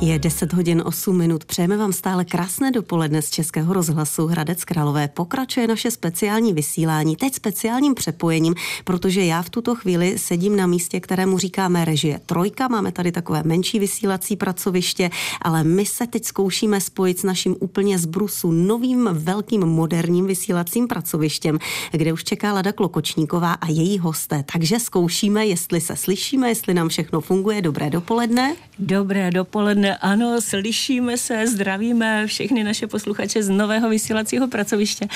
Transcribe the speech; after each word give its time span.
Je 0.00 0.18
10 0.18 0.52
hodin 0.52 0.82
8 0.86 1.18
minut. 1.18 1.44
Přejeme 1.44 1.76
vám 1.76 1.92
stále 1.92 2.24
krásné 2.24 2.70
dopoledne 2.70 3.22
z 3.22 3.30
Českého 3.30 3.72
rozhlasu 3.72 4.26
Hradec 4.26 4.64
Králové. 4.64 5.08
Pokračuje 5.08 5.66
naše 5.66 5.90
speciální 5.90 6.52
vysílání, 6.52 7.16
teď 7.16 7.34
speciálním 7.34 7.94
přepojením, 7.94 8.54
protože 8.84 9.24
já 9.24 9.42
v 9.42 9.50
tuto 9.50 9.74
chvíli 9.74 10.18
sedím 10.18 10.56
na 10.56 10.66
místě, 10.66 11.00
kterému 11.00 11.38
říkáme 11.38 11.84
režie 11.84 12.20
Trojka. 12.26 12.68
Máme 12.68 12.92
tady 12.92 13.12
takové 13.12 13.42
menší 13.42 13.78
vysílací 13.78 14.36
pracoviště, 14.36 15.10
ale 15.42 15.64
my 15.64 15.86
se 15.86 16.06
teď 16.06 16.24
zkoušíme 16.24 16.80
spojit 16.80 17.18
s 17.18 17.22
naším 17.22 17.56
úplně 17.60 17.98
z 17.98 18.06
brusu 18.06 18.52
novým 18.52 19.08
velkým 19.12 19.60
moderním 19.60 20.26
vysílacím 20.26 20.88
pracovištěm, 20.88 21.58
kde 21.92 22.12
už 22.12 22.24
čeká 22.24 22.52
Lada 22.52 22.72
Klokočníková 22.72 23.52
a 23.52 23.68
její 23.68 23.98
hosté. 23.98 24.44
Takže 24.52 24.80
zkoušíme, 24.80 25.46
jestli 25.46 25.80
se 25.80 25.96
slyšíme, 25.96 26.48
jestli 26.48 26.74
nám 26.74 26.88
všechno 26.88 27.20
funguje. 27.20 27.62
Dobré 27.62 27.90
dopoledne. 27.90 28.56
Dobré 28.78 29.30
dopoledne, 29.30 29.87
ano, 29.96 30.40
slyšíme 30.40 31.18
se, 31.18 31.46
zdravíme 31.46 32.26
všechny 32.26 32.64
naše 32.64 32.86
posluchače 32.86 33.42
z 33.42 33.48
nového 33.48 33.88
vysílacího 33.88 34.48
pracoviště. 34.48 35.08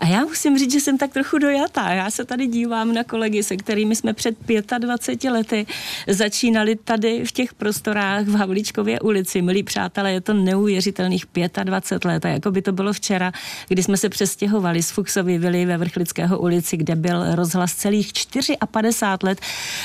A 0.00 0.06
já 0.06 0.20
musím 0.20 0.58
říct, 0.58 0.72
že 0.72 0.80
jsem 0.80 0.98
tak 0.98 1.12
trochu 1.12 1.38
dojatá. 1.38 1.92
Já 1.92 2.10
se 2.10 2.24
tady 2.24 2.46
dívám 2.46 2.94
na 2.94 3.04
kolegy, 3.04 3.42
se 3.42 3.56
kterými 3.56 3.96
jsme 3.96 4.12
před 4.12 4.36
25 4.78 5.30
lety 5.30 5.66
začínali 6.08 6.76
tady 6.76 7.24
v 7.24 7.32
těch 7.32 7.54
prostorách 7.54 8.26
v 8.26 8.34
Havličkově 8.34 9.00
ulici. 9.00 9.42
Milí 9.42 9.62
přátelé, 9.62 10.12
je 10.12 10.20
to 10.20 10.34
neuvěřitelných 10.34 11.26
25 11.64 12.04
let. 12.04 12.24
A 12.24 12.28
jako 12.28 12.50
by 12.50 12.62
to 12.62 12.72
bylo 12.72 12.92
včera, 12.92 13.32
kdy 13.68 13.82
jsme 13.82 13.96
se 13.96 14.08
přestěhovali 14.08 14.82
z 14.82 14.90
Fuxovy 14.90 15.38
vily 15.38 15.66
ve 15.66 15.76
Vrchlického 15.76 16.38
ulici, 16.38 16.76
kde 16.76 16.96
byl 16.96 17.34
rozhlas 17.34 17.74
celých 17.74 18.12
54 18.70 19.26
let 19.26 19.40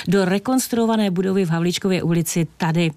do 0.08 0.26
rekonstruované 0.26 1.12
budovy 1.12 1.46
v 1.46 1.50
Havličkově 1.50 2.04
ulici 2.04 2.48
tady 2.58 2.92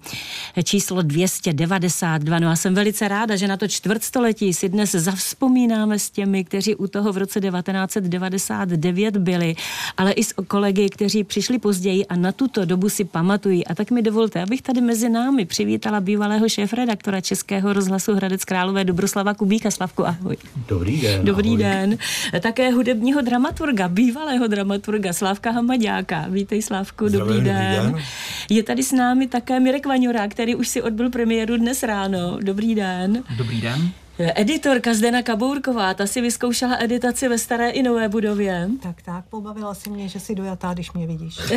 číslo 0.63 1.03
292. 1.41 2.39
No 2.39 2.49
a 2.49 2.55
jsem 2.55 2.75
velice 2.75 3.07
ráda, 3.07 3.35
že 3.35 3.47
na 3.47 3.57
to 3.57 3.67
čtvrtstoletí 3.67 4.53
si 4.53 4.69
dnes 4.69 4.91
zavzpomínáme 4.91 5.99
s 5.99 6.09
těmi, 6.09 6.43
kteří 6.43 6.75
u 6.75 6.87
toho 6.87 7.13
v 7.13 7.17
roce 7.17 7.41
1999 7.41 9.17
byli, 9.17 9.55
ale 9.97 10.11
i 10.11 10.23
s 10.23 10.33
kolegy, 10.47 10.89
kteří 10.89 11.23
přišli 11.23 11.59
později 11.59 12.05
a 12.05 12.15
na 12.15 12.31
tuto 12.31 12.65
dobu 12.65 12.89
si 12.89 13.03
pamatují. 13.05 13.67
A 13.67 13.75
tak 13.75 13.91
mi 13.91 14.01
dovolte, 14.01 14.41
abych 14.41 14.61
tady 14.61 14.81
mezi 14.81 15.09
námi 15.09 15.45
přivítala 15.45 15.99
bývalého 15.99 16.49
šéf-redaktora 16.49 17.21
Českého 17.21 17.73
rozhlasu 17.73 18.13
Hradec 18.13 18.45
Králové 18.45 18.83
Dobroslava 18.83 19.33
Kubíka. 19.33 19.71
Slavku, 19.71 20.07
ahoj. 20.07 20.37
Dobrý 20.67 21.01
den. 21.01 21.25
Dobrý 21.25 21.49
ahoj. 21.49 21.57
den. 21.57 21.97
Také 22.41 22.71
hudebního 22.71 23.21
dramaturga, 23.21 23.87
bývalého 23.87 24.47
dramaturga 24.47 25.13
Slávka 25.13 25.51
Hamaďáka. 25.51 26.25
Vítej 26.29 26.61
Slávku, 26.61 27.09
dobrý, 27.09 27.17
Zdravím, 27.17 27.43
den. 27.43 27.85
dobrý 27.85 27.93
den. 27.93 28.03
Je 28.49 28.63
tady 28.63 28.83
s 28.83 28.91
námi 28.91 29.27
také 29.27 29.59
Mirek 29.59 29.85
Vaňura, 29.85 30.27
který 30.27 30.55
už 30.55 30.67
si 30.67 30.81
odbyl 30.81 31.09
premiéru 31.25 31.57
dnes 31.57 31.83
ráno. 31.83 32.37
Dobrý 32.41 32.75
den. 32.75 33.23
Dobrý 33.37 33.61
den. 33.61 34.04
Editorka 34.19 34.93
Zdena 34.93 35.23
Kabourková, 35.23 35.93
ta 35.93 36.07
si 36.07 36.21
vyzkoušela 36.21 36.77
editaci 36.79 37.27
ve 37.27 37.37
staré 37.37 37.69
i 37.69 37.83
nové 37.83 38.09
budově. 38.09 38.69
Tak, 38.83 39.01
tak, 39.01 39.25
pobavila 39.29 39.73
si 39.73 39.89
mě, 39.89 40.07
že 40.07 40.19
jsi 40.19 40.35
dojatá, 40.35 40.73
když 40.73 40.91
mě 40.91 41.07
vidíš. 41.07 41.37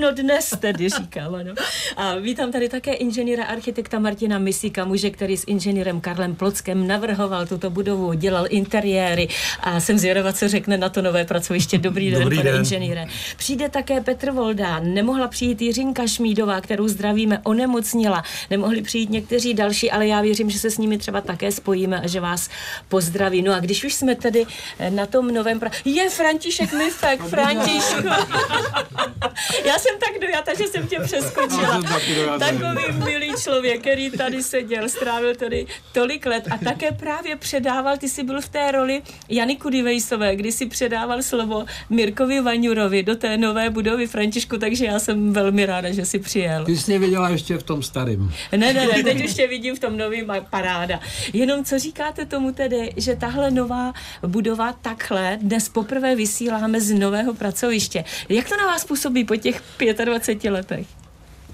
No 0.00 0.12
dnes 0.12 0.54
tedy 0.60 0.88
říkám, 0.88 1.34
ano. 1.34 1.54
A 1.96 2.14
vítám 2.14 2.52
tady 2.52 2.68
také 2.68 2.92
inženýra 2.92 3.44
architekta 3.44 3.98
Martina 3.98 4.38
Misíka, 4.38 4.84
muže, 4.84 5.10
který 5.10 5.36
s 5.36 5.44
inženýrem 5.46 6.00
Karlem 6.00 6.34
Plockem 6.34 6.86
navrhoval 6.86 7.46
tuto 7.46 7.70
budovu, 7.70 8.12
dělal 8.12 8.46
interiéry 8.50 9.28
a 9.60 9.80
jsem 9.80 9.98
zvědavá, 9.98 10.32
co 10.32 10.48
řekne 10.48 10.76
na 10.78 10.88
to 10.88 11.02
nové 11.02 11.24
pracoviště. 11.24 11.78
Dobrý 11.78 12.10
den, 12.10 12.20
Dobrý 12.22 12.36
pane 12.36 12.50
den. 12.50 12.60
inženýre. 12.60 13.06
Přijde 13.36 13.68
také 13.68 14.00
Petr 14.00 14.30
Voldán, 14.30 14.94
nemohla 14.94 15.28
přijít 15.28 15.62
Jiřinka 15.62 16.06
Šmídová, 16.06 16.60
kterou 16.60 16.88
zdravíme, 16.88 17.38
onemocnila, 17.44 18.22
nemohli 18.50 18.82
přijít 18.82 19.10
někteří 19.10 19.54
další, 19.54 19.90
ale 19.90 20.06
já 20.06 20.20
věřím, 20.20 20.50
že 20.50 20.58
se 20.58 20.70
s 20.70 20.78
nimi 20.84 20.98
třeba 20.98 21.20
také 21.20 21.52
spojíme 21.52 22.00
a 22.00 22.06
že 22.06 22.20
vás 22.20 22.50
pozdraví. 22.88 23.42
No 23.42 23.54
a 23.54 23.58
když 23.58 23.84
už 23.84 23.94
jsme 23.94 24.14
tedy 24.14 24.46
eh, 24.78 24.90
na 24.90 25.06
tom 25.06 25.28
novém... 25.28 25.60
Pra... 25.60 25.70
Je 25.84 26.10
František 26.10 26.72
Mifek, 26.72 27.20
Františku. 27.20 28.08
Já 29.64 29.78
jsem 29.78 29.94
tak 29.98 30.20
dojata, 30.20 30.54
že 30.54 30.68
jsem 30.68 30.86
tě 30.86 31.00
přeskočila. 31.00 31.80
Dojatý. 31.80 32.38
Takový 32.38 33.04
milý 33.04 33.32
člověk, 33.42 33.80
který 33.80 34.10
tady 34.10 34.42
seděl, 34.42 34.88
strávil 34.88 35.34
tady 35.34 35.66
tolik 35.92 36.26
let 36.26 36.44
a 36.50 36.58
také 36.58 36.92
právě 36.92 37.36
předával, 37.36 37.96
ty 37.96 38.08
jsi 38.08 38.22
byl 38.22 38.40
v 38.40 38.48
té 38.48 38.70
roli 38.72 39.02
Jany 39.28 39.56
Kudivejsové, 39.56 40.36
kdy 40.36 40.52
si 40.52 40.66
předával 40.66 41.22
slovo 41.22 41.64
Mirkovi 41.90 42.40
Vaňurovi 42.40 43.02
do 43.02 43.16
té 43.16 43.36
nové 43.36 43.70
budovy 43.70 44.06
Františku, 44.06 44.58
takže 44.58 44.84
já 44.84 44.98
jsem 44.98 45.32
velmi 45.32 45.66
ráda, 45.66 45.92
že 45.92 46.04
jsi 46.04 46.18
přijel. 46.18 46.64
Ty 46.64 46.76
jsi 46.76 46.90
mě 46.90 46.98
viděla 46.98 47.28
ještě 47.28 47.56
v 47.56 47.62
tom 47.62 47.82
starém. 47.82 48.32
Ne, 48.52 48.72
ne, 48.72 48.86
ne, 48.86 49.02
teď 49.02 49.24
už 49.24 49.34
tě 49.34 49.46
vidím 49.46 49.76
v 49.76 49.78
tom 49.78 49.96
novém 49.96 50.30
a 50.30 50.40
paráda. 50.74 51.00
Jenom 51.32 51.64
co 51.64 51.78
říkáte 51.78 52.26
tomu 52.26 52.52
tedy, 52.52 52.92
že 52.96 53.16
tahle 53.16 53.50
nová 53.50 53.92
budova 54.26 54.72
takhle 54.72 55.38
dnes 55.42 55.68
poprvé 55.68 56.16
vysíláme 56.16 56.80
z 56.80 56.98
nového 56.98 57.34
pracoviště. 57.34 58.04
Jak 58.28 58.48
to 58.48 58.56
na 58.56 58.66
vás 58.66 58.84
působí 58.84 59.24
po 59.24 59.36
těch 59.36 59.62
25 60.04 60.50
letech? 60.50 60.86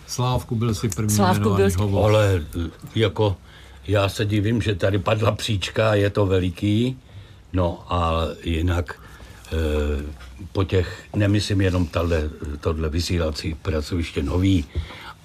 Slávku 0.06 0.54
byl 0.54 0.74
si 0.74 0.88
první 0.88 1.16
Slávku 1.16 1.54
byl- 1.54 1.70
hovor. 1.78 2.10
Ale 2.10 2.42
jako 2.94 3.36
já 3.86 4.08
se 4.08 4.24
divím, 4.24 4.62
že 4.62 4.74
tady 4.74 4.98
padla 4.98 5.32
příčka, 5.32 5.94
je 5.94 6.10
to 6.10 6.26
veliký, 6.26 6.98
no 7.52 7.84
a 7.88 8.12
jinak 8.44 9.00
e, 9.52 9.56
po 10.52 10.64
těch, 10.64 11.02
nemyslím 11.16 11.60
jenom 11.60 11.86
tahle, 11.86 12.30
tohle 12.60 12.88
vysílací 12.88 13.54
pracoviště 13.54 14.22
nový, 14.22 14.64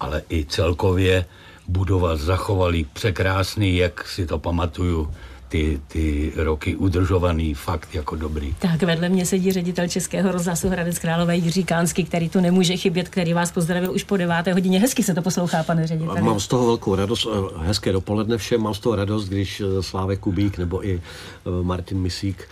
ale 0.00 0.22
i 0.30 0.44
celkově 0.44 1.24
budova 1.68 2.16
zachovali 2.16 2.84
překrásný, 2.92 3.76
jak 3.76 4.08
si 4.08 4.26
to 4.26 4.38
pamatuju, 4.38 5.10
ty, 5.48 5.80
ty 5.88 6.32
roky 6.36 6.76
udržovaný, 6.76 7.54
fakt 7.54 7.94
jako 7.94 8.16
dobrý. 8.16 8.54
Tak 8.58 8.82
vedle 8.82 9.08
mě 9.08 9.26
sedí 9.26 9.52
ředitel 9.52 9.88
Českého 9.88 10.32
rozhlasu 10.32 10.68
Hradec 10.68 10.98
Králové 10.98 11.36
Jiří 11.36 11.64
Kánský, 11.64 12.04
který 12.04 12.28
tu 12.28 12.40
nemůže 12.40 12.76
chybět, 12.76 13.08
který 13.08 13.32
vás 13.32 13.52
pozdravil 13.52 13.92
už 13.92 14.04
po 14.04 14.16
deváté 14.16 14.52
hodině. 14.52 14.80
Hezky 14.80 15.02
se 15.02 15.14
to 15.14 15.22
poslouchá, 15.22 15.62
pane 15.62 15.86
řediteli. 15.86 16.22
Mám 16.22 16.40
z 16.40 16.48
toho 16.48 16.66
velkou 16.66 16.94
radost, 16.94 17.26
eh, 17.32 17.66
hezké 17.66 17.92
dopoledne 17.92 18.38
všem, 18.38 18.60
mám 18.60 18.74
z 18.74 18.78
toho 18.78 18.96
radost, 18.96 19.28
když 19.28 19.60
eh, 19.60 19.82
Slávek 19.82 20.20
Kubík 20.20 20.58
nebo 20.58 20.86
i 20.86 21.00
eh, 21.00 21.62
Martin 21.62 21.98
Misík, 21.98 22.48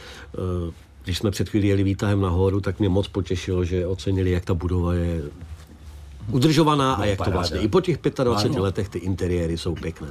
když 1.05 1.19
jsme 1.19 1.31
před 1.31 1.49
chvílí 1.49 1.69
jeli 1.69 1.83
výtahem 1.83 2.21
nahoru, 2.21 2.61
tak 2.61 2.79
mě 2.79 2.89
moc 2.89 3.09
potěšilo, 3.09 3.65
že 3.65 3.87
ocenili, 3.87 4.31
jak 4.31 4.45
ta 4.45 4.55
budova 4.55 4.95
je 4.95 5.23
udržovaná 6.33 6.95
a 6.95 7.05
jak 7.05 7.19
to 7.19 7.25
paráda. 7.25 7.39
vlastně. 7.39 7.61
I 7.61 7.69
po 7.69 7.81
těch 7.81 7.99
25 8.25 8.55
Ano. 8.55 8.63
letech 8.63 8.89
ty 8.89 8.99
interiéry 8.99 9.59
jsou 9.59 9.75
pěkné. 9.75 10.09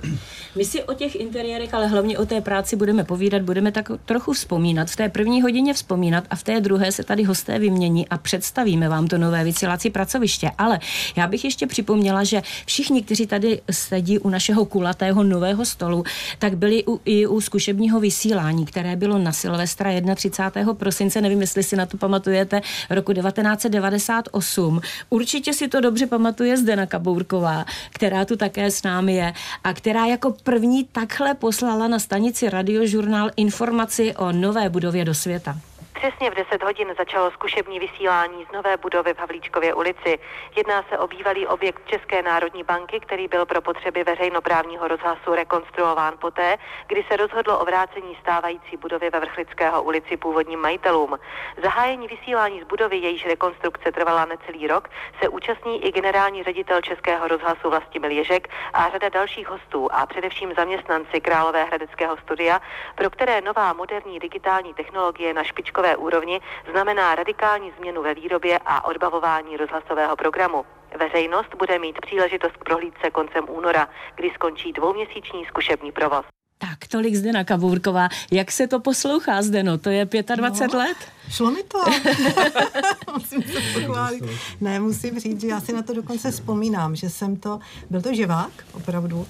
My 0.55 0.65
si 0.65 0.83
o 0.83 0.93
těch 0.93 1.15
interiérech, 1.15 1.73
ale 1.73 1.87
hlavně 1.87 2.17
o 2.17 2.25
té 2.25 2.41
práci 2.41 2.75
budeme 2.75 3.03
povídat, 3.03 3.41
budeme 3.41 3.71
tak 3.71 3.91
trochu 4.05 4.33
vzpomínat. 4.33 4.89
V 4.89 4.95
té 4.95 5.09
první 5.09 5.41
hodině 5.41 5.73
vzpomínat 5.73 6.23
a 6.29 6.35
v 6.35 6.43
té 6.43 6.61
druhé 6.61 6.91
se 6.91 7.03
tady 7.03 7.23
hosté 7.23 7.59
vymění 7.59 8.07
a 8.07 8.17
představíme 8.17 8.89
vám 8.89 9.07
to 9.07 9.17
nové 9.17 9.43
vysílací 9.43 9.89
pracoviště. 9.89 10.51
Ale 10.57 10.79
já 11.15 11.27
bych 11.27 11.43
ještě 11.43 11.67
připomněla, 11.67 12.23
že 12.23 12.41
všichni, 12.65 13.01
kteří 13.03 13.27
tady 13.27 13.61
sedí 13.71 14.19
u 14.19 14.29
našeho 14.29 14.65
kulatého 14.65 15.23
nového 15.23 15.65
stolu, 15.65 16.03
tak 16.39 16.57
byli 16.57 16.83
u, 16.87 17.01
i 17.05 17.27
u 17.27 17.41
zkušebního 17.41 17.99
vysílání, 17.99 18.65
které 18.65 18.95
bylo 18.95 19.17
na 19.17 19.31
Silvestra 19.31 19.89
31. 20.15 20.73
prosince, 20.73 21.21
nevím, 21.21 21.41
jestli 21.41 21.63
si 21.63 21.75
na 21.75 21.85
to 21.85 21.97
pamatujete, 21.97 22.61
roku 22.89 23.13
1998. 23.13 24.81
Určitě 25.09 25.53
si 25.53 25.67
to 25.67 25.81
dobře 25.81 26.02
pamatuje 26.07 26.57
Zdena 26.57 26.85
Kabourková, 26.85 27.65
která 27.89 28.25
tu 28.25 28.35
také 28.35 28.71
s 28.71 28.83
námi 28.83 29.15
je 29.15 29.33
a 29.63 29.73
která 29.73 30.05
jako 30.05 30.35
první 30.43 30.83
takhle 30.83 31.33
poslala 31.33 31.87
na 31.87 31.99
stanici 31.99 32.49
radiožurnál 32.49 33.29
informaci 33.35 34.15
o 34.15 34.31
nové 34.31 34.69
budově 34.69 35.05
do 35.05 35.13
světa. 35.13 35.57
Přesně 36.03 36.31
v 36.31 36.35
10 36.35 36.63
hodin 36.63 36.93
začalo 36.97 37.31
zkušební 37.31 37.79
vysílání 37.79 38.45
z 38.49 38.51
nové 38.53 38.77
budovy 38.77 39.13
v 39.13 39.19
Havlíčkově 39.19 39.73
ulici. 39.73 40.19
Jedná 40.55 40.83
se 40.89 40.97
o 40.97 41.07
bývalý 41.07 41.47
objekt 41.47 41.81
České 41.85 42.21
národní 42.21 42.63
banky, 42.63 42.99
který 42.99 43.27
byl 43.27 43.45
pro 43.45 43.61
potřeby 43.61 44.03
veřejnoprávního 44.03 44.87
rozhlasu 44.87 45.35
rekonstruován 45.35 46.13
poté, 46.19 46.57
kdy 46.87 47.05
se 47.09 47.17
rozhodlo 47.17 47.59
o 47.59 47.65
vrácení 47.65 48.17
stávající 48.21 48.77
budovy 48.77 49.09
ve 49.09 49.19
Vrchlického 49.19 49.83
ulici 49.83 50.17
původním 50.17 50.59
majitelům. 50.59 51.19
Zahájení 51.63 52.07
vysílání 52.07 52.61
z 52.61 52.63
budovy, 52.63 52.97
jejíž 52.97 53.25
rekonstrukce 53.25 53.91
trvala 53.91 54.25
necelý 54.25 54.67
rok, 54.67 54.89
se 55.21 55.29
účastní 55.29 55.85
i 55.85 55.91
generální 55.91 56.43
ředitel 56.43 56.81
Českého 56.81 57.27
rozhlasu 57.27 57.69
Vlastimil 57.69 58.11
Ježek 58.11 58.47
a 58.73 58.89
řada 58.89 59.09
dalších 59.09 59.47
hostů 59.47 59.87
a 59.91 60.05
především 60.05 60.53
zaměstnanci 60.55 61.21
Králové 61.21 61.63
hradeckého 61.63 62.17
studia, 62.17 62.61
pro 62.95 63.09
které 63.09 63.41
nová 63.41 63.73
moderní 63.73 64.19
digitální 64.19 64.73
technologie 64.73 65.33
na 65.33 65.43
špičkové 65.43 65.92
úrovni 65.95 66.41
znamená 66.71 67.15
radikální 67.15 67.71
změnu 67.77 68.01
ve 68.01 68.13
výrobě 68.13 68.59
a 68.65 68.85
odbavování 68.85 69.57
rozhlasového 69.57 70.15
programu. 70.15 70.65
Veřejnost 70.99 71.55
bude 71.55 71.79
mít 71.79 72.01
příležitost 72.01 72.57
k 72.57 72.63
prohlídce 72.63 73.11
koncem 73.11 73.45
února, 73.49 73.87
kdy 74.15 74.29
skončí 74.29 74.73
dvouměsíční 74.73 75.45
zkušební 75.45 75.91
provoz. 75.91 76.25
Tak, 76.57 76.87
tolik 76.87 77.15
Zdena 77.15 77.43
Kaburková. 77.43 78.09
Jak 78.31 78.51
se 78.51 78.67
to 78.67 78.79
poslouchá, 78.79 79.41
Zdeno? 79.41 79.77
To 79.77 79.89
je 79.89 80.07
25 80.35 80.73
no, 80.73 80.79
let? 80.79 80.97
Šlo 81.29 81.51
mi 81.51 81.63
to. 81.63 81.77
musím 83.13 83.43
se 83.43 83.79
pochválit. 83.79 84.23
Ne, 84.61 84.79
musím 84.79 85.19
říct, 85.19 85.41
že 85.41 85.47
já 85.47 85.61
si 85.61 85.73
na 85.73 85.81
to 85.81 85.93
dokonce 85.93 86.31
vzpomínám, 86.31 86.95
že 86.95 87.09
jsem 87.09 87.35
to, 87.35 87.59
byl 87.89 88.01
to 88.01 88.13
živák, 88.13 88.51
opravdu, 88.73 89.27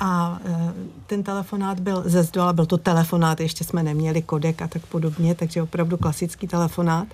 a 0.00 0.38
e, 0.44 0.72
ten 1.06 1.22
telefonát 1.22 1.80
byl 1.80 2.02
ze 2.06 2.22
zdola, 2.22 2.52
byl 2.52 2.66
to 2.66 2.78
telefonát, 2.78 3.40
ještě 3.40 3.64
jsme 3.64 3.82
neměli 3.82 4.22
kodek 4.22 4.62
a 4.62 4.68
tak 4.68 4.86
podobně, 4.86 5.34
takže 5.34 5.62
opravdu 5.62 5.96
klasický 5.96 6.46
telefonát, 6.46 7.08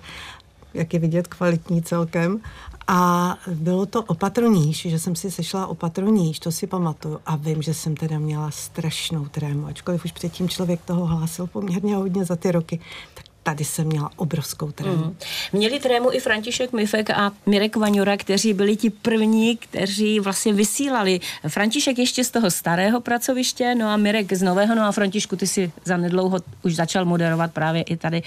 jak 0.73 0.93
je 0.93 0.99
vidět, 0.99 1.27
kvalitní 1.27 1.81
celkem. 1.81 2.39
A 2.87 3.37
bylo 3.47 3.85
to 3.85 4.03
opatroníž, 4.03 4.81
že 4.81 4.99
jsem 4.99 5.15
si 5.15 5.31
sešla 5.31 5.67
opatroníž, 5.67 6.39
to 6.39 6.51
si 6.51 6.67
pamatuju. 6.67 7.19
A 7.25 7.35
vím, 7.35 7.61
že 7.61 7.73
jsem 7.73 7.95
teda 7.95 8.19
měla 8.19 8.51
strašnou 8.51 9.25
trému, 9.25 9.67
ačkoliv 9.67 10.05
už 10.05 10.11
předtím 10.11 10.49
člověk 10.49 10.81
toho 10.85 11.05
hlásil 11.05 11.47
poměrně 11.47 11.95
hodně 11.95 12.25
za 12.25 12.35
ty 12.35 12.51
roky, 12.51 12.79
tak 13.13 13.25
tady 13.43 13.65
jsem 13.65 13.87
měla 13.87 14.09
obrovskou 14.15 14.71
trému. 14.71 15.05
Mm. 15.05 15.15
Měli 15.53 15.79
trému 15.79 16.13
i 16.13 16.19
František 16.19 16.73
Mifek 16.73 17.09
a 17.09 17.31
Mirek 17.45 17.75
Vaňura, 17.75 18.17
kteří 18.17 18.53
byli 18.53 18.75
ti 18.75 18.89
první, 18.89 19.57
kteří 19.57 20.19
vlastně 20.19 20.53
vysílali. 20.53 21.19
František 21.47 21.99
ještě 21.99 22.23
z 22.23 22.31
toho 22.31 22.51
starého 22.51 23.01
pracoviště, 23.01 23.75
no 23.75 23.87
a 23.87 23.97
Mirek 23.97 24.33
z 24.33 24.41
nového, 24.41 24.75
no 24.75 24.83
a 24.83 24.91
Františku, 24.91 25.35
ty 25.35 25.47
si 25.47 25.71
za 25.85 25.97
nedlouho 25.97 26.39
už 26.63 26.75
začal 26.75 27.05
moderovat 27.05 27.53
právě 27.53 27.81
i 27.81 27.97
tady 27.97 28.23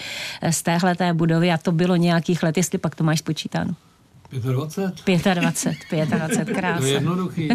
z 0.51 0.63
téhleté 0.63 1.13
budovy 1.13 1.53
a 1.53 1.59
to 1.59 1.73
bylo 1.73 1.97
nějakých 1.97 2.43
let, 2.43 2.57
jestli 2.57 2.79
pak 2.79 2.95
to 2.95 3.05
máš 3.05 3.19
spočítáno. 3.19 3.75
25? 4.33 5.35
25, 5.35 6.09
25, 6.09 6.57
krásně. 6.57 6.81
To 6.81 6.87
je 6.87 6.93
jednoduchý. 6.93 7.49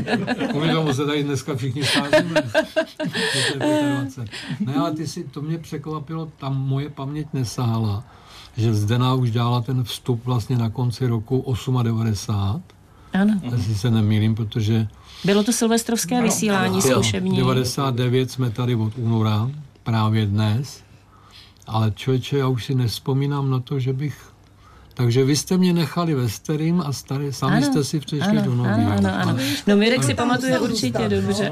Kvůli 0.49 0.71
tomu 0.71 0.93
se 0.93 1.05
tady 1.05 1.23
dneska 1.23 1.55
všichni 1.55 1.83
scházíme. 1.83 2.43
25. 3.55 4.29
Ne, 4.59 4.75
ale 4.75 4.91
ty 4.91 5.07
si, 5.07 5.23
to 5.23 5.41
mě 5.41 5.57
překvapilo, 5.57 6.31
tam 6.37 6.67
moje 6.67 6.89
paměť 6.89 7.27
nesáhla, 7.33 8.03
že 8.57 8.73
Zdena 8.73 9.13
už 9.13 9.31
dělala 9.31 9.61
ten 9.61 9.83
vstup 9.83 10.25
vlastně 10.25 10.57
na 10.57 10.69
konci 10.69 11.07
roku 11.07 11.55
98. 11.83 12.63
Ano. 13.13 13.41
Jestli 13.55 13.75
se 13.75 13.91
nemýlím, 13.91 14.35
protože... 14.35 14.87
Bylo 15.25 15.43
to 15.43 15.53
silvestrovské 15.53 16.17
no, 16.17 16.23
vysílání 16.23 16.73
ano. 16.73 16.81
zkušební. 16.81 17.37
99 17.37 18.31
jsme 18.31 18.49
tady 18.49 18.75
od 18.75 18.93
února, 18.97 19.51
právě 19.83 20.25
dnes. 20.25 20.83
Ale 21.67 21.91
člověče, 21.95 22.37
já 22.37 22.47
už 22.47 22.65
si 22.65 22.75
nespomínám 22.75 23.49
na 23.49 23.59
to, 23.59 23.79
že 23.79 23.93
bych 23.93 24.30
takže 24.93 25.23
vy 25.23 25.35
jste 25.35 25.57
mě 25.57 25.73
nechali 25.73 26.15
ve 26.15 26.29
starým 26.29 26.81
a 26.85 26.93
starý, 26.93 27.33
sami 27.33 27.57
ano, 27.57 27.65
jste 27.65 27.83
si 27.83 27.99
přišli 27.99 28.27
ano, 28.27 28.41
do 28.41 28.55
nového. 28.55 28.91
Ano, 28.91 29.09
ano, 29.13 29.29
ano. 29.29 29.39
No 29.67 29.75
Mirek 29.75 30.03
si 30.03 30.13
pamatuje 30.13 30.59
určitě 30.59 31.09
dobře. 31.09 31.51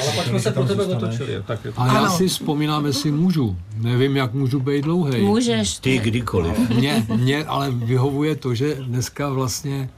Ale 0.00 0.12
pak 0.16 0.26
jsme 0.26 0.40
se 0.40 0.50
pro 0.50 0.64
tebe 0.64 0.84
otočili. 0.84 1.42
Tak 1.46 1.64
je 1.64 1.72
to... 1.72 1.80
Ale 1.80 1.94
já 1.94 2.10
si 2.10 2.28
vzpomínám, 2.28 2.86
jestli 2.86 3.10
můžu. 3.10 3.56
Nevím, 3.76 4.16
jak 4.16 4.34
můžu 4.34 4.60
být 4.60 4.84
dlouhý. 4.84 5.22
Můžeš. 5.22 5.78
Ty 5.78 5.98
kdykoliv. 5.98 6.68
Mě, 6.68 7.06
mě 7.16 7.44
ale 7.44 7.70
vyhovuje 7.70 8.36
to, 8.36 8.54
že 8.54 8.74
dneska 8.74 9.28
vlastně 9.28 9.88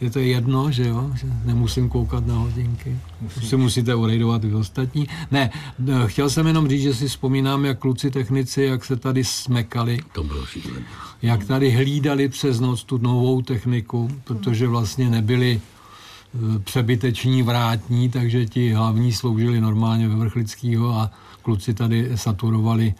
je 0.00 0.10
to 0.10 0.18
jedno, 0.18 0.70
že 0.70 0.88
jo, 0.88 1.10
že 1.14 1.26
nemusím 1.44 1.88
koukat 1.88 2.26
na 2.26 2.34
hodinky. 2.34 2.96
Musím. 3.20 3.42
Si 3.42 3.56
musíte 3.56 3.94
urejdovat 3.94 4.44
i 4.44 4.54
ostatní. 4.54 5.08
Ne, 5.30 5.50
chtěl 6.06 6.30
jsem 6.30 6.46
jenom 6.46 6.68
říct, 6.68 6.82
že 6.82 6.94
si 6.94 7.08
vzpomínám, 7.08 7.64
jak 7.64 7.78
kluci 7.78 8.10
technici, 8.10 8.62
jak 8.62 8.84
se 8.84 8.96
tady 8.96 9.24
smekali. 9.24 9.98
To 10.12 10.22
bylo 10.22 10.46
šílené. 10.46 10.86
Jak 11.22 11.44
tady 11.44 11.70
hlídali 11.70 12.28
přes 12.28 12.60
noc 12.60 12.84
tu 12.84 12.98
novou 12.98 13.42
techniku, 13.42 14.08
protože 14.24 14.68
vlastně 14.68 15.10
nebyli 15.10 15.60
e, 15.60 16.58
přebyteční 16.58 17.42
vrátní, 17.42 18.08
takže 18.08 18.46
ti 18.46 18.72
hlavní 18.72 19.12
sloužili 19.12 19.60
normálně 19.60 20.08
ve 20.08 20.16
Vrchlického 20.16 20.94
a 20.94 21.10
kluci 21.46 21.74
tady 21.74 22.10
saturovali 22.14 22.94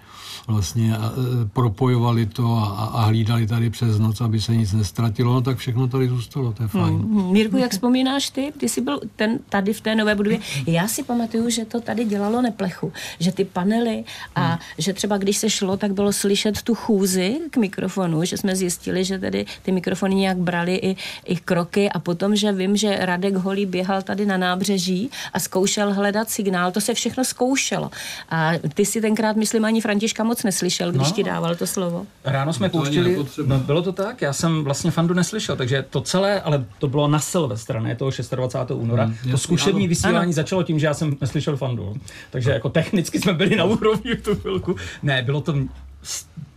vlastně 0.47 0.97
a, 0.97 1.07
e, 1.07 1.49
propojovali 1.53 2.27
to 2.27 2.57
a, 2.57 2.85
a 2.95 3.01
hlídali 3.05 3.47
tady 3.47 3.71
přes 3.71 3.99
noc, 3.99 4.21
aby 4.21 4.41
se 4.41 4.57
nic 4.57 4.73
nestratilo, 4.73 5.35
no 5.35 5.41
tak 5.41 5.59
všechno 5.59 5.89
tady 5.89 6.09
zůstalo, 6.09 6.53
to 6.53 6.63
je 6.63 6.69
fajn. 6.69 6.99
Hmm. 6.99 7.33
Mirku, 7.33 7.57
jak 7.57 7.73
vzpomínáš 7.73 8.31
ty? 8.31 8.53
Ty 8.59 8.69
jsi 8.69 8.81
byl 8.81 9.01
ten, 9.17 9.39
tady 9.49 9.73
v 9.73 9.81
té 9.81 9.95
nové 9.95 10.15
budově. 10.15 10.39
Já 10.67 10.89
si 10.89 11.03
pamatuju, 11.03 11.51
že 11.51 11.65
to 11.65 11.81
tady 11.81 12.05
dělalo 12.05 12.43
neplechu, 12.43 12.93
že 13.19 13.33
ty 13.33 13.45
panely 13.45 14.05
a 14.35 14.47
hmm. 14.47 14.59
že 14.79 14.93
třeba 14.93 15.19
když 15.19 15.37
se 15.37 15.51
šlo, 15.51 15.77
tak 15.77 15.93
bylo 15.93 16.13
slyšet 16.13 16.63
tu 16.63 16.75
chůzi 16.75 17.51
k 17.51 17.57
mikrofonu, 17.57 18.25
že 18.25 18.37
jsme 18.37 18.57
zjistili, 18.57 19.05
že 19.05 19.19
tedy 19.19 19.47
ty 19.63 19.73
mikrofony 19.73 20.15
nějak 20.15 20.39
brali 20.39 20.75
i, 20.75 20.97
i 21.25 21.37
kroky 21.37 21.91
a 21.91 21.99
potom, 21.99 22.37
že 22.37 22.53
vím, 22.53 22.77
že 22.77 22.99
Radek 23.01 23.35
Holý 23.35 23.67
běhal 23.67 24.03
tady 24.03 24.27
na 24.27 24.37
nábřeží 24.37 25.11
a 25.35 25.39
zkoušel 25.41 25.95
hledat 25.95 26.31
signál, 26.31 26.71
to 26.71 26.81
se 26.81 26.95
všechno 26.95 27.25
zkoušelo. 27.25 27.91
A 28.31 28.36
ty 28.75 28.87
si 28.87 29.01
tenkrát, 29.01 29.37
myslím, 29.37 29.65
ani 29.65 29.81
Františka 29.81 30.25
moc 30.25 30.43
neslyšel, 30.43 30.93
když 30.93 31.09
no, 31.09 31.15
ti 31.15 31.25
dával 31.25 31.55
to 31.55 31.67
slovo. 31.67 32.07
Ráno 32.25 32.53
jsme 32.53 32.69
to 32.69 32.79
pouštili, 32.79 33.27
no, 33.47 33.59
bylo 33.59 33.83
to 33.83 33.93
tak, 33.93 34.23
já 34.23 34.33
jsem 34.33 34.65
vlastně 34.65 34.91
Fandu 34.91 35.15
neslyšel, 35.15 35.57
takže 35.57 35.85
to 35.91 36.01
celé, 36.01 36.41
ale 36.41 36.65
to 36.79 36.89
bylo 36.89 37.09
na 37.09 37.19
Silvestra, 37.19 37.81
ne 37.81 37.97
toho 37.97 38.11
26. 38.11 38.71
února. 38.71 39.05
Hmm, 39.05 39.31
to 39.31 39.39
zkušební 39.39 39.85
ano. 39.85 39.89
vysílání 39.89 40.19
ano. 40.19 40.33
začalo 40.33 40.63
tím, 40.63 40.79
že 40.79 40.87
já 40.87 40.95
jsem 40.95 41.17
neslyšel 41.21 41.57
Fandu. 41.57 41.95
Takže 42.31 42.51
jako 42.51 42.69
technicky 42.69 43.21
jsme 43.21 43.33
byli 43.33 43.57
na 43.57 43.65
úrovni 43.65 44.15
v 44.15 44.23
tu 44.23 44.35
chvilku. 44.35 44.77
Ne, 45.03 45.23
bylo 45.23 45.41
to 45.41 45.55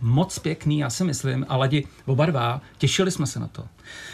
moc 0.00 0.38
pěkný, 0.38 0.78
já 0.78 0.90
si 0.90 1.04
myslím, 1.04 1.46
a 1.48 1.56
lidi 1.56 1.86
oba 2.06 2.26
dva, 2.26 2.60
těšili 2.78 3.10
jsme 3.10 3.26
se 3.26 3.40
na 3.40 3.46
to. 3.46 3.64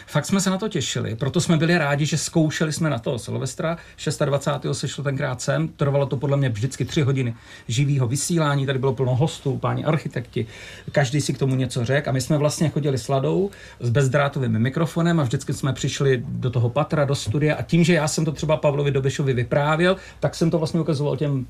Fakt 0.06 0.26
jsme 0.26 0.40
se 0.40 0.50
na 0.50 0.58
to 0.58 0.68
těšili, 0.68 1.16
proto 1.16 1.40
jsme 1.40 1.56
byli 1.56 1.78
rádi, 1.78 2.06
že 2.06 2.18
zkoušeli 2.18 2.72
jsme 2.72 2.90
na 2.90 2.98
to 2.98 3.18
Silvestra. 3.18 3.78
26. 4.24 4.80
se 4.80 4.88
šlo 4.88 5.04
tenkrát 5.04 5.40
sem, 5.40 5.68
trvalo 5.68 6.06
to 6.06 6.16
podle 6.16 6.36
mě 6.36 6.48
vždycky 6.48 6.84
tři 6.84 7.02
hodiny 7.02 7.34
živého 7.68 8.08
vysílání, 8.08 8.66
tady 8.66 8.78
bylo 8.78 8.94
plno 8.94 9.14
hostů, 9.14 9.58
páni 9.58 9.84
architekti, 9.84 10.46
každý 10.92 11.20
si 11.20 11.32
k 11.32 11.38
tomu 11.38 11.54
něco 11.54 11.84
řekl 11.84 12.10
a 12.10 12.12
my 12.12 12.20
jsme 12.20 12.38
vlastně 12.38 12.68
chodili 12.68 12.98
s 12.98 13.08
Ladou 13.08 13.50
s 13.80 13.90
bezdrátovým 13.90 14.58
mikrofonem 14.58 15.20
a 15.20 15.22
vždycky 15.22 15.52
jsme 15.52 15.72
přišli 15.72 16.22
do 16.28 16.50
toho 16.50 16.70
patra, 16.70 17.04
do 17.04 17.14
studia 17.14 17.56
a 17.56 17.62
tím, 17.62 17.84
že 17.84 17.94
já 17.94 18.08
jsem 18.08 18.24
to 18.24 18.32
třeba 18.32 18.56
Pavlovi 18.56 18.90
Dobešovi 18.90 19.32
vyprávěl, 19.32 19.96
tak 20.20 20.34
jsem 20.34 20.50
to 20.50 20.58
vlastně 20.58 20.80
ukazoval 20.80 21.16
těm 21.16 21.46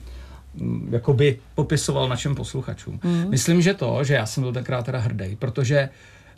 jakoby 0.91 1.38
popisoval 1.55 2.08
našim 2.08 2.35
posluchačům. 2.35 3.00
Mm. 3.05 3.31
Myslím, 3.31 3.62
že 3.62 3.75
to, 3.75 4.05
že 4.05 4.14
já 4.14 4.26
jsem 4.26 4.43
byl 4.43 4.53
tenkrát 4.53 4.87
teda 4.87 4.99
hrdý, 4.99 5.37
protože 5.37 5.88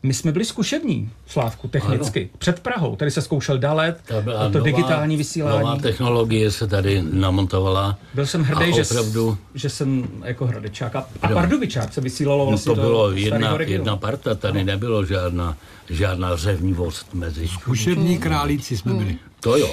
my 0.03 0.15
jsme 0.15 0.32
byli 0.32 0.44
zkušební, 0.44 1.11
Slávku, 1.26 1.69
technicky, 1.69 2.20
ano. 2.20 2.29
před 2.38 2.61
Prahou. 2.61 2.97
Tady 2.97 3.11
se 3.11 3.23
zkoušel 3.23 3.59
dalet, 3.59 4.00
to, 4.06 4.23
to 4.23 4.31
nová, 4.31 4.49
digitální 4.49 5.17
vysílání. 5.17 5.61
Nová 5.61 5.76
technologie 5.76 6.50
se 6.50 6.67
tady 6.67 7.03
namontovala. 7.12 7.99
Byl 8.15 8.26
jsem 8.26 8.43
hrdý, 8.43 8.73
že, 8.75 8.82
opravdu... 8.82 9.38
že 9.55 9.69
jsem 9.70 10.09
jako 10.25 10.47
hradečák. 10.47 10.97
A, 10.97 11.06
a 11.23 11.29
Pardubičák 11.29 11.93
se 11.93 12.00
vysílalo 12.00 12.44
no, 12.44 12.50
vlastně 12.50 12.71
no 12.71 12.75
to 12.75 12.81
bylo 12.81 13.11
jedna, 13.11 13.59
jedna 13.61 13.97
parta, 13.97 14.35
tady 14.35 14.59
no. 14.59 14.64
nebylo 14.64 15.05
žádná, 15.05 15.56
žádná 15.91 16.37
řevnivost 16.37 17.14
mezi. 17.14 17.49
Zkušební 17.49 18.19
králíci 18.19 18.76
jsme 18.76 18.94
byli. 18.94 19.17
To 19.41 19.56
jo. 19.56 19.71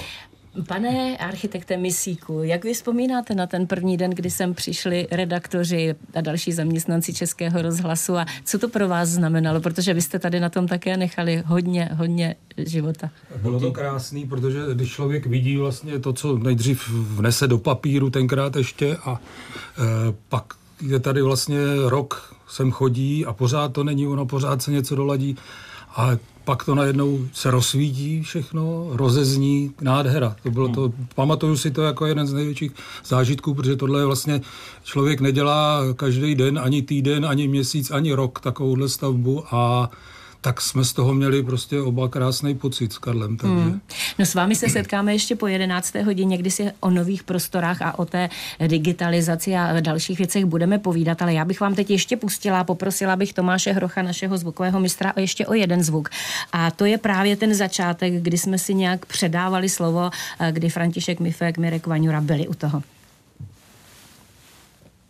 Pane 0.63 1.17
architekte 1.17 1.77
Misíku, 1.77 2.43
jak 2.43 2.63
vy 2.63 2.73
vzpomínáte 2.73 3.35
na 3.35 3.47
ten 3.47 3.67
první 3.67 3.97
den, 3.97 4.11
kdy 4.11 4.29
sem 4.29 4.53
přišli 4.53 5.07
redaktoři 5.11 5.95
a 6.15 6.21
další 6.21 6.51
zaměstnanci 6.51 7.13
Českého 7.13 7.61
rozhlasu 7.61 8.17
a 8.17 8.25
co 8.45 8.59
to 8.59 8.69
pro 8.69 8.87
vás 8.87 9.09
znamenalo, 9.09 9.61
protože 9.61 9.93
vy 9.93 10.01
jste 10.01 10.19
tady 10.19 10.39
na 10.39 10.49
tom 10.49 10.67
také 10.67 10.97
nechali 10.97 11.43
hodně, 11.45 11.89
hodně 11.93 12.35
života. 12.57 13.09
Bylo 13.41 13.59
to 13.59 13.71
krásný, 13.71 14.25
protože 14.25 14.59
když 14.73 14.91
člověk 14.91 15.25
vidí 15.25 15.57
vlastně 15.57 15.99
to, 15.99 16.13
co 16.13 16.37
nejdřív 16.37 16.89
vnese 16.89 17.47
do 17.47 17.57
papíru 17.57 18.09
tenkrát 18.09 18.55
ještě 18.55 18.97
a 18.97 19.19
e, 19.19 19.81
pak 20.29 20.43
je 20.81 20.99
tady 20.99 21.21
vlastně 21.21 21.57
rok 21.85 22.35
sem 22.47 22.71
chodí 22.71 23.25
a 23.25 23.33
pořád 23.33 23.73
to 23.73 23.83
není 23.83 24.07
ono, 24.07 24.25
pořád 24.25 24.61
se 24.61 24.71
něco 24.71 24.95
doladí 24.95 25.37
a 25.95 26.11
pak 26.45 26.65
to 26.65 26.75
najednou 26.75 27.19
se 27.33 27.51
rozsvítí 27.51 28.21
všechno, 28.21 28.87
rozezní, 28.91 29.71
nádhera. 29.81 30.35
To 30.43 30.51
bylo 30.51 30.67
to, 30.67 30.93
pamatuju 31.15 31.57
si 31.57 31.71
to 31.71 31.81
jako 31.81 32.05
jeden 32.05 32.27
z 32.27 32.33
největších 32.33 32.71
zážitků, 33.05 33.53
protože 33.53 33.75
tohle 33.75 33.99
je 33.99 34.05
vlastně 34.05 34.41
člověk 34.83 35.21
nedělá 35.21 35.81
každý 35.95 36.35
den, 36.35 36.59
ani 36.59 36.81
týden, 36.81 37.25
ani 37.25 37.47
měsíc, 37.47 37.91
ani 37.91 38.13
rok 38.13 38.39
takovouhle 38.39 38.89
stavbu 38.89 39.43
a 39.51 39.89
tak 40.45 40.61
jsme 40.61 40.85
z 40.85 40.93
toho 40.93 41.13
měli 41.13 41.43
prostě 41.43 41.81
oba 41.81 42.09
krásný 42.09 42.55
pocit 42.55 42.93
s 42.93 42.97
Karlem. 42.97 43.37
Takže. 43.37 43.55
Hmm. 43.55 43.81
No 44.19 44.25
s 44.25 44.33
vámi 44.33 44.55
se 44.55 44.69
setkáme 44.69 45.13
ještě 45.13 45.35
po 45.35 45.47
11. 45.47 45.95
hodině, 45.95 46.37
kdy 46.37 46.51
si 46.51 46.71
o 46.79 46.89
nových 46.89 47.23
prostorách 47.23 47.81
a 47.81 47.99
o 47.99 48.05
té 48.05 48.29
digitalizaci 48.67 49.55
a 49.55 49.79
dalších 49.79 50.17
věcech 50.17 50.45
budeme 50.45 50.79
povídat, 50.79 51.21
ale 51.21 51.33
já 51.33 51.45
bych 51.45 51.59
vám 51.59 51.75
teď 51.75 51.89
ještě 51.89 52.17
pustila, 52.17 52.63
poprosila 52.63 53.15
bych 53.15 53.33
Tomáše 53.33 53.71
Hrocha, 53.71 54.01
našeho 54.01 54.37
zvukového 54.37 54.79
mistra, 54.79 55.13
ještě 55.17 55.47
o 55.47 55.53
jeden 55.53 55.83
zvuk. 55.83 56.09
A 56.53 56.71
to 56.71 56.85
je 56.85 56.97
právě 56.97 57.35
ten 57.35 57.53
začátek, 57.53 58.13
kdy 58.13 58.37
jsme 58.37 58.57
si 58.57 58.73
nějak 58.73 59.05
předávali 59.05 59.69
slovo, 59.69 60.09
kdy 60.51 60.69
František 60.69 61.19
Mifek, 61.19 61.57
Mirek 61.57 61.87
Vaňura 61.87 62.21
byli 62.21 62.47
u 62.47 62.53
toho. 62.53 62.81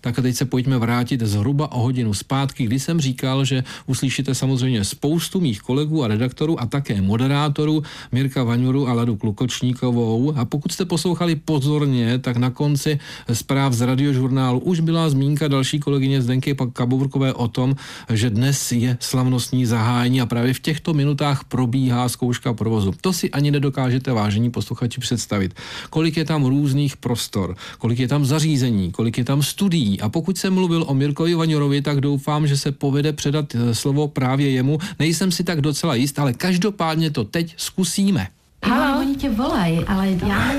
Tak 0.05 0.19
a 0.19 0.21
teď 0.21 0.35
se 0.35 0.45
pojďme 0.45 0.77
vrátit 0.77 1.21
zhruba 1.21 1.71
o 1.71 1.81
hodinu 1.81 2.13
zpátky, 2.13 2.65
kdy 2.65 2.79
jsem 2.79 3.01
říkal, 3.01 3.45
že 3.45 3.63
uslyšíte 3.85 4.35
samozřejmě 4.35 4.83
spoustu 4.83 5.41
mých 5.41 5.59
kolegů 5.61 6.03
a 6.03 6.07
redaktorů 6.07 6.61
a 6.61 6.65
také 6.65 7.01
moderátorů 7.01 7.83
Mirka 8.11 8.43
Vaňuru 8.43 8.87
a 8.87 8.93
Ladu 8.93 9.15
Klukočníkovou. 9.15 10.33
A 10.37 10.45
pokud 10.45 10.71
jste 10.71 10.85
poslouchali 10.85 11.35
pozorně, 11.35 12.19
tak 12.19 12.37
na 12.37 12.49
konci 12.49 12.99
zpráv 13.33 13.73
z 13.73 13.81
radiožurnálu 13.81 14.59
už 14.59 14.79
byla 14.79 15.09
zmínka 15.09 15.47
další 15.47 15.79
kolegyně 15.79 16.21
Zdenky 16.21 16.55
Kabourkové 16.73 17.33
o 17.33 17.47
tom, 17.47 17.75
že 18.13 18.29
dnes 18.29 18.71
je 18.71 18.97
slavnostní 19.01 19.65
zahájení 19.65 20.21
a 20.21 20.25
právě 20.25 20.53
v 20.53 20.59
těchto 20.59 20.93
minutách 20.93 21.43
probíhá 21.43 22.09
zkouška 22.09 22.53
provozu. 22.53 22.93
To 23.01 23.13
si 23.13 23.31
ani 23.31 23.51
nedokážete, 23.51 24.13
vážení 24.13 24.51
posluchači, 24.51 25.01
představit. 25.01 25.53
Kolik 25.89 26.17
je 26.17 26.25
tam 26.25 26.45
různých 26.45 26.97
prostor, 26.97 27.55
kolik 27.77 27.99
je 27.99 28.07
tam 28.07 28.25
zařízení, 28.25 28.91
kolik 28.91 29.17
je 29.17 29.23
tam 29.23 29.41
studií. 29.43 29.94
A 30.01 30.09
pokud 30.09 30.37
jsem 30.37 30.53
mluvil 30.53 30.85
o 30.87 30.93
Mirkovi 30.93 31.35
Vaňorovi, 31.35 31.81
tak 31.81 32.01
doufám, 32.01 32.47
že 32.47 32.57
se 32.57 32.71
povede 32.71 33.13
předat 33.13 33.55
eh, 33.55 33.75
slovo 33.75 34.07
právě 34.07 34.49
jemu. 34.49 34.77
Nejsem 34.99 35.31
si 35.31 35.43
tak 35.43 35.61
docela 35.61 35.95
jist, 35.95 36.19
ale 36.19 36.33
každopádně 36.33 37.11
to 37.11 37.23
teď 37.23 37.53
zkusíme. 37.57 38.27
Halo, 38.63 38.99
oni 38.99 39.15
tě 39.15 39.29
volají, 39.29 39.85
ale 39.87 40.07
já 40.09 40.53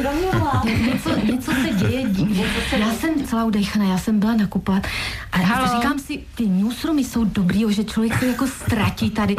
něco, 0.65 1.11
něco 1.33 1.53
se 1.53 1.75
děje, 1.75 2.03
něco 2.03 2.61
se 2.71 2.79
já 2.79 2.91
jsem 2.93 3.25
celá 3.25 3.45
udechaná, 3.45 3.85
já 3.85 3.99
jsem 3.99 4.21
byla 4.21 4.35
nakupovat 4.35 4.87
a 5.33 5.39
Halo. 5.39 5.77
říkám 5.77 5.99
si, 5.99 6.21
ty 6.35 6.47
newsroomy 6.47 7.05
jsou 7.05 7.25
dobrý, 7.25 7.65
že 7.69 7.85
člověk 7.85 8.19
se 8.19 8.27
jako 8.27 8.47
ztratí 8.47 9.11
tady, 9.11 9.37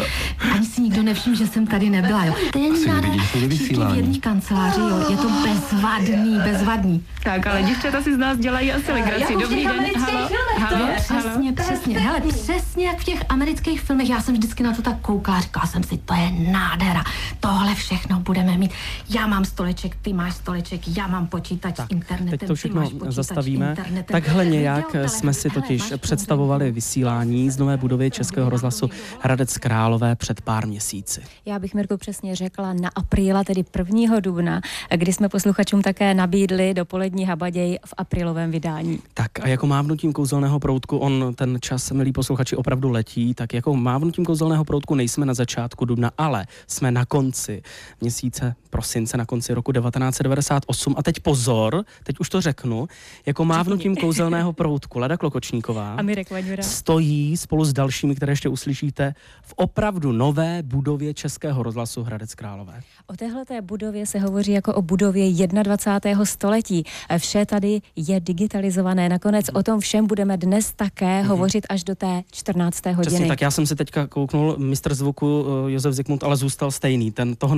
ani 0.53 0.65
si 0.65 0.81
nikdo 0.81 1.03
nevšim, 1.03 1.35
že 1.35 1.47
jsem 1.47 1.67
tady 1.67 1.89
nebyla, 1.89 2.25
jo. 2.25 2.35
Ten 2.53 2.61
nádher, 2.87 3.11
v 3.19 4.19
kanceláři, 4.19 4.79
jo, 4.79 5.05
je 5.09 5.17
to 5.17 5.29
bezvadný, 5.29 6.39
bezvadný. 6.43 7.05
Tak, 7.23 7.47
ale 7.47 7.63
děvčata 7.63 8.01
si 8.01 8.15
z 8.15 8.17
nás 8.17 8.37
dělají 8.37 8.71
asi 8.73 8.91
legraci. 8.91 9.35
Dobrý 9.41 9.63
den, 9.63 9.85
halo, 9.99 10.29
halo, 10.57 10.87
přesně, 10.97 11.53
přesně, 11.53 11.99
hele, 11.99 12.21
přesně 12.21 12.85
jak 12.87 12.99
v 12.99 13.03
těch 13.03 13.21
amerických 13.29 13.81
filmech, 13.81 14.09
já 14.09 14.21
jsem 14.21 14.35
vždycky 14.35 14.63
na 14.63 14.73
to 14.73 14.81
tak 14.81 14.99
koukala, 15.01 15.41
říkala 15.41 15.65
jsem 15.65 15.83
si, 15.83 15.97
to 15.97 16.13
je 16.13 16.31
nádhera, 16.51 17.03
tohle 17.39 17.75
všechno 17.75 18.19
budeme 18.47 18.57
mít. 18.57 18.71
Já 19.09 19.27
mám 19.27 19.45
stoleček, 19.45 19.97
ty 20.01 20.13
máš 20.13 20.35
stoleček, 20.35 20.97
já 20.97 21.07
mám 21.07 21.27
počítač 21.27 21.75
tak, 21.75 21.91
internetem. 21.91 22.39
Teď 22.39 22.47
to 22.47 22.55
všechno 22.55 22.89
zastavíme. 23.07 23.69
Internetem. 23.69 24.21
Takhle 24.21 24.45
nějak 24.45 24.95
jsme 25.05 25.33
si 25.33 25.49
totiž 25.49 25.83
hele, 25.83 25.97
představovali 25.97 26.71
vysílání 26.71 27.49
z 27.49 27.57
nové 27.57 27.77
budovy 27.77 28.11
Českého 28.11 28.49
rozhlasu 28.49 28.89
Hradec 29.21 29.57
Králové 29.57 30.15
před 30.15 30.41
pár 30.41 30.67
měsíci. 30.67 31.21
Já 31.45 31.59
bych 31.59 31.73
Mirko 31.73 31.97
přesně 31.97 32.35
řekla 32.35 32.73
na 32.73 32.89
apríla, 32.95 33.43
tedy 33.43 33.63
1. 33.77 34.19
dubna, 34.19 34.61
kdy 34.95 35.13
jsme 35.13 35.29
posluchačům 35.29 35.81
také 35.81 36.13
nabídli 36.13 36.73
dopolední 36.73 37.25
habaděj 37.25 37.79
v 37.85 37.93
aprílovém 37.97 38.51
vydání. 38.51 38.99
Tak 39.13 39.39
a 39.41 39.47
jako 39.47 39.67
mávnutím 39.67 40.13
kouzelného 40.13 40.59
proutku, 40.59 40.97
on 40.97 41.33
ten 41.35 41.57
čas, 41.61 41.91
milí 41.91 42.11
posluchači, 42.11 42.55
opravdu 42.55 42.89
letí, 42.89 43.33
tak 43.33 43.53
jako 43.53 43.75
mávnutím 43.75 44.25
kouzelného 44.25 44.65
proutku 44.65 44.95
nejsme 44.95 45.25
na 45.25 45.33
začátku 45.33 45.85
dubna, 45.85 46.11
ale 46.17 46.45
jsme 46.67 46.91
na 46.91 47.05
konci 47.05 47.61
měsíce 48.01 48.36
prosince 48.69 49.17
na 49.17 49.25
konci 49.25 49.53
roku 49.53 49.71
1998. 49.71 50.95
A 50.97 51.03
teď 51.03 51.19
pozor, 51.19 51.83
teď 52.03 52.19
už 52.19 52.29
to 52.29 52.41
řeknu, 52.41 52.87
jako 53.25 53.45
mávnutím 53.45 53.95
kouzelného 53.95 54.53
proutku 54.53 54.99
Lada 54.99 55.17
Klokočníková 55.17 55.93
a 55.93 56.01
Mirek 56.01 56.31
Vaňura. 56.31 56.63
stojí 56.63 57.37
spolu 57.37 57.65
s 57.65 57.73
dalšími, 57.73 58.15
které 58.15 58.31
ještě 58.31 58.49
uslyšíte, 58.49 59.15
v 59.41 59.53
opravdu 59.55 60.11
nové 60.11 60.63
budově 60.63 61.13
Českého 61.13 61.63
rozhlasu 61.63 62.03
Hradec 62.03 62.35
Králové. 62.35 62.81
O 63.07 63.15
téhleté 63.15 63.61
budově 63.61 64.05
se 64.05 64.19
hovoří 64.19 64.51
jako 64.51 64.73
o 64.73 64.81
budově 64.81 65.47
21. 65.47 66.25
století. 66.25 66.83
Vše 67.17 67.45
tady 67.45 67.81
je 67.95 68.19
digitalizované. 68.19 69.09
Nakonec 69.09 69.45
o 69.53 69.63
tom 69.63 69.79
všem 69.79 70.07
budeme 70.07 70.37
dnes 70.37 70.73
také 70.75 71.05
mm-hmm. 71.05 71.27
hovořit 71.27 71.65
až 71.69 71.83
do 71.83 71.95
té 71.95 72.23
14. 72.31 72.85
hodiny. 72.85 73.01
Přesně, 73.01 73.27
tak 73.27 73.41
já 73.41 73.51
jsem 73.51 73.67
si 73.67 73.75
teďka 73.75 74.07
kouknul, 74.07 74.55
mistr 74.57 74.95
zvuku 74.95 75.45
eh, 75.67 75.71
Josef 75.71 75.93
Zikmund 75.93 76.23
ale 76.23 76.35
zůstal 76.35 76.71
stejný. 76.71 77.11
Ten 77.11 77.35
toho 77.35 77.55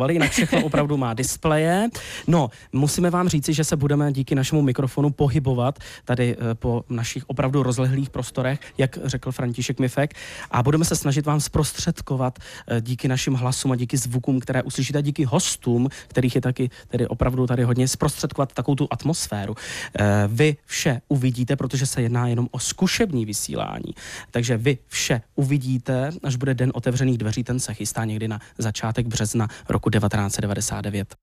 nezdigitalizovali, 0.00 0.14
jinak 0.14 0.30
všechno 0.30 0.64
opravdu 0.64 0.96
má 0.96 1.14
displeje. 1.14 1.88
No, 2.26 2.50
musíme 2.72 3.10
vám 3.10 3.28
říci, 3.28 3.52
že 3.52 3.64
se 3.64 3.76
budeme 3.76 4.12
díky 4.12 4.34
našemu 4.34 4.62
mikrofonu 4.62 5.10
pohybovat 5.10 5.78
tady 6.04 6.36
eh, 6.36 6.54
po 6.54 6.84
našich 6.88 7.24
opravdu 7.26 7.62
rozlehlých 7.62 8.10
prostorech, 8.10 8.60
jak 8.78 8.98
řekl 9.04 9.32
František 9.32 9.80
Mifek, 9.80 10.14
a 10.50 10.62
budeme 10.62 10.84
se 10.84 10.96
snažit 10.96 11.26
vám 11.26 11.40
zprostředkovat 11.40 12.38
eh, 12.38 12.80
díky 12.80 13.08
našim 13.08 13.34
hlasům 13.34 13.72
a 13.72 13.76
díky 13.76 13.96
zvukům, 13.96 14.40
které 14.40 14.62
uslyšíte, 14.62 15.02
díky 15.02 15.24
hostům, 15.24 15.88
kterých 16.08 16.34
je 16.34 16.40
taky 16.40 16.70
tedy 16.88 17.06
opravdu 17.06 17.46
tady 17.46 17.62
hodně, 17.62 17.88
zprostředkovat 17.88 18.52
takovou 18.52 18.74
tu 18.74 18.88
atmosféru. 18.90 19.54
Eh, 19.98 20.28
vy 20.28 20.56
vše 20.66 21.00
uvidíte, 21.08 21.56
protože 21.56 21.86
se 21.86 22.02
jedná 22.02 22.28
jenom 22.28 22.48
o 22.50 22.58
zkušební 22.58 23.24
vysílání. 23.24 23.94
Takže 24.30 24.56
vy 24.56 24.78
vše 24.88 25.22
uvidíte, 25.34 26.10
až 26.22 26.36
bude 26.36 26.54
den 26.54 26.70
otevřených 26.74 27.18
dveří, 27.18 27.44
ten 27.44 27.60
se 27.60 27.74
chystá 27.74 28.04
někdy 28.04 28.28
na 28.28 28.40
začátek 28.58 29.06
března 29.06 29.48
roku 29.68 29.89
1999. 29.90 31.14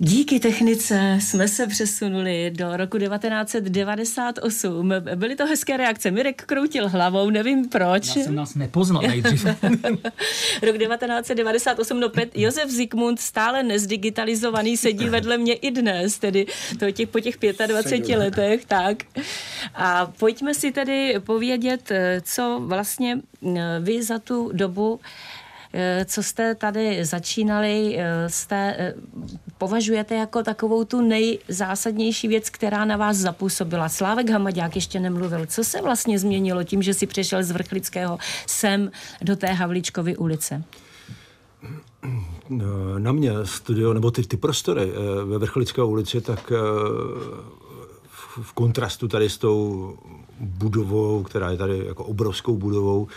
Díky 0.00 0.40
technice 0.40 1.18
jsme 1.20 1.48
se 1.48 1.66
přesunuli 1.66 2.52
do 2.54 2.76
roku 2.76 2.98
1998. 2.98 4.92
Byly 5.14 5.36
to 5.36 5.46
hezké 5.46 5.76
reakce. 5.76 6.10
Mirek 6.10 6.42
kroutil 6.44 6.88
hlavou, 6.88 7.30
nevím 7.30 7.68
proč. 7.68 8.16
Já 8.16 8.22
jsem 8.22 8.34
nás 8.34 8.54
nepoznal 8.54 9.02
nejdřív. 9.02 9.44
Rok 10.62 10.78
1998, 10.78 12.00
no 12.00 12.08
Pet, 12.08 12.38
Josef 12.38 12.70
Zikmund 12.70 13.20
stále 13.20 13.62
nezdigitalizovaný 13.62 14.76
sedí 14.76 15.08
vedle 15.08 15.38
mě 15.38 15.54
i 15.54 15.70
dnes, 15.70 16.18
tedy 16.18 16.46
to 16.78 16.90
těch, 16.90 17.08
po 17.08 17.20
těch 17.20 17.36
25 17.66 18.16
letech, 18.16 18.64
tak. 18.64 18.98
A 19.74 20.06
pojďme 20.06 20.54
si 20.54 20.72
tedy 20.72 21.14
povědět, 21.20 21.92
co 22.22 22.62
vlastně 22.64 23.18
eh, 23.46 23.80
vy 23.80 24.02
za 24.02 24.18
tu 24.18 24.50
dobu 24.52 25.00
co 26.04 26.22
jste 26.22 26.54
tady 26.54 27.04
začínali, 27.04 27.96
eh, 27.98 28.28
jste, 28.28 28.76
eh, 28.78 28.94
považujete 29.58 30.14
jako 30.14 30.42
takovou 30.42 30.84
tu 30.84 31.00
nejzásadnější 31.00 32.28
věc, 32.28 32.50
která 32.50 32.84
na 32.84 32.96
vás 32.96 33.16
zapůsobila? 33.16 33.88
Slávek 33.88 34.30
Hamaďák 34.30 34.74
ještě 34.74 35.00
nemluvil. 35.00 35.46
Co 35.46 35.64
se 35.64 35.82
vlastně 35.82 36.18
změnilo 36.18 36.64
tím, 36.64 36.82
že 36.82 36.94
si 36.94 37.06
přešel 37.06 37.42
z 37.42 37.50
Vrchlického 37.50 38.18
sem 38.46 38.90
do 39.22 39.36
té 39.36 39.46
Havlíčkovy 39.46 40.16
ulice? 40.16 40.64
Na 42.98 43.12
mě 43.12 43.32
studio, 43.44 43.92
nebo 43.92 44.10
ty, 44.10 44.22
ty 44.22 44.36
prostory 44.36 44.92
ve 45.24 45.38
Vrchlické 45.38 45.82
ulici, 45.82 46.20
tak 46.20 46.52
v 48.42 48.52
kontrastu 48.52 49.08
tady 49.08 49.30
s 49.30 49.38
tou 49.38 49.96
budovou, 50.40 51.22
která 51.22 51.50
je 51.50 51.56
tady 51.56 51.86
jako 51.86 52.04
obrovskou 52.04 52.56
budovou, 52.56 53.08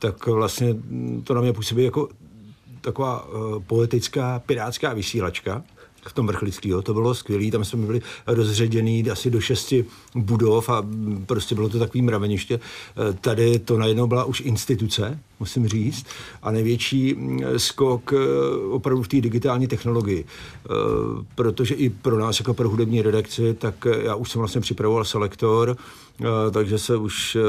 tak 0.00 0.26
vlastně 0.26 0.76
to 1.24 1.34
na 1.34 1.40
mě 1.40 1.52
působí 1.52 1.84
jako 1.84 2.08
taková 2.80 3.28
uh, 3.28 3.62
poetická 3.62 4.42
pirátská 4.46 4.92
vysílačka 4.92 5.62
v 6.08 6.12
tom 6.12 6.26
vrchlického. 6.26 6.82
To 6.82 6.94
bylo 6.94 7.14
skvělé, 7.14 7.50
tam 7.50 7.64
jsme 7.64 7.86
byli 7.86 8.00
rozředěný 8.26 9.10
asi 9.10 9.30
do 9.30 9.40
šesti 9.40 9.84
budov 10.14 10.68
a 10.68 10.86
prostě 11.26 11.54
bylo 11.54 11.68
to 11.68 11.78
takový 11.78 12.02
mraveniště. 12.02 12.60
Eh, 12.60 13.12
tady 13.20 13.58
to 13.58 13.78
najednou 13.78 14.06
byla 14.06 14.24
už 14.24 14.40
instituce, 14.40 15.18
musím 15.40 15.68
říct, 15.68 16.06
a 16.42 16.50
největší 16.50 17.14
mm, 17.14 17.40
skok 17.56 18.12
eh, 18.12 18.16
opravdu 18.70 19.02
v 19.02 19.08
té 19.08 19.20
digitální 19.20 19.66
technologii. 19.66 20.24
Protože 21.34 21.74
i 21.74 21.90
pro 21.90 22.18
nás, 22.18 22.40
jako 22.40 22.54
pro 22.54 22.68
hudební 22.68 23.02
redakci, 23.02 23.54
tak 23.54 23.86
já 24.02 24.14
už 24.14 24.30
jsem 24.30 24.38
vlastně 24.38 24.60
připravoval 24.60 25.04
selektor, 25.04 25.76
Eh, 25.76 26.09
takže 26.50 26.78
se 26.78 26.96
už 26.96 27.36
eh, 27.36 27.40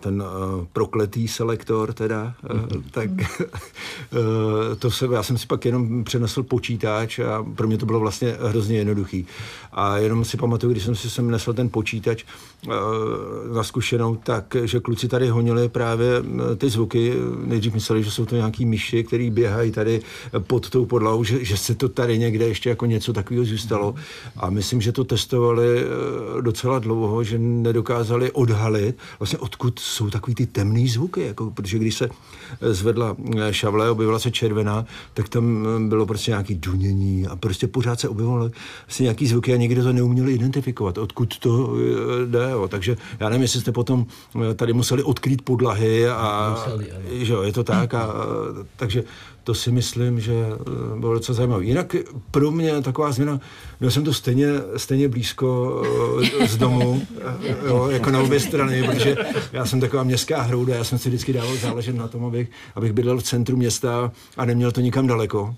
ten 0.00 0.24
eh, 0.26 0.66
prokletý 0.72 1.28
selektor 1.28 1.92
teda, 1.92 2.34
mm-hmm. 2.44 2.82
tak 2.90 3.10
to 4.78 4.90
se, 4.90 5.08
já 5.12 5.22
jsem 5.22 5.38
si 5.38 5.46
pak 5.46 5.64
jenom 5.64 6.04
přenesl 6.04 6.42
počítač 6.42 7.18
a 7.18 7.44
pro 7.54 7.66
mě 7.66 7.78
to 7.78 7.86
bylo 7.86 8.00
vlastně 8.00 8.36
hrozně 8.40 8.78
jednoduchý. 8.78 9.26
A 9.72 9.98
jenom 9.98 10.24
si 10.24 10.36
pamatuju, 10.36 10.72
když 10.72 10.84
jsem 10.84 10.94
si 10.94 11.10
sem 11.10 11.30
nesl 11.30 11.52
ten 11.52 11.68
počítač 11.68 12.24
na 13.54 13.62
zkušenou, 13.62 14.16
tak, 14.16 14.56
že 14.64 14.80
kluci 14.80 15.08
tady 15.08 15.28
honili 15.28 15.68
právě 15.68 16.08
ty 16.56 16.70
zvuky. 16.70 17.12
Nejdřív 17.44 17.74
mysleli, 17.74 18.02
že 18.02 18.10
jsou 18.10 18.24
to 18.24 18.36
nějaký 18.36 18.66
myši, 18.66 19.04
který 19.04 19.30
běhají 19.30 19.72
tady 19.72 20.02
pod 20.46 20.70
tou 20.70 20.86
podlahou, 20.86 21.24
že, 21.24 21.44
že 21.44 21.56
se 21.56 21.74
to 21.74 21.88
tady 21.88 22.18
někde 22.18 22.48
ještě 22.48 22.68
jako 22.68 22.86
něco 22.86 23.12
takového 23.12 23.44
zůstalo. 23.44 23.94
A 24.36 24.50
myslím, 24.50 24.80
že 24.80 24.92
to 24.92 25.04
testovali 25.04 25.84
docela 26.40 26.78
dlouho, 26.78 27.24
že 27.24 27.38
nedokážu 27.38 27.85
dokázali 27.86 28.32
odhalit, 28.32 28.98
vlastně 29.18 29.38
odkud 29.38 29.78
jsou 29.78 30.10
takový 30.10 30.34
ty 30.34 30.46
temný 30.46 30.88
zvuky, 30.88 31.20
jako, 31.20 31.50
protože 31.50 31.78
když 31.78 31.94
se 31.94 32.08
eh, 32.60 32.74
zvedla 32.74 33.16
eh, 33.38 33.52
šavle, 33.52 33.90
objevila 33.90 34.18
se 34.18 34.30
červená, 34.30 34.84
tak 35.14 35.28
tam 35.28 35.66
eh, 35.66 35.88
bylo 35.88 36.06
prostě 36.06 36.30
nějaký 36.30 36.54
dunění 36.54 37.26
a 37.26 37.36
prostě 37.36 37.66
pořád 37.66 38.00
se 38.00 38.08
objevovaly 38.08 38.50
vlastně 38.86 39.04
nějaký 39.04 39.26
zvuky 39.26 39.54
a 39.54 39.56
někdo 39.56 39.82
to 39.82 39.92
neuměli 39.92 40.32
identifikovat, 40.32 40.98
odkud 40.98 41.38
to 41.38 41.74
jde. 42.26 42.48
Jo. 42.50 42.68
Takže 42.68 42.96
já 43.20 43.28
nevím, 43.28 43.42
jestli 43.42 43.60
jste 43.60 43.72
potom 43.72 44.06
tady 44.56 44.72
museli 44.72 45.02
odkrýt 45.02 45.42
podlahy 45.42 46.08
a, 46.08 46.56
museli, 46.58 46.86
že 47.24 47.32
jo, 47.32 47.42
je 47.42 47.52
to 47.52 47.64
tak. 47.64 47.94
A, 47.94 48.10
takže 48.76 49.04
to 49.46 49.54
si 49.54 49.72
myslím, 49.72 50.20
že 50.20 50.32
eh, 50.34 50.98
bylo 50.98 51.14
docela 51.14 51.36
zajímavé. 51.36 51.64
Jinak 51.64 51.96
pro 52.30 52.50
mě 52.50 52.82
taková 52.82 53.12
změna, 53.12 53.40
byl 53.80 53.90
jsem 53.90 54.04
to 54.04 54.14
stejně, 54.14 54.46
stejně 54.76 55.08
blízko 55.08 55.82
eh, 56.42 56.48
z 56.48 56.56
domu, 56.56 57.02
eh, 57.20 57.56
jo, 57.66 57.88
jako 57.90 58.10
na 58.10 58.20
obě 58.20 58.40
strany, 58.40 58.82
protože 58.82 59.16
já 59.52 59.66
jsem 59.66 59.80
taková 59.80 60.02
městská 60.02 60.42
hrouda, 60.42 60.74
já 60.74 60.84
jsem 60.84 60.98
si 60.98 61.08
vždycky 61.08 61.32
dával 61.32 61.56
záležet 61.56 61.96
na 61.96 62.08
tom, 62.08 62.24
abych, 62.24 62.48
abych 62.74 62.92
bydlel 62.92 63.18
v 63.18 63.22
centru 63.22 63.56
města 63.56 64.12
a 64.36 64.44
neměl 64.44 64.72
to 64.72 64.80
nikam 64.80 65.06
daleko. 65.06 65.54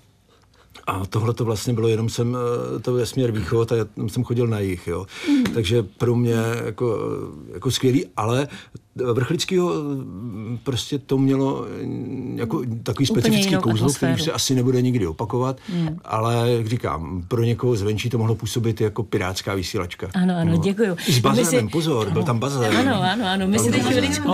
A 0.89 1.05
tohle 1.05 1.33
to 1.33 1.45
vlastně 1.45 1.73
bylo, 1.73 1.87
jenom 1.87 2.09
jsem, 2.09 2.37
to 2.81 2.97
je 2.97 3.05
směr 3.05 3.31
východ 3.31 3.71
a 3.71 3.75
já 3.75 3.85
jsem 4.07 4.23
chodil 4.23 4.47
na 4.47 4.59
jich, 4.59 4.87
jo. 4.87 5.05
Mm. 5.29 5.43
Takže 5.43 5.83
pro 5.83 6.15
mě 6.15 6.35
jako, 6.65 6.99
jako 7.53 7.71
skvělý, 7.71 8.05
ale 8.17 8.47
Vrchlického 9.13 9.73
prostě 10.63 10.99
to 10.99 11.17
mělo 11.17 11.65
jako 12.35 12.63
takový 12.83 13.05
specifický 13.05 13.55
kouzlo, 13.55 13.93
který 13.93 14.23
se 14.23 14.31
asi 14.31 14.55
nebude 14.55 14.81
nikdy 14.81 15.07
opakovat, 15.07 15.57
hmm. 15.73 15.99
ale 16.05 16.51
jak 16.51 16.67
říkám, 16.67 17.23
pro 17.27 17.43
někoho 17.43 17.75
zvenčí 17.75 18.09
to 18.09 18.17
mohlo 18.17 18.35
působit 18.35 18.81
jako 18.81 19.03
pirátská 19.03 19.53
vysílačka. 19.53 20.07
Ano, 20.13 20.33
ano, 20.37 20.51
no. 20.51 20.57
děkuju. 20.57 20.95
I 21.07 21.13
s 21.13 21.19
bazénem, 21.19 21.67
si... 21.67 21.71
pozor, 21.71 22.05
ano. 22.05 22.13
byl 22.13 22.23
tam 22.23 22.39
bazén. 22.39 22.77
Ano, 22.77 23.01
ano, 23.03 23.25
ano, 23.27 23.47
my 23.47 23.59
si 23.59 23.71
teď 23.71 23.83
chviličku... 23.83 24.33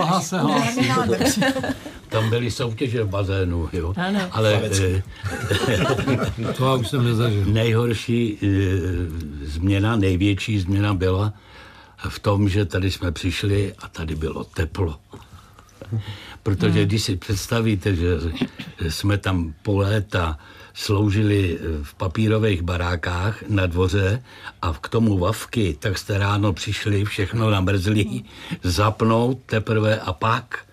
Tam 2.16 2.30
byly 2.30 2.50
soutěže 2.50 3.04
v 3.04 3.08
bazénu, 3.08 3.68
jo. 3.72 3.94
Ano. 3.96 4.20
Ale 4.32 4.62
e, 4.64 5.02
to 6.56 6.78
už 6.80 6.88
jsem 6.88 7.04
nezažil. 7.04 7.44
Nejhorší 7.44 8.38
e, 8.42 8.46
změna, 9.46 9.96
největší 9.96 10.58
změna 10.58 10.94
byla, 10.94 11.32
v 12.08 12.18
tom, 12.18 12.48
že 12.48 12.64
tady 12.64 12.90
jsme 12.90 13.12
přišli 13.12 13.74
a 13.78 13.88
tady 13.88 14.14
bylo 14.14 14.44
teplo. 14.44 15.00
Protože 16.42 16.84
když 16.84 17.02
si 17.02 17.16
představíte, 17.16 17.94
že 17.94 18.06
jsme 18.88 19.18
tam 19.18 19.54
po 19.62 19.76
léta 19.76 20.38
sloužili 20.74 21.58
v 21.82 21.94
papírových 21.94 22.62
barákách 22.62 23.42
na 23.48 23.66
dvoře 23.66 24.22
a 24.62 24.72
k 24.80 24.88
tomu 24.88 25.18
vavky, 25.18 25.76
tak 25.78 25.98
jste 25.98 26.18
ráno 26.18 26.52
přišli, 26.52 27.04
všechno 27.04 27.50
namrzlí, 27.50 28.24
zapnout 28.62 29.38
teprve 29.46 30.00
a 30.00 30.12
pak. 30.12 30.66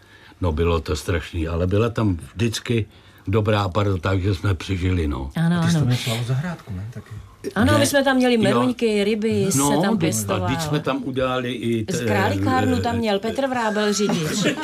No 0.43 0.51
bylo 0.51 0.79
to 0.79 0.95
strašný, 0.95 1.47
ale 1.47 1.67
byla 1.67 1.89
tam 1.89 2.19
vždycky 2.35 2.85
dobrá 3.27 3.69
parta, 3.69 3.97
takže 3.97 4.35
jsme 4.35 4.53
přežili, 4.53 5.07
no. 5.07 5.31
Ano, 5.35 5.61
a 5.61 5.65
ty 5.65 5.95
jsi 5.95 6.09
to 6.09 6.23
zahrádku, 6.27 6.73
ne? 6.73 6.87
Taky. 6.93 7.09
Ano, 7.55 7.77
my 7.79 7.85
jsme 7.85 8.03
tam 8.03 8.17
měli 8.17 8.37
meruňky, 8.37 8.97
jo. 8.97 9.03
ryby 9.03 9.47
no, 9.55 9.71
se 9.71 9.81
tam 9.81 9.97
pěstoval. 9.97 10.43
A 10.43 10.47
teď 10.47 10.61
jsme 10.61 10.79
tam 10.79 11.03
udělali 11.03 11.53
i... 11.53 11.85
Z 11.89 12.05
králikárnu 12.05 12.81
tam 12.81 12.97
měl 12.97 13.19
Petr 13.19 13.47
Vrábel 13.47 13.93
řidič. 13.93 14.55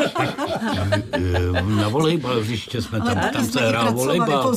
Na 1.68 1.90
volejbal 1.90 2.40
hřiště 2.42 2.82
jsme 2.82 3.02
tam, 3.02 3.20
tam 3.34 3.46
se 3.46 3.68
hrál 3.68 3.94
volejbal. 3.94 4.56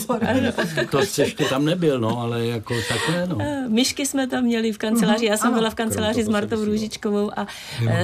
To 0.90 0.98
ještě 0.98 1.44
tam 1.44 1.64
nebyl, 1.64 2.00
no, 2.00 2.20
ale 2.20 2.46
jako 2.46 2.74
takhle, 2.88 3.26
no. 3.26 3.38
Myšky 3.68 4.06
jsme 4.06 4.26
tam 4.26 4.44
měli 4.44 4.72
v 4.72 4.78
kanceláři, 4.78 5.26
já 5.26 5.36
jsem 5.36 5.54
byla 5.54 5.70
v 5.70 5.74
kanceláři 5.74 6.24
s 6.24 6.28
Martou 6.28 6.64
Růžičkovou 6.64 7.30
a 7.36 7.46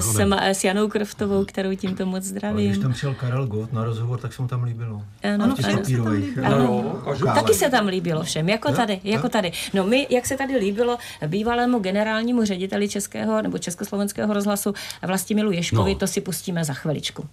s, 0.00 0.20
s 0.40 0.64
Janou 0.64 0.88
Kroftovou, 0.88 1.44
kterou 1.44 1.74
tímto 1.76 2.06
moc 2.06 2.24
zdravím. 2.24 2.70
Když 2.70 2.82
tam 2.82 2.92
přijel 2.92 3.14
Karel 3.14 3.46
Gott 3.46 3.72
na 3.72 3.84
rozhovor, 3.84 4.18
tak 4.18 4.32
se 4.32 4.42
mu 4.42 4.48
tam 4.48 4.62
líbilo. 4.62 5.02
Ano, 5.34 5.54
ano, 6.44 7.02
ano. 7.06 7.34
Taky 7.34 7.54
se 7.54 7.70
tam 7.70 7.86
líbilo 7.86 8.22
všem, 8.22 8.48
jako 8.48 8.72
tady, 8.72 9.00
jako 9.04 9.28
tady. 9.28 9.52
No 9.74 9.84
my 9.84 10.07
jak 10.10 10.26
se 10.26 10.36
tady 10.36 10.56
líbilo 10.56 10.98
bývalému 11.26 11.78
generálnímu 11.78 12.44
řediteli 12.44 12.88
Českého 12.88 13.42
nebo 13.42 13.58
Československého 13.58 14.34
rozhlasu 14.34 14.74
Vlastimilu 15.02 15.50
Ješkovi, 15.50 15.92
no. 15.92 15.98
to 15.98 16.06
si 16.06 16.20
pustíme 16.20 16.64
za 16.64 16.74
chviličku. 16.74 17.28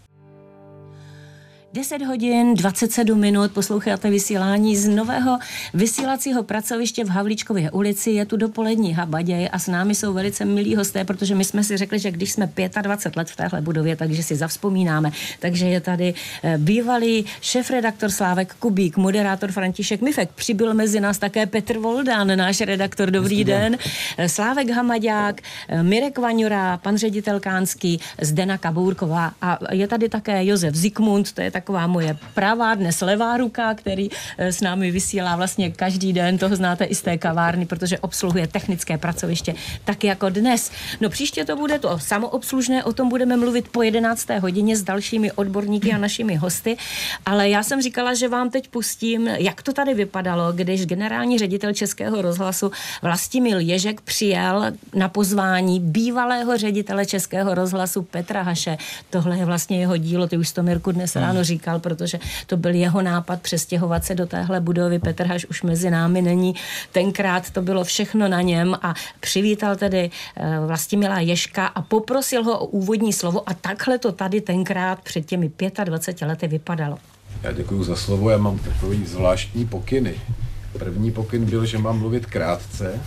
10 1.76 2.02
hodin 2.02 2.54
27 2.54 3.20
minut 3.20 3.52
posloucháte 3.52 4.10
vysílání 4.10 4.78
z 4.78 4.88
nového 4.88 5.40
vysílacího 5.74 6.44
pracoviště 6.44 7.04
v 7.04 7.08
Havlíčkově 7.08 7.72
ulici. 7.72 8.12
Je 8.12 8.26
tu 8.26 8.38
dopolední 8.38 8.94
habaděj 8.94 9.50
a 9.52 9.60
s 9.60 9.68
námi 9.68 9.96
jsou 9.96 10.14
velice 10.14 10.46
milí 10.46 10.76
hosté, 10.76 11.04
protože 11.04 11.36
my 11.36 11.44
jsme 11.44 11.64
si 11.64 11.78
řekli, 11.78 12.00
že 12.00 12.12
když 12.12 12.32
jsme 12.32 12.50
25 12.82 13.18
let 13.18 13.30
v 13.30 13.36
téhle 13.36 13.62
budově, 13.62 13.96
takže 13.96 14.24
si 14.24 14.36
zavzpomínáme. 14.36 15.12
Takže 15.40 15.66
je 15.66 15.82
tady 15.82 16.14
eh, 16.44 16.58
bývalý 16.58 17.26
šéf-redaktor 17.42 18.12
Slávek 18.12 18.54
Kubík, 18.60 18.98
moderátor 18.98 19.52
František 19.52 20.02
Mifek. 20.02 20.30
Přibyl 20.36 20.74
mezi 20.74 21.00
nás 21.00 21.18
také 21.18 21.46
Petr 21.46 21.78
Voldán, 21.78 22.38
náš 22.38 22.62
redaktor. 22.62 23.12
Dobrý 23.12 23.44
den. 23.44 23.72
den. 23.72 23.78
Eh, 24.18 24.30
Slávek 24.30 24.70
Hamaďák, 24.70 25.42
eh, 25.68 25.84
Mirek 25.84 26.18
Vaňura, 26.18 26.78
pan 26.78 26.98
ředitel 26.98 27.40
Kánský, 27.40 28.00
Zdena 28.22 28.58
Kabourková 28.58 29.32
a 29.42 29.60
je 29.72 29.88
tady 29.88 30.10
také 30.10 30.46
Josef 30.46 30.76
Zikmund, 30.76 31.32
to 31.32 31.42
je 31.42 31.52
tak 31.52 31.65
taková 31.66 31.88
moje 31.88 32.18
pravá, 32.34 32.76
dnes 32.76 33.02
levá 33.02 33.38
ruka, 33.38 33.74
který 33.74 34.10
eh, 34.38 34.52
s 34.54 34.62
námi 34.62 34.92
vysílá 34.92 35.36
vlastně 35.36 35.72
každý 35.72 36.14
den, 36.14 36.38
toho 36.38 36.56
znáte 36.56 36.86
i 36.86 36.96
z 36.96 37.02
té 37.02 37.18
kavárny, 37.18 37.66
protože 37.66 38.00
obsluhuje 38.00 38.48
technické 38.48 38.98
pracoviště, 38.98 39.56
tak 39.86 40.04
jako 40.04 40.30
dnes. 40.30 40.72
No 41.02 41.10
příště 41.10 41.46
to 41.46 41.56
bude 41.56 41.80
to 41.80 42.00
samoobslužné, 42.00 42.84
o 42.84 42.94
tom 42.94 43.10
budeme 43.10 43.38
mluvit 43.38 43.68
po 43.68 43.82
11. 43.82 44.30
hodině 44.30 44.78
s 44.78 44.84
dalšími 44.84 45.32
odborníky 45.32 45.94
a 45.94 45.98
našimi 45.98 46.36
hosty, 46.36 46.78
ale 47.26 47.50
já 47.50 47.64
jsem 47.64 47.82
říkala, 47.82 48.14
že 48.14 48.28
vám 48.28 48.50
teď 48.50 48.68
pustím, 48.68 49.28
jak 49.28 49.64
to 49.64 49.74
tady 49.74 49.94
vypadalo, 49.94 50.54
když 50.54 50.86
generální 50.86 51.38
ředitel 51.40 51.74
Českého 51.74 52.22
rozhlasu 52.22 52.72
Vlastimil 53.02 53.60
Ježek 53.60 54.02
přijel 54.02 54.66
na 54.94 55.10
pozvání 55.10 55.80
bývalého 55.80 56.58
ředitele 56.58 57.06
Českého 57.06 57.56
rozhlasu 57.56 58.02
Petra 58.02 58.42
Haše. 58.42 58.78
Tohle 59.10 59.38
je 59.38 59.46
vlastně 59.46 59.80
jeho 59.80 59.98
dílo, 59.98 60.28
ty 60.28 60.38
už 60.38 60.52
to 60.52 60.64
Mirku 60.64 60.92
dnes 60.92 61.16
ráno 61.16 61.44
říkal 61.44 61.55
říkal, 61.56 61.80
protože 61.80 62.20
to 62.48 62.58
byl 62.58 62.76
jeho 62.76 63.02
nápad 63.02 63.42
přestěhovat 63.42 64.06
se 64.06 64.16
do 64.16 64.26
téhle 64.26 64.60
budovy. 64.60 65.00
Petr 65.00 65.26
Haš 65.26 65.46
už 65.46 65.64
mezi 65.64 65.90
námi 65.90 66.22
není. 66.22 66.56
Tenkrát 66.92 67.50
to 67.50 67.62
bylo 67.62 67.84
všechno 67.84 68.28
na 68.28 68.42
něm 68.42 68.76
a 68.82 68.94
přivítal 69.20 69.76
tedy 69.76 70.10
eh, 70.36 70.60
Vlastimila 70.68 71.20
Ješka 71.20 71.68
a 71.68 71.82
poprosil 71.82 72.44
ho 72.44 72.60
o 72.60 72.66
úvodní 72.66 73.14
slovo 73.14 73.50
a 73.50 73.54
takhle 73.54 73.98
to 73.98 74.12
tady 74.12 74.42
tenkrát 74.42 75.02
před 75.02 75.26
těmi 75.26 75.52
25 75.84 76.28
lety 76.28 76.48
vypadalo. 76.48 76.98
Já 77.44 77.52
děkuji 77.52 77.84
za 77.84 77.96
slovo, 77.96 78.30
já 78.30 78.38
mám 78.38 78.60
takový 78.60 79.06
zvláštní 79.06 79.66
pokyny. 79.66 80.16
První 80.80 81.12
pokyn 81.12 81.46
byl, 81.46 81.66
že 81.66 81.78
mám 81.78 82.00
mluvit 82.00 82.26
krátce 82.26 83.00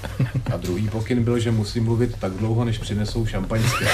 a 0.53 0.57
druhý 0.57 0.89
pokyn 0.89 1.25
byl, 1.25 1.39
že 1.39 1.51
musím 1.51 1.85
mluvit 1.85 2.17
tak 2.21 2.33
dlouho, 2.33 2.65
než 2.65 2.79
přinesou 2.79 3.27
šampaňské. 3.27 3.87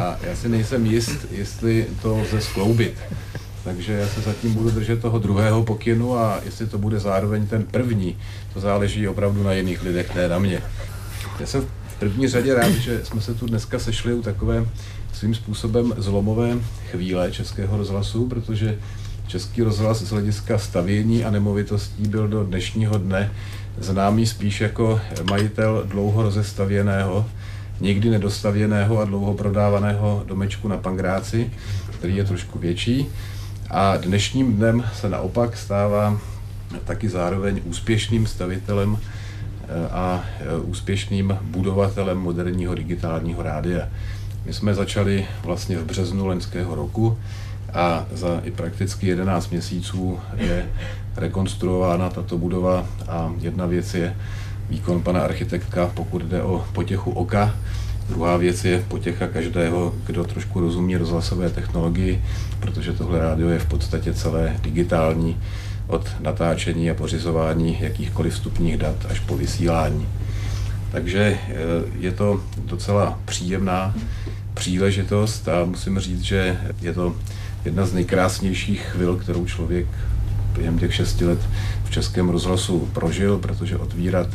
A 0.00 0.16
já 0.22 0.36
si 0.36 0.48
nejsem 0.48 0.86
jist, 0.86 1.26
jestli 1.30 1.86
to 2.02 2.16
lze 2.16 2.40
skloubit. 2.40 2.94
Takže 3.64 3.92
já 3.92 4.08
se 4.08 4.20
zatím 4.20 4.54
budu 4.54 4.70
držet 4.70 5.00
toho 5.00 5.18
druhého 5.18 5.64
pokynu 5.64 6.18
a 6.18 6.40
jestli 6.44 6.66
to 6.66 6.78
bude 6.78 7.00
zároveň 7.00 7.46
ten 7.46 7.62
první, 7.62 8.16
to 8.54 8.60
záleží 8.60 9.08
opravdu 9.08 9.42
na 9.42 9.52
jiných 9.52 9.82
lidech, 9.82 10.14
ne 10.14 10.28
na 10.28 10.38
mě. 10.38 10.62
Já 11.40 11.46
jsem 11.46 11.60
v 11.88 11.98
první 11.98 12.28
řadě 12.28 12.54
rád, 12.54 12.72
že 12.72 13.04
jsme 13.04 13.20
se 13.20 13.34
tu 13.34 13.46
dneska 13.46 13.78
sešli 13.78 14.14
u 14.14 14.22
takové 14.22 14.66
svým 15.12 15.34
způsobem 15.34 15.94
zlomové 15.96 16.58
chvíle 16.90 17.32
Českého 17.32 17.76
rozhlasu, 17.76 18.26
protože 18.26 18.78
Český 19.26 19.62
rozhlas 19.62 20.02
z 20.02 20.10
hlediska 20.10 20.58
stavění 20.58 21.24
a 21.24 21.30
nemovitostí 21.30 22.02
byl 22.02 22.28
do 22.28 22.44
dnešního 22.44 22.98
dne 22.98 23.32
známý 23.78 24.26
spíš 24.26 24.60
jako 24.60 25.00
majitel 25.30 25.82
dlouho 25.86 26.22
rozestavěného, 26.22 27.26
nikdy 27.80 28.10
nedostavěného 28.10 29.00
a 29.00 29.04
dlouho 29.04 29.34
prodávaného 29.34 30.22
domečku 30.26 30.68
na 30.68 30.76
Pangráci, 30.76 31.50
který 31.90 32.16
je 32.16 32.24
trošku 32.24 32.58
větší 32.58 33.06
a 33.70 33.96
dnešním 33.96 34.56
dnem 34.56 34.84
se 34.94 35.08
naopak 35.08 35.56
stává 35.56 36.20
taky 36.84 37.08
zároveň 37.08 37.60
úspěšným 37.64 38.26
stavitelem 38.26 38.98
eh, 38.98 39.88
a 39.90 40.24
eh, 40.40 40.56
úspěšným 40.56 41.38
budovatelem 41.42 42.18
moderního 42.18 42.74
digitálního 42.74 43.42
rádia. 43.42 43.88
My 44.44 44.52
jsme 44.52 44.74
začali 44.74 45.26
vlastně 45.44 45.78
v 45.78 45.84
březnu 45.84 46.26
loňského 46.26 46.74
roku 46.74 47.18
a 47.74 48.06
za 48.12 48.40
i 48.44 48.50
prakticky 48.50 49.06
11 49.06 49.50
měsíců 49.50 50.18
je 50.36 50.68
rekonstruována 51.16 52.10
tato 52.10 52.38
budova 52.38 52.86
a 53.08 53.32
jedna 53.40 53.66
věc 53.66 53.94
je 53.94 54.16
výkon 54.70 55.02
pana 55.02 55.20
architekta, 55.20 55.90
pokud 55.94 56.22
jde 56.22 56.42
o 56.42 56.64
potěchu 56.72 57.10
oka, 57.10 57.54
Druhá 58.10 58.36
věc 58.36 58.64
je 58.64 58.84
potěcha 58.88 59.28
každého, 59.28 59.94
kdo 60.06 60.24
trošku 60.24 60.60
rozumí 60.60 60.96
rozhlasové 60.96 61.50
technologii, 61.50 62.22
protože 62.60 62.92
tohle 62.92 63.18
rádio 63.18 63.48
je 63.48 63.58
v 63.58 63.66
podstatě 63.66 64.14
celé 64.14 64.56
digitální, 64.62 65.36
od 65.86 66.10
natáčení 66.20 66.90
a 66.90 66.94
pořizování 66.94 67.76
jakýchkoliv 67.80 68.34
vstupních 68.34 68.76
dat 68.76 68.96
až 69.08 69.20
po 69.20 69.36
vysílání. 69.36 70.08
Takže 70.92 71.20
eh, 71.20 71.54
je 71.98 72.12
to 72.12 72.40
docela 72.64 73.18
příjemná 73.24 73.94
příležitost 74.54 75.48
a 75.48 75.64
musím 75.64 75.98
říct, 75.98 76.20
že 76.20 76.60
je 76.82 76.92
to 76.92 77.16
jedna 77.64 77.86
z 77.86 77.92
nejkrásnějších 77.92 78.82
chvil, 78.82 79.16
kterou 79.16 79.46
člověk 79.46 79.86
během 80.54 80.78
těch 80.78 80.94
šesti 80.94 81.24
let 81.24 81.38
v 81.84 81.90
Českém 81.90 82.28
rozhlasu 82.28 82.88
prožil, 82.92 83.38
protože 83.38 83.76
otvírat 83.76 84.28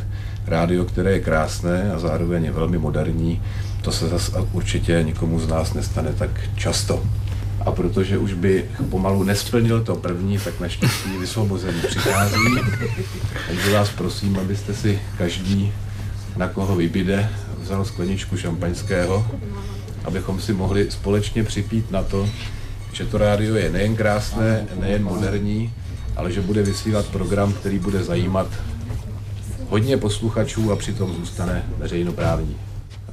rádio, 0.46 0.84
které 0.84 1.12
je 1.12 1.20
krásné 1.20 1.92
a 1.92 1.98
zároveň 1.98 2.44
je 2.44 2.52
velmi 2.52 2.78
moderní, 2.78 3.42
to 3.82 3.92
se 3.92 4.08
zase 4.08 4.32
určitě 4.52 5.02
nikomu 5.02 5.40
z 5.40 5.48
nás 5.48 5.74
nestane 5.74 6.12
tak 6.12 6.30
často. 6.54 7.02
A 7.64 7.70
protože 7.72 8.18
už 8.18 8.32
by 8.32 8.64
pomalu 8.90 9.22
nesplnil 9.22 9.84
to 9.84 9.96
první, 9.96 10.38
tak 10.38 10.60
naštěstí 10.60 11.18
vysvobození 11.20 11.80
přichází. 11.88 12.60
Takže 13.46 13.72
vás 13.72 13.90
prosím, 13.90 14.38
abyste 14.38 14.74
si 14.74 15.00
každý, 15.18 15.72
na 16.36 16.48
koho 16.48 16.76
vybíde, 16.76 17.28
vzal 17.60 17.84
skleničku 17.84 18.36
šampaňského, 18.36 19.26
abychom 20.04 20.40
si 20.40 20.52
mohli 20.52 20.90
společně 20.90 21.44
připít 21.44 21.90
na 21.90 22.02
to, 22.02 22.28
že 22.92 23.04
to 23.04 23.18
rádio 23.18 23.54
je 23.54 23.70
nejen 23.70 23.96
krásné, 23.96 24.66
nejen 24.80 25.04
moderní, 25.04 25.72
ale 26.16 26.32
že 26.32 26.40
bude 26.40 26.62
vysílat 26.62 27.06
program, 27.06 27.52
který 27.52 27.78
bude 27.78 28.04
zajímat 28.04 28.46
hodně 29.68 29.96
posluchačů 29.96 30.72
a 30.72 30.76
přitom 30.76 31.14
zůstane 31.14 31.64
veřejnoprávní. 31.78 32.56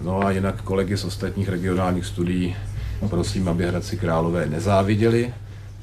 No 0.01 0.25
a 0.25 0.31
jinak 0.31 0.61
kolegy 0.61 0.97
z 0.97 1.05
ostatních 1.05 1.49
regionálních 1.49 2.05
studií 2.05 2.55
prosím, 3.09 3.47
aby 3.47 3.67
Hradci 3.67 3.97
Králové 3.97 4.45
nezáviděli, 4.45 5.33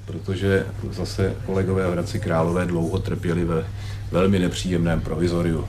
protože 0.06 0.66
zase 0.92 1.34
kolegové 1.46 1.86
v 1.88 1.92
Hradci 1.92 2.18
Králové 2.18 2.66
dlouho 2.66 2.98
trpěli 2.98 3.44
ve 3.44 3.64
velmi 4.10 4.38
nepříjemném 4.38 5.00
provizoriu. 5.00 5.68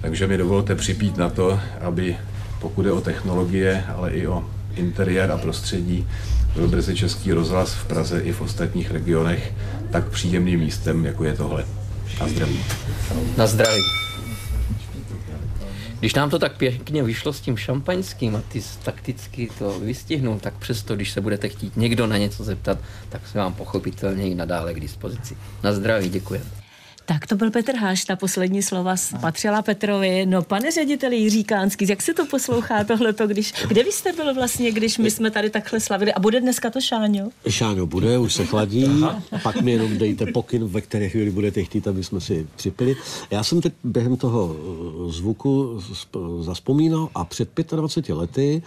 Takže 0.00 0.26
mi 0.26 0.38
dovolte 0.38 0.74
připít 0.74 1.16
na 1.16 1.30
to, 1.30 1.60
aby 1.80 2.16
pokud 2.60 2.86
je 2.86 2.92
o 2.92 3.00
technologie, 3.00 3.84
ale 3.96 4.10
i 4.10 4.26
o 4.26 4.44
interiér 4.76 5.30
a 5.30 5.38
prostředí, 5.38 6.06
byl 6.54 6.68
brzy 6.68 6.94
Český 6.94 7.32
rozhlas 7.32 7.74
v 7.74 7.86
Praze 7.86 8.20
i 8.20 8.32
v 8.32 8.40
ostatních 8.40 8.90
regionech 8.90 9.52
tak 9.90 10.08
příjemným 10.08 10.60
místem, 10.60 11.06
jako 11.06 11.24
je 11.24 11.32
tohle. 11.32 11.64
Na 12.20 12.28
zdraví. 12.28 12.64
Na 13.36 13.46
zdraví. 13.46 13.82
Když 16.04 16.14
nám 16.14 16.30
to 16.30 16.38
tak 16.38 16.56
pěkně 16.56 17.02
vyšlo 17.02 17.32
s 17.32 17.40
tím 17.40 17.56
šampaňským 17.56 18.36
a 18.36 18.42
ty 18.48 18.62
takticky 18.82 19.48
to 19.58 19.80
vystihnou, 19.80 20.38
tak 20.38 20.54
přesto, 20.54 20.96
když 20.96 21.10
se 21.10 21.20
budete 21.20 21.48
chtít 21.48 21.76
někdo 21.76 22.06
na 22.06 22.18
něco 22.18 22.44
zeptat, 22.44 22.78
tak 23.08 23.26
se 23.26 23.38
vám 23.38 23.54
pochopitelně 23.54 24.28
i 24.28 24.34
nadále 24.34 24.74
k 24.74 24.80
dispozici. 24.80 25.36
Na 25.62 25.72
zdraví, 25.72 26.08
děkujeme. 26.08 26.63
Tak 27.06 27.26
to 27.26 27.36
byl 27.36 27.50
Petr 27.50 27.76
Háš, 27.76 28.04
ta 28.04 28.16
poslední 28.16 28.62
slova 28.62 28.94
patřila 29.20 29.62
Petrovi. 29.62 30.26
No 30.26 30.42
pane 30.42 30.70
řediteli 30.70 31.16
Jiří 31.16 31.44
Kánský, 31.44 31.88
jak 31.88 32.02
se 32.02 32.14
to 32.14 32.26
poslouchá 32.26 32.84
tohleto, 32.84 33.26
když, 33.26 33.52
kde 33.68 33.84
vy 33.84 33.92
jste 33.92 34.12
byl 34.12 34.34
vlastně, 34.34 34.72
když 34.72 34.98
my 34.98 35.10
jsme 35.10 35.30
tady 35.30 35.50
takhle 35.50 35.80
slavili 35.80 36.14
a 36.14 36.20
bude 36.20 36.40
dneska 36.40 36.70
to 36.70 36.80
Šáňo? 36.80 37.28
Šáňo 37.48 37.86
bude, 37.86 38.18
už 38.18 38.34
se 38.34 38.44
chladí, 38.44 39.04
a 39.04 39.22
pak 39.42 39.60
mi 39.60 39.72
jenom 39.72 39.98
dejte 39.98 40.26
pokyn, 40.26 40.64
ve 40.64 40.80
které 40.80 41.08
chvíli 41.08 41.30
budete 41.30 41.64
chtít, 41.64 41.88
aby 41.88 42.04
jsme 42.04 42.20
si 42.20 42.46
připili. 42.56 42.96
Já 43.30 43.44
jsem 43.44 43.60
teď 43.60 43.72
během 43.84 44.16
toho 44.16 44.56
eh, 44.56 45.12
zvuku 45.12 45.80
zaspomínal 46.40 47.08
a 47.14 47.24
před 47.24 47.48
25 47.76 48.14
lety, 48.14 48.62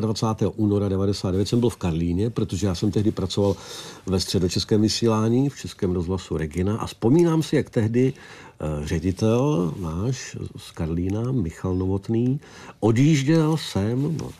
26. 0.00 0.52
února 0.56 0.88
99 0.88 1.48
jsem 1.48 1.60
byl 1.60 1.70
v 1.70 1.76
Karlíně, 1.76 2.30
protože 2.30 2.66
já 2.66 2.74
jsem 2.74 2.90
tehdy 2.90 3.10
pracoval 3.10 3.56
ve 4.06 4.20
středočeském 4.20 4.82
vysílání 4.82 5.48
v 5.48 5.58
Českém 5.58 5.92
rozhlasu 5.92 6.36
Regina 6.36 6.76
a 6.76 6.86
vzpomínám 6.86 7.42
si, 7.42 7.56
jak 7.56 7.70
tehdy 7.78 8.12
eh, 8.12 8.86
ředitel 8.86 9.74
náš 9.80 10.36
z 10.56 10.70
Karlína, 10.70 11.32
Michal 11.32 11.74
Novotný, 11.74 12.40
odjížděl 12.80 13.56
sem, 13.56 14.16
no, 14.18 14.30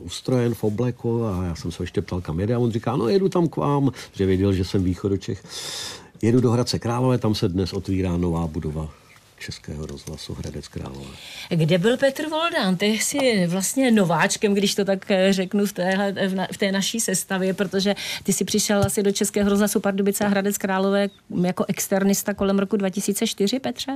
ustrojen 0.00 0.54
v 0.54 0.64
obleku 0.64 1.24
a 1.24 1.44
já 1.44 1.54
jsem 1.54 1.72
se 1.72 1.82
ještě 1.82 2.02
ptal, 2.02 2.20
kam 2.20 2.40
jede 2.40 2.54
a 2.54 2.58
on 2.58 2.70
říká, 2.70 2.96
no 2.96 3.08
jedu 3.08 3.28
tam 3.28 3.48
k 3.48 3.56
vám, 3.56 3.92
že 4.12 4.26
věděl, 4.26 4.52
že 4.52 4.64
jsem 4.64 4.84
východočech. 4.84 5.44
Jedu 6.22 6.40
do 6.40 6.50
Hradce 6.50 6.78
Králové, 6.78 7.18
tam 7.18 7.34
se 7.34 7.48
dnes 7.48 7.72
otvírá 7.72 8.16
nová 8.16 8.46
budova 8.46 8.88
Českého 9.38 9.86
rozhlasu 9.86 10.34
Hradec 10.34 10.68
Králové. 10.68 11.06
Kde 11.48 11.78
byl 11.78 11.96
Petr 11.96 12.22
Voldán? 12.28 12.76
Ty 12.76 12.86
jsi 12.86 13.46
vlastně 13.46 13.90
nováčkem, 13.90 14.54
když 14.54 14.74
to 14.74 14.84
tak 14.84 15.10
eh, 15.10 15.32
řeknu 15.32 15.66
v, 15.66 15.72
téhle, 15.72 16.14
v 16.52 16.56
té 16.56 16.72
naší 16.72 17.00
sestavě, 17.00 17.54
protože 17.54 17.94
ty 18.22 18.32
si 18.32 18.44
přišel 18.44 18.82
asi 18.82 19.02
do 19.02 19.12
Českého 19.12 19.50
rozhlasu 19.50 19.80
Pardubice 19.80 20.24
a 20.24 20.28
Hradec 20.28 20.58
Králové 20.58 21.08
jako 21.42 21.64
externista 21.68 22.34
kolem 22.34 22.58
roku 22.58 22.76
2004, 22.76 23.60
Petře? 23.60 23.92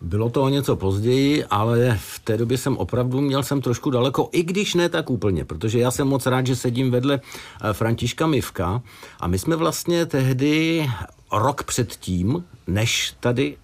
Bylo 0.00 0.30
to 0.30 0.42
o 0.42 0.48
něco 0.48 0.76
později, 0.76 1.44
ale 1.44 1.98
v 2.00 2.18
té 2.18 2.36
době 2.36 2.58
jsem 2.58 2.76
opravdu 2.76 3.20
měl 3.20 3.42
jsem 3.42 3.60
trošku 3.60 3.90
daleko, 3.90 4.28
i 4.32 4.42
když 4.42 4.74
ne 4.74 4.88
tak 4.88 5.10
úplně, 5.10 5.44
protože 5.44 5.78
já 5.78 5.90
jsem 5.90 6.08
moc 6.08 6.26
rád, 6.26 6.46
že 6.46 6.56
sedím 6.56 6.90
vedle 6.90 7.20
eh, 7.20 7.72
Františka 7.72 8.26
Mivka 8.26 8.82
a 9.20 9.26
my 9.26 9.38
jsme 9.38 9.56
vlastně 9.56 10.06
tehdy 10.06 10.86
rok 11.32 11.64
předtím, 11.64 12.44
než 12.66 13.14
tady 13.20 13.56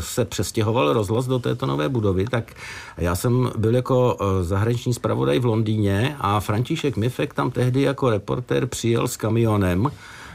se 0.00 0.24
přestěhoval 0.24 0.92
rozhlas 0.92 1.26
do 1.26 1.38
této 1.38 1.66
nové 1.66 1.88
budovy, 1.88 2.24
tak 2.24 2.52
já 2.96 3.14
jsem 3.14 3.50
byl 3.56 3.74
jako 3.74 4.16
eh, 4.20 4.44
zahraniční 4.44 4.94
zpravodaj 4.94 5.38
v 5.38 5.44
Londýně 5.44 6.16
a 6.20 6.40
František 6.40 6.96
Mifek 6.96 7.34
tam 7.34 7.50
tehdy 7.50 7.82
jako 7.82 8.10
reportér 8.10 8.66
přijel 8.66 9.08
s 9.08 9.16
kamionem 9.16 9.90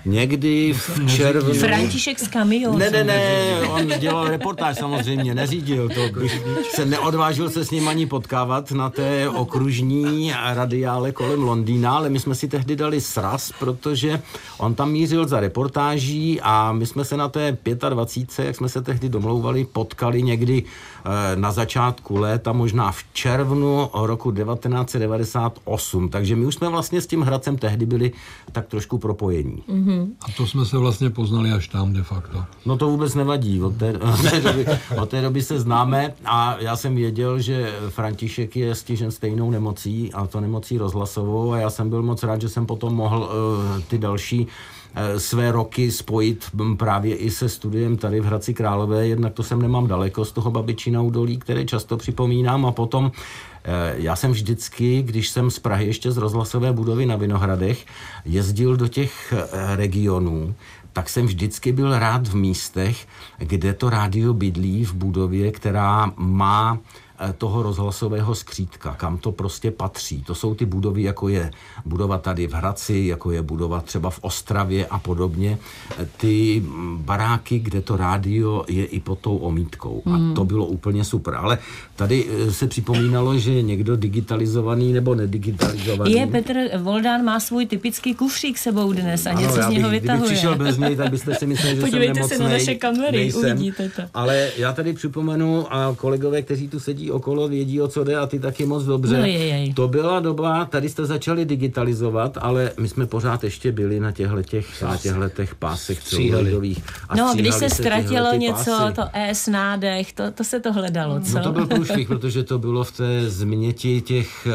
Někdy 0.05 0.73
v 0.73 1.07
červnu... 1.07 1.53
František 1.53 2.19
z 2.19 2.27
kamionu. 2.27 2.77
Ne, 2.77 2.89
ne, 2.89 3.03
ne, 3.03 3.61
on 3.69 3.87
dělal 3.99 4.27
reportáž 4.27 4.77
samozřejmě, 4.77 5.35
neřídil 5.35 5.89
to. 5.89 6.19
Bych 6.19 6.41
se 6.75 6.85
neodvážil 6.85 7.49
se 7.49 7.65
s 7.65 7.71
ním 7.71 7.87
ani 7.87 8.05
potkávat 8.05 8.71
na 8.71 8.89
té 8.89 9.29
okružní 9.29 10.33
radiále 10.53 11.11
kolem 11.11 11.43
Londýna, 11.43 11.97
ale 11.97 12.09
my 12.09 12.19
jsme 12.19 12.35
si 12.35 12.47
tehdy 12.47 12.75
dali 12.75 13.01
sraz, 13.01 13.51
protože 13.59 14.21
on 14.57 14.75
tam 14.75 14.91
mířil 14.91 15.27
za 15.27 15.39
reportáží 15.39 16.41
a 16.41 16.71
my 16.71 16.85
jsme 16.85 17.05
se 17.05 17.17
na 17.17 17.29
té 17.29 17.57
25, 17.89 18.45
jak 18.45 18.55
jsme 18.55 18.69
se 18.69 18.81
tehdy 18.81 19.09
domlouvali, 19.09 19.65
potkali 19.65 20.23
někdy 20.23 20.63
eh, 20.63 21.35
na 21.35 21.51
začátku 21.51 22.17
léta, 22.17 22.53
možná 22.53 22.91
v 22.91 23.03
červnu 23.13 23.89
roku 23.93 24.31
1998. 24.31 26.09
Takže 26.09 26.35
my 26.35 26.45
už 26.45 26.55
jsme 26.55 26.69
vlastně 26.69 27.01
s 27.01 27.07
tím 27.07 27.21
Hradcem 27.21 27.57
tehdy 27.57 27.85
byli 27.85 28.11
tak 28.51 28.67
trošku 28.67 28.97
propojení. 28.97 29.63
Mm-hmm. 29.69 29.92
Mm-hmm. 29.93 30.13
A 30.21 30.31
to 30.37 30.47
jsme 30.47 30.65
se 30.65 30.77
vlastně 30.77 31.09
poznali 31.09 31.51
až 31.51 31.67
tam 31.67 31.93
de 31.93 32.03
facto. 32.03 32.45
No 32.65 32.77
to 32.77 32.89
vůbec 32.89 33.15
nevadí, 33.15 33.61
od 33.61 33.75
té, 33.75 33.93
od 34.13 34.21
té, 34.29 34.41
doby, 34.41 34.65
od 35.01 35.09
té 35.09 35.21
doby 35.21 35.41
se 35.41 35.59
známe 35.59 36.13
a 36.25 36.55
já 36.59 36.75
jsem 36.75 36.95
věděl, 36.95 37.39
že 37.39 37.75
František 37.89 38.55
je 38.55 38.75
stižen 38.75 39.11
stejnou 39.11 39.51
nemocí 39.51 40.13
a 40.13 40.27
to 40.27 40.41
nemocí 40.41 40.77
rozhlasovou 40.77 41.53
a 41.53 41.57
já 41.57 41.69
jsem 41.69 41.89
byl 41.89 42.03
moc 42.03 42.23
rád, 42.23 42.41
že 42.41 42.49
jsem 42.49 42.65
potom 42.65 42.95
mohl 42.95 43.19
uh, 43.19 43.81
ty 43.81 43.97
další 43.97 44.47
eh, 44.47 44.82
své 45.17 45.51
roky 45.51 45.91
spojit 45.91 46.45
právě 46.77 47.15
i 47.15 47.31
se 47.31 47.49
studiem 47.49 47.97
tady 47.97 48.19
v 48.19 48.25
Hradci 48.25 48.53
Králové, 48.53 49.07
jednak 49.07 49.33
to 49.33 49.43
sem 49.43 49.61
nemám 49.61 49.87
daleko 49.87 50.25
z 50.25 50.31
toho 50.31 50.51
Babičina 50.51 51.01
údolí, 51.01 51.37
které 51.37 51.65
často 51.65 51.97
připomínám 51.97 52.65
a 52.65 52.71
potom 52.71 53.11
Eh, 53.65 53.93
já 53.97 54.15
jsem 54.15 54.31
vždycky, 54.31 55.01
když 55.01 55.29
jsem 55.29 55.51
z 55.51 55.59
Prahy 55.59 55.85
ještě 55.85 56.11
z 56.11 56.17
rozhlasové 56.17 56.73
budovy 56.73 57.05
na 57.05 57.15
Vinohradech, 57.15 57.85
jezdil 58.25 58.77
do 58.77 58.87
těch 58.87 59.33
eh, 59.33 59.75
regionů, 59.75 60.55
tak 60.93 61.09
jsem 61.09 61.25
vždycky 61.25 61.71
byl 61.71 61.99
rád 61.99 62.27
v 62.27 62.35
místech, 62.35 63.07
kde 63.37 63.73
to 63.73 63.89
rádio 63.89 64.33
bydlí 64.33 64.85
v 64.85 64.93
budově, 64.93 65.51
která 65.51 66.11
má 66.17 66.77
Eh, 66.77 67.02
toho 67.37 67.63
rozhlasového 67.63 68.35
skřítka, 68.35 68.95
kam 68.95 69.17
to 69.17 69.31
prostě 69.31 69.71
patří. 69.71 70.23
To 70.23 70.35
jsou 70.35 70.55
ty 70.55 70.65
budovy, 70.65 71.03
jako 71.03 71.29
je 71.29 71.51
budova 71.85 72.17
tady 72.17 72.47
v 72.47 72.53
Hradci, 72.53 73.03
jako 73.07 73.31
je 73.31 73.41
budova 73.41 73.81
třeba 73.81 74.09
v 74.09 74.19
Ostravě 74.21 74.85
a 74.85 74.99
podobně. 74.99 75.57
Eh, 75.99 76.07
ty 76.17 76.63
baráky, 76.97 77.59
kde 77.59 77.81
to 77.81 77.97
rádio 77.97 78.65
je 78.67 78.85
i 78.85 78.99
pod 78.99 79.19
tou 79.19 79.37
omítkou. 79.37 80.01
A 80.05 80.09
hmm. 80.09 80.33
to 80.33 80.45
bylo 80.45 80.65
úplně 80.65 81.03
super. 81.03 81.35
Ale 81.35 81.57
tady 81.95 82.25
eh, 82.29 82.51
se 82.51 82.67
připomínalo, 82.67 83.37
že 83.37 83.61
někdo 83.61 83.95
digitalizovaný 83.95 84.93
nebo 84.93 85.15
nedigitalizovaný. 85.15 86.11
Je, 86.11 86.27
Petr 86.27 86.53
Voldán 86.77 87.23
má 87.23 87.39
svůj 87.39 87.65
typický 87.65 88.15
kufřík 88.15 88.57
sebou 88.57 88.93
dnes 88.93 89.25
a 89.25 89.29
ano, 89.29 89.41
něco 89.41 89.61
z 89.61 89.67
něho 89.67 89.89
bych, 89.89 90.01
vytahuje. 90.01 90.25
Kdybych 90.25 90.37
přišel 90.37 90.55
bez 90.55 90.77
něj, 90.77 90.95
tak 90.95 91.09
byste 91.09 91.35
si 91.35 91.45
mysleli, 91.45 91.75
že 91.75 91.81
Podívejte 91.81 92.13
jsem 92.13 92.21
nemocnej. 92.21 92.37
se 92.37 92.43
na 92.43 92.49
naše 92.49 92.75
kamery, 92.75 93.17
nejsem. 93.17 93.51
uvidíte 93.51 93.89
to. 93.89 94.01
Ale 94.13 94.49
já 94.57 94.73
tady 94.73 94.93
připomenu 94.93 95.73
a 95.73 95.95
kolegové, 95.97 96.41
kteří 96.41 96.67
tu 96.67 96.79
sedí 96.79 97.02
okolo, 97.11 97.47
vědí, 97.47 97.81
o 97.81 97.87
co 97.87 98.03
jde 98.03 98.17
a 98.17 98.27
ty 98.27 98.39
taky 98.39 98.65
moc 98.65 98.83
dobře. 98.83 99.17
No, 99.17 99.25
je, 99.25 99.47
je. 99.47 99.73
To 99.73 99.87
byla 99.87 100.19
doba, 100.19 100.65
tady 100.65 100.89
jste 100.89 101.05
začali 101.05 101.45
digitalizovat, 101.45 102.37
ale 102.41 102.71
my 102.79 102.89
jsme 102.89 103.05
pořád 103.05 103.43
ještě 103.43 103.71
byli 103.71 103.99
na 103.99 104.11
těchto 104.11 104.43
těch, 104.43 104.81
na 104.81 104.97
těchto 104.97 105.29
těch 105.29 105.55
pásech 105.55 106.03
celuloidových. 106.03 106.83
No, 107.17 107.33
když 107.35 107.55
se 107.55 107.69
ztratilo 107.69 108.33
něco, 108.33 108.71
pásy. 108.71 108.95
to 108.95 109.01
S 109.13 109.47
nádech, 109.47 110.13
to, 110.13 110.31
to 110.31 110.43
se 110.43 110.59
to 110.59 110.73
hledalo, 110.73 111.19
co? 111.19 111.37
No 111.37 111.43
to 111.43 111.51
byl 111.51 111.67
průšvih, 111.67 112.07
protože 112.07 112.43
to 112.43 112.59
bylo 112.59 112.83
v 112.83 112.91
té 112.91 113.29
změti 113.29 114.01
těch 114.01 114.47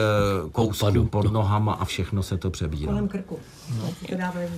uh, 0.44 0.50
kousků 0.50 1.04
pod 1.04 1.32
nohama 1.32 1.72
a 1.72 1.84
všechno 1.84 2.22
se 2.22 2.36
to 2.36 2.50
přebíralo. 2.50 2.92
Kolem 2.92 3.08
krku. 3.08 3.38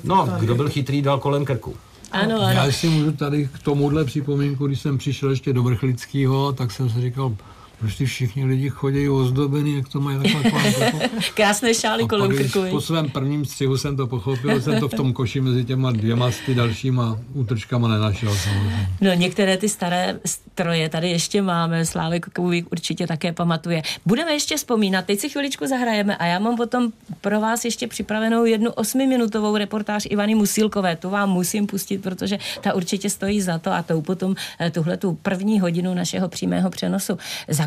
No, 0.05 0.27
no 0.27 0.37
kdo 0.39 0.55
byl 0.55 0.69
chytrý, 0.69 1.03
dal 1.03 1.19
kolem 1.19 1.45
krku. 1.45 1.75
Ano, 2.13 2.43
ano. 2.43 2.51
Já 2.51 2.73
si 2.73 2.89
můžu 2.89 3.13
tady 3.13 3.49
k 3.53 3.63
tomuhle 3.63 4.05
připomínku, 4.05 4.67
když 4.67 4.81
jsem 4.81 4.99
přišel 4.99 5.31
ještě 5.31 5.53
do 5.53 5.63
Vrchlického, 5.63 6.53
tak 6.53 6.71
jsem 6.71 6.91
si 6.91 7.01
říkal, 7.01 7.37
prostě 7.81 8.05
všichni 8.07 8.45
lidi 8.45 8.69
chodí 8.69 9.09
ozdobený, 9.09 9.75
jak 9.75 9.89
to 9.89 10.01
mají 10.01 10.19
takhle. 10.19 10.93
Krásné 11.35 11.75
šály 11.75 12.07
kolem 12.07 12.37
krku. 12.37 12.65
Po 12.71 12.81
svém 12.81 13.11
prvním 13.11 13.45
střihu 13.45 13.77
jsem 13.77 13.97
to 13.97 14.07
pochopil, 14.07 14.61
jsem 14.61 14.81
to 14.81 14.89
v 14.89 14.95
tom 14.95 15.13
koši 15.13 15.41
mezi 15.41 15.65
těma 15.65 15.93
dvěma 15.93 16.31
ty 16.47 16.55
dalšíma 16.55 17.19
útrčkama 17.33 17.89
nenašel 17.89 18.35
samozřejmě. 18.35 18.89
No 19.01 19.13
některé 19.13 19.57
ty 19.57 19.69
staré 19.69 20.21
stroje 20.27 20.89
tady 20.89 21.11
ještě 21.11 21.43
máme, 21.43 21.87
Slávek 21.87 22.27
Koubík 22.27 22.73
určitě 22.73 23.07
také 23.07 23.33
pamatuje. 23.33 23.83
Budeme 24.07 24.33
ještě 24.33 24.57
vzpomínat, 24.57 25.05
teď 25.05 25.21
si 25.21 25.29
chviličku 25.29 25.67
zahrajeme 25.67 26.17
a 26.17 26.27
já 26.27 26.39
mám 26.39 26.57
potom 26.57 26.93
pro 27.21 27.41
vás 27.41 27.65
ještě 27.65 27.89
připravenou 27.89 28.45
jednu 28.45 28.71
osmiminutovou 28.71 29.57
reportáž 29.57 30.07
Ivany 30.11 30.35
Musílkové. 30.35 30.97
Tu 30.97 31.11
vám 31.11 31.31
musím 31.31 31.67
pustit, 31.67 31.99
protože 31.99 32.39
ta 32.61 32.75
určitě 32.75 33.11
stojí 33.11 33.41
za 33.41 33.59
to 33.59 33.73
a 33.73 33.83
tou 33.83 34.03
potom 34.03 34.35
eh, 34.61 34.71
tuhle 34.71 34.97
tu 34.97 35.19
první 35.23 35.61
hodinu 35.61 35.95
našeho 35.95 36.29
přímého 36.29 36.71
přenosu 36.71 37.19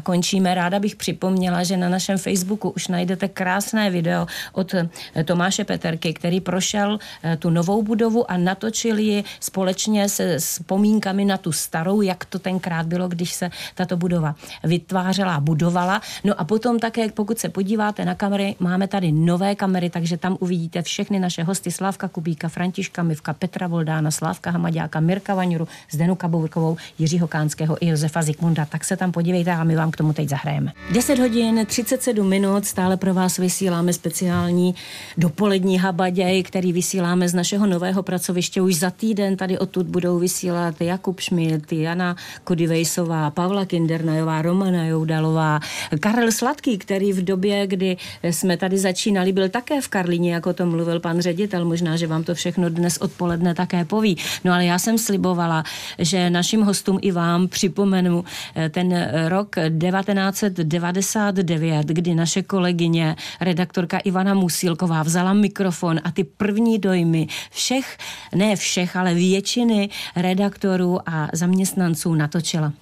zakončíme. 0.04 0.56
Ráda 0.56 0.80
bych 0.80 0.96
připomněla, 0.96 1.64
že 1.64 1.78
na 1.78 1.90
našem 1.90 2.18
Facebooku 2.18 2.70
už 2.70 2.88
najdete 2.88 3.28
krásné 3.28 3.90
video 3.90 4.28
od 4.52 4.74
eh, 4.74 5.24
Tomáše 5.24 5.64
Peterky, 5.64 6.14
který 6.14 6.42
prošel 6.42 7.00
eh, 7.24 7.38
tu 7.38 7.50
novou 7.50 7.84
budovu 7.84 8.32
a 8.32 8.38
natočil 8.38 9.00
ji 9.00 9.24
společně 9.40 10.10
se 10.10 10.38
vzpomínkami 10.40 11.26
na 11.26 11.38
tu 11.38 11.52
starou, 11.52 12.02
jak 12.02 12.26
to 12.26 12.40
tenkrát 12.40 12.86
bylo, 12.86 13.08
když 13.08 13.34
se 13.34 13.50
tato 13.76 13.98
budova 13.98 14.36
vytvářela 14.64 15.36
a 15.36 15.40
budovala. 15.40 16.02
No 16.24 16.36
a 16.36 16.44
potom 16.44 16.80
také, 16.80 17.10
pokud 17.12 17.40
se 17.40 17.50
podíváte 17.50 18.06
na 18.06 18.16
kamery, 18.16 18.56
máme 18.60 18.88
tady 18.88 19.12
nové 19.12 19.56
kamery, 19.56 19.90
takže 19.90 20.18
tam 20.18 20.38
uvidíte 20.40 20.82
všechny 20.82 21.20
naše 21.20 21.44
hosty 21.44 21.72
Slávka 21.72 22.08
Kubíka, 22.08 22.50
Františka 22.50 23.04
Mivka, 23.04 23.34
Petra 23.34 23.68
Voldána, 23.68 24.12
Slávka 24.12 24.52
Hamaďáka, 24.52 25.00
Mirka 25.00 25.36
Vaňuru, 25.36 25.68
Zdenu 25.92 26.16
Kabourkovou, 26.16 26.78
Jiřího 27.00 27.28
Kánského 27.28 27.78
i 27.80 27.88
Josefa 27.88 28.22
Zikmunda. 28.22 28.66
Tak 28.66 28.84
se 28.84 28.98
tam 28.98 29.12
podívejte 29.12 29.52
a 29.52 29.64
my 29.64 29.76
vám 29.76 29.93
k 29.94 29.98
tomu 29.98 30.14
teď 30.14 30.30
zahrajeme. 30.30 30.74
10 30.92 31.20
hodin 31.20 31.66
37 31.66 32.30
minut, 32.30 32.66
stále 32.66 32.98
pro 32.98 33.14
vás 33.14 33.38
vysíláme 33.38 33.94
speciální 33.94 34.76
dopolední 35.18 35.78
habaděj, 35.80 36.44
který 36.44 36.74
vysíláme 36.74 37.30
z 37.30 37.34
našeho 37.34 37.68
nového 37.68 38.04
pracoviště. 38.04 38.62
Už 38.62 38.76
za 38.76 38.90
týden 38.90 39.38
tady 39.38 39.58
odtud 39.60 39.88
budou 39.88 40.20
vysílat 40.20 40.82
Jakub 40.82 41.20
Šmit, 41.20 41.74
Jana 41.74 42.16
Kodivejsová, 42.44 43.32
Pavla 43.32 43.66
Kindernajová, 43.66 44.42
Romana 44.42 44.86
Joudalová, 44.86 45.60
Karel 46.00 46.32
Sladký, 46.32 46.78
který 46.78 47.14
v 47.14 47.24
době, 47.24 47.68
kdy 47.68 47.98
jsme 48.24 48.58
tady 48.58 48.78
začínali, 48.78 49.32
byl 49.32 49.50
také 49.50 49.82
v 49.82 49.88
Karlině, 49.88 50.34
jako 50.34 50.54
to 50.54 50.66
mluvil 50.66 51.00
pan 51.00 51.22
ředitel. 51.22 51.66
Možná, 51.66 51.98
že 51.98 52.08
vám 52.08 52.24
to 52.24 52.36
všechno 52.36 52.70
dnes 52.70 52.98
odpoledne 52.98 53.54
také 53.54 53.86
poví. 53.86 54.18
No 54.44 54.54
ale 54.54 54.66
já 54.66 54.80
jsem 54.80 54.98
slibovala, 54.98 55.64
že 56.00 56.30
našim 56.30 56.62
hostům 56.62 57.00
i 57.02 57.12
vám 57.12 57.48
připomenu 57.48 58.24
eh, 58.56 58.70
ten 58.70 59.12
rok 59.28 59.56
1999, 59.92 61.88
kdy 61.88 62.16
naše 62.16 62.44
kolegyně, 62.44 63.16
redaktorka 63.42 63.98
Ivana 63.98 64.34
Musílková 64.34 65.04
vzala 65.04 65.34
mikrofon 65.34 66.00
a 66.04 66.12
ty 66.12 66.24
první 66.24 66.80
dojmy 66.80 67.28
všech, 67.52 67.98
ne 68.36 68.56
všech, 68.56 68.96
ale 68.96 69.14
většiny 69.14 69.90
redaktorů 70.16 71.10
a 71.10 71.28
zaměstnanců 71.34 72.16
natočila. 72.16 72.74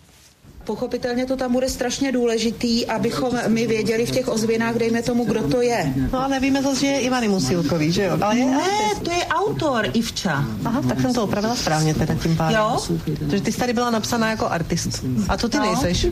Pochopitelně 0.72 1.26
to 1.26 1.36
tam 1.36 1.52
bude 1.52 1.70
strašně 1.70 2.12
důležitý, 2.12 2.86
abychom 2.88 3.30
my 3.48 3.68
věděli 3.68 4.06
v 4.06 4.12
těch 4.12 4.28
ozvěnách, 4.28 4.76
dejme 4.76 5.02
tomu, 5.02 5.26
kdo 5.26 5.48
to 5.48 5.62
je. 5.62 5.94
No 6.12 6.20
a 6.20 6.28
nevíme 6.28 6.64
zase, 6.64 6.80
že 6.80 6.88
je 6.88 7.00
Ivany 7.00 7.28
Musilkový, 7.28 7.92
že 7.92 8.04
jo? 8.04 8.18
Ale 8.22 8.38
je, 8.38 8.46
ne, 8.46 8.60
to 9.04 9.12
je 9.12 9.26
autor 9.26 9.86
Ivča. 9.94 10.46
Aha, 10.66 10.82
tak 10.82 11.02
jsem 11.02 11.14
to 11.14 11.24
opravila 11.24 11.56
správně 11.56 11.94
teda 11.94 12.16
tím 12.16 12.38
pádem. 12.38 12.60
Jo? 12.60 12.80
Takže 13.20 13.42
ty 13.42 13.52
jsi 13.52 13.60
tady 13.60 13.74
byla 13.74 13.90
napsaná 13.90 14.30
jako 14.30 14.48
artist. 14.48 15.06
A 15.30 15.38
to 15.38 15.50
ty 15.50 15.58
no. 15.58 15.64
nejseš. 15.66 16.08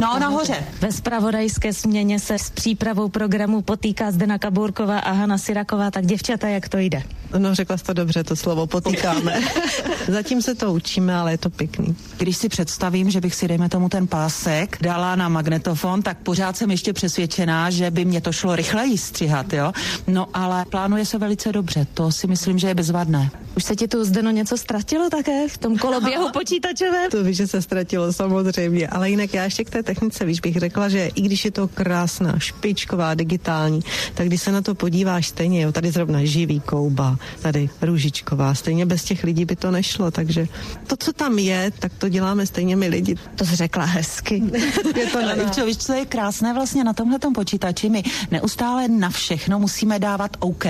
No, 0.00 0.18
nahoře. 0.18 0.64
Ve 0.80 0.92
spravodajské 0.92 1.72
směně 1.72 2.20
se 2.20 2.38
s 2.38 2.50
přípravou 2.50 3.08
programu 3.08 3.62
potýká 3.62 4.10
Zdena 4.10 4.38
Kaburková 4.38 4.98
a 4.98 5.12
Hana 5.12 5.38
Siraková, 5.38 5.90
tak 5.90 6.06
děvčata, 6.06 6.48
jak 6.48 6.68
to 6.68 6.78
jde? 6.78 7.02
No, 7.38 7.54
řekla 7.54 7.76
jsi 7.78 7.84
to 7.84 7.92
dobře, 7.92 8.24
to 8.24 8.36
slovo 8.36 8.66
potýkáme. 8.66 9.40
Zatím 10.08 10.42
se 10.42 10.54
to 10.54 10.72
učíme, 10.72 11.14
ale 11.14 11.32
je 11.32 11.38
to 11.38 11.50
pěkný. 11.50 11.96
Když 12.16 12.36
si 12.36 12.48
představím, 12.98 13.10
že 13.10 13.20
bych 13.20 13.34
si, 13.34 13.48
dejme 13.48 13.68
tomu, 13.68 13.88
ten 13.88 14.06
pásek 14.06 14.78
dala 14.80 15.16
na 15.16 15.28
magnetofon, 15.28 16.02
tak 16.02 16.18
pořád 16.18 16.56
jsem 16.56 16.70
ještě 16.70 16.92
přesvědčená, 16.92 17.70
že 17.70 17.90
by 17.90 18.04
mě 18.04 18.20
to 18.20 18.32
šlo 18.32 18.56
rychleji 18.56 18.98
střihat, 18.98 19.52
jo. 19.52 19.72
No, 20.06 20.26
ale 20.34 20.64
plánuje 20.70 21.06
se 21.06 21.18
velice 21.18 21.52
dobře, 21.52 21.86
to 21.94 22.12
si 22.12 22.26
myslím, 22.26 22.58
že 22.58 22.68
je 22.68 22.74
bezvadné. 22.74 23.30
Už 23.56 23.64
se 23.64 23.76
ti 23.76 23.88
tu 23.88 24.04
Zdeno 24.04 24.30
něco 24.30 24.56
ztratilo 24.56 25.10
také 25.10 25.48
v 25.48 25.58
tom 25.58 25.78
koloběhu 25.78 26.30
počítačovém? 26.32 27.10
To 27.10 27.24
víš, 27.24 27.36
že 27.36 27.46
se 27.46 27.62
ztratilo 27.62 28.12
samozřejmě, 28.12 28.88
ale 28.88 29.10
jinak 29.10 29.34
já 29.34 29.44
ještě 29.44 29.64
k 29.64 29.70
té 29.70 29.82
technice, 29.82 30.24
víš, 30.24 30.40
bych 30.40 30.56
řekla, 30.56 30.88
že 30.88 31.06
i 31.14 31.20
když 31.20 31.44
je 31.44 31.50
to 31.50 31.68
krásná, 31.68 32.38
špičková, 32.38 33.14
digitální, 33.14 33.80
tak 34.14 34.26
když 34.26 34.42
se 34.42 34.52
na 34.52 34.62
to 34.62 34.74
podíváš 34.74 35.28
stejně, 35.28 35.62
jo, 35.62 35.72
tady 35.72 35.90
zrovna 35.90 36.24
živý 36.24 36.60
kouba, 36.60 37.18
tady 37.42 37.70
Růžičková. 37.82 38.54
Stejně 38.54 38.86
bez 38.86 39.04
těch 39.04 39.24
lidí 39.24 39.44
by 39.44 39.56
to 39.56 39.70
nešlo, 39.70 40.10
takže 40.10 40.46
to, 40.86 40.96
co 40.96 41.12
tam 41.12 41.38
je, 41.38 41.70
tak 41.78 41.92
to 41.98 42.08
děláme 42.08 42.46
stejně 42.46 42.76
my 42.78 42.88
lidi. 42.88 43.14
To 43.34 43.46
jsi 43.46 43.56
řekla 43.56 43.84
hezky. 43.84 44.42
je 44.96 45.06
to 45.06 45.20
ne, 45.22 45.64
víš, 45.66 45.76
co 45.76 45.92
je 45.92 46.06
krásné 46.06 46.54
vlastně 46.54 46.84
na 46.84 46.92
tomhle 46.92 47.18
počítači? 47.34 47.88
My 47.88 48.02
neustále 48.30 48.88
na 48.88 49.10
všechno 49.10 49.58
musíme 49.58 49.98
dávat 49.98 50.36
OK. 50.38 50.64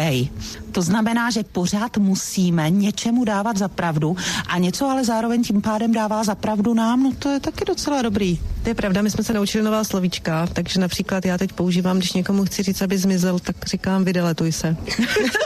To 0.73 0.83
znamená, 0.83 1.31
že 1.31 1.45
pořád 1.45 1.97
musíme 1.97 2.71
něčemu 2.71 3.25
dávat 3.25 3.57
za 3.57 3.69
pravdu 3.69 4.17
a 4.49 4.59
něco 4.59 4.87
ale 4.87 5.05
zároveň 5.05 5.45
tím 5.45 5.63
pádem 5.63 5.93
dává 5.93 6.25
za 6.25 6.35
pravdu 6.35 6.75
nám, 6.75 7.03
no 7.03 7.13
to 7.19 7.29
je 7.29 7.41
taky 7.41 7.65
docela 7.65 8.03
dobrý. 8.03 8.39
To 8.63 8.69
je 8.69 8.75
pravda, 8.75 9.03
my 9.03 9.11
jsme 9.11 9.25
se 9.25 9.33
naučili 9.33 9.65
nová 9.65 9.85
slovíčka, 9.85 10.47
takže 10.47 10.81
například 10.81 11.27
já 11.27 11.39
teď 11.39 11.53
používám, 11.53 11.99
když 11.99 12.13
někomu 12.13 12.45
chci 12.45 12.63
říct, 12.63 12.83
aby 12.83 12.99
zmizel, 12.99 13.39
tak 13.39 13.57
říkám 13.67 14.05
vydeletuj 14.05 14.53
se. 14.53 14.77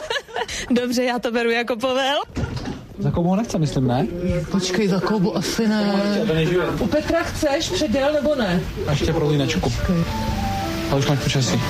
Dobře, 0.70 1.04
já 1.04 1.18
to 1.18 1.32
beru 1.32 1.50
jako 1.50 1.76
povel. 1.76 2.16
Za 3.02 3.10
Koubu 3.10 3.34
nechce, 3.36 3.58
myslím, 3.58 3.86
ne? 3.86 4.06
Počkej, 4.50 4.88
za 4.88 5.00
Koubu 5.00 5.36
asi 5.36 5.68
ne. 5.68 5.94
U 6.78 6.86
Petra 6.86 7.22
chceš 7.22 7.70
předěl 7.70 8.12
nebo 8.12 8.34
ne? 8.34 8.60
A 8.86 8.90
ještě 8.90 9.12
pro 9.12 9.28
Linečku. 9.28 9.72
Ale 10.90 10.98
už 11.00 11.06
máš 11.08 11.18
počasí. 11.18 11.60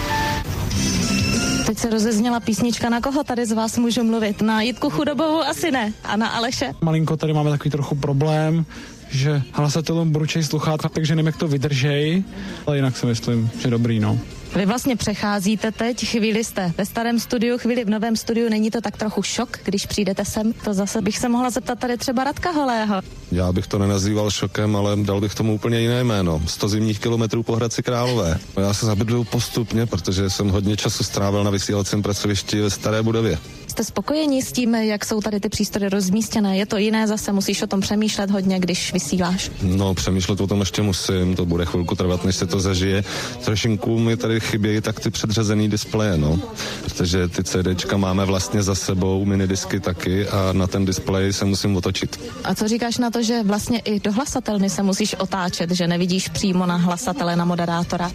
Teď 1.66 1.78
se 1.78 1.90
rozezněla 1.90 2.40
písnička, 2.40 2.88
na 2.88 3.00
koho 3.00 3.24
tady 3.24 3.46
z 3.46 3.52
vás 3.52 3.78
můžu 3.78 4.04
mluvit? 4.04 4.42
Na 4.42 4.62
Jitku 4.62 4.90
Chudobovou 4.90 5.40
asi 5.42 5.70
ne. 5.70 5.92
A 6.04 6.16
na 6.16 6.28
Aleše? 6.28 6.72
Malinko 6.80 7.16
tady 7.16 7.32
máme 7.32 7.50
takový 7.50 7.70
trochu 7.70 7.94
problém, 7.94 8.64
že 9.10 9.42
hlasatelům 9.52 10.10
bručej 10.12 10.42
sluchátka, 10.42 10.88
takže 10.88 11.14
nevím, 11.14 11.26
jak 11.26 11.36
to 11.36 11.48
vydržej, 11.48 12.24
ale 12.66 12.76
jinak 12.76 12.96
si 12.96 13.06
myslím, 13.06 13.50
že 13.58 13.70
dobrý, 13.70 14.00
no. 14.00 14.18
Vy 14.56 14.66
vlastně 14.66 14.96
přecházíte 14.96 15.72
teď, 15.72 16.06
chvíli 16.06 16.44
jste 16.44 16.72
ve 16.78 16.86
starém 16.86 17.20
studiu, 17.20 17.58
chvíli 17.58 17.84
v 17.84 17.90
novém 17.90 18.16
studiu, 18.16 18.48
není 18.48 18.70
to 18.70 18.80
tak 18.80 18.96
trochu 18.96 19.22
šok, 19.22 19.58
když 19.64 19.86
přijdete 19.86 20.24
sem? 20.24 20.52
To 20.52 20.74
zase 20.74 21.00
bych 21.02 21.18
se 21.18 21.28
mohla 21.28 21.50
zeptat 21.50 21.78
tady 21.78 21.96
třeba 21.96 22.24
Radka 22.24 22.50
Holého. 22.50 23.02
Já 23.32 23.52
bych 23.52 23.66
to 23.66 23.78
nenazýval 23.78 24.30
šokem, 24.30 24.76
ale 24.76 24.96
dal 24.96 25.20
bych 25.20 25.34
tomu 25.34 25.54
úplně 25.54 25.80
jiné 25.80 26.04
jméno. 26.04 26.42
100 26.46 26.68
zimních 26.68 27.00
kilometrů 27.00 27.42
po 27.42 27.56
Hradci 27.56 27.82
Králové. 27.82 28.38
Já 28.60 28.74
se 28.74 28.86
zabydluju 28.86 29.24
postupně, 29.24 29.86
protože 29.86 30.30
jsem 30.30 30.48
hodně 30.48 30.76
času 30.76 31.04
strávil 31.04 31.44
na 31.44 31.50
vysílacím 31.50 32.02
pracovišti 32.02 32.60
ve 32.60 32.70
staré 32.70 33.02
budově. 33.02 33.38
Jste 33.72 33.84
spokojení 33.84 34.42
s 34.42 34.52
tím, 34.52 34.74
jak 34.74 35.04
jsou 35.04 35.20
tady 35.20 35.40
ty 35.40 35.48
přístroje 35.48 35.88
rozmístěné? 35.88 36.56
Je 36.58 36.66
to 36.66 36.76
jiné 36.76 37.06
zase, 37.08 37.32
musíš 37.32 37.62
o 37.62 37.66
tom 37.66 37.80
přemýšlet 37.80 38.30
hodně, 38.30 38.58
když 38.58 38.92
vysíláš? 38.92 39.50
No, 39.62 39.94
přemýšlet 39.94 40.40
o 40.40 40.46
tom 40.46 40.60
ještě 40.60 40.82
musím, 40.82 41.36
to 41.36 41.46
bude 41.46 41.64
chvilku 41.64 41.94
trvat, 41.94 42.24
než 42.24 42.36
se 42.36 42.46
to 42.46 42.60
zažije. 42.60 43.04
Trošinku 43.44 43.98
mi 43.98 44.16
tady 44.16 44.40
chybějí 44.40 44.80
tak 44.80 45.00
ty 45.00 45.10
předřazený 45.10 45.68
displeje, 45.68 46.18
no. 46.18 46.38
Protože 46.84 47.28
ty 47.28 47.44
CDčka 47.44 47.96
máme 47.96 48.24
vlastně 48.24 48.62
za 48.62 48.74
sebou, 48.74 49.24
minidisky 49.24 49.80
taky 49.80 50.28
a 50.28 50.52
na 50.52 50.66
ten 50.66 50.84
displej 50.84 51.32
se 51.32 51.44
musím 51.44 51.76
otočit. 51.76 52.20
A 52.44 52.54
co 52.54 52.68
říkáš 52.68 52.98
na 52.98 53.10
to, 53.10 53.22
že 53.22 53.42
vlastně 53.42 53.78
i 53.78 54.00
do 54.00 54.12
hlasatelny 54.12 54.70
se 54.70 54.82
musíš 54.82 55.14
otáčet, 55.14 55.70
že 55.70 55.86
nevidíš 55.86 56.28
přímo 56.28 56.66
na 56.66 56.76
hlasatele, 56.76 57.36
na 57.36 57.44
moderátora? 57.44 58.10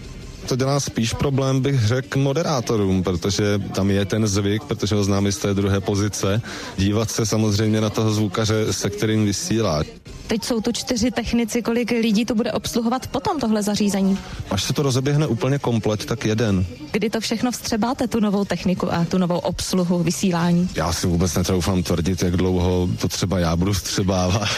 To 0.47 0.55
dělá 0.55 0.79
spíš 0.79 1.13
problém, 1.13 1.61
bych 1.61 1.87
řekl, 1.87 2.19
moderátorům, 2.19 3.03
protože 3.03 3.59
tam 3.75 3.91
je 3.91 4.05
ten 4.05 4.27
zvyk, 4.27 4.63
protože 4.63 4.95
ho 4.95 5.03
známe 5.03 5.31
z 5.31 5.37
té 5.37 5.53
druhé 5.53 5.79
pozice, 5.81 6.41
dívat 6.77 7.11
se 7.11 7.25
samozřejmě 7.25 7.81
na 7.81 7.89
toho 7.89 8.13
zvukaře, 8.13 8.73
se 8.73 8.89
kterým 8.89 9.25
vysílá. 9.25 9.83
Teď 10.27 10.43
jsou 10.43 10.61
tu 10.61 10.71
čtyři 10.71 11.11
technici, 11.11 11.61
kolik 11.61 11.91
lidí 11.91 12.25
tu 12.25 12.35
bude 12.35 12.51
obsluhovat 12.51 13.07
potom 13.07 13.39
tohle 13.39 13.63
zařízení? 13.63 14.17
Až 14.51 14.63
se 14.63 14.73
to 14.73 14.83
rozeběhne 14.83 15.27
úplně 15.27 15.59
komplet, 15.59 16.05
tak 16.05 16.25
jeden. 16.25 16.65
Kdy 16.91 17.09
to 17.09 17.19
všechno 17.19 17.51
vstřebáte, 17.51 18.07
tu 18.07 18.19
novou 18.19 18.45
techniku 18.45 18.93
a 18.93 19.05
tu 19.05 19.17
novou 19.17 19.37
obsluhu 19.37 20.03
vysílání? 20.03 20.69
Já 20.75 20.93
si 20.93 21.07
vůbec 21.07 21.35
netroufám 21.35 21.83
tvrdit, 21.83 22.23
jak 22.23 22.37
dlouho 22.37 22.89
to 22.99 23.07
třeba 23.07 23.39
já 23.39 23.55
budu 23.55 23.73
vstřebávat. 23.73 24.49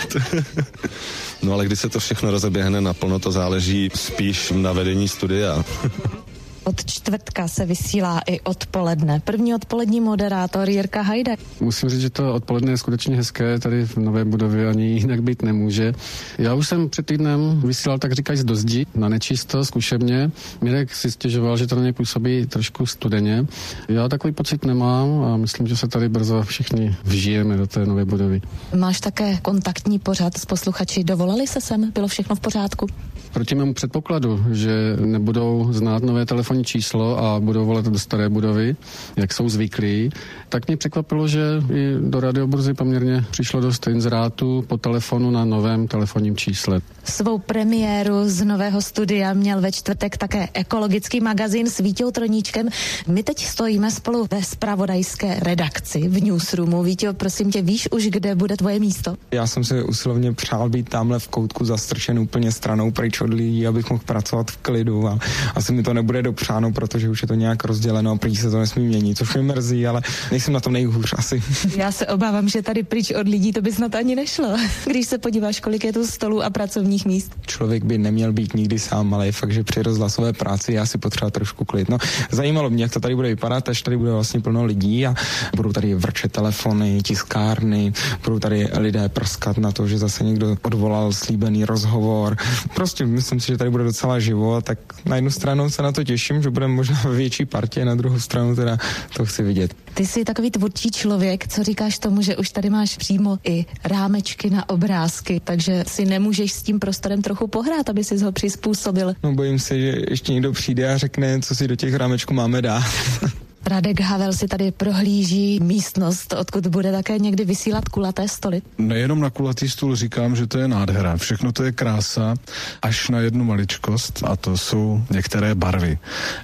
no 1.42 1.54
ale 1.54 1.66
když 1.66 1.80
se 1.80 1.90
to 1.90 2.00
všechno 2.00 2.32
rozeběhne 2.32 2.82
naplno, 2.82 3.20
to 3.20 3.32
záleží 3.32 3.90
spíš 3.96 4.54
na 4.56 4.72
vedení 4.72 5.08
studia. 5.08 5.64
Od 6.64 6.86
čtvrtka 6.86 7.48
se 7.48 7.66
vysílá 7.66 8.22
i 8.28 8.40
odpoledne. 8.40 9.20
První 9.20 9.56
odpolední 9.56 10.02
moderátor 10.02 10.70
Jirka 10.70 11.02
Hajde. 11.02 11.36
Musím 11.60 11.90
říct, 11.90 12.02
že 12.02 12.10
to 12.10 12.34
odpoledne 12.34 12.72
je 12.72 12.78
skutečně 12.78 13.16
hezké, 13.16 13.60
tady 13.60 13.86
v 13.86 13.98
nové 13.98 14.26
budově 14.26 14.70
ani 14.70 14.86
jinak 14.86 15.24
být 15.24 15.42
nemůže. 15.42 15.94
Já 16.38 16.54
už 16.54 16.68
jsem 16.68 16.90
před 16.90 17.06
týdnem 17.06 17.62
vysílal, 17.66 17.98
tak 18.00 18.14
říkají, 18.14 18.44
do 18.44 18.56
zdi, 18.56 18.86
na 18.96 19.10
nečisto, 19.10 19.66
zkušebně. 19.66 20.32
Mirek 20.62 20.96
si 20.96 21.12
stěžoval, 21.12 21.58
že 21.58 21.68
to 21.68 21.76
na 21.76 21.82
něj 21.82 21.94
působí 21.94 22.46
trošku 22.46 22.86
studeně. 22.86 23.46
Já 23.88 24.10
takový 24.10 24.34
pocit 24.34 24.66
nemám 24.66 25.24
a 25.24 25.38
myslím, 25.38 25.68
že 25.68 25.78
se 25.78 25.88
tady 25.88 26.10
brzo 26.10 26.44
všichni 26.44 26.96
vžijeme 27.04 27.58
do 27.58 27.68
té 27.68 27.86
nové 27.86 28.06
budovy. 28.06 28.42
Máš 28.76 29.00
také 29.00 29.38
kontaktní 29.38 30.00
pořad 30.00 30.38
s 30.38 30.46
posluchači. 30.46 31.04
Dovolali 31.04 31.48
se 31.48 31.62
sem? 31.62 31.92
Bylo 31.92 32.08
všechno 32.08 32.36
v 32.36 32.40
pořádku? 32.40 32.88
Proti 33.34 33.56
mému 33.56 33.74
předpokladu, 33.74 34.46
že 34.52 34.98
nebudou 35.06 35.68
znát 35.72 36.04
nové 36.04 36.26
telefonní 36.26 36.64
číslo 36.64 37.20
a 37.20 37.40
budou 37.40 37.66
volat 37.66 37.86
do 37.86 38.00
staré 38.00 38.30
budovy, 38.30 38.76
jak 39.16 39.34
jsou 39.34 39.50
zvyklí, 39.50 40.10
tak 40.50 40.68
mě 40.68 40.78
překvapilo, 40.78 41.28
že 41.28 41.42
i 41.74 41.96
do 42.00 42.20
radioburzy 42.20 42.74
poměrně 42.74 43.26
přišlo 43.32 43.62
dost 43.62 43.88
inzerátů 43.88 44.64
po 44.68 44.78
telefonu 44.78 45.32
na 45.32 45.46
novém 45.46 45.88
telefonním 45.88 46.38
čísle. 46.38 46.82
Svou 47.04 47.38
premiéru 47.38 48.14
z 48.26 48.46
nového 48.46 48.82
studia 48.82 49.34
měl 49.34 49.62
ve 49.62 49.72
čtvrtek 49.72 50.18
také 50.18 50.50
ekologický 50.54 51.22
magazín 51.22 51.70
s 51.70 51.78
Vítěou 51.78 52.12
Troníčkem. 52.12 52.70
My 53.08 53.24
teď 53.24 53.46
stojíme 53.46 53.92
spolu 53.92 54.28
ve 54.32 54.44
spravodajské 54.44 55.40
redakci 55.40 56.08
v 56.08 56.24
Newsroomu. 56.24 56.84
Vítě, 56.84 57.14
prosím 57.14 57.52
tě, 57.52 57.62
víš 57.62 57.88
už, 57.92 58.08
kde 58.08 58.36
bude 58.36 58.58
tvoje 58.58 58.80
místo? 58.80 59.16
Já 59.32 59.48
jsem 59.48 59.64
si 59.64 59.84
usilovně 59.84 60.34
přál 60.34 60.70
být 60.70 60.90
tamhle 60.90 61.20
v 61.20 61.28
koutku 61.28 61.66
zastrčen 61.66 62.20
úplně 62.20 62.52
stranou 62.52 62.92
pryč 62.92 63.19
od 63.22 63.34
lidí, 63.34 63.68
abych 63.68 63.90
mohl 63.90 64.04
pracovat 64.06 64.52
v 64.52 64.58
klidu 64.58 65.08
a 65.08 65.20
asi 65.56 65.74
mi 65.74 65.84
to 65.84 65.94
nebude 65.94 66.22
dopřáno, 66.22 66.72
protože 66.72 67.10
už 67.10 67.22
je 67.22 67.28
to 67.28 67.34
nějak 67.34 67.64
rozděleno, 67.64 68.18
prý 68.18 68.36
se 68.36 68.52
to 68.52 68.60
nesmí 68.60 68.88
měnit, 68.88 69.18
což 69.18 69.34
mě 69.34 69.44
mrzí, 69.44 69.88
ale 69.88 70.02
nejsem 70.32 70.54
na 70.54 70.60
tom 70.60 70.74
nejhůř 70.74 71.14
asi. 71.18 71.44
Já 71.78 71.92
se 71.92 72.08
obávám, 72.08 72.50
že 72.50 72.62
tady 72.62 72.84
pryč 72.84 73.12
od 73.12 73.28
lidí 73.28 73.52
to 73.54 73.62
by 73.62 73.72
snad 73.72 73.96
ani 73.96 74.16
nešlo. 74.16 74.58
Když 74.86 75.08
se 75.08 75.18
podíváš, 75.18 75.60
kolik 75.60 75.84
je 75.84 75.94
tu 75.94 76.08
stolů 76.08 76.44
a 76.44 76.50
pracovních 76.50 77.06
míst. 77.06 77.32
Člověk 77.48 77.84
by 77.84 77.98
neměl 77.98 78.34
být 78.34 78.56
nikdy 78.56 78.80
sám, 78.80 79.14
ale 79.14 79.26
je 79.26 79.32
fakt, 79.32 79.52
že 79.52 79.64
při 79.64 79.84
rozhlasové 79.84 80.34
práci 80.34 80.74
já 80.74 80.86
si 80.86 80.98
potřeba 80.98 81.32
trošku 81.32 81.66
klid. 81.66 81.90
No, 81.90 81.98
zajímalo 82.32 82.70
mě, 82.70 82.84
jak 82.84 82.94
to 82.94 83.00
tady 83.00 83.16
bude 83.16 83.28
vypadat, 83.28 83.70
až 83.70 83.82
tady 83.82 83.98
bude 83.98 84.12
vlastně 84.12 84.40
plno 84.40 84.66
lidí 84.66 85.06
a 85.08 85.16
budou 85.56 85.74
tady 85.74 85.96
vrčet 85.96 86.32
telefony, 86.32 87.02
tiskárny, 87.04 87.94
budou 88.26 88.40
tady 88.40 88.68
lidé 88.78 89.10
prskat 89.10 89.58
na 89.58 89.72
to, 89.72 89.88
že 89.88 89.98
zase 89.98 90.24
někdo 90.24 90.58
odvolal 90.62 91.14
slíbený 91.14 91.66
rozhovor. 91.66 92.38
Prostě 92.76 93.06
myslím 93.10 93.40
si, 93.40 93.48
že 93.48 93.58
tady 93.58 93.70
bude 93.70 93.84
docela 93.84 94.20
živo, 94.20 94.62
tak 94.62 94.80
na 95.06 95.16
jednu 95.16 95.32
stranu 95.32 95.70
se 95.70 95.82
na 95.82 95.92
to 95.92 96.04
těším, 96.04 96.42
že 96.42 96.50
budeme 96.50 96.74
možná 96.74 97.02
ve 97.04 97.16
větší 97.16 97.46
partě, 97.46 97.86
na 97.86 97.96
druhou 97.96 98.20
stranu 98.20 98.56
teda 98.56 98.78
to 99.16 99.26
chci 99.26 99.44
vidět. 99.44 99.74
Ty 99.94 100.06
jsi 100.06 100.26
takový 100.26 100.52
tvůrčí 100.52 100.92
člověk, 100.92 101.48
co 101.48 101.64
říkáš 101.64 102.00
tomu, 102.00 102.22
že 102.22 102.38
už 102.38 102.50
tady 102.50 102.70
máš 102.70 102.98
přímo 102.98 103.40
i 103.44 103.66
rámečky 103.84 104.50
na 104.50 104.70
obrázky, 104.70 105.42
takže 105.44 105.84
si 105.88 106.06
nemůžeš 106.06 106.52
s 106.52 106.64
tím 106.64 106.80
prostorem 106.80 107.22
trochu 107.22 107.48
pohrát, 107.48 107.90
aby 107.90 108.04
si 108.04 108.18
ho 108.24 108.32
přizpůsobil. 108.32 109.14
No 109.24 109.34
bojím 109.34 109.60
se, 109.60 109.80
že 109.80 110.02
ještě 110.10 110.34
někdo 110.34 110.52
přijde 110.52 110.94
a 110.94 110.98
řekne, 110.98 111.40
co 111.40 111.56
si 111.56 111.68
do 111.68 111.76
těch 111.76 111.96
rámečků 111.96 112.34
máme 112.34 112.62
dát. 112.62 112.84
Radek 113.66 114.02
Havel 114.02 114.34
si 114.34 114.48
tady 114.48 114.72
prohlíží 114.72 115.60
místnost, 115.60 116.34
odkud 116.34 116.68
bude 116.68 116.92
také 116.92 117.20
někdy 117.20 117.46
vysílat 117.46 117.90
kulaté 117.90 118.28
stoly. 118.28 118.62
Nejenom 118.78 119.20
na 119.20 119.30
kulatý 119.30 119.70
stůl 119.70 119.96
říkám, 119.96 120.36
že 120.36 120.48
to 120.48 120.58
je 120.58 120.68
nádhera. 120.68 121.18
Všechno 121.18 121.52
to 121.52 121.64
je 121.64 121.72
krása, 121.72 122.36
až 122.82 123.10
na 123.10 123.20
jednu 123.20 123.44
maličkost 123.44 124.24
a 124.24 124.36
to 124.36 124.58
jsou 124.58 125.04
některé 125.10 125.56
barvy. 125.56 125.98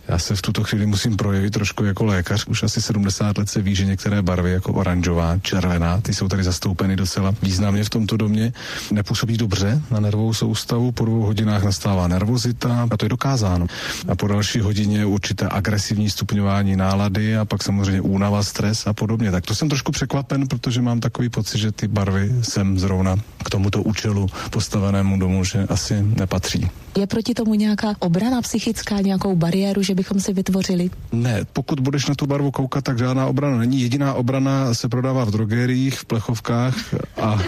Já 0.08 0.19
se 0.19 0.36
v 0.36 0.41
tuto 0.41 0.63
chvíli 0.63 0.86
musím 0.86 1.17
projevit 1.17 1.54
trošku 1.54 1.84
jako 1.84 2.06
lékař. 2.06 2.45
Už 2.47 2.63
asi 2.63 2.82
70 2.82 3.38
let 3.38 3.49
se 3.49 3.62
ví, 3.62 3.75
že 3.75 3.86
některé 3.86 4.21
barvy 4.21 4.51
jako 4.51 4.73
oranžová, 4.73 5.38
červená, 5.38 6.01
ty 6.01 6.13
jsou 6.13 6.28
tady 6.28 6.43
zastoupeny 6.43 6.95
docela 6.95 7.36
významně 7.41 7.84
v 7.84 7.89
tomto 7.89 8.17
domě. 8.17 8.54
Nepůsobí 8.91 9.38
dobře 9.38 9.82
na 9.91 9.99
nervovou 9.99 10.34
soustavu, 10.34 10.91
po 10.91 11.06
dvou 11.06 11.21
hodinách 11.21 11.63
nastává 11.63 12.08
nervozita 12.08 12.88
a 12.91 12.97
to 12.97 13.06
je 13.06 13.10
dokázáno. 13.10 13.67
A 14.08 14.15
po 14.15 14.28
další 14.28 14.60
hodině 14.60 15.06
určité 15.06 15.47
agresivní 15.51 16.10
stupňování 16.10 16.75
nálady 16.75 17.14
nálady 17.15 17.38
a 17.38 17.45
pak 17.45 17.63
samozřejmě 17.63 18.01
únava, 18.01 18.43
stres 18.43 18.88
a 18.88 18.93
podobně. 18.93 19.32
Tak 19.32 19.45
to 19.45 19.56
jsem 19.56 19.69
trošku 19.69 19.91
překvapen, 19.91 20.47
protože 20.47 20.82
mám 20.82 20.99
takový 20.99 21.30
pocit, 21.30 21.58
že 21.58 21.71
ty 21.71 21.88
barvy 21.88 22.32
sem 22.41 22.80
zrovna 22.80 23.15
k 23.45 23.49
tomuto 23.49 23.84
účelu 23.84 24.28
postavenému 24.49 25.19
domu, 25.19 25.43
že 25.43 25.63
asi 25.69 26.04
nepatří. 26.04 26.69
Je 26.97 27.08
proti 27.08 27.34
tomu 27.34 27.54
nějaká 27.54 27.95
obrana 27.99 28.41
psychická, 28.41 29.01
nějakou 29.01 29.36
bariéru, 29.36 29.84
že 29.84 29.95
bychom 29.95 30.19
si 30.19 30.34
vytvořili? 30.34 30.89
Ne, 31.12 31.45
pokud 31.54 31.80
budeš 31.80 32.08
na 32.08 32.15
tu 32.15 32.25
barvu 32.25 32.51
koukat, 32.51 32.84
tak 32.84 32.97
žádná 32.97 33.28
obrana 33.28 33.58
není. 33.58 33.82
Jediná 33.82 34.13
obrana 34.13 34.73
se 34.73 34.89
prodává 34.89 35.25
v 35.25 35.32
drogeriích, 35.32 35.99
v 35.99 36.06
plechovkách 36.06 36.75
a... 37.21 37.39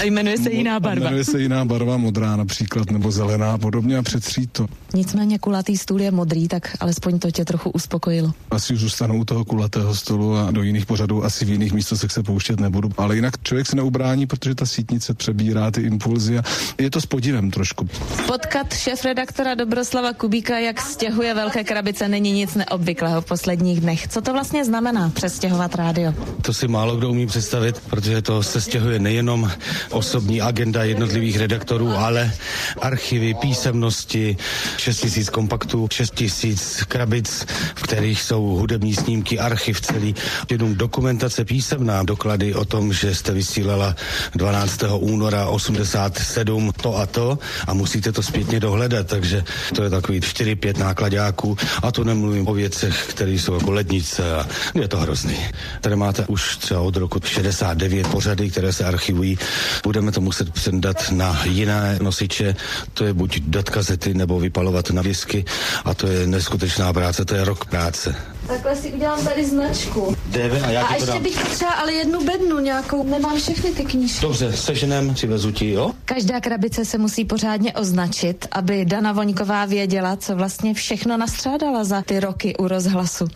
a 0.00 0.04
jmenuje 0.04 0.38
se 0.38 0.50
jiná 0.52 0.80
barva. 0.80 1.04
Jmenuje 1.04 1.24
se 1.24 1.40
jiná 1.40 1.64
barva, 1.64 1.96
modrá 1.96 2.36
například, 2.36 2.90
nebo 2.90 3.10
zelená 3.10 3.52
a 3.52 3.58
podobně 3.58 3.98
a 3.98 4.02
přetřít 4.02 4.52
to. 4.52 4.66
Nicméně 4.94 5.38
kulatý 5.38 5.76
stůl 5.76 6.00
je 6.00 6.10
modrý, 6.10 6.48
tak 6.48 6.76
alespoň 6.80 7.18
to 7.18 7.30
tě 7.30 7.44
trochu 7.44 7.70
uspokojilo. 7.70 8.32
Asi 8.50 8.74
už 8.74 8.82
zůstanu 8.96 9.20
u 9.20 9.24
toho 9.24 9.44
kulatého 9.44 9.94
stolu 9.94 10.36
a 10.36 10.50
do 10.50 10.62
jiných 10.62 10.86
pořadů 10.86 11.24
asi 11.24 11.44
v 11.44 11.50
jiných 11.50 11.72
místech 11.72 12.12
se 12.12 12.22
pouštět 12.22 12.60
nebudu. 12.60 12.88
Ale 12.96 13.14
jinak 13.14 13.34
člověk 13.42 13.66
se 13.66 13.76
neubrání, 13.76 14.26
protože 14.26 14.54
ta 14.54 14.66
sítnice 14.66 15.14
přebírá 15.14 15.70
ty 15.70 15.80
impulzy 15.80 16.38
a 16.38 16.42
je 16.78 16.90
to 16.90 17.00
s 17.00 17.06
podivem 17.06 17.50
trošku. 17.50 17.88
Potkat 18.26 18.74
šéf 18.74 19.04
redaktora 19.04 19.54
Dobroslava 19.54 20.12
Kubíka, 20.12 20.58
jak 20.58 20.80
stěhuje 20.80 21.34
velké 21.34 21.64
krabice, 21.64 22.08
není 22.08 22.32
nic 22.32 22.54
neobvyklého 22.54 23.20
v 23.20 23.24
posledních 23.24 23.80
dnech. 23.80 24.08
Co 24.08 24.20
to 24.20 24.32
vlastně 24.32 24.64
znamená 24.64 25.10
přestěhovat 25.10 25.74
rádio? 25.74 26.14
To 26.42 26.54
si 26.54 26.68
málo 26.68 26.96
kdo 26.96 27.10
umí 27.10 27.26
představit, 27.26 27.82
protože 27.90 28.22
to 28.22 28.42
se 28.42 28.60
stěhuje 28.60 28.98
nejenom 28.98 29.50
osobní 29.90 30.40
agenda 30.40 30.84
jednotlivých 30.84 31.36
redaktorů, 31.36 31.92
ale 31.92 32.32
archivy, 32.80 33.34
písemnosti, 33.34 34.36
6000 34.76 35.30
kompaktů, 35.30 35.88
6000 35.92 36.84
krabic, 36.84 37.46
v 37.74 37.82
kterých 37.82 38.22
jsou 38.22 38.42
hudební 38.42 38.85
snímky, 38.94 39.38
archiv 39.38 39.80
celý, 39.80 40.14
jenom 40.50 40.74
dokumentace 40.74 41.44
písemná, 41.44 42.02
doklady 42.02 42.54
o 42.54 42.64
tom, 42.64 42.92
že 42.92 43.14
jste 43.14 43.32
vysílala 43.32 43.96
12. 44.34 44.84
února 44.98 45.46
87 45.46 46.72
to 46.82 46.96
a 46.96 47.06
to 47.06 47.38
a 47.66 47.74
musíte 47.74 48.12
to 48.12 48.22
zpětně 48.22 48.60
dohledat, 48.60 49.06
takže 49.06 49.44
to 49.74 49.82
je 49.82 49.90
takový 49.90 50.20
4-5 50.20 50.78
nákladáků 50.78 51.56
a 51.82 51.92
to 51.92 52.04
nemluvím 52.04 52.48
o 52.48 52.54
věcech, 52.54 53.06
které 53.10 53.30
jsou 53.30 53.54
jako 53.54 53.70
lednice 53.70 54.34
a 54.34 54.46
je 54.74 54.88
to 54.88 54.98
hrozný. 54.98 55.36
Tady 55.80 55.96
máte 55.96 56.24
už 56.26 56.56
třeba 56.56 56.80
od 56.80 56.96
roku 56.96 57.20
69 57.24 58.06
pořady, 58.08 58.50
které 58.50 58.72
se 58.72 58.84
archivují. 58.84 59.38
Budeme 59.82 60.12
to 60.12 60.20
muset 60.20 60.52
předat 60.52 61.10
na 61.10 61.44
jiné 61.44 61.98
nosiče, 62.02 62.56
to 62.94 63.04
je 63.04 63.12
buď 63.12 63.40
dat 63.40 63.70
kazety 63.70 64.14
nebo 64.14 64.40
vypalovat 64.40 64.90
na 64.90 65.02
disky 65.02 65.44
a 65.84 65.94
to 65.94 66.06
je 66.06 66.26
neskutečná 66.26 66.92
práce, 66.92 67.24
to 67.24 67.34
je 67.34 67.44
rok 67.44 67.64
práce. 67.64 68.14
Takhle 68.48 68.76
si 68.76 68.92
udělám 68.92 69.24
tady 69.24 69.44
značku. 69.44 70.16
Deve, 70.26 70.60
a 70.60 70.70
já 70.70 70.82
a 70.86 70.86
ti 70.86 70.88
to 70.88 70.94
ještě 70.94 71.12
dám. 71.12 71.22
bych 71.22 71.40
potřeba 71.40 71.70
ale 71.70 71.92
jednu 71.92 72.24
bednu 72.24 72.58
nějakou. 72.58 73.04
Nemám 73.04 73.36
všechny 73.38 73.70
ty 73.70 73.84
knížky. 73.84 74.20
Dobře, 74.22 74.52
seženem, 74.52 75.14
přivezu 75.14 75.50
ti, 75.52 75.70
jo? 75.70 75.92
Každá 76.04 76.40
krabice 76.40 76.84
se 76.84 76.98
musí 76.98 77.24
pořádně 77.24 77.72
označit, 77.72 78.46
aby 78.52 78.84
Dana 78.84 79.12
Voňková 79.12 79.64
věděla, 79.64 80.16
co 80.16 80.36
vlastně 80.36 80.74
všechno 80.74 81.16
nastřádala 81.16 81.84
za 81.84 82.02
ty 82.02 82.20
roky 82.20 82.56
u 82.56 82.68
rozhlasu. 82.68 83.28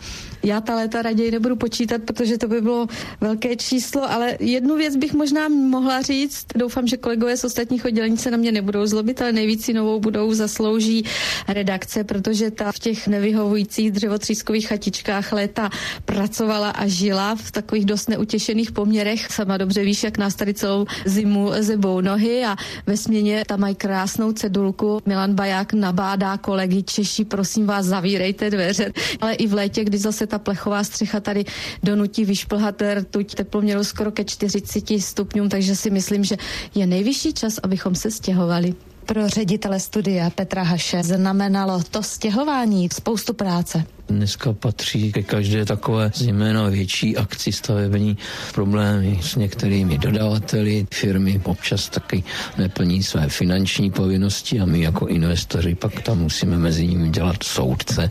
Já 0.43 0.61
ta 0.61 0.75
léta 0.75 1.01
raději 1.01 1.31
nebudu 1.31 1.55
počítat, 1.55 2.01
protože 2.03 2.37
to 2.37 2.47
by 2.47 2.61
bylo 2.61 2.87
velké 3.21 3.55
číslo, 3.55 4.11
ale 4.11 4.37
jednu 4.39 4.75
věc 4.77 4.95
bych 4.95 5.13
možná 5.13 5.47
mohla 5.49 6.01
říct. 6.01 6.45
Doufám, 6.55 6.87
že 6.87 6.97
kolegové 6.97 7.37
z 7.37 7.43
ostatních 7.43 7.85
oddělení 7.85 8.17
se 8.17 8.31
na 8.31 8.37
mě 8.37 8.51
nebudou 8.51 8.85
zlobit, 8.85 9.21
ale 9.21 9.31
nejvíc 9.31 9.65
si 9.65 9.73
novou 9.73 9.99
budou 9.99 10.33
zaslouží 10.33 11.05
redakce, 11.47 12.03
protože 12.03 12.51
ta 12.51 12.71
v 12.71 12.79
těch 12.79 13.07
nevyhovujících 13.07 13.91
dřevotřískových 13.91 14.67
chatičkách 14.67 15.31
léta 15.33 15.69
pracovala 16.05 16.69
a 16.69 16.87
žila 16.87 17.35
v 17.35 17.51
takových 17.51 17.85
dost 17.85 18.09
neutěšených 18.09 18.71
poměrech. 18.71 19.31
Sama 19.31 19.57
dobře 19.57 19.83
víš, 19.83 20.03
jak 20.03 20.17
nás 20.17 20.35
tady 20.35 20.53
celou 20.53 20.85
zimu 21.05 21.51
zebou 21.59 22.01
nohy 22.01 22.45
a 22.45 22.55
ve 22.85 22.97
směně 22.97 23.43
tam 23.47 23.59
mají 23.59 23.75
krásnou 23.75 24.31
cedulku. 24.31 25.01
Milan 25.05 25.33
Baják 25.35 25.73
nabádá 25.73 26.37
kolegy 26.37 26.83
Češi, 26.83 27.25
prosím 27.25 27.65
vás, 27.65 27.85
zavírejte 27.85 28.49
dveře. 28.49 28.91
Ale 29.21 29.33
i 29.33 29.47
v 29.47 29.53
létě, 29.53 29.83
kdy 29.83 29.97
zase 29.97 30.27
ta 30.31 30.39
plechová 30.39 30.83
střecha 30.83 31.19
tady 31.19 31.45
donutí 31.83 32.25
vyšplhat 32.25 32.81
rtuť 32.81 33.35
teploměru 33.35 33.83
skoro 33.83 34.11
ke 34.11 34.23
40 34.23 34.83
stupňům, 34.99 35.49
takže 35.49 35.75
si 35.75 35.89
myslím, 35.89 36.23
že 36.23 36.35
je 36.75 36.87
nejvyšší 36.87 37.33
čas, 37.33 37.59
abychom 37.63 37.95
se 37.95 38.11
stěhovali. 38.11 38.75
Pro 39.05 39.27
ředitele 39.27 39.79
studia 39.79 40.29
Petra 40.29 40.63
Haše 40.63 41.03
znamenalo 41.03 41.83
to 41.83 42.03
stěhování 42.03 42.89
spoustu 42.93 43.33
práce. 43.33 43.83
Dneska 44.11 44.53
patří 44.53 45.11
ke 45.11 45.23
každé 45.23 45.65
takové 45.65 46.11
zejména 46.15 46.69
větší 46.69 47.17
akci 47.17 47.51
stavební 47.51 48.17
problémy 48.53 49.19
s 49.21 49.35
některými 49.35 49.97
dodavateli. 49.97 50.87
Firmy 50.93 51.41
občas 51.43 51.89
taky 51.89 52.23
neplní 52.57 53.03
své 53.03 53.29
finanční 53.29 53.91
povinnosti 53.91 54.59
a 54.59 54.65
my 54.65 54.81
jako 54.81 55.07
investoři 55.07 55.75
pak 55.75 56.01
tam 56.01 56.19
musíme 56.19 56.57
mezi 56.57 56.87
nimi 56.87 57.09
dělat 57.09 57.43
soudce. 57.43 58.09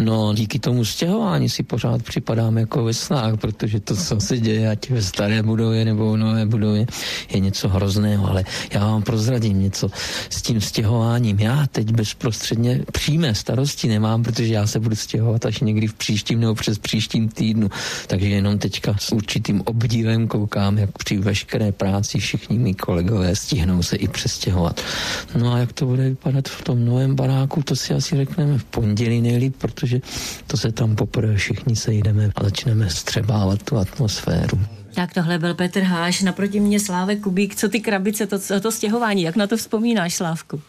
No 0.00 0.34
díky 0.34 0.58
tomu 0.58 0.84
stěhování 0.84 1.48
si 1.48 1.62
pořád 1.62 2.02
připadáme 2.02 2.60
jako 2.60 2.84
ve 2.84 2.94
snách, 2.94 3.36
protože 3.36 3.80
to, 3.80 3.96
co 3.96 4.20
se 4.20 4.38
děje, 4.38 4.70
ať 4.70 4.90
ve 4.90 5.02
staré 5.02 5.42
budově 5.42 5.84
nebo 5.84 6.12
v 6.12 6.16
nové 6.16 6.46
budově, 6.46 6.86
je 7.34 7.40
něco 7.40 7.68
hrozného, 7.68 8.30
ale 8.30 8.44
já 8.70 8.80
vám 8.80 9.02
prozradím 9.02 9.60
něco 9.62 9.90
s 10.30 10.42
tím 10.42 10.60
stěhováním. 10.60 11.40
Já 11.40 11.66
teď 11.72 11.92
bezprostředně 11.92 12.84
přímé 12.92 13.34
starosti 13.34 13.88
nemám, 13.88 14.22
protože 14.22 14.54
já 14.54 14.66
se 14.66 14.80
budu 14.80 14.96
stěhovat 14.96 15.31
až 15.44 15.60
někdy 15.60 15.86
v 15.86 15.94
příštím 15.94 16.40
nebo 16.40 16.54
přes 16.54 16.78
příštím 16.78 17.28
týdnu. 17.28 17.70
Takže 18.06 18.28
jenom 18.28 18.58
teďka 18.58 18.96
s 18.98 19.12
určitým 19.12 19.62
obdivem 19.64 20.28
koukám, 20.28 20.78
jak 20.78 20.98
při 20.98 21.18
veškeré 21.18 21.72
práci 21.72 22.18
všichni 22.18 22.58
mý 22.58 22.74
kolegové 22.74 23.36
stihnou 23.36 23.82
se 23.82 23.96
i 23.96 24.08
přestěhovat. 24.08 24.80
No 25.38 25.52
a 25.52 25.58
jak 25.58 25.72
to 25.72 25.86
bude 25.86 26.08
vypadat 26.08 26.48
v 26.48 26.62
tom 26.62 26.84
novém 26.84 27.14
baráku, 27.14 27.62
to 27.62 27.76
si 27.76 27.94
asi 27.94 28.16
řekneme 28.16 28.58
v 28.58 28.64
pondělí 28.64 29.20
nejlíp, 29.20 29.56
protože 29.58 30.00
to 30.46 30.56
se 30.56 30.72
tam 30.72 30.96
poprvé 30.96 31.36
všichni 31.36 31.76
sejdeme 31.76 32.30
a 32.36 32.44
začneme 32.44 32.90
střebávat 32.90 33.62
tu 33.62 33.76
atmosféru. 33.76 34.60
Tak 34.94 35.14
tohle 35.14 35.38
byl 35.38 35.54
Petr 35.54 35.80
Háš, 35.80 36.22
naproti 36.22 36.60
mě 36.60 36.80
Slávek 36.80 37.20
Kubík. 37.20 37.56
Co 37.56 37.68
ty 37.68 37.80
krabice, 37.80 38.26
to, 38.26 38.60
to 38.60 38.72
stěhování, 38.72 39.22
jak 39.22 39.36
na 39.36 39.46
to 39.46 39.56
vzpomínáš, 39.56 40.14
Slávku? 40.14 40.60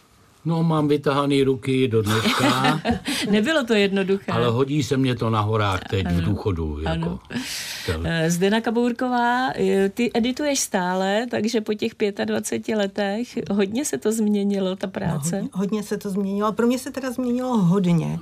No, 0.44 0.62
mám 0.62 0.88
vytahaný 0.88 1.42
ruky 1.42 1.88
do 1.88 2.02
dneška. 2.02 2.80
Nebylo 3.30 3.64
to 3.64 3.74
jednoduché. 3.74 4.32
Ale 4.32 4.48
hodí 4.48 4.82
se 4.82 4.96
mě 4.96 5.14
to 5.14 5.30
na 5.30 5.40
horách 5.40 5.80
teď 5.90 6.06
ano, 6.06 6.16
v 6.16 6.20
důchodu. 6.20 6.80
Jako. 6.80 7.18
Ano. 7.94 8.08
Zdena 8.28 8.60
Kabourková, 8.60 9.50
eh, 9.54 9.88
ty 9.88 10.10
edituješ 10.14 10.60
stále, 10.60 11.26
takže 11.30 11.60
po 11.60 11.74
těch 11.74 11.92
25 12.24 12.76
letech 12.76 13.38
hodně 13.50 13.84
se 13.84 13.98
to 13.98 14.12
změnilo, 14.12 14.76
ta 14.76 14.86
práce? 14.86 15.36
No, 15.36 15.42
hodně, 15.42 15.50
hodně 15.52 15.82
se 15.82 15.98
to 15.98 16.10
změnilo. 16.10 16.52
Pro 16.52 16.66
mě 16.66 16.78
se 16.78 16.90
teda 16.90 17.10
změnilo 17.10 17.58
hodně, 17.58 18.18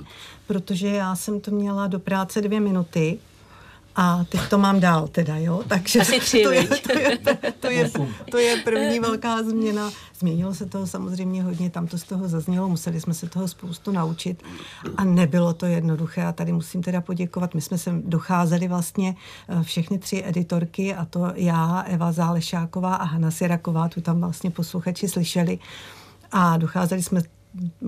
protože 0.47 0.87
já 0.87 1.15
jsem 1.15 1.41
to 1.41 1.51
měla 1.51 1.87
do 1.87 1.99
práce 1.99 2.41
dvě 2.41 2.59
minuty 2.59 3.19
a 3.95 4.23
teď 4.29 4.41
to 4.49 4.57
mám 4.57 4.79
dál 4.79 5.07
teda, 5.07 5.37
jo? 5.37 5.63
Takže 5.67 5.99
Asi 5.99 6.19
tři, 6.19 6.43
to, 6.43 6.51
je, 6.51 6.67
to, 6.67 6.99
je, 6.99 7.17
to, 7.59 7.69
je, 7.69 7.91
to 8.31 8.37
je 8.37 8.57
první 8.57 8.99
velká 8.99 9.43
změna. 9.43 9.91
Změnilo 10.19 10.53
se 10.53 10.65
toho 10.65 10.87
samozřejmě 10.87 11.43
hodně, 11.43 11.69
tam 11.69 11.87
to 11.87 11.97
z 11.97 12.03
toho 12.03 12.27
zaznělo, 12.27 12.69
museli 12.69 13.01
jsme 13.01 13.13
se 13.13 13.29
toho 13.29 13.47
spoustu 13.47 13.91
naučit 13.91 14.43
a 14.97 15.03
nebylo 15.03 15.53
to 15.53 15.65
jednoduché 15.65 16.25
a 16.25 16.31
tady 16.31 16.51
musím 16.51 16.83
teda 16.83 17.01
poděkovat. 17.01 17.53
My 17.53 17.61
jsme 17.61 17.77
sem 17.77 18.01
docházeli 18.05 18.67
vlastně 18.67 19.15
eh, 19.49 19.63
všechny 19.63 19.97
tři 19.97 20.23
editorky 20.25 20.95
a 20.95 21.05
to 21.05 21.31
já, 21.35 21.81
Eva 21.81 22.11
Zálešáková 22.11 22.95
a 22.95 23.03
Hanna 23.03 23.31
Siraková, 23.31 23.89
tu 23.89 24.01
tam 24.01 24.21
vlastně 24.21 24.51
posluchači 24.51 25.07
slyšeli 25.07 25.59
a 26.31 26.57
docházeli 26.57 27.03
jsme 27.03 27.21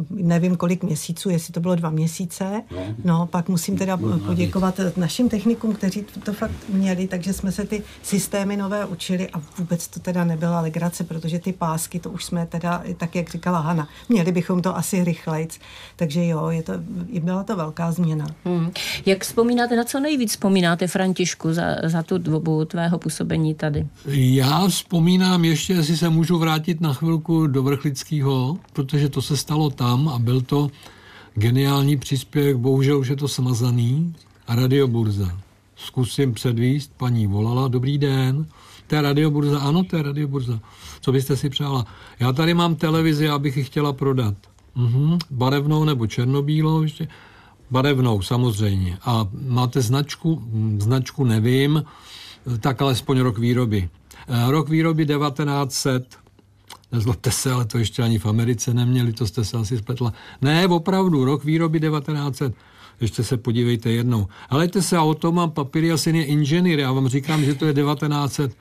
nevím 0.10 0.56
kolik 0.56 0.84
měsíců, 0.84 1.30
jestli 1.30 1.54
to 1.54 1.60
bylo 1.60 1.76
dva 1.76 1.90
měsíce. 1.90 2.62
No, 2.72 2.80
no 3.04 3.28
pak 3.28 3.50
musím 3.50 3.78
teda 3.78 3.98
poděkovat 4.26 4.80
našim 4.98 5.30
technikům, 5.30 5.74
kteří 5.74 6.06
to 6.24 6.34
fakt 6.34 6.52
měli, 6.70 7.08
takže 7.08 7.34
jsme 7.34 7.52
se 7.52 7.66
ty 7.66 7.84
systémy 8.04 8.58
nové 8.58 8.86
učili 8.86 9.30
a 9.30 9.42
vůbec 9.58 9.88
to 9.88 10.00
teda 10.00 10.24
nebyla 10.24 10.62
legrace, 10.62 11.04
protože 11.04 11.40
ty 11.40 11.54
pásky, 11.54 12.00
to 12.00 12.10
už 12.10 12.26
jsme 12.26 12.46
teda, 12.46 12.84
tak 12.98 13.16
jak 13.16 13.30
říkala 13.30 13.60
Hana, 13.60 13.88
měli 14.10 14.32
bychom 14.32 14.62
to 14.62 14.78
asi 14.78 15.04
rychlejc. 15.04 15.60
Takže 15.96 16.26
jo, 16.26 16.48
je 16.48 16.64
to, 16.64 16.74
byla 17.24 17.44
to 17.44 17.56
velká 17.56 17.92
změna. 17.92 18.26
Hmm. 18.46 18.72
Jak 19.06 19.24
vzpomínáte, 19.24 19.76
na 19.76 19.84
co 19.84 20.00
nejvíc 20.00 20.32
vzpomínáte, 20.32 20.88
Františku, 20.88 21.54
za, 21.54 21.64
za 21.84 22.04
tu 22.04 22.18
dobu 22.18 22.66
tvého 22.66 23.00
působení 23.00 23.56
tady? 23.56 23.88
Já 24.06 24.68
vzpomínám 24.68 25.46
ještě, 25.46 25.74
jestli 25.74 25.98
se 25.98 26.10
můžu 26.10 26.38
vrátit 26.38 26.82
na 26.82 26.94
chvilku 26.94 27.48
do 27.48 27.64
Vrchlického, 27.64 28.58
protože 28.74 29.10
to 29.10 29.22
se 29.22 29.38
stalo 29.38 29.55
stalo 29.56 29.70
tam 29.70 30.10
a 30.10 30.20
byl 30.20 30.42
to 30.42 30.70
geniální 31.34 31.98
příspěvek, 31.98 32.58
bohužel 32.58 33.00
už 33.00 33.08
je 33.08 33.16
to 33.16 33.28
smazaný, 33.28 34.16
a 34.48 34.56
radioburza. 34.56 35.32
Zkusím 35.76 36.34
předvíst, 36.34 36.92
paní 36.98 37.28
volala, 37.28 37.68
dobrý 37.68 37.98
den, 37.98 38.46
to 38.88 38.96
je 38.96 39.02
radioburza, 39.02 39.60
ano, 39.60 39.84
to 39.84 39.98
je 39.98 40.04
radioburza. 40.04 40.60
Co 41.02 41.12
byste 41.12 41.38
si 41.38 41.50
přála? 41.50 41.86
Já 42.20 42.34
tady 42.34 42.54
mám 42.54 42.76
televizi, 42.76 43.30
abych 43.30 43.58
ji 43.58 43.64
chtěla 43.64 43.94
prodat. 43.94 44.36
Mhm, 44.76 45.18
barevnou 45.32 45.84
nebo 45.84 46.08
černobílou 46.08 46.82
ještě? 46.82 47.08
Barevnou, 47.72 48.22
samozřejmě. 48.22 48.98
A 49.06 49.28
máte 49.48 49.82
značku? 49.82 50.44
Značku 50.80 51.24
nevím, 51.24 51.84
tak 52.60 52.82
alespoň 52.82 53.20
rok 53.20 53.38
výroby. 53.38 53.90
Eh, 54.28 54.52
rok 54.52 54.70
výroby 54.70 55.06
1900, 55.06 56.25
Nezlobte 56.96 57.32
se, 57.32 57.52
ale 57.52 57.66
to 57.66 57.78
ještě 57.78 58.04
ani 58.04 58.20
v 58.20 58.26
Americe 58.26 58.74
neměli, 58.74 59.14
to 59.14 59.28
jste 59.28 59.46
se 59.46 59.58
asi 59.58 59.78
spletla. 59.78 60.14
Ne, 60.42 60.68
opravdu, 60.68 61.26
rok 61.26 61.44
výroby 61.44 61.80
1900. 61.80 62.56
Ještě 63.02 63.24
se 63.24 63.38
podívejte 63.38 63.92
jednou. 63.92 64.28
Helejte 64.50 64.82
se, 64.82 64.98
a 64.98 65.04
o 65.04 65.14
tom 65.14 65.36
mám 65.36 65.52
papíry, 65.52 65.92
asi 65.92 66.10
je 66.10 66.26
inženýr. 66.26 66.80
Já 66.80 66.92
vám 66.92 67.08
říkám, 67.08 67.44
že 67.44 67.54
to 67.54 67.66
je 67.66 67.74
1900. 67.74 68.58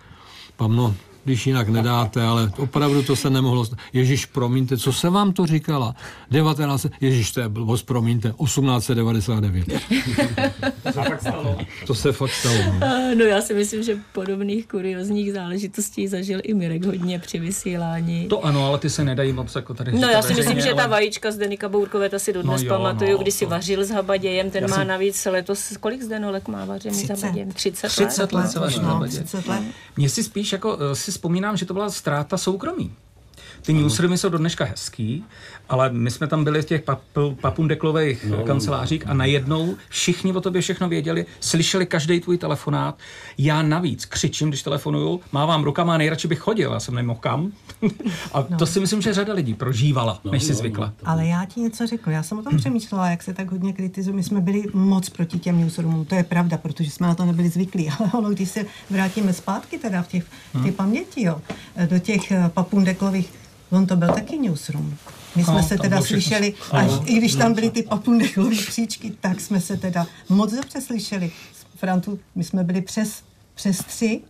Pam, 0.57 0.77
no, 0.77 0.95
když 1.25 1.47
jinak 1.47 1.69
nedáte, 1.69 2.23
ale 2.23 2.53
opravdu 2.57 3.03
to 3.03 3.17
se 3.17 3.31
nemohlo 3.31 3.65
stát. 3.65 3.79
Ježíš, 3.93 4.27
promiňte, 4.27 4.77
co 4.77 4.93
se 4.93 5.11
vám 5.11 5.33
to 5.33 5.47
říkala? 5.47 5.95
19. 6.31 6.87
Ježíš, 7.01 7.33
to 7.33 7.41
je 7.41 7.49
blbost, 7.49 7.83
promiňte, 7.83 8.35
1899. 8.45 9.65
to 10.83 10.93
se 10.93 11.03
fakt 11.03 11.21
stalo. 11.21 11.59
To 11.87 11.95
se 11.95 12.13
fakt 12.13 12.33
stalo. 12.33 12.57
No. 12.81 13.15
no 13.15 13.25
já 13.25 13.41
si 13.41 13.55
myslím, 13.55 13.83
že 13.83 13.99
podobných 14.13 14.67
kuriozních 14.67 15.33
záležitostí 15.33 16.09
zažil 16.09 16.41
i 16.43 16.55
Mirek 16.55 16.85
hodně 16.85 17.19
při 17.19 17.39
vysílání. 17.39 18.29
To 18.29 18.45
ano, 18.45 18.67
ale 18.67 18.79
ty 18.79 18.91
se 18.91 19.05
nedají 19.05 19.33
moc 19.33 19.55
jako 19.55 19.75
tady. 19.75 19.93
No 19.93 20.09
já 20.09 20.23
si 20.23 20.35
myslím, 20.35 20.61
že 20.61 20.75
ta 20.75 20.87
vajíčka 20.87 21.31
z 21.31 21.37
Denika 21.37 21.69
Bourkové, 21.69 22.09
ta 22.09 22.19
si 22.19 22.33
dodnes 22.33 22.63
no, 22.63 22.67
jo, 22.67 22.75
pamatuju, 22.75 23.13
no, 23.13 23.19
když 23.19 23.35
si 23.35 23.47
vařil 23.47 23.85
s 23.85 23.91
habadějem, 23.91 24.51
ten 24.51 24.63
já 24.63 24.69
má 24.69 24.77
jsem... 24.77 24.89
navíc 24.89 25.25
letos, 25.25 25.77
kolik 25.81 26.03
zdenolek 26.03 26.49
má 26.49 26.65
vařený 26.65 26.97
30. 26.97 27.17
s 27.17 27.23
habadějem? 27.23 27.53
30, 27.53 27.89
30 27.89 28.33
let. 28.33 28.43
30 28.43 28.61
let, 28.61 29.09
30 29.09 29.47
let. 29.47 29.63
Mně 29.97 30.09
si 30.09 30.23
spíš 30.23 30.53
jako 30.53 30.79
eh, 30.93 30.95
si 30.95 31.13
vzpomínám, 31.15 31.57
že 31.57 31.67
to 31.67 31.75
byla 31.75 31.91
ztráta 31.91 32.37
soukromí. 32.37 32.93
Ty 33.67 33.73
newsroomy 33.73 34.19
jsou 34.19 34.29
do 34.29 34.39
dneška 34.39 34.65
hezký, 34.65 35.25
ale 35.69 35.91
my 35.93 36.11
jsme 36.11 36.27
tam 36.27 36.45
byli 36.45 36.63
v 36.63 36.65
těch 36.65 36.85
pap- 36.85 37.37
papundeklových 37.41 38.25
no, 38.25 38.45
kancelářích 38.45 39.07
a 39.07 39.15
najednou 39.15 39.77
všichni 39.89 40.33
o 40.33 40.41
tobě 40.41 40.63
všechno 40.63 40.89
věděli, 40.89 41.27
slyšeli 41.41 41.87
každý 41.87 42.21
tvůj 42.21 42.39
telefonát. 42.39 42.99
Já 43.39 43.63
navíc 43.63 44.05
křičím, 44.05 44.49
když 44.49 44.63
telefonuju, 44.63 45.21
mávám 45.33 45.65
rukama 45.65 45.95
a 45.95 45.99
nejradši 45.99 46.29
bych 46.29 46.39
chodil, 46.39 46.73
já 46.73 46.81
jsem 46.81 46.95
nemohl 46.95 47.21
kam. 47.21 47.53
a 48.33 48.47
no. 48.51 48.59
to 48.59 48.67
si 48.67 48.81
myslím, 48.81 49.03
že 49.03 49.15
řada 49.15 49.35
lidí 49.35 49.55
prožívala, 49.55 50.21
no, 50.25 50.33
než 50.33 50.43
si 50.43 50.53
no, 50.53 50.59
zvykla. 50.59 50.87
No. 50.87 51.11
Ale 51.11 51.27
já 51.27 51.45
ti 51.45 51.61
něco 51.61 51.87
řeknu, 51.87 52.13
já 52.13 52.23
jsem 52.23 52.39
o 52.39 52.43
tom 52.43 52.57
přemýšlela, 52.57 53.11
jak 53.11 53.23
se 53.23 53.35
tak 53.35 53.51
hodně 53.51 53.73
kritizuje. 53.73 54.17
My 54.17 54.23
jsme 54.23 54.41
byli 54.41 54.65
moc 54.75 55.11
proti 55.11 55.39
těm 55.39 55.61
newsroomům, 55.61 56.05
to 56.05 56.15
je 56.15 56.25
pravda, 56.25 56.59
protože 56.59 56.91
jsme 56.91 57.07
na 57.07 57.15
to 57.15 57.25
nebyli 57.25 57.49
zvyklí, 57.49 57.91
ale 57.99 58.11
ono, 58.13 58.31
když 58.31 58.51
se 58.51 58.65
vrátíme 58.91 59.33
zpátky 59.33 59.79
teda 59.79 60.03
v 60.03 60.09
těch, 60.09 60.25
v 60.25 60.53
těch 60.53 60.63
hmm. 60.63 60.73
paměti, 60.73 61.23
jo, 61.23 61.41
do 61.87 61.99
těch 61.99 62.33
eh, 62.33 62.51
papundeklových 62.55 63.45
On 63.75 63.87
to 63.87 63.97
byl 63.97 64.09
taky 64.09 64.39
newsroom. 64.39 64.95
My 65.37 65.45
jsme 65.45 65.55
no, 65.55 65.63
se 65.63 65.79
teda 65.79 66.03
slyšeli, 66.03 66.55
až, 66.73 66.91
no, 66.91 67.03
i 67.07 67.15
když 67.15 67.35
tam 67.35 67.53
byly 67.55 67.71
ty 67.71 67.83
papundekové 67.83 68.57
příčky, 68.57 69.13
tak 69.21 69.41
jsme 69.41 69.61
se 69.61 69.77
teda 69.77 70.07
moc 70.29 70.53
dobře 70.53 70.81
slyšeli. 70.81 71.31
Frantu, 71.77 72.19
my 72.35 72.45
jsme 72.45 72.65
byli 72.65 72.81
přes, 72.81 73.23
přes 73.55 73.79
tři 73.79 74.21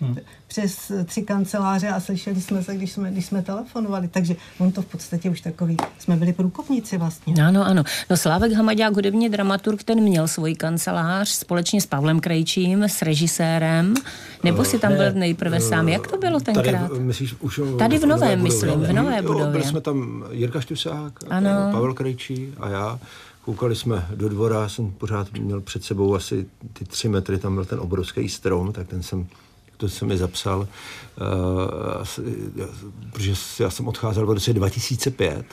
hmm. 0.00 0.16
přes 0.46 0.92
tři 1.04 1.22
kanceláře 1.22 1.88
a 1.88 2.00
slyšeli 2.00 2.40
jsme 2.40 2.62
se, 2.62 2.74
když 2.74 2.92
jsme, 2.92 3.10
když 3.10 3.26
jsme 3.26 3.42
telefonovali, 3.42 4.08
takže 4.08 4.36
on 4.58 4.72
to 4.72 4.82
v 4.82 4.86
podstatě 4.86 5.30
už 5.30 5.40
takový, 5.40 5.76
jsme 5.98 6.16
byli 6.16 6.32
průkopníci 6.32 6.98
vlastně. 6.98 7.34
Ano, 7.44 7.66
ano. 7.66 7.82
No 8.10 8.16
Slávek 8.16 8.52
Hamaďák, 8.52 8.94
hudební 8.94 9.28
dramaturg, 9.28 9.82
ten 9.82 10.00
měl 10.00 10.28
svoji 10.28 10.54
kancelář 10.54 11.28
společně 11.28 11.80
s 11.80 11.86
Pavlem 11.86 12.20
Krejčím, 12.20 12.82
s 12.82 13.02
režisérem, 13.02 13.94
nebo 14.44 14.64
si 14.64 14.78
tam 14.78 14.92
byl 14.92 15.12
nejprve 15.12 15.60
sám? 15.60 15.88
Jak 15.88 16.06
to 16.06 16.18
bylo 16.18 16.40
tenkrát? 16.40 16.88
Tady, 16.88 17.00
myslíš, 17.00 17.34
už 17.40 17.60
tady 17.78 17.98
v 17.98 18.06
novém, 18.06 18.42
myslím, 18.42 18.80
v 18.80 18.92
nové 18.92 19.22
budově. 19.22 19.46
Byli 19.46 19.64
jsme 19.64 19.80
tam 19.80 20.24
Jirka 20.30 20.60
Štusák, 20.60 21.12
ano. 21.30 21.50
Pavel 21.72 21.94
Krejčí 21.94 22.54
a 22.60 22.68
já. 22.68 22.98
Koukali 23.44 23.76
jsme 23.76 24.06
do 24.14 24.28
dvora, 24.28 24.68
jsem 24.68 24.90
pořád 24.90 25.32
měl 25.32 25.60
před 25.60 25.84
sebou 25.84 26.14
asi 26.14 26.46
ty 26.72 26.84
tři 26.84 27.08
metry, 27.08 27.38
tam 27.38 27.54
byl 27.54 27.64
ten 27.64 27.80
obrovský 27.80 28.28
strom, 28.28 28.72
tak 28.72 28.88
ten 28.88 29.02
jsem 29.02 29.26
to 29.78 29.88
jsem 29.88 30.08
mi 30.08 30.16
zapsal, 30.16 30.60
uh, 30.60 30.66
protože 33.12 33.34
já 33.60 33.70
jsem 33.70 33.88
odcházel 33.88 34.26
v 34.26 34.30
roce 34.30 34.52
2005, 34.52 35.46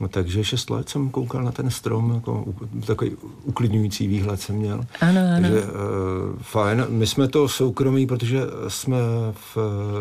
No, 0.00 0.08
takže 0.08 0.44
šest 0.44 0.70
let 0.70 0.88
jsem 0.88 1.10
koukal 1.10 1.42
na 1.42 1.52
ten 1.52 1.70
strom, 1.70 2.14
jako 2.14 2.44
takový 2.86 3.16
uklidňující 3.44 4.06
výhled 4.06 4.40
jsem 4.40 4.56
měl. 4.56 4.84
Ano, 5.00 5.20
ano. 5.20 5.48
Takže 5.48 5.62
uh, 5.62 5.68
fajn. 6.42 6.86
My 6.88 7.06
jsme 7.06 7.28
to 7.28 7.48
soukromí, 7.48 8.06
protože 8.06 8.40
jsme 8.68 8.96
v, 9.32 9.56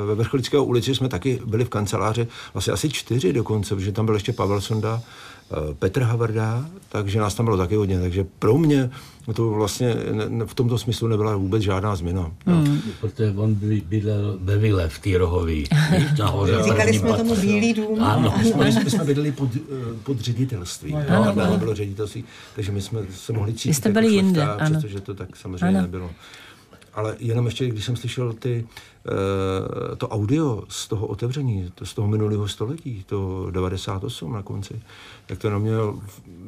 ve 0.06 0.16
Vrchlického 0.16 0.66
ulici 0.66 0.96
jsme 0.96 1.10
taky 1.10 1.42
byli 1.46 1.66
v 1.66 1.70
kanceláři, 1.70 2.28
vlastně 2.54 2.74
asi 2.74 2.90
čtyři 2.90 3.34
dokonce, 3.34 3.76
protože 3.76 3.92
tam 3.92 4.06
byl 4.06 4.16
ještě 4.16 4.34
Pavel 4.34 4.62
Sonda, 4.62 5.02
Petr 5.80 6.02
Havrda, 6.02 6.66
takže 6.90 7.20
nás 7.20 7.36
tam 7.36 7.46
bylo 7.46 7.58
taky 7.58 7.76
hodně. 7.76 8.00
Takže 8.00 8.26
pro 8.40 8.58
mě 8.58 8.90
to 9.34 9.50
vlastně 9.50 9.96
v 10.46 10.54
tomto 10.54 10.78
smyslu 10.78 11.08
nebyla 11.08 11.36
vůbec 11.36 11.64
žádná 11.64 11.96
změna. 11.96 12.32
Hmm. 12.46 12.82
Protože 13.02 13.34
on 13.36 13.56
bydlel 13.86 14.38
ve 14.42 14.58
Vile 14.58 14.90
v 14.90 15.00
té 15.00 15.18
rohový. 15.18 15.66
Říkali 16.64 16.94
jsme 16.94 17.14
tomu 17.14 17.36
Bílý 17.36 17.74
dům. 17.74 18.04
Ano, 18.04 18.34
my 18.38 18.44
jsme, 18.46 18.84
my 18.84 18.90
jsme 18.92 19.04
bydleli 19.04 19.32
pod, 19.32 19.50
eh, 19.56 19.60
pod 20.04 20.20
ředitelství. 20.20 20.92
No, 20.92 21.00
ano, 21.08 21.44
ano. 21.44 21.58
bylo 21.58 21.76
ředitelství, 21.76 22.24
takže 22.56 22.72
my 22.72 22.82
jsme 22.82 23.00
se 23.12 23.34
mohli 23.34 23.54
cítit. 23.54 23.74
jste 23.74 23.90
byli 23.90 24.06
jako 24.06 24.16
jinde, 24.16 24.44
ano. 24.44 24.70
Přestože 24.70 25.02
to 25.02 25.14
tak 25.14 25.36
samozřejmě 25.36 25.66
ano. 25.66 25.82
nebylo. 25.82 26.12
Ale 26.94 27.16
jenom 27.20 27.46
ještě, 27.46 27.70
když 27.70 27.86
jsem 27.86 27.96
slyšel 27.96 28.34
ty, 28.34 28.68
to 29.98 30.08
audio 30.08 30.64
z 30.70 30.88
toho 30.88 31.08
otevření, 31.08 31.72
to 31.76 31.86
z 31.86 31.94
toho 31.94 32.08
minulého 32.08 32.48
století, 32.48 33.04
to 33.08 33.52
98 33.52 34.34
na 34.34 34.42
konci, 34.42 34.82
tak 35.26 35.40
to 35.40 35.50
na 35.50 35.58
mě, 35.58 35.72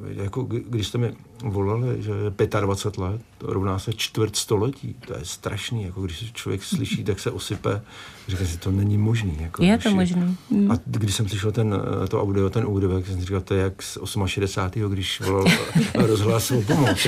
jako 0.07 0.43
když 0.43 0.87
jste 0.87 0.97
mi 0.97 1.13
volali, 1.43 2.01
že 2.03 2.11
25 2.59 3.03
let, 3.03 3.21
to 3.37 3.53
rovná 3.53 3.79
se 3.79 3.93
čtvrt 3.93 4.35
století, 4.35 4.95
to 5.07 5.13
je 5.13 5.19
strašný, 5.23 5.83
jako 5.83 6.01
když 6.01 6.31
člověk 6.33 6.63
slyší, 6.63 7.03
tak 7.03 7.19
se 7.19 7.31
osype, 7.31 7.81
říká 8.27 8.45
si, 8.45 8.57
to 8.57 8.71
není 8.71 8.97
možný. 8.97 9.37
Jako, 9.39 9.63
je 9.63 9.77
to 9.77 9.91
možný. 9.95 10.37
Hmm. 10.51 10.71
A 10.71 10.75
když 10.85 11.15
jsem 11.15 11.27
slyšel 11.29 11.51
ten, 11.51 11.81
to 12.07 12.21
audio, 12.21 12.49
ten 12.49 12.65
úryvek, 12.67 13.07
jsem 13.07 13.21
říkal, 13.21 13.41
to 13.41 13.53
je 13.53 13.61
jak 13.61 13.81
z 13.83 13.97
68. 14.25 14.91
když 14.91 15.21
volal 15.21 15.45
rozhlas 15.95 16.51
o 16.51 16.61
pomoc. 16.61 17.07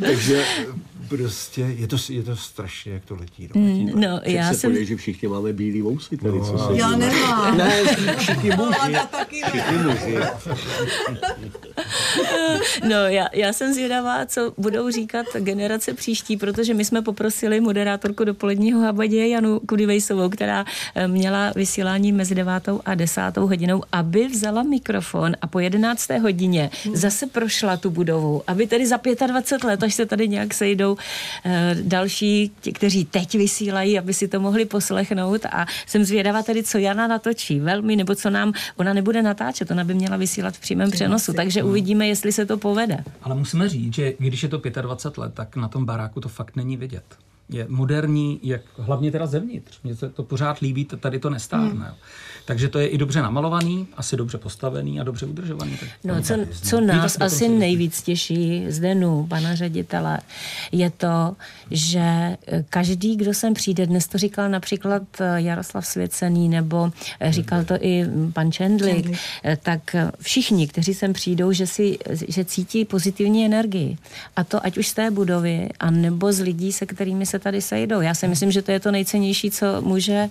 Takže 0.00 0.44
prostě 1.10 1.60
je 1.60 1.86
to, 1.86 1.96
je 2.08 2.22
to 2.22 2.36
strašně, 2.36 2.92
jak 2.92 3.04
to 3.04 3.14
letí. 3.14 3.48
No, 3.54 3.62
letí 3.62 3.84
mm, 3.84 4.00
no 4.00 4.20
já 4.24 4.54
jsem... 4.54 4.72
Podě, 4.72 4.84
že 4.84 4.96
všichni 4.96 5.28
máme 5.28 5.52
bílý 5.52 5.82
vousy 5.82 6.16
tady, 6.16 6.38
no, 6.38 6.44
co 6.44 6.58
se 6.58 6.76
Já 6.76 6.90
nemám. 6.90 7.56
Ne, 7.56 7.84
všichni 8.16 8.50
muži. 8.50 8.96
Všichni 9.48 9.78
muži. 9.84 10.16
no 12.88 12.96
já, 12.96 13.26
já 13.32 13.52
jsem 13.52 13.74
zvědavá, 13.74 14.26
co 14.26 14.52
budou 14.56 14.90
říkat 14.90 15.26
generace 15.38 15.94
příští, 15.94 16.36
protože 16.36 16.74
my 16.74 16.84
jsme 16.84 17.02
poprosili 17.02 17.60
moderátorku 17.60 18.24
dopoledního 18.24 18.80
Habadě 18.80 19.28
Janu 19.28 19.60
Kudivejsovou, 19.60 20.28
která 20.28 20.64
eh, 20.94 21.08
měla 21.08 21.52
vysílání 21.56 22.12
mezi 22.12 22.34
devátou 22.34 22.80
a 22.84 22.94
desátou 22.94 23.46
hodinou, 23.46 23.82
aby 23.92 24.28
vzala 24.28 24.62
mikrofon 24.62 25.32
a 25.42 25.46
po 25.46 25.58
jedenácté 25.58 26.18
hodině 26.18 26.70
zase 26.94 27.26
prošla 27.26 27.76
tu 27.76 27.90
budovu, 27.90 28.42
aby 28.46 28.66
tedy 28.66 28.86
za 28.86 29.00
25 29.26 29.68
let, 29.68 29.82
až 29.82 29.94
se 29.94 30.06
tady 30.06 30.28
nějak 30.28 30.54
sejdou 30.54 30.96
další, 31.82 32.52
ti, 32.60 32.72
kteří 32.72 33.04
teď 33.04 33.34
vysílají, 33.34 33.98
aby 33.98 34.14
si 34.14 34.28
to 34.28 34.40
mohli 34.40 34.64
poslechnout 34.64 35.46
a 35.46 35.66
jsem 35.86 36.04
zvědavá 36.04 36.42
tedy, 36.42 36.62
co 36.62 36.78
Jana 36.78 37.06
natočí 37.06 37.60
velmi, 37.60 37.96
nebo 37.96 38.14
co 38.14 38.30
nám, 38.30 38.52
ona 38.76 38.92
nebude 38.92 39.22
natáčet, 39.22 39.70
ona 39.70 39.84
by 39.84 39.94
měla 39.94 40.16
vysílat 40.16 40.56
v 40.56 40.60
přímém 40.60 40.90
přenosu, 40.90 41.32
takže 41.32 41.62
uvidíme, 41.62 42.08
jestli 42.08 42.32
se 42.32 42.46
to 42.46 42.58
povede. 42.58 43.04
Ale 43.22 43.34
musíme 43.34 43.68
říct, 43.68 43.94
že 43.94 44.12
když 44.18 44.42
je 44.42 44.48
to 44.48 44.62
25 44.80 45.18
let, 45.18 45.34
tak 45.34 45.56
na 45.56 45.68
tom 45.68 45.84
baráku 45.84 46.20
to 46.20 46.28
fakt 46.28 46.56
není 46.56 46.76
vidět 46.76 47.04
je 47.50 47.66
moderní, 47.68 48.40
jak 48.42 48.60
hlavně 48.78 49.12
teda 49.12 49.26
zevnitř. 49.26 49.78
Mně 49.84 49.96
se 49.96 50.08
to 50.08 50.22
pořád 50.22 50.58
líbí, 50.58 50.84
tady 50.84 51.18
to 51.18 51.30
nestárne. 51.30 51.86
Hmm. 51.86 51.94
Takže 52.50 52.68
to 52.68 52.78
je 52.78 52.86
i 52.86 52.98
dobře 52.98 53.22
namalovaný, 53.22 53.86
asi 53.96 54.16
dobře 54.16 54.38
postavený 54.38 55.00
a 55.00 55.04
dobře 55.04 55.26
udržovaný. 55.26 55.78
No, 56.04 56.22
co, 56.22 56.34
co 56.62 56.80
nás 56.80 57.16
asi 57.20 57.48
nejvíc 57.48 58.02
těší 58.02 58.64
z 58.68 58.80
Denu, 58.80 59.26
pana 59.26 59.54
ředitele, 59.54 60.18
je 60.72 60.90
to, 60.90 61.36
že 61.70 62.00
eh, 62.00 62.36
každý, 62.70 63.16
kdo 63.16 63.34
sem 63.34 63.54
přijde, 63.54 63.86
dnes 63.86 64.08
to 64.08 64.18
říkal 64.18 64.48
například 64.48 65.02
eh, 65.20 65.24
Jaroslav 65.36 65.86
Svěcený, 65.86 66.48
nebo 66.48 66.92
eh, 67.20 67.32
říkal 67.32 67.64
to 67.64 67.74
i 67.80 68.04
pan 68.32 68.52
Čendlik, 68.52 69.18
tak 69.62 69.96
všichni, 70.20 70.68
kteří 70.68 70.94
sem 70.94 71.12
přijdou, 71.12 71.52
že, 71.52 71.66
si, 71.66 71.98
že 72.28 72.44
cítí 72.44 72.84
pozitivní 72.84 73.44
energii. 73.46 73.98
A 74.36 74.44
to 74.44 74.66
ať 74.66 74.78
už 74.78 74.88
z 74.88 74.94
té 74.94 75.10
budovy, 75.10 75.68
a 75.80 75.90
nebo 75.90 76.32
z 76.32 76.40
lidí, 76.40 76.72
se 76.72 76.86
kterými 76.86 77.26
se 77.26 77.38
tady 77.38 77.62
sejdou. 77.62 78.00
Já 78.00 78.14
si 78.14 78.28
myslím, 78.28 78.50
že 78.52 78.62
to 78.62 78.72
je 78.72 78.80
to 78.80 78.90
nejcennější, 78.90 79.50
co 79.50 79.82
může 79.82 80.28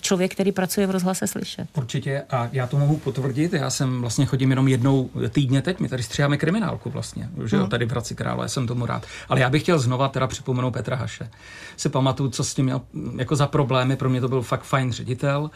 člověk, 0.00 0.32
který 0.32 0.52
pracuje 0.52 0.86
v 0.86 0.90
rozhlase 0.90 1.26
slyšet. 1.26 1.41
Určitě 1.76 2.22
a 2.30 2.48
já 2.52 2.66
to 2.66 2.78
mohu 2.78 2.96
potvrdit. 2.96 3.52
Já 3.52 3.70
jsem 3.70 4.00
vlastně 4.00 4.26
chodím 4.26 4.50
jenom 4.50 4.68
jednou 4.68 5.10
týdně 5.30 5.62
teď. 5.62 5.80
My 5.80 5.88
tady 5.88 6.02
stříháme 6.02 6.36
kriminálku 6.36 6.90
vlastně, 6.90 7.28
že 7.44 7.56
jo, 7.56 7.66
tady 7.66 7.86
v 7.86 7.90
Hradci 7.90 8.14
Krále, 8.14 8.48
jsem 8.48 8.66
tomu 8.66 8.86
rád. 8.86 9.06
Ale 9.28 9.40
já 9.40 9.50
bych 9.50 9.62
chtěl 9.62 9.78
znova 9.78 10.08
teda 10.08 10.26
připomenout 10.26 10.70
Petra 10.70 10.96
Haše. 10.96 11.30
Si 11.76 11.88
pamatuju, 11.88 12.30
co 12.30 12.44
s 12.44 12.54
tím 12.54 12.64
měl 12.64 12.80
jako 13.16 13.36
za 13.36 13.46
problémy. 13.46 13.96
Pro 13.96 14.10
mě 14.10 14.20
to 14.20 14.28
byl 14.28 14.42
fakt 14.42 14.62
fajn 14.62 14.92
ředitel. 14.92 15.50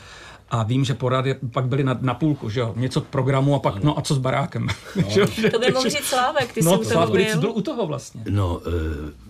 A 0.50 0.62
vím, 0.62 0.84
že 0.84 0.94
porady 0.94 1.34
pak 1.52 1.66
byly 1.66 1.84
na, 1.84 1.98
na 2.00 2.14
půlku, 2.14 2.50
že 2.50 2.60
jo, 2.60 2.72
něco 2.76 3.00
k 3.00 3.06
programu 3.06 3.54
a 3.54 3.58
pak, 3.58 3.82
no 3.82 3.98
a 3.98 4.02
co 4.02 4.14
s 4.14 4.18
barákem. 4.18 4.68
No. 4.96 5.26
to 5.50 5.58
by 5.58 5.72
mohl 5.72 5.90
říct 5.90 6.04
Slávek, 6.04 6.52
ty 6.52 6.62
no, 6.62 6.70
jsi 6.70 6.80
u 6.80 6.90
toho 6.90 7.06
byl. 7.06 7.40
byl 7.40 7.50
u 7.50 7.60
toho 7.60 7.86
vlastně. 7.86 8.24
No, 8.30 8.56
uh, 8.56 8.62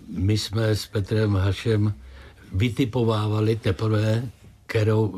my 0.08 0.38
jsme 0.38 0.76
s 0.76 0.86
Petrem 0.86 1.36
Hašem 1.36 1.94
vytipovávali 2.52 3.56
teprve 3.56 4.28
kterou, 4.66 5.14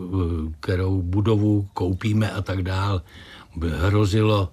kterou 0.61 1.03
budovu 1.03 1.68
koupíme 1.74 2.30
a 2.30 2.42
tak 2.42 2.62
dál. 2.62 3.03
Hrozilo 3.59 4.49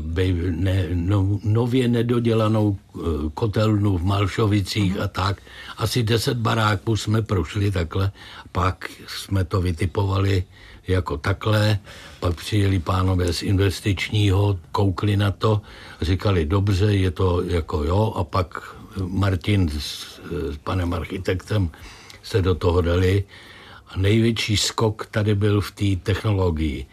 by 0.00 0.34
ne, 0.50 0.86
no, 0.94 1.38
nově 1.44 1.88
nedodělanou 1.88 2.76
eh, 2.76 3.00
kotelnu 3.34 3.98
v 3.98 4.04
Malšovicích 4.04 5.00
a 5.00 5.08
tak. 5.08 5.42
Asi 5.76 6.02
deset 6.02 6.36
baráků 6.36 6.96
jsme 6.96 7.22
prošli 7.22 7.70
takhle, 7.70 8.12
pak 8.52 8.90
jsme 9.06 9.44
to 9.44 9.60
vytipovali 9.60 10.44
jako 10.88 11.16
takhle, 11.16 11.78
pak 12.20 12.34
přijeli 12.34 12.78
pánové 12.78 13.32
z 13.32 13.42
investičního, 13.42 14.58
koukli 14.72 15.16
na 15.16 15.30
to, 15.30 15.60
říkali 16.02 16.46
dobře, 16.46 16.94
je 16.94 17.10
to 17.10 17.42
jako 17.42 17.84
jo, 17.84 18.12
a 18.16 18.24
pak 18.24 18.74
Martin 19.06 19.68
s, 19.68 20.20
s 20.30 20.56
panem 20.64 20.94
architektem 20.94 21.70
se 22.22 22.42
do 22.42 22.54
toho 22.54 22.80
dali 22.80 23.24
největší 23.96 24.56
skok 24.56 25.06
tady 25.10 25.34
byl 25.34 25.60
v 25.60 25.70
té 25.70 25.96
technologii. 26.02 26.86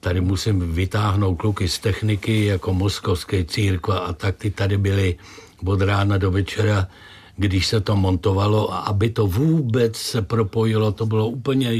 Tady 0.00 0.20
musím 0.20 0.74
vytáhnout 0.74 1.34
kluky 1.34 1.68
z 1.68 1.78
techniky, 1.78 2.44
jako 2.44 2.74
moskovské 2.74 3.44
církva 3.44 3.98
a 3.98 4.12
tak 4.12 4.36
ty 4.36 4.50
tady 4.50 4.78
byly 4.78 5.16
od 5.64 5.80
rána 5.80 6.18
do 6.18 6.30
večera, 6.30 6.88
když 7.36 7.66
se 7.66 7.80
to 7.80 7.96
montovalo 7.96 8.72
a 8.72 8.78
aby 8.78 9.10
to 9.10 9.26
vůbec 9.26 9.96
se 9.96 10.22
propojilo, 10.22 10.92
to 10.92 11.06
bylo 11.06 11.28
úplně 11.28 11.70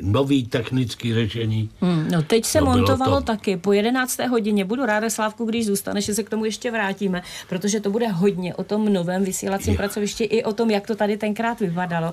nový 0.00 0.46
technický 0.46 1.14
řešení. 1.14 1.70
Hmm, 1.80 2.08
no 2.10 2.22
teď 2.22 2.44
se 2.44 2.60
no, 2.60 2.66
montovalo 2.66 3.16
to... 3.16 3.22
taky. 3.22 3.56
Po 3.56 3.72
11. 3.72 4.18
hodině 4.18 4.64
budu 4.64 4.86
ráda, 4.86 5.10
Slávku, 5.10 5.44
když 5.44 5.66
zůstaneš, 5.66 6.04
že 6.04 6.14
se 6.14 6.22
k 6.22 6.30
tomu 6.30 6.44
ještě 6.44 6.70
vrátíme, 6.70 7.22
protože 7.48 7.80
to 7.80 7.90
bude 7.90 8.08
hodně 8.08 8.54
o 8.54 8.64
tom 8.64 8.92
novém 8.92 9.24
vysílacím 9.24 9.72
je. 9.72 9.76
pracovišti 9.76 10.24
i 10.24 10.44
o 10.44 10.52
tom, 10.52 10.70
jak 10.70 10.86
to 10.86 10.94
tady 10.94 11.16
tenkrát 11.16 11.60
vypadalo. 11.60 12.12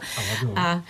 A 0.55 0.81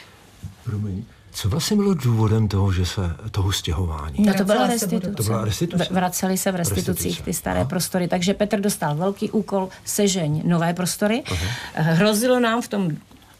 Promiň. 0.69 1.03
Co 1.31 1.49
vlastně 1.49 1.77
bylo 1.77 1.93
důvodem 1.93 2.47
toho, 2.47 2.71
že 2.71 2.85
se 2.85 3.01
toho 3.31 3.51
stěhování? 3.51 4.25
No 4.25 4.33
to 4.33 4.43
byla 4.43 4.67
restituce. 4.67 5.11
To 5.11 5.23
byla 5.23 5.45
restituce. 5.45 5.87
Vraceli 5.91 6.37
se 6.37 6.51
v 6.51 6.55
restitucích 6.55 7.05
restituce. 7.05 7.23
ty 7.23 7.33
staré 7.33 7.59
Aha. 7.59 7.69
prostory, 7.69 8.07
takže 8.07 8.33
Petr 8.33 8.59
dostal 8.59 8.95
velký 8.95 9.31
úkol 9.31 9.69
sežeň 9.85 10.41
nové 10.45 10.73
prostory. 10.73 11.23
Aha. 11.31 11.45
Hrozilo 11.93 12.39
nám 12.39 12.61
v 12.61 12.67
tom 12.67 12.91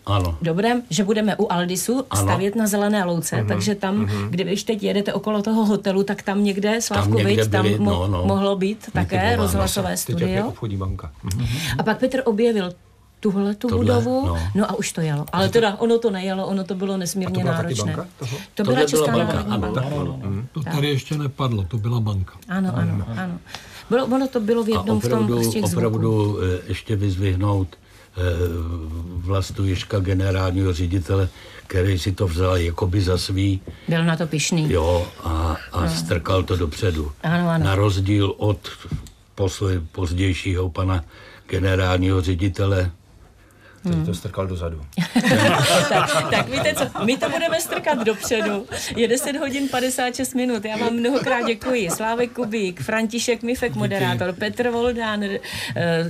ano. 0.06 0.38
dobrém, 0.42 0.82
že 0.90 1.04
budeme 1.04 1.36
u 1.36 1.52
Aldisu 1.52 2.06
ano. 2.10 2.22
stavět 2.22 2.56
na 2.56 2.68
zelené 2.68 3.04
louce, 3.04 3.36
uh-huh. 3.36 3.48
takže 3.48 3.76
tam, 3.76 4.06
uh-huh. 4.06 4.30
když 4.30 4.64
teď 4.64 4.84
jedete 4.84 5.14
okolo 5.14 5.42
toho 5.42 5.66
hotelu, 5.66 6.04
tak 6.04 6.22
tam 6.22 6.44
někde, 6.44 6.82
Slavku, 6.82 7.18
tam, 7.18 7.28
někde 7.28 7.46
byli, 7.46 7.78
tam 7.78 7.86
mo- 7.86 7.86
no, 7.86 8.08
no. 8.08 8.24
mohlo 8.26 8.56
být 8.56 8.90
také 8.94 9.36
rozhlasové 9.36 9.98
studio. 9.98 10.28
Teď 10.28 10.46
obchodní 10.46 10.78
banka. 10.78 11.12
Uh-huh. 11.26 11.48
A 11.78 11.84
pak 11.84 11.98
Petr 11.98 12.22
objevil 12.26 12.74
tuhle 13.20 13.56
tu 13.56 13.68
budovu, 13.68 14.26
no. 14.28 14.38
no 14.56 14.72
a 14.72 14.76
už 14.76 14.92
to 14.92 15.02
jelo. 15.02 15.26
Ale 15.32 15.50
teda 15.50 15.76
ono 15.76 16.00
to 16.00 16.12
nejelo, 16.12 16.48
ono 16.48 16.64
to 16.64 16.76
bylo 16.76 16.98
nesmírně 16.98 17.44
a 17.44 17.46
to 17.46 17.52
náročné. 17.52 17.96
Banka 17.96 18.08
To 18.56 18.64
byla 18.64 18.86
Česká 18.86 19.12
byla 19.12 19.26
banka, 19.26 19.40
ano. 19.40 19.68
Ano, 19.68 20.00
ano. 20.02 20.20
Mhm. 20.24 20.48
To 20.52 20.64
tady 20.64 20.90
ještě 20.90 21.18
nepadlo, 21.18 21.64
to 21.64 21.78
byla 21.78 22.00
banka. 22.00 22.34
Ano, 22.48 22.72
ano, 22.76 23.06
ano. 23.18 23.40
Bylo, 23.90 24.06
ono 24.06 24.28
to 24.28 24.40
bylo 24.40 24.64
v 24.64 24.70
jednom 24.70 24.98
opravdu, 24.98 25.26
v 25.26 25.42
tom 25.42 25.44
z 25.44 25.54
těch 25.54 25.64
Opravdu 25.64 26.24
zvuků. 26.24 26.40
Eh, 26.42 26.60
ještě 26.68 26.96
vyzvihnout 26.96 27.68
eh, 27.76 28.22
vlastu 29.18 29.66
Ježka, 29.66 30.00
generálního 30.00 30.74
ředitele, 30.74 31.30
který 31.68 32.00
si 32.00 32.12
to 32.12 32.28
vzal 32.28 32.58
jakoby 32.58 33.02
za 33.02 33.18
svý. 33.18 33.62
Byl 33.88 34.06
na 34.06 34.16
to 34.16 34.28
pišný. 34.28 34.72
Jo, 34.72 35.08
a, 35.24 35.58
a 35.72 35.82
no. 35.82 35.90
strkal 35.90 36.44
to 36.44 36.56
dopředu. 36.56 37.12
Ano, 37.24 37.50
ano. 37.50 37.66
Na 37.66 37.76
rozdíl 37.76 38.34
od 38.38 38.70
posle, 39.36 39.82
pozdějšího 39.92 40.70
pana 40.70 41.04
generálního 41.48 42.22
ředitele 42.22 42.92
který 43.90 43.98
hmm. 43.98 44.06
to 44.06 44.14
strkal 44.14 44.48
dozadu. 44.48 44.82
tak, 45.90 46.30
tak 46.32 46.50
víte 46.50 46.74
co, 46.74 47.06
my 47.06 47.18
to 47.18 47.30
budeme 47.30 47.62
strkat 47.62 48.04
dopředu. 48.04 48.66
Je 48.96 49.08
10 49.08 49.36
hodin 49.36 49.70
56 49.70 50.34
minut. 50.34 50.66
Já 50.66 50.78
vám 50.78 50.94
mnohokrát 50.94 51.42
děkuji. 51.48 51.90
Slávek 51.90 52.32
Kubík, 52.32 52.82
František 52.82 53.44
Mifek, 53.44 53.76
moderátor, 53.76 54.34
Petr 54.34 54.70
Voldán, 54.70 55.24
eh, 55.24 55.40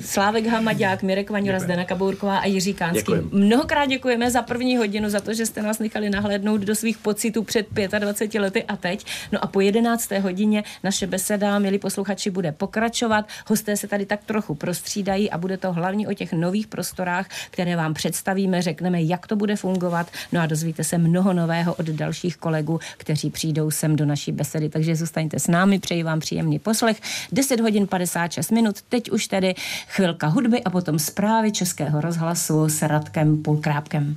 Slávek 0.02 0.48
Hamaďák, 0.48 1.04
Mirek 1.04 1.30
Vaňura, 1.30 1.60
Zdena 1.60 1.86
Kabourková 1.86 2.38
a 2.38 2.46
Jiří 2.46 2.74
Kánský. 2.74 3.00
Děkujem. 3.00 3.30
Mnohokrát 3.32 3.86
děkujeme 3.86 4.32
za 4.32 4.42
první 4.42 4.78
hodinu, 4.78 5.10
za 5.10 5.20
to, 5.20 5.34
že 5.34 5.46
jste 5.46 5.62
nás 5.62 5.80
nechali 5.80 6.10
nahlédnout 6.10 6.62
do 6.62 6.76
svých 6.76 6.98
pocitů 6.98 7.44
před 7.44 7.68
25 8.00 8.40
lety 8.40 8.64
a 8.64 8.78
teď. 8.78 9.06
No 9.32 9.44
a 9.44 9.48
po 9.48 9.62
11. 9.62 10.12
hodině 10.20 10.64
naše 10.84 11.08
beseda, 11.08 11.60
milí 11.60 11.80
posluchači, 11.80 12.30
bude 12.30 12.52
pokračovat. 12.52 13.28
Hosté 13.48 13.78
se 13.78 13.88
tady 13.88 14.06
tak 14.06 14.24
trochu 14.24 14.56
prostřídají 14.56 15.32
a 15.32 15.38
bude 15.38 15.58
to 15.58 15.74
hlavně 15.74 16.08
o 16.08 16.14
těch 16.14 16.34
nových 16.34 16.68
prostorách, 16.68 17.28
které 17.52 17.69
vám 17.76 17.94
představíme, 17.94 18.62
řekneme, 18.62 19.02
jak 19.02 19.28
to 19.28 19.36
bude 19.36 19.56
fungovat. 19.56 20.08
No 20.32 20.42
a 20.42 20.46
dozvíte 20.46 20.84
se 20.84 20.98
mnoho 20.98 21.34
nového 21.34 21.74
od 21.74 21.86
dalších 21.86 22.38
kolegů, 22.38 22.80
kteří 22.98 23.30
přijdou 23.30 23.72
sem 23.72 23.96
do 23.96 24.06
naší 24.06 24.32
besedy. 24.32 24.70
Takže 24.70 24.96
zůstaňte 24.96 25.40
s 25.40 25.48
námi, 25.48 25.80
přeji 25.80 26.04
vám 26.04 26.20
příjemný 26.20 26.60
poslech. 26.60 27.02
10 27.32 27.60
hodin 27.60 27.88
56 27.88 28.52
minut, 28.52 28.82
teď 28.90 29.12
už 29.12 29.28
tedy 29.28 29.56
chvilka 29.88 30.28
hudby 30.28 30.64
a 30.64 30.70
potom 30.70 31.00
zprávy 31.00 31.52
Českého 31.52 32.02
rozhlasu 32.02 32.70
s 32.70 32.82
Radkem 32.82 33.44
Pulkrápkem. 33.44 34.16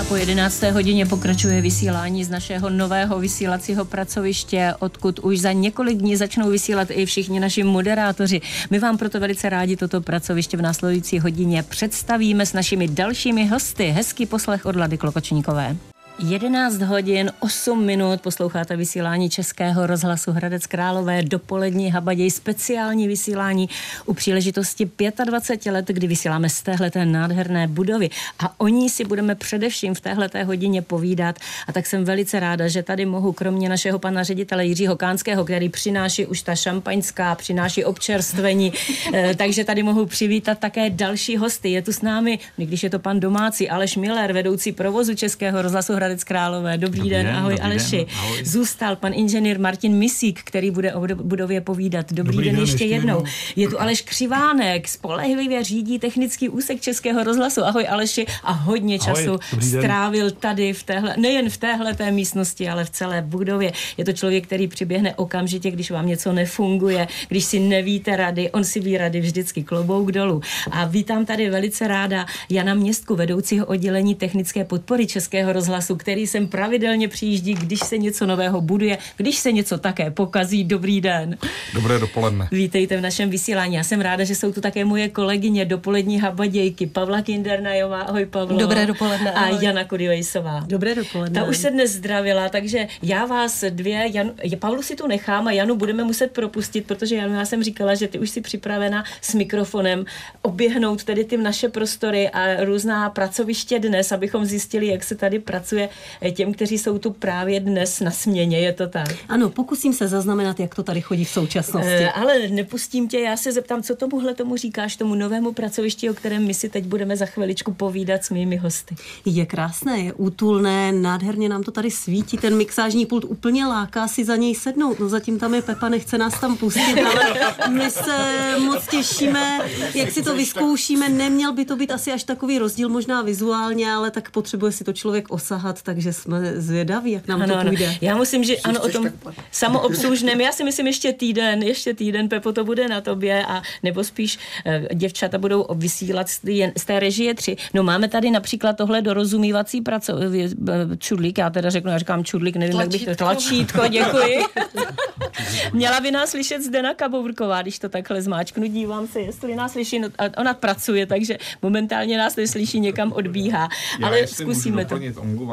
A 0.00 0.04
po 0.04 0.16
11. 0.16 0.62
hodině 0.62 1.06
pokračuje 1.06 1.60
vysílání 1.60 2.24
z 2.24 2.30
našeho 2.30 2.70
nového 2.70 3.18
vysílacího 3.18 3.84
pracoviště, 3.84 4.74
odkud 4.78 5.18
už 5.18 5.38
za 5.38 5.52
několik 5.52 5.98
dní 5.98 6.16
začnou 6.16 6.50
vysílat 6.50 6.88
i 6.90 7.06
všichni 7.06 7.40
naši 7.40 7.64
moderátoři. 7.64 8.40
My 8.70 8.78
vám 8.78 8.98
proto 8.98 9.20
velice 9.20 9.48
rádi 9.48 9.76
toto 9.76 10.00
pracoviště 10.00 10.56
v 10.56 10.62
následující 10.62 11.18
hodině 11.18 11.62
představíme 11.62 12.46
s 12.46 12.52
našimi 12.52 12.88
dalšími 12.88 13.46
hosty. 13.46 13.90
Hezký 13.90 14.26
poslech 14.26 14.66
od 14.66 14.76
Lady 14.76 14.98
Klokočníkové. 14.98 15.76
11 16.20 16.82
hodin 16.82 17.30
8 17.40 17.84
minut 17.84 18.20
posloucháte 18.20 18.76
vysílání 18.76 19.30
Českého 19.30 19.86
rozhlasu 19.86 20.32
Hradec 20.32 20.66
Králové. 20.66 21.22
Dopolední 21.22 21.90
habaděj 21.90 22.30
speciální 22.30 23.08
vysílání 23.08 23.68
u 24.06 24.14
příležitosti 24.14 24.90
25 25.24 25.72
let, 25.72 25.86
kdy 25.88 26.06
vysíláme 26.06 26.48
z 26.48 26.62
téhleté 26.62 27.06
nádherné 27.06 27.66
budovy. 27.66 28.10
A 28.38 28.60
o 28.60 28.68
ní 28.68 28.90
si 28.90 29.04
budeme 29.04 29.34
především 29.34 29.94
v 29.94 30.00
téhleté 30.00 30.44
hodině 30.44 30.82
povídat. 30.82 31.36
A 31.68 31.72
tak 31.72 31.86
jsem 31.86 32.04
velice 32.04 32.40
ráda, 32.40 32.68
že 32.68 32.82
tady 32.82 33.06
mohu 33.06 33.32
kromě 33.32 33.68
našeho 33.68 33.98
pana 33.98 34.22
ředitele 34.22 34.66
Jiřího 34.66 34.96
Kánského, 34.96 35.44
který 35.44 35.68
přináší 35.68 36.26
už 36.26 36.42
ta 36.42 36.54
šampaňská, 36.54 37.34
přináší 37.34 37.84
občerstvení, 37.84 38.72
eh, 39.14 39.34
takže 39.34 39.64
tady 39.64 39.82
mohu 39.82 40.06
přivítat 40.06 40.58
také 40.58 40.90
další 40.90 41.36
hosty. 41.36 41.68
Je 41.68 41.82
tu 41.82 41.92
s 41.92 42.02
námi, 42.02 42.38
když 42.56 42.82
je 42.82 42.90
to 42.90 42.98
pan 42.98 43.20
domácí 43.20 43.70
Aleš 43.70 43.96
Miller, 43.96 44.32
vedoucí 44.32 44.72
provozu 44.72 45.14
Českého 45.14 45.62
rozhlasu 45.62 45.92
Hradec 45.92 46.07
Hradec 46.08 46.24
Králové. 46.24 46.78
Dobrý, 46.78 46.98
dobrý 46.98 47.10
den, 47.10 47.26
den, 47.26 47.36
ahoj 47.36 47.52
dobrý 47.52 47.64
Aleši. 47.64 47.96
Den, 47.96 48.06
ahoj. 48.18 48.44
Zůstal 48.44 48.96
pan 48.96 49.12
inženýr 49.14 49.60
Martin 49.60 49.92
Misík, 49.92 50.40
který 50.44 50.70
bude 50.70 50.94
o 50.94 51.00
budově 51.14 51.60
povídat. 51.60 52.12
Dobrý, 52.12 52.32
dobrý 52.32 52.46
den, 52.46 52.54
den 52.54 52.64
ještě, 52.64 52.84
ještě 52.84 52.94
jednou. 52.94 53.14
jednou. 53.14 53.30
Je 53.56 53.68
tu 53.68 53.80
Aleš 53.80 54.02
Křivánek, 54.02 54.88
spolehlivě 54.88 55.64
řídí 55.64 55.98
technický 55.98 56.48
úsek 56.48 56.80
Českého 56.80 57.24
rozhlasu. 57.24 57.64
Ahoj 57.64 57.86
Aleši 57.88 58.26
a 58.42 58.52
hodně 58.52 58.98
času 58.98 59.38
ahoj, 59.52 59.62
strávil 59.62 60.30
tady 60.30 60.72
v 60.72 60.82
téhle, 60.82 61.14
nejen 61.18 61.50
v 61.50 61.56
téhle 61.56 61.94
té 61.94 62.10
místnosti, 62.10 62.68
ale 62.68 62.84
v 62.84 62.90
celé 62.90 63.22
budově. 63.22 63.72
Je 63.96 64.04
to 64.04 64.12
člověk, 64.12 64.46
který 64.46 64.68
přiběhne 64.68 65.14
okamžitě, 65.14 65.70
když 65.70 65.90
vám 65.90 66.06
něco 66.06 66.32
nefunguje, 66.32 67.06
když 67.28 67.44
si 67.44 67.60
nevíte 67.60 68.16
rady, 68.16 68.50
on 68.50 68.64
si 68.64 68.80
ví 68.80 68.98
rady 68.98 69.20
vždycky 69.20 69.62
klobouk 69.62 70.12
dolů. 70.12 70.40
A 70.70 70.84
vítám 70.84 71.26
tady 71.26 71.50
velice 71.50 71.88
ráda 71.88 72.26
Jana 72.50 72.74
Městku, 72.74 73.14
vedoucího 73.14 73.66
oddělení 73.66 74.14
technické 74.14 74.64
podpory 74.64 75.06
Českého 75.06 75.52
rozhlasu, 75.52 75.96
který 75.98 76.26
sem 76.26 76.48
pravidelně 76.48 77.08
přijíždí, 77.08 77.54
když 77.54 77.80
se 77.80 77.98
něco 77.98 78.26
nového 78.26 78.60
buduje, 78.60 78.98
když 79.16 79.38
se 79.38 79.52
něco 79.52 79.78
také 79.78 80.10
pokazí. 80.10 80.64
Dobrý 80.64 81.00
den. 81.00 81.36
Dobré 81.74 81.98
dopoledne. 81.98 82.48
Vítejte 82.52 82.96
v 82.96 83.00
našem 83.00 83.30
vysílání. 83.30 83.74
Já 83.74 83.84
jsem 83.84 84.00
ráda, 84.00 84.24
že 84.24 84.34
jsou 84.34 84.52
tu 84.52 84.60
také 84.60 84.84
moje 84.84 85.08
kolegyně 85.08 85.64
dopolední 85.64 86.20
habadějky, 86.20 86.86
Pavla 86.86 87.22
Kindernajová, 87.22 88.00
ahoj 88.00 88.26
Pavlo. 88.26 88.58
Dobré 88.58 88.86
dopoledne. 88.86 89.32
A 89.32 89.48
Jana 89.48 89.84
Kodivejsová. 89.84 90.64
Dobré 90.66 90.94
dopoledne. 90.94 91.40
Ta 91.40 91.46
už 91.46 91.56
se 91.56 91.70
dnes 91.70 91.92
zdravila, 91.92 92.48
takže 92.48 92.86
já 93.02 93.26
vás 93.26 93.64
dvě, 93.70 94.06
Jan, 94.12 94.30
Pavlu 94.58 94.82
si 94.82 94.96
tu 94.96 95.06
nechám 95.06 95.46
a 95.46 95.52
Janu 95.52 95.76
budeme 95.76 96.04
muset 96.04 96.32
propustit, 96.32 96.86
protože 96.86 97.16
Janu, 97.16 97.34
já 97.34 97.44
jsem 97.44 97.62
říkala, 97.62 97.94
že 97.94 98.08
ty 98.08 98.18
už 98.18 98.30
si 98.30 98.40
připravena 98.40 99.04
s 99.20 99.34
mikrofonem 99.34 100.04
oběhnout 100.42 101.04
tedy 101.04 101.24
ty 101.24 101.36
naše 101.36 101.68
prostory 101.68 102.28
a 102.28 102.64
různá 102.64 103.10
pracoviště 103.10 103.78
dnes, 103.78 104.12
abychom 104.12 104.44
zjistili, 104.44 104.86
jak 104.86 105.04
se 105.04 105.14
tady 105.14 105.38
pracuje 105.38 105.87
těm, 106.32 106.54
kteří 106.54 106.78
jsou 106.78 106.98
tu 106.98 107.10
právě 107.10 107.60
dnes 107.60 108.00
na 108.00 108.10
směně, 108.10 108.60
je 108.60 108.72
to 108.72 108.88
tak? 108.88 109.14
Ano, 109.28 109.50
pokusím 109.50 109.92
se 109.92 110.08
zaznamenat, 110.08 110.60
jak 110.60 110.74
to 110.74 110.82
tady 110.82 111.00
chodí 111.00 111.24
v 111.24 111.30
současnosti. 111.30 111.90
E, 111.90 112.10
ale 112.10 112.48
nepustím 112.48 113.08
tě, 113.08 113.20
já 113.20 113.36
se 113.36 113.52
zeptám, 113.52 113.82
co 113.82 113.96
tomuhle 113.96 114.34
tomu 114.34 114.56
říkáš, 114.56 114.96
tomu 114.96 115.14
novému 115.14 115.52
pracovišti, 115.52 116.10
o 116.10 116.14
kterém 116.14 116.46
my 116.46 116.54
si 116.54 116.68
teď 116.68 116.84
budeme 116.84 117.16
za 117.16 117.26
chviličku 117.26 117.74
povídat 117.74 118.24
s 118.24 118.30
mými 118.30 118.56
hosty. 118.56 118.96
Je 119.24 119.46
krásné, 119.46 119.98
je 119.98 120.12
útulné, 120.12 120.92
nádherně 120.92 121.48
nám 121.48 121.62
to 121.62 121.70
tady 121.70 121.90
svítí, 121.90 122.36
ten 122.36 122.56
mixážní 122.56 123.06
pult 123.06 123.24
úplně 123.24 123.66
láká 123.66 124.08
si 124.08 124.24
za 124.24 124.36
něj 124.36 124.54
sednout. 124.54 125.00
No 125.00 125.08
zatím 125.08 125.38
tam 125.38 125.54
je 125.54 125.62
Pepa, 125.62 125.88
nechce 125.88 126.18
nás 126.18 126.40
tam 126.40 126.56
pustit, 126.56 127.02
ale 127.04 127.68
my 127.68 127.90
se 127.90 128.18
moc 128.58 128.86
těšíme, 128.86 129.58
jak 129.94 130.10
si 130.10 130.22
to 130.22 130.34
vyzkoušíme. 130.34 131.08
Neměl 131.08 131.52
by 131.52 131.64
to 131.64 131.76
být 131.76 131.90
asi 131.90 132.12
až 132.12 132.24
takový 132.24 132.58
rozdíl, 132.58 132.88
možná 132.88 133.22
vizuálně, 133.22 133.92
ale 133.92 134.10
tak 134.10 134.30
potřebuje 134.30 134.72
si 134.72 134.84
to 134.84 134.92
člověk 134.92 135.30
osahat, 135.30 135.67
takže 135.82 136.12
jsme 136.12 136.60
zvědaví, 136.60 137.12
jak 137.12 137.28
nám 137.28 137.42
ano, 137.42 137.56
to 137.56 137.68
půjde. 137.68 137.86
Ano. 137.86 137.96
Já 138.00 138.16
musím, 138.16 138.44
že 138.44 138.56
ano, 138.56 138.80
o 138.80 138.88
tom 138.88 139.10
samoobslužném, 139.50 140.40
já 140.40 140.52
si 140.52 140.64
myslím 140.64 140.86
ještě 140.86 141.12
týden, 141.12 141.62
ještě 141.62 141.94
týden, 141.94 142.28
Pepo, 142.28 142.52
to 142.52 142.64
bude 142.64 142.88
na 142.88 143.00
tobě, 143.00 143.44
a 143.46 143.62
nebo 143.82 144.04
spíš 144.04 144.38
uh, 144.66 144.72
děvčata 144.94 145.38
budou 145.38 145.66
vysílat 145.74 146.28
z, 146.28 146.40
z 146.76 146.84
té 146.84 147.00
režie 147.00 147.34
tři. 147.34 147.56
No 147.74 147.82
máme 147.82 148.08
tady 148.08 148.30
například 148.30 148.76
tohle 148.76 149.02
dorozumívací 149.02 149.80
praco, 149.80 150.18
eh, 150.18 150.96
čudlík, 150.98 151.38
já 151.38 151.50
teda 151.50 151.70
řeknu, 151.70 151.90
já 151.90 151.98
říkám 151.98 152.24
čudlík, 152.24 152.56
nevím, 152.56 152.72
tlačítko. 152.72 152.96
jak 152.96 153.08
bych 153.08 153.16
to, 153.16 153.24
tlačítko, 153.24 153.88
děkuji. 153.88 154.38
Měla 155.72 156.00
by 156.00 156.10
nás 156.10 156.30
slyšet 156.30 156.62
Zdena 156.62 156.94
Kabourková, 156.94 157.62
když 157.62 157.78
to 157.78 157.88
takhle 157.88 158.22
zmáčknu, 158.22 158.66
dívám 158.66 159.06
se, 159.06 159.20
jestli 159.20 159.54
nás 159.54 159.72
slyší, 159.72 159.98
no, 159.98 160.08
ona 160.38 160.54
pracuje, 160.54 161.06
takže 161.06 161.38
momentálně 161.62 162.18
nás 162.18 162.36
neslyší, 162.36 162.80
někam 162.80 163.12
odbíhá. 163.12 163.68
Já 164.00 164.06
ale 164.06 164.26
zkusíme 164.26 164.84
to. 164.84 164.98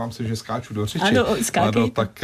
Omlouvám 0.06 0.12
se, 0.12 0.24
že 0.24 0.36
skáču 0.36 0.74
do 0.74 0.86
řeči. 0.86 1.06
Ano, 1.06 1.26
Lado, 1.58 1.88
tak 1.88 2.24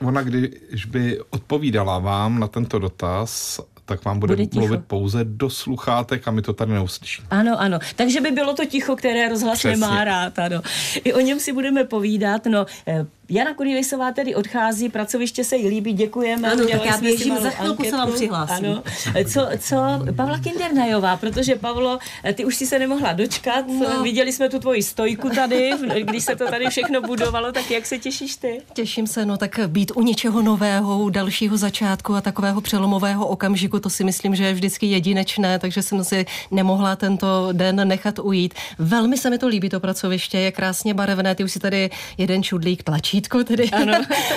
uh, 0.00 0.08
ona, 0.08 0.22
když 0.22 0.84
by 0.84 1.20
odpovídala 1.30 1.98
vám 1.98 2.40
na 2.40 2.48
tento 2.48 2.78
dotaz, 2.78 3.60
tak 3.84 4.04
vám 4.04 4.18
bude, 4.18 4.36
bude 4.36 4.48
mluvit 4.54 4.80
pouze 4.86 5.24
do 5.24 5.50
sluchátek 5.50 6.28
a 6.28 6.30
my 6.30 6.42
to 6.42 6.52
tady 6.52 6.72
neuslyšíme. 6.72 7.28
Ano, 7.30 7.60
ano. 7.60 7.78
Takže 7.96 8.20
by 8.20 8.30
bylo 8.30 8.54
to 8.54 8.64
ticho, 8.64 8.96
které 8.96 9.28
rozhlas 9.28 9.58
Přesně. 9.58 9.70
nemá 9.70 10.04
rád. 10.04 10.38
Ano. 10.38 10.62
I 11.04 11.12
o 11.12 11.20
něm 11.20 11.40
si 11.40 11.52
budeme 11.52 11.84
povídat. 11.84 12.46
No, 12.46 12.66
eh, 12.86 13.06
Jana 13.28 13.54
Kudivejsová 13.54 14.12
tedy 14.12 14.34
odchází, 14.34 14.88
pracoviště 14.88 15.44
se 15.44 15.56
jí 15.56 15.68
líbí, 15.68 15.92
děkujeme. 15.92 16.52
Ano, 16.52 16.66
tak 16.66 16.84
já 16.84 16.98
běžím, 16.98 17.36
za 17.42 17.50
chvilku 17.50 17.84
se 17.84 17.90
vám 17.90 18.12
přihlásím. 18.12 18.66
Ano. 18.66 18.82
Co, 19.28 19.48
co 19.58 19.76
Pavla 20.16 20.38
Kindernajová, 20.38 21.16
protože 21.16 21.56
Pavlo, 21.56 21.98
ty 22.34 22.44
už 22.44 22.56
si 22.56 22.66
se 22.66 22.78
nemohla 22.78 23.12
dočkat, 23.12 23.64
no. 23.68 24.02
viděli 24.02 24.32
jsme 24.32 24.48
tu 24.48 24.58
tvoji 24.58 24.82
stojku 24.82 25.30
tady, 25.30 25.70
když 26.00 26.24
se 26.24 26.36
to 26.36 26.46
tady 26.46 26.66
všechno 26.66 27.00
budovalo, 27.00 27.52
tak 27.52 27.70
jak 27.70 27.86
se 27.86 27.98
těšíš 27.98 28.36
ty? 28.36 28.60
Těším 28.72 29.06
se, 29.06 29.26
no 29.26 29.36
tak 29.36 29.60
být 29.66 29.92
u 29.94 30.02
něčeho 30.02 30.42
nového, 30.42 31.10
dalšího 31.10 31.56
začátku 31.56 32.14
a 32.14 32.20
takového 32.20 32.60
přelomového 32.60 33.26
okamžiku, 33.26 33.80
to 33.80 33.90
si 33.90 34.04
myslím, 34.04 34.34
že 34.34 34.44
je 34.44 34.54
vždycky 34.54 34.86
jedinečné, 34.86 35.58
takže 35.58 35.82
jsem 35.82 36.04
si 36.04 36.26
nemohla 36.50 36.96
tento 36.96 37.48
den 37.52 37.88
nechat 37.88 38.18
ujít. 38.18 38.54
Velmi 38.78 39.16
se 39.16 39.30
mi 39.30 39.38
to 39.38 39.48
líbí, 39.48 39.68
to 39.68 39.80
pracoviště, 39.80 40.38
je 40.38 40.52
krásně 40.52 40.94
barevné, 40.94 41.34
ty 41.34 41.44
už 41.44 41.52
si 41.52 41.58
tady 41.58 41.90
jeden 42.18 42.42
čudlík 42.42 42.82
tlačí 42.82 43.13
tlačítko 43.14 43.44
tedy 43.44 43.70
ano, 43.70 43.92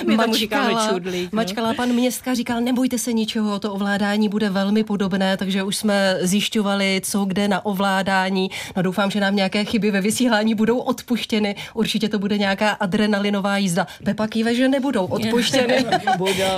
my 0.06 0.16
mačkala, 0.16 0.88
čudlík, 0.92 1.32
no. 1.32 1.36
mačkala 1.36 1.74
pan 1.74 1.88
městka, 1.88 2.34
říkal, 2.34 2.60
nebojte 2.60 2.98
se 2.98 3.12
ničeho, 3.12 3.58
to 3.58 3.74
ovládání 3.74 4.28
bude 4.28 4.50
velmi 4.50 4.84
podobné, 4.84 5.36
takže 5.36 5.62
už 5.62 5.76
jsme 5.76 6.18
zjišťovali, 6.20 7.00
co 7.04 7.24
kde 7.24 7.48
na 7.48 7.66
ovládání. 7.66 8.50
No 8.76 8.82
doufám, 8.82 9.10
že 9.10 9.20
nám 9.20 9.36
nějaké 9.36 9.64
chyby 9.64 9.90
ve 9.90 10.00
vysílání 10.00 10.54
budou 10.54 10.78
odpuštěny. 10.78 11.56
Určitě 11.74 12.08
to 12.08 12.18
bude 12.18 12.38
nějaká 12.38 12.70
adrenalinová 12.70 13.58
jízda. 13.58 13.86
Pepa 14.04 14.26
kýve, 14.26 14.54
že 14.54 14.68
nebudou 14.68 15.06
odpuštěny. 15.06 15.84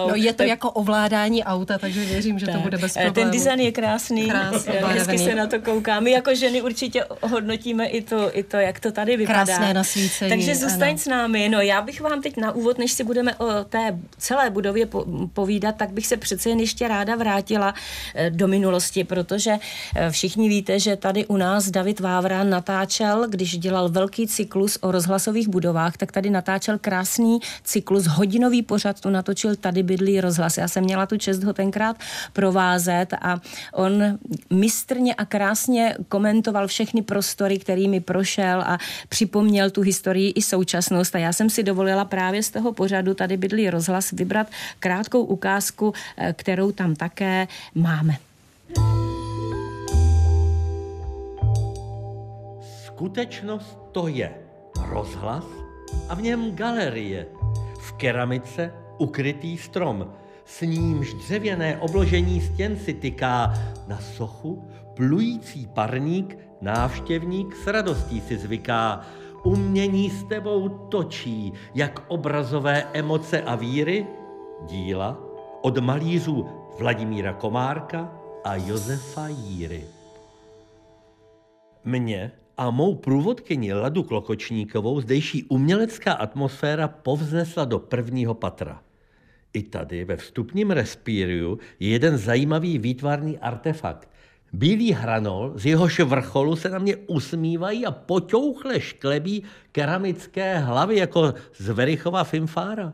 No 0.09 0.15
je 0.15 0.33
to 0.33 0.43
jako 0.43 0.71
ovládání 0.71 1.45
auta, 1.45 1.79
takže 1.79 2.05
věřím, 2.05 2.39
že 2.39 2.47
tak. 2.47 2.55
to 2.55 2.61
bude 2.61 2.79
bez 2.79 2.93
problémů. 2.93 3.15
Ten 3.15 3.31
design 3.31 3.61
je 3.61 3.73
krásný, 3.73 4.29
krásný 4.29 4.73
hezky 4.87 5.19
se 5.19 5.35
na 5.35 5.47
to 5.47 5.61
kouká. 5.61 6.01
My 6.01 6.11
jako 6.11 6.35
ženy 6.35 6.63
určitě 6.63 7.05
hodnotíme 7.23 7.87
i 7.87 8.03
to, 8.03 8.39
i 8.39 8.43
to 8.43 8.57
jak 8.57 8.81
to 8.81 8.93
tady 8.93 9.17
vypadá. 9.17 9.45
Krásné 9.45 9.75
nasvícení. 9.75 10.29
Takže 10.29 10.55
zůstaň 10.55 10.89
ano. 10.89 10.99
s 10.99 11.07
námi. 11.07 11.49
No 11.49 11.61
já 11.61 11.83
bych 11.83 12.01
vám 12.01 12.10
vám 12.11 12.23
teď 12.23 12.37
na 12.37 12.53
úvod, 12.53 12.79
než 12.79 12.93
si 12.93 13.05
budeme 13.05 13.35
o 13.35 13.65
té 13.65 13.99
celé 14.19 14.51
budově 14.51 14.89
povídat, 15.33 15.77
tak 15.77 15.91
bych 15.91 16.07
se 16.07 16.17
přece 16.17 16.49
jen 16.49 16.61
ještě 16.61 16.89
ráda 16.89 17.17
vrátila 17.17 17.75
eh, 18.15 18.31
do 18.31 18.49
minulosti, 18.49 19.05
protože 19.05 19.53
eh, 19.97 20.11
všichni 20.11 20.49
víte, 20.49 20.79
že 20.79 20.97
tady 20.97 21.27
u 21.27 21.37
nás 21.37 21.71
David 21.71 22.01
Vávra 22.01 22.45
natáčel, 22.45 23.27
když 23.29 23.59
dělal 23.59 23.89
velký 23.89 24.27
cyklus 24.27 24.79
o 24.81 24.93
rozhlasových 24.93 25.49
budovách, 25.49 25.97
tak 25.97 26.13
tady 26.13 26.31
natáčel 26.31 26.79
krásný 26.79 27.39
cyklus, 27.65 28.07
hodinový 28.07 28.63
pořad, 28.63 29.01
tu 29.01 29.11
natočil 29.11 29.57
Tady 29.61 29.83
bydlí 29.83 30.21
rozhlas. 30.21 30.57
Já 30.57 30.69
jsem 30.69 30.85
měla 30.85 31.07
tu 31.07 31.17
čest 31.17 31.45
ho 31.45 31.53
tenkrát 31.53 31.97
provázet 32.33 33.15
a 33.21 33.41
on 33.73 34.19
mistrně 34.51 35.15
a 35.15 35.25
krásně 35.25 35.97
komentoval 36.09 36.67
všechny 36.67 37.03
prostory, 37.03 37.59
kterými 37.59 38.01
prošel 38.01 38.61
a 38.61 38.79
připomněl 39.09 39.71
tu 39.71 39.81
historii 39.81 40.31
i 40.31 40.43
současnost. 40.43 41.15
A 41.15 41.19
já 41.19 41.33
jsem 41.33 41.51
si 41.51 41.63
dovolila 41.63 42.00
právě 42.05 42.43
z 42.43 42.51
toho 42.51 42.73
pořadu 42.73 43.15
Tady 43.15 43.37
bydlí 43.37 43.71
rozhlas 43.71 44.11
vybrat 44.13 44.47
krátkou 44.79 45.23
ukázku, 45.23 45.93
eh, 46.17 46.33
kterou 46.33 46.73
tam 46.73 46.95
také 46.95 47.49
máme. 47.75 48.17
Skutečnost 52.87 53.79
to 53.93 54.09
je 54.09 54.35
rozhlas 54.89 55.45
a 56.09 56.15
v 56.15 56.23
něm 56.23 56.55
galerie. 56.55 57.27
V 57.81 57.93
keramice 57.93 58.73
ukrytý 58.99 59.59
strom, 59.59 60.13
s 60.45 60.61
nímž 60.61 61.15
dřevěné 61.15 61.79
obložení 61.79 62.41
stěn 62.41 62.77
si 62.77 62.95
tyká 62.95 63.55
na 63.89 64.01
sochu, 64.01 64.71
plující 64.95 65.67
parník, 65.67 66.39
návštěvník 66.61 67.57
s 67.57 67.67
radostí 67.67 68.21
si 68.21 68.39
zvyká. 68.39 69.07
Umění 69.43 70.11
s 70.11 70.25
tebou 70.25 70.69
točí, 70.69 71.53
jak 71.75 72.05
obrazové 72.09 72.83
emoce 72.93 73.43
a 73.43 73.55
víry, 73.55 74.07
díla 74.67 75.19
od 75.63 75.79
malířů 75.79 76.47
Vladimíra 76.79 77.33
Komárka 77.33 78.13
a 78.45 78.57
Josefa 78.57 79.29
Jíry. 79.29 79.85
Mně 81.85 82.33
a 82.57 82.71
mou 82.71 82.95
průvodkyni 82.95 83.73
Ladu 83.73 84.03
Klokočníkovou 84.03 85.01
zdejší 85.01 85.45
umělecká 85.45 86.13
atmosféra 86.13 86.89
povznesla 86.89 87.65
do 87.65 87.79
prvního 87.79 88.35
patra. 88.35 88.83
I 89.53 89.63
tady 89.63 90.05
ve 90.05 90.17
vstupním 90.17 90.71
respíriu 90.71 91.59
je 91.81 91.89
jeden 91.89 92.19
zajímavý 92.19 92.79
výtvarný 92.79 93.39
artefakt. 93.39 94.10
Bílý 94.53 94.93
hranol, 94.93 95.53
z 95.55 95.67
jehož 95.67 96.01
vrcholu 96.01 96.57
se 96.57 96.69
na 96.69 96.79
mě 96.79 96.97
usmívají 96.97 97.87
a 97.87 97.91
poťouchle 97.91 98.81
šklebí 98.81 99.43
keramické 99.73 100.59
hlavy 100.59 100.97
jako 100.97 101.35
z 101.57 101.69
Verichova 101.69 102.25
Fimfára. 102.25 102.93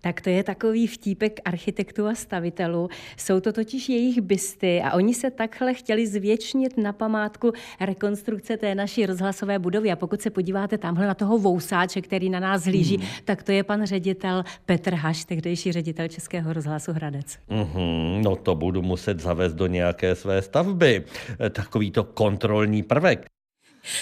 Tak 0.00 0.20
to 0.20 0.30
je 0.30 0.42
takový 0.42 0.86
vtípek 0.86 1.40
architektů 1.44 2.06
a 2.06 2.14
stavitelů. 2.14 2.88
Jsou 3.16 3.40
to 3.40 3.52
totiž 3.52 3.88
jejich 3.88 4.20
bysty 4.20 4.82
a 4.82 4.92
oni 4.92 5.14
se 5.14 5.30
takhle 5.30 5.74
chtěli 5.74 6.06
zvětšnit 6.06 6.78
na 6.78 6.92
památku 6.92 7.52
rekonstrukce 7.80 8.56
té 8.56 8.74
naší 8.74 9.06
rozhlasové 9.06 9.58
budovy. 9.58 9.92
A 9.92 9.96
pokud 9.96 10.22
se 10.22 10.30
podíváte 10.30 10.78
tamhle 10.78 11.06
na 11.06 11.14
toho 11.14 11.38
vousáče, 11.38 12.00
který 12.00 12.30
na 12.30 12.40
nás 12.40 12.64
hlíží, 12.64 12.96
hmm. 12.96 13.06
tak 13.24 13.42
to 13.42 13.52
je 13.52 13.64
pan 13.64 13.86
ředitel 13.86 14.44
Petr 14.66 14.94
Haš, 14.94 15.24
tehdejší 15.24 15.72
ředitel 15.72 16.08
Českého 16.08 16.52
rozhlasu 16.52 16.92
Hradec. 16.92 17.38
Mm-hmm, 17.50 18.22
no 18.22 18.36
to 18.36 18.54
budu 18.54 18.82
muset 18.82 19.20
zavést 19.20 19.54
do 19.54 19.66
nějaké 19.66 20.14
své 20.14 20.42
stavby. 20.42 21.04
Takový 21.50 21.90
to 21.90 22.04
kontrolní 22.04 22.82
prvek. 22.82 23.26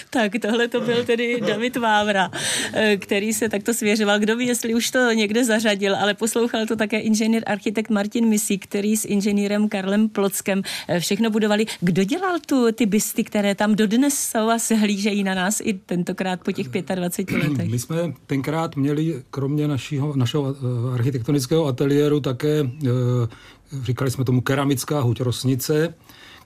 Tak 0.09 0.31
tohle 0.41 0.67
to 0.67 0.81
byl 0.81 1.05
tedy 1.05 1.41
David 1.47 1.77
Vávra, 1.77 2.31
eh, 2.73 2.97
který 2.97 3.33
se 3.33 3.49
takto 3.49 3.73
svěřoval. 3.73 4.19
Kdo 4.19 4.37
ví, 4.37 4.47
jestli 4.47 4.73
už 4.73 4.91
to 4.91 5.11
někde 5.11 5.45
zařadil, 5.45 5.95
ale 5.95 6.13
poslouchal 6.13 6.65
to 6.65 6.75
také 6.75 6.99
inženýr 6.99 7.43
architekt 7.45 7.89
Martin 7.89 8.25
Misí, 8.25 8.57
který 8.57 8.97
s 8.97 9.05
inženýrem 9.05 9.69
Karlem 9.69 10.09
Plockem 10.09 10.61
eh, 10.87 10.99
všechno 10.99 11.29
budovali. 11.29 11.65
Kdo 11.81 12.03
dělal 12.03 12.39
tu 12.45 12.71
ty 12.71 12.85
bysty, 12.85 13.23
které 13.23 13.55
tam 13.55 13.75
dodnes 13.75 14.13
jsou 14.13 14.49
a 14.49 14.59
se 14.59 14.75
hlížejí 14.75 15.23
na 15.23 15.35
nás 15.35 15.61
i 15.63 15.73
tentokrát 15.73 16.39
po 16.43 16.51
těch 16.51 16.67
25 16.67 17.37
letech? 17.37 17.69
My 17.69 17.79
jsme 17.79 18.13
tenkrát 18.27 18.75
měli, 18.75 19.23
kromě 19.31 19.67
našího, 19.67 20.15
našeho 20.15 20.55
eh, 20.55 20.93
architektonického 20.93 21.65
ateliéru, 21.65 22.19
také, 22.19 22.69
říkali 23.83 24.11
jsme 24.11 24.25
tomu 24.25 24.41
keramická 24.41 24.99
huť 24.99 25.21
Rosnice, 25.21 25.93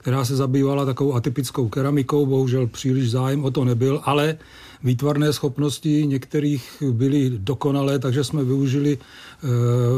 která 0.04 0.24
se 0.24 0.36
zabývala 0.36 0.84
takovou 0.84 1.14
atypickou 1.14 1.68
keramikou, 1.68 2.26
bohužel 2.26 2.66
příliš 2.66 3.10
zájem 3.10 3.44
o 3.44 3.50
to 3.50 3.64
nebyl, 3.64 4.00
ale 4.04 4.38
výtvarné 4.82 5.32
schopnosti 5.32 6.06
některých 6.06 6.82
byly 6.92 7.30
dokonalé, 7.38 7.98
takže 7.98 8.24
jsme 8.24 8.44
využili 8.44 8.98
eh, 8.98 9.46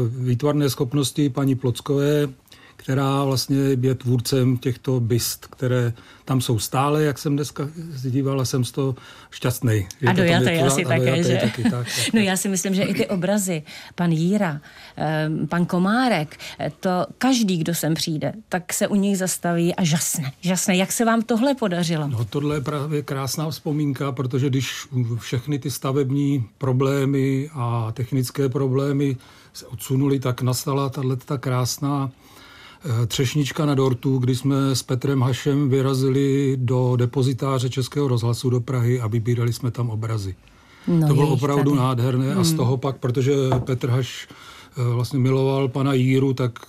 výtvarné 0.09 0.69
schopnosti 0.69 1.29
paní 1.29 1.55
Plockové, 1.55 2.29
která 2.77 3.23
vlastně 3.23 3.57
je 3.57 3.95
tvůrcem 3.95 4.57
těchto 4.57 4.99
byst, 4.99 5.47
které 5.47 5.93
tam 6.25 6.41
jsou 6.41 6.59
stále, 6.59 7.03
jak 7.03 7.17
jsem 7.17 7.35
dneska 7.35 7.69
dívala, 8.03 8.45
jsem 8.45 8.65
z 8.65 8.71
toho 8.71 8.95
šťastný. 9.31 9.87
A 10.07 10.13
dojatý 10.13 10.49
asi 10.49 10.85
a 10.85 10.87
také, 10.87 11.23
že? 11.23 11.37
Taky, 11.37 11.63
tak, 11.63 11.71
tak, 11.71 12.13
No 12.13 12.19
já 12.19 12.37
si 12.37 12.49
myslím, 12.49 12.75
že 12.75 12.83
i 12.83 12.93
ty 12.93 13.07
obrazy, 13.07 13.63
pan 13.95 14.11
Jíra, 14.11 14.61
ehm, 14.95 15.47
pan 15.47 15.65
Komárek, 15.65 16.37
to 16.79 17.05
každý, 17.17 17.57
kdo 17.57 17.75
sem 17.75 17.93
přijde, 17.93 18.33
tak 18.49 18.73
se 18.73 18.87
u 18.87 18.95
nich 18.95 19.17
zastaví 19.17 19.75
a 19.75 19.83
žasne. 19.83 20.31
Žasne. 20.41 20.75
Jak 20.75 20.91
se 20.91 21.05
vám 21.05 21.21
tohle 21.21 21.55
podařilo? 21.55 22.07
No 22.07 22.25
tohle 22.25 22.55
je 22.55 22.61
právě 22.61 23.01
krásná 23.01 23.49
vzpomínka, 23.49 24.11
protože 24.11 24.49
když 24.49 24.87
všechny 25.19 25.59
ty 25.59 25.71
stavební 25.71 26.45
problémy 26.57 27.49
a 27.53 27.91
technické 27.91 28.49
problémy 28.49 29.17
se 29.53 29.65
odsunuli, 29.65 30.19
tak 30.19 30.41
nastala 30.41 30.89
tato 30.89 31.37
krásná 31.37 32.11
Eh, 32.11 32.26
třešnička 33.07 33.65
na 33.65 33.75
dortu, 33.75 34.17
kdy 34.17 34.35
jsme 34.35 34.75
s 34.75 34.83
Petrem 34.83 35.21
Hašem 35.21 35.69
vyrazili 35.69 36.57
do 36.59 36.95
depozitáře 36.95 37.69
Českého 37.69 38.07
rozhlasu 38.07 38.49
do 38.49 38.61
Prahy 38.61 39.01
a 39.01 39.07
vybírali 39.07 39.53
jsme 39.53 39.71
tam 39.71 39.89
obrazy. 39.89 40.35
No, 40.87 41.07
to 41.07 41.13
bylo 41.13 41.27
opravdu 41.27 41.71
tady. 41.71 41.83
nádherné 41.83 42.31
hmm. 42.31 42.39
a 42.39 42.43
z 42.43 42.47
hmm. 42.47 42.57
toho 42.57 42.77
pak, 42.77 42.97
protože 42.97 43.33
Petr 43.59 43.89
Haš 43.89 44.27
eh, 44.77 44.93
vlastně 44.93 45.19
miloval 45.19 45.67
pana 45.67 45.93
Jíru, 45.93 46.33
tak 46.33 46.59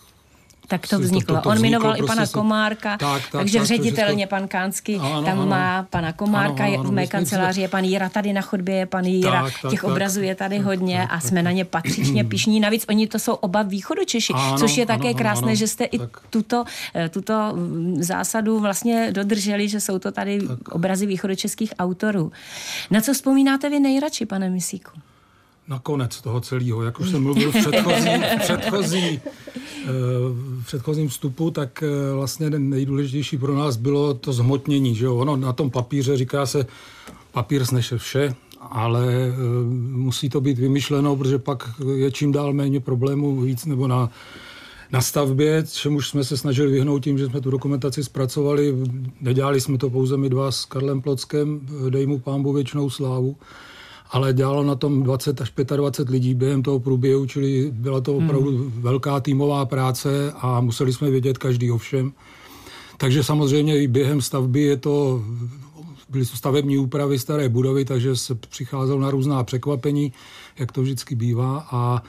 tak 0.69 0.87
to 0.87 0.99
vzniklo. 0.99 1.37
To, 1.37 1.41
to, 1.41 1.43
to 1.43 1.49
On 1.49 1.59
jmenoval 1.59 1.91
prostě 1.91 2.05
i 2.05 2.07
pana. 2.07 2.27
Komárka, 2.27 2.97
tak, 2.97 3.23
tak, 3.23 3.31
takže 3.31 3.59
tak, 3.59 3.67
ředitelně 3.67 4.27
to... 4.27 4.31
pan 4.31 4.49
Kánský 4.49 4.97
ano, 4.97 5.23
tam 5.23 5.39
ano, 5.39 5.47
má 5.47 5.87
pana 5.91 6.13
Komárka, 6.13 6.65
ano, 6.65 6.75
ano, 6.75 6.83
v 6.85 6.93
mé 6.93 7.07
kanceláři 7.07 7.61
je 7.61 7.69
pan 7.69 7.85
Jíra, 7.85 8.09
tady 8.09 8.33
na 8.33 8.41
chodbě 8.41 8.75
je 8.75 8.87
pan 8.87 9.05
Jíra, 9.05 9.43
tak, 9.43 9.53
tak, 9.63 9.71
těch 9.71 9.81
tak, 9.81 9.91
obrazů 9.91 10.23
je 10.23 10.35
tady 10.35 10.57
tak, 10.57 10.67
hodně 10.67 10.99
tak, 10.99 11.09
a 11.13 11.21
jsme 11.21 11.35
tak, 11.35 11.45
na 11.45 11.51
ně 11.51 11.65
patřičně 11.65 12.25
pišní. 12.35 12.61
Navíc 12.61 12.85
oni 12.89 13.07
to 13.07 13.19
jsou 13.19 13.35
oba 13.35 13.63
východočeši, 13.63 14.33
ano, 14.33 14.59
což 14.59 14.77
je 14.77 14.87
také 14.87 15.09
ano, 15.09 15.19
krásné, 15.19 15.47
ano, 15.47 15.55
že 15.55 15.67
jste 15.67 15.89
tak. 15.89 15.95
i 15.95 16.07
tuto, 16.31 16.65
eh, 16.95 17.09
tuto 17.09 17.53
mm, 17.55 18.03
zásadu 18.03 18.61
vlastně 18.61 19.13
dodrželi, 19.13 19.69
že 19.69 19.81
jsou 19.81 19.99
to 19.99 20.13
tady 20.13 20.41
tak. 20.47 20.69
obrazy 20.69 21.07
východočeských 21.07 21.75
autorů. 21.79 22.33
Na 22.91 23.01
co 23.01 23.15
vzpomínáte 23.15 23.71
vy 23.71 23.81
nejradši, 23.81 24.27
pane 24.27 24.51
Misíku? 24.51 24.91
Na 25.69 25.79
konec 25.79 26.21
toho 26.21 26.41
celého. 26.41 26.83
Jak 26.83 27.01
už 27.01 27.11
jsem 27.11 27.23
mluvil 27.23 27.53
v 27.53 27.57
předchozí, 27.57 28.11
v 28.37 28.41
předchozí, 28.41 29.21
eh, 29.25 29.91
v 30.61 30.67
předchozím 30.67 31.09
vstupu, 31.09 31.51
tak 31.51 31.83
eh, 31.83 32.15
vlastně 32.15 32.51
nejdůležitější 32.51 33.39
pro 33.39 33.55
nás 33.55 33.77
bylo 33.77 34.15
to 34.15 34.33
zhmotnění. 34.33 34.95
Že 34.95 35.05
jo? 35.05 35.17
Ono 35.17 35.37
na 35.37 35.53
tom 35.53 35.71
papíře 35.71 36.17
říká 36.17 36.47
se, 36.47 36.67
papír 37.33 37.65
sneše 37.65 37.99
vše, 37.99 38.35
ale 38.61 39.07
eh, 39.13 39.33
musí 39.93 40.29
to 40.29 40.41
být 40.41 40.59
vymyšleno, 40.59 41.17
protože 41.17 41.39
pak 41.39 41.71
je 41.95 42.11
čím 42.11 42.33
dál 42.33 42.53
méně 42.53 42.81
problémů 42.81 43.41
víc 43.41 43.65
nebo 43.65 43.89
na 43.89 44.11
na 44.93 45.01
stavbě, 45.01 45.65
čemuž 45.73 46.09
jsme 46.09 46.25
se 46.25 46.37
snažili 46.37 46.73
vyhnout 46.73 47.05
tím, 47.05 47.19
že 47.19 47.27
jsme 47.27 47.41
tu 47.41 47.51
dokumentaci 47.51 48.05
zpracovali. 48.05 48.75
Nedělali 49.21 49.61
jsme 49.61 49.79
to 49.79 49.91
pouze 49.91 50.17
my 50.17 50.29
dva 50.29 50.53
s 50.53 50.65
Karlem 50.65 51.03
Plockem, 51.03 51.61
dej 51.91 52.07
mu 52.07 52.19
pámbu 52.19 52.53
věčnou 52.53 52.91
slávu 52.91 53.37
ale 54.11 54.33
dělalo 54.33 54.65
na 54.65 54.75
tom 54.75 55.03
20 55.03 55.41
až 55.41 55.53
25 55.77 56.13
lidí 56.13 56.35
během 56.35 56.63
toho 56.63 56.81
průběhu, 56.81 57.27
čili 57.27 57.71
byla 57.73 58.01
to 58.01 58.17
opravdu 58.17 58.51
hmm. 58.51 58.73
velká 58.83 59.21
týmová 59.21 59.67
práce 59.67 60.33
a 60.37 60.61
museli 60.61 60.93
jsme 60.93 61.11
vědět 61.11 61.39
každý 61.39 61.71
o 61.71 61.79
všem. 61.79 62.13
Takže 62.97 63.25
samozřejmě 63.25 63.83
i 63.83 63.87
během 63.87 64.23
stavby 64.23 64.61
je 64.61 64.77
to, 64.77 65.23
byly 66.09 66.27
stavební 66.27 66.79
úpravy 66.79 67.19
staré 67.19 67.49
budovy, 67.49 67.85
takže 67.85 68.17
se 68.17 68.35
přicházelo 68.35 69.01
na 69.01 69.11
různá 69.11 69.45
překvapení, 69.45 70.13
jak 70.59 70.73
to 70.73 70.83
vždycky 70.83 71.15
bývá 71.15 71.67
a 71.71 72.03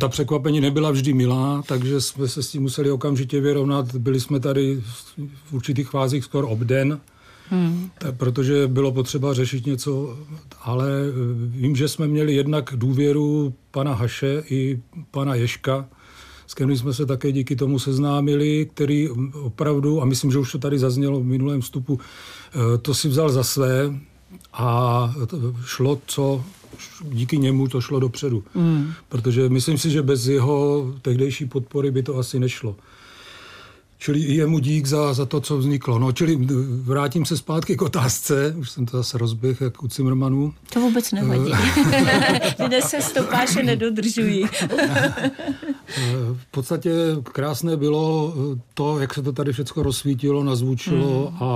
ta 0.00 0.08
překvapení 0.08 0.60
nebyla 0.60 0.90
vždy 0.90 1.12
milá, 1.12 1.62
takže 1.68 2.00
jsme 2.00 2.28
se 2.28 2.42
s 2.42 2.50
tím 2.50 2.62
museli 2.62 2.90
okamžitě 2.90 3.40
vyrovnat. 3.40 3.94
Byli 3.94 4.20
jsme 4.20 4.40
tady 4.40 4.82
v 5.44 5.52
určitých 5.52 5.88
fázích 5.88 6.24
skoro 6.24 6.48
obden, 6.48 7.00
Hmm. 7.52 7.90
Tak, 7.98 8.16
protože 8.16 8.66
bylo 8.68 8.92
potřeba 8.92 9.34
řešit 9.34 9.66
něco, 9.66 10.18
ale 10.62 10.88
eh, 10.90 11.12
vím, 11.36 11.76
že 11.76 11.88
jsme 11.88 12.08
měli 12.08 12.34
jednak 12.34 12.72
důvěru 12.76 13.54
pana 13.70 13.94
Haše 13.94 14.42
i 14.50 14.80
pana 15.10 15.34
Ješka, 15.34 15.88
s 16.46 16.54
kterým 16.54 16.76
jsme 16.76 16.94
se 16.94 17.06
také 17.06 17.32
díky 17.32 17.56
tomu 17.56 17.78
seznámili, 17.78 18.68
který 18.74 19.08
opravdu, 19.32 20.02
a 20.02 20.04
myslím, 20.04 20.30
že 20.30 20.38
už 20.38 20.52
to 20.52 20.58
tady 20.58 20.78
zaznělo 20.78 21.20
v 21.20 21.24
minulém 21.24 21.60
vstupu, 21.60 22.00
eh, 22.54 22.78
to 22.78 22.94
si 22.94 23.08
vzal 23.08 23.30
za 23.30 23.42
své 23.42 23.94
a 24.52 25.14
šlo 25.64 26.00
co 26.06 26.44
díky 27.02 27.38
němu 27.38 27.68
to 27.68 27.80
šlo 27.80 28.00
dopředu. 28.00 28.44
Mm. 28.54 28.92
Protože 29.08 29.48
myslím 29.48 29.78
si, 29.78 29.90
že 29.90 30.02
bez 30.02 30.26
jeho 30.26 30.92
tehdejší 31.02 31.46
podpory 31.46 31.90
by 31.90 32.02
to 32.02 32.16
asi 32.16 32.38
nešlo. 32.38 32.76
Čili 34.02 34.20
i 34.20 34.34
jemu 34.34 34.58
dík 34.58 34.86
za, 34.86 35.14
za 35.14 35.26
to, 35.26 35.40
co 35.40 35.58
vzniklo. 35.58 35.98
No, 35.98 36.12
čili 36.12 36.38
vrátím 36.82 37.24
se 37.24 37.36
zpátky 37.36 37.76
k 37.76 37.82
otázce, 37.82 38.54
už 38.58 38.70
jsem 38.70 38.86
to 38.86 38.96
zase 38.96 39.18
rozběh 39.18 39.60
jak 39.60 39.82
u 39.82 39.88
Cimrmanů. 39.88 40.54
To 40.72 40.80
vůbec 40.80 41.12
nevadí. 41.12 41.52
Lidé 42.58 42.82
se 42.82 43.02
stopáše 43.02 43.62
nedodržují. 43.62 44.46
v 46.34 46.46
podstatě 46.50 46.90
krásné 47.22 47.76
bylo 47.76 48.34
to, 48.74 49.00
jak 49.00 49.14
se 49.14 49.22
to 49.22 49.32
tady 49.32 49.52
všechno 49.52 49.82
rozsvítilo, 49.82 50.44
nazvučilo 50.44 51.30
mm. 51.30 51.42
a, 51.42 51.48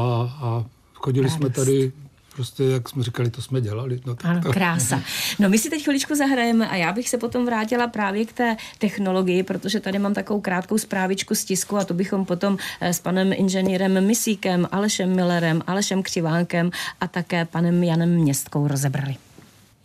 a 0.43 0.65
chodili 0.95 1.27
Radost. 1.27 1.39
jsme 1.39 1.51
tady 1.51 1.93
prostě, 2.37 2.65
jak 2.65 2.89
jsme 2.89 3.03
říkali, 3.03 3.31
to 3.31 3.43
jsme 3.43 3.61
dělali. 3.61 4.01
No, 4.07 4.17
ano, 4.25 4.41
krása. 4.53 5.03
No 5.39 5.49
my 5.49 5.59
si 5.59 5.71
teď 5.71 5.85
chviličku 5.85 6.15
zahrajeme 6.15 6.69
a 6.69 6.77
já 6.77 6.93
bych 6.93 7.09
se 7.09 7.19
potom 7.19 7.47
vrátila 7.47 7.87
právě 7.87 8.27
k 8.27 8.33
té 8.33 8.57
technologii, 8.79 9.43
protože 9.43 9.81
tady 9.81 9.99
mám 9.99 10.15
takovou 10.15 10.41
krátkou 10.41 10.79
zprávičku 10.79 11.35
z 11.35 11.45
tisku 11.45 11.77
a 11.77 11.85
to 11.85 11.95
bychom 11.95 12.25
potom 12.25 12.59
eh, 12.81 12.93
s 12.93 13.01
panem 13.01 13.33
inženýrem 13.33 14.07
Misíkem, 14.07 14.69
Alešem 14.73 15.17
Millerem, 15.17 15.63
Alešem 15.67 16.03
Křivánkem 16.03 16.71
a 17.01 17.09
také 17.09 17.45
panem 17.45 17.85
Janem 17.85 18.11
Městkou 18.11 18.69
rozebrali. 18.69 19.17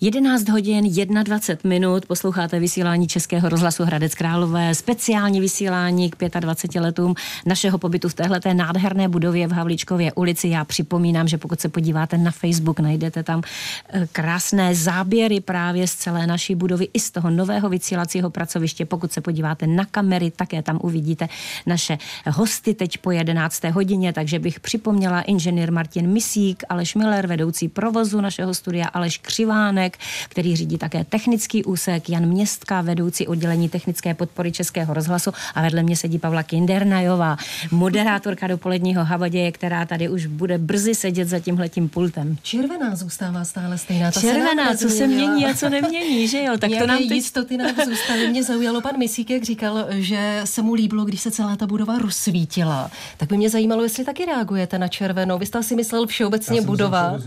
11 0.04 0.50
hodin 0.50 0.84
21 1.24 1.70
minut 1.70 2.06
posloucháte 2.06 2.60
vysílání 2.60 3.08
Českého 3.08 3.50
rozhlasu 3.50 3.84
Hradec 3.84 4.16
Králové, 4.16 4.76
speciální 4.76 5.40
vysílání 5.40 6.10
k 6.10 6.40
25 6.40 6.82
letům 6.82 7.16
našeho 7.46 7.78
pobytu 7.78 8.10
v 8.10 8.14
téhleté 8.14 8.54
nádherné 8.54 9.08
budově 9.08 9.48
v 9.48 9.52
Havlíčkově 9.52 10.14
ulici. 10.14 10.48
Já 10.48 10.66
připomínám, 10.66 11.28
že 11.28 11.38
pokud 11.38 11.62
se 11.62 11.70
podíváte 11.70 12.18
na 12.18 12.32
Facebook, 12.32 12.80
najdete 12.80 13.24
tam 13.24 13.42
eh, 13.90 14.08
krásné 14.12 14.76
záběry 14.76 15.40
právě 15.40 15.88
z 15.88 15.96
celé 15.96 16.28
naší 16.28 16.56
budovy 16.56 16.88
i 16.94 17.00
z 17.00 17.12
toho 17.12 17.30
nového 17.30 17.70
vysílacího 17.70 18.30
pracoviště. 18.30 18.86
Pokud 18.86 19.12
se 19.12 19.22
podíváte 19.22 19.68
na 19.68 19.86
kamery, 19.86 20.32
také 20.32 20.62
tam 20.62 20.80
uvidíte 20.82 21.30
naše 21.66 21.98
hosty 22.28 22.74
teď 22.74 22.98
po 22.98 23.12
11. 23.12 23.64
hodině, 23.64 24.14
takže 24.14 24.40
bych 24.40 24.60
připomněla 24.60 25.22
inženýr 25.22 25.72
Martin 25.72 26.08
Misík, 26.08 26.64
Aleš 26.70 26.96
Miller, 26.96 27.28
vedoucí 27.28 27.68
provozu 27.68 28.22
našeho 28.22 28.54
studia, 28.54 28.88
Aleš 28.88 29.18
Křivánek, 29.18 29.91
Štěpánek, 29.92 29.98
který 30.30 30.56
řídí 30.56 30.78
také 30.78 31.04
technický 31.04 31.64
úsek, 31.64 32.10
Jan 32.10 32.26
Městka, 32.26 32.82
vedoucí 32.82 33.28
oddělení 33.28 33.70
technické 33.70 34.14
podpory 34.14 34.52
Českého 34.52 34.94
rozhlasu 34.94 35.32
a 35.56 35.62
vedle 35.62 35.84
mě 35.84 35.96
sedí 35.96 36.20
Pavla 36.20 36.44
Kindernajová, 36.44 37.38
moderátorka 37.72 38.48
dopoledního 38.48 39.06
havaděje, 39.06 39.52
která 39.52 39.86
tady 39.86 40.10
už 40.10 40.26
bude 40.26 40.58
brzy 40.58 40.96
sedět 40.96 41.28
za 41.28 41.40
tímhletím 41.40 41.90
pultem. 41.90 42.38
Červená 42.42 42.96
zůstává 42.96 43.46
stále 43.46 43.78
stejná. 43.78 44.12
Ta 44.12 44.20
Červená, 44.20 44.76
co 44.76 44.90
se 44.90 45.08
mění 45.08 45.46
a 45.46 45.54
co 45.54 45.70
nemění, 45.70 46.28
že 46.28 46.44
jo? 46.44 46.58
Tak 46.58 46.72
to 46.80 46.88
nám 46.88 46.98
teď... 46.98 47.12
jistoty 47.12 47.58
nám 47.58 47.76
zůstaly. 47.86 48.28
Mě 48.28 48.44
zaujalo 48.44 48.82
pan 48.82 48.98
Misík, 48.98 49.30
jak 49.30 49.44
říkal, 49.44 49.86
že 49.90 50.42
se 50.46 50.62
mu 50.62 50.74
líbilo, 50.74 51.06
když 51.06 51.22
se 51.22 51.32
celá 51.32 51.56
ta 51.56 51.68
budova 51.68 51.98
rozsvítila. 51.98 52.92
Tak 53.18 53.30
by 53.30 53.38
mě 53.38 53.50
zajímalo, 53.50 53.84
jestli 53.84 54.06
taky 54.06 54.26
reagujete 54.26 54.80
na 54.80 54.88
červenou. 54.88 55.38
Vy 55.38 55.46
jste 55.46 55.64
si 55.64 55.76
myslel 55.76 56.08
všeobecně 56.08 56.62
budova. 56.62 57.18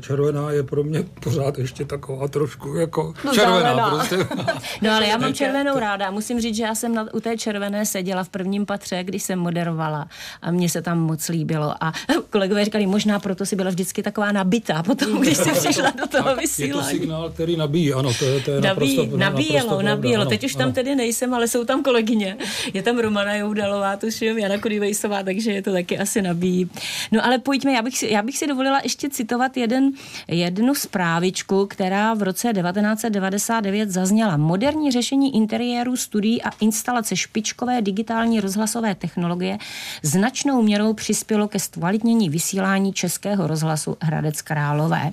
Červená 0.00 0.50
je 0.50 0.62
pro 0.62 0.84
mě 0.84 1.02
pořád 1.02 1.58
ještě 1.58 1.84
tak 1.84 2.03
taková 2.04 2.28
trošku 2.28 2.74
jako 2.74 3.14
no, 3.24 3.32
červená 3.32 3.90
prostě. 3.90 4.16
No 4.82 4.90
ale 4.92 5.06
já 5.06 5.16
mám 5.16 5.34
červenou 5.34 5.78
ráda. 5.78 6.10
Musím 6.10 6.40
říct, 6.40 6.56
že 6.56 6.62
já 6.62 6.74
jsem 6.74 6.94
na, 6.94 7.06
u 7.14 7.20
té 7.20 7.36
červené 7.36 7.86
seděla 7.86 8.24
v 8.24 8.28
prvním 8.28 8.66
patře, 8.66 9.04
když 9.04 9.22
jsem 9.22 9.38
moderovala 9.38 10.08
a 10.42 10.50
mně 10.50 10.68
se 10.68 10.82
tam 10.82 10.98
moc 10.98 11.28
líbilo. 11.28 11.74
A 11.80 11.92
kolegové 12.30 12.64
říkali, 12.64 12.86
možná 12.86 13.18
proto 13.18 13.46
si 13.46 13.56
byla 13.56 13.70
vždycky 13.70 14.02
taková 14.02 14.32
nabitá 14.32 14.82
potom, 14.82 15.12
když 15.20 15.36
jsi 15.36 15.50
přišla 15.52 15.90
do 15.90 16.06
toho 16.06 16.36
vysílání. 16.36 16.76
Je 16.76 16.82
to 16.82 16.82
signál, 16.82 17.30
který 17.30 17.56
nabíjí, 17.56 17.92
ano, 17.92 18.14
to 18.18 18.24
je, 18.24 18.40
to 18.40 18.50
je 18.50 18.60
Nabíjí, 18.60 18.96
naprosto, 18.96 19.16
nabíjelo, 19.16 19.58
naprosto 19.58 19.82
nabíjelo. 19.82 20.22
Ano, 20.22 20.30
Teď 20.30 20.44
už 20.44 20.54
ano. 20.54 20.64
tam 20.64 20.72
tedy 20.72 20.94
nejsem, 20.94 21.34
ale 21.34 21.48
jsou 21.48 21.64
tam 21.64 21.82
kolegyně. 21.82 22.36
Je 22.74 22.82
tam 22.82 22.98
Romana 22.98 23.34
Joudalová, 23.34 23.96
tuším, 23.96 24.38
Jana 24.38 24.58
Kodivejsová, 24.58 25.22
takže 25.22 25.52
je 25.52 25.62
to 25.62 25.72
taky 25.72 25.98
asi 25.98 26.22
nabíjí. 26.22 26.70
No 27.12 27.26
ale 27.26 27.38
pojďme, 27.38 27.72
já 27.72 27.82
bych 27.82 27.98
si, 27.98 28.12
já 28.12 28.22
bych 28.22 28.38
si 28.38 28.46
dovolila 28.46 28.80
ještě 28.82 29.10
citovat 29.10 29.56
jeden, 29.56 29.90
jednu 30.28 30.74
zprávičku, 30.74 31.66
která 31.66 31.93
v 32.14 32.22
roce 32.22 32.52
1999 32.52 33.90
zazněla. 33.90 34.36
Moderní 34.36 34.92
řešení 34.92 35.36
interiéru, 35.36 35.96
studií 35.96 36.42
a 36.42 36.50
instalace 36.60 37.16
špičkové 37.16 37.82
digitální 37.82 38.40
rozhlasové 38.40 38.94
technologie 38.94 39.58
značnou 40.02 40.62
měrou 40.62 40.94
přispělo 40.94 41.48
ke 41.48 41.58
zkvalitnění 41.58 42.28
vysílání 42.28 42.92
Českého 42.92 43.46
rozhlasu 43.46 43.96
Hradec 44.02 44.42
Králové. 44.42 45.12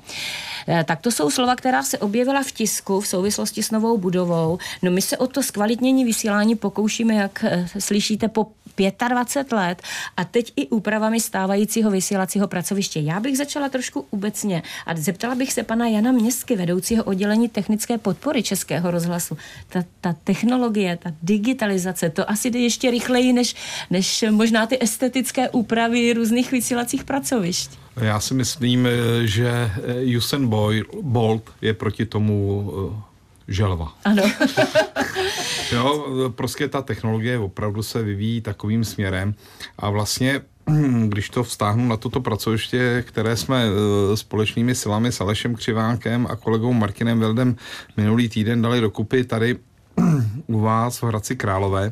Eh, 0.67 0.84
Tak 0.84 1.01
to 1.01 1.11
jsou 1.11 1.29
slova, 1.29 1.55
která 1.55 1.84
se 1.84 1.97
objevila 1.97 2.43
v 2.43 2.51
tisku 2.51 3.01
v 3.01 3.07
souvislosti 3.07 3.63
s 3.63 3.71
novou 3.71 3.97
budovou. 3.97 4.57
No 4.82 4.91
my 4.91 5.01
se 5.01 5.17
o 5.17 5.27
to 5.27 5.43
zkvalitnění 5.43 6.05
vysílání 6.05 6.55
pokoušíme, 6.55 7.13
jak 7.13 7.43
eh, 7.47 7.67
slyšíte, 7.79 8.27
po 8.27 8.47
25 9.09 9.51
let 9.51 9.82
a 10.17 10.24
teď 10.24 10.53
i 10.55 10.67
úpravami 10.67 11.19
stávajícího 11.19 11.91
vysílacího 11.91 12.47
pracoviště. 12.47 12.99
Já 12.99 13.19
bych 13.19 13.38
začala 13.38 13.69
trošku 13.69 14.05
obecně 14.09 14.63
a 14.86 14.95
zeptala 14.95 15.36
bych 15.36 15.53
se 15.53 15.63
pana 15.63 15.88
Jana 15.88 16.11
Městky, 16.11 16.55
vedoucího 16.55 17.03
oddělení 17.03 17.49
technické 17.49 17.97
podpory 17.97 18.43
Českého 18.43 18.91
rozhlasu. 18.91 19.38
Ta, 19.69 19.84
ta 20.01 20.15
technologie, 20.24 20.97
ta 20.97 21.11
digitalizace, 21.24 22.09
to 22.09 22.30
asi 22.30 22.49
jde 22.49 22.59
ještě 22.59 22.91
rychleji 22.91 23.34
než, 23.34 23.55
než 23.89 24.26
možná 24.32 24.65
ty 24.65 24.84
estetické 24.84 25.49
úpravy 25.49 26.13
různých 26.13 26.51
vysílacích 26.51 27.03
pracovišť. 27.03 27.72
Já 28.01 28.19
si 28.19 28.34
myslím, 28.34 28.88
že 29.24 29.72
Usain 30.17 30.47
Bolt 31.01 31.49
je 31.61 31.74
proti 31.74 32.05
tomu 32.05 32.72
eh, 32.97 33.11
želva. 33.51 33.93
Ano. 34.05 34.23
Jo, 35.71 36.05
prostě 36.35 36.67
ta 36.67 36.81
technologie 36.81 37.39
opravdu 37.39 37.83
se 37.83 38.03
vyvíjí 38.03 38.41
takovým 38.41 38.83
směrem 38.83 39.35
a 39.79 39.89
vlastně 39.89 40.41
když 41.07 41.29
to 41.29 41.43
vztáhnu 41.43 41.87
na 41.87 41.97
toto 41.97 42.21
pracoviště, 42.21 43.03
které 43.07 43.37
jsme 43.37 43.65
eh, 43.65 44.17
společnými 44.17 44.75
silami 44.75 45.11
s 45.11 45.21
Alešem 45.21 45.55
Křivánkem 45.55 46.27
a 46.29 46.35
kolegou 46.35 46.73
Martinem 46.73 47.19
Veldem 47.19 47.55
minulý 47.97 48.29
týden 48.29 48.61
dali 48.61 48.81
dokupy 48.81 49.23
tady 49.23 49.57
u 50.47 50.59
vás 50.59 51.01
v 51.01 51.03
Hradci 51.03 51.35
Králové, 51.35 51.91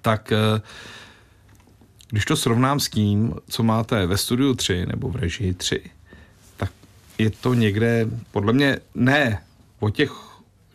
tak 0.00 0.32
eh, 0.32 0.60
když 2.10 2.24
to 2.24 2.36
srovnám 2.36 2.80
s 2.80 2.88
tím, 2.88 3.34
co 3.48 3.62
máte 3.62 4.06
ve 4.06 4.16
studiu 4.16 4.54
3 4.54 4.86
nebo 4.86 5.08
v 5.08 5.16
režii 5.16 5.54
3, 5.54 5.82
tak 6.56 6.70
je 7.18 7.30
to 7.30 7.54
někde, 7.54 8.06
podle 8.30 8.52
mě, 8.52 8.78
ne 8.94 9.42
o 9.80 9.90
těch 9.90 10.31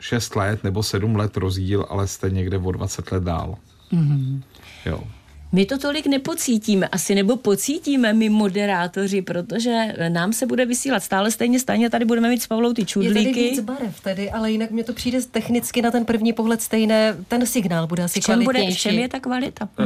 6 0.08 0.36
let 0.36 0.64
nebo 0.64 0.84
7 0.84 1.16
let 1.16 1.38
rozdíl, 1.38 1.86
ale 1.90 2.08
jste 2.08 2.30
někde 2.30 2.58
o 2.58 2.72
20 2.72 3.12
let 3.12 3.24
dál. 3.24 3.56
Mm-hmm. 3.94 4.42
Jo. 4.86 5.04
My 5.52 5.66
to 5.66 5.78
tolik 5.78 6.08
nepocítíme, 6.08 6.88
asi 6.88 7.16
nebo 7.16 7.38
pocítíme 7.38 8.14
my 8.14 8.30
moderátoři, 8.30 9.22
protože 9.22 9.94
nám 10.10 10.34
se 10.34 10.46
bude 10.46 10.66
vysílat 10.66 11.04
stále 11.04 11.32
stejně, 11.32 11.60
stejně 11.60 11.90
tady 11.90 12.06
budeme 12.06 12.30
mít 12.30 12.42
s 12.42 12.48
Pavlou 12.48 12.74
ty 12.74 12.82
Je 12.82 12.86
tady 12.86 12.92
čudlíky. 12.92 13.50
víc 13.50 13.60
barev 13.60 14.00
tedy, 14.02 14.32
ale 14.32 14.52
jinak 14.52 14.72
mě 14.72 14.84
to 14.84 14.94
přijde 14.94 15.22
technicky 15.32 15.82
na 15.82 15.92
ten 15.92 16.06
první 16.06 16.34
pohled 16.34 16.62
stejné. 16.62 17.16
Ten 17.28 17.46
signál 17.46 17.88
bude 17.88 18.04
asi 18.04 18.22
V 18.22 18.24
čem, 18.24 18.36
bude, 18.36 18.44
v 18.44 18.46
kvalitnější. 18.46 18.82
čem 18.82 18.94
je 19.00 19.10
ta 19.10 19.20
kvalita? 19.20 19.70
Eh, 19.80 19.86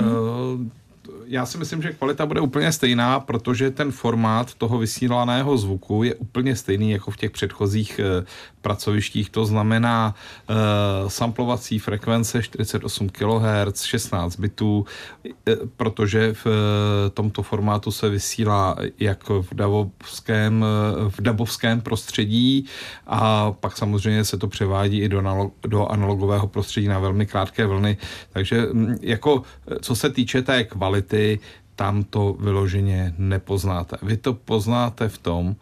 Já 1.25 1.45
si 1.45 1.57
myslím, 1.57 1.81
že 1.81 1.93
kvalita 1.93 2.25
bude 2.25 2.41
úplně 2.41 2.71
stejná, 2.71 3.19
protože 3.19 3.71
ten 3.71 3.91
formát 3.91 4.53
toho 4.53 4.77
vysílaného 4.77 5.57
zvuku 5.57 6.03
je 6.03 6.15
úplně 6.15 6.55
stejný 6.55 6.91
jako 6.91 7.11
v 7.11 7.17
těch 7.17 7.31
předchozích 7.31 7.99
eh, 7.99 8.25
pracovištích. 8.61 9.29
To 9.29 9.45
znamená 9.45 10.15
uh, 10.49 11.09
samplovací 11.09 11.79
frekvence 11.79 12.43
48 12.43 13.09
kHz, 13.09 13.83
16 13.83 14.35
bitů, 14.35 14.85
eh, 15.25 15.55
protože 15.77 16.33
v 16.33 16.47
eh, 16.47 17.09
tomto 17.09 17.43
formátu 17.43 17.91
se 17.91 18.09
vysílá 18.09 18.75
jak 18.99 19.29
v 19.29 19.53
davovském, 19.53 20.65
eh, 20.65 21.09
v 21.09 21.21
dabovském 21.21 21.81
prostředí 21.81 22.65
a 23.07 23.51
pak 23.51 23.77
samozřejmě 23.77 24.25
se 24.25 24.37
to 24.37 24.47
převádí 24.47 25.01
i 25.01 25.09
do, 25.09 25.19
analog, 25.19 25.53
do 25.67 25.87
analogového 25.87 26.47
prostředí 26.47 26.87
na 26.87 26.99
velmi 26.99 27.25
krátké 27.25 27.65
vlny. 27.65 27.97
Takže 28.29 28.67
mm, 28.71 28.95
jako 29.01 29.41
co 29.81 29.95
se 29.95 30.09
týče 30.09 30.41
té 30.41 30.63
kvality, 30.63 30.90
tam 31.75 32.03
to 32.03 32.33
vyloženě 32.39 33.13
nepoznáte. 33.17 33.97
Vy 34.01 34.17
to 34.17 34.33
poznáte 34.33 35.09
v 35.09 35.17
tom, 35.17 35.55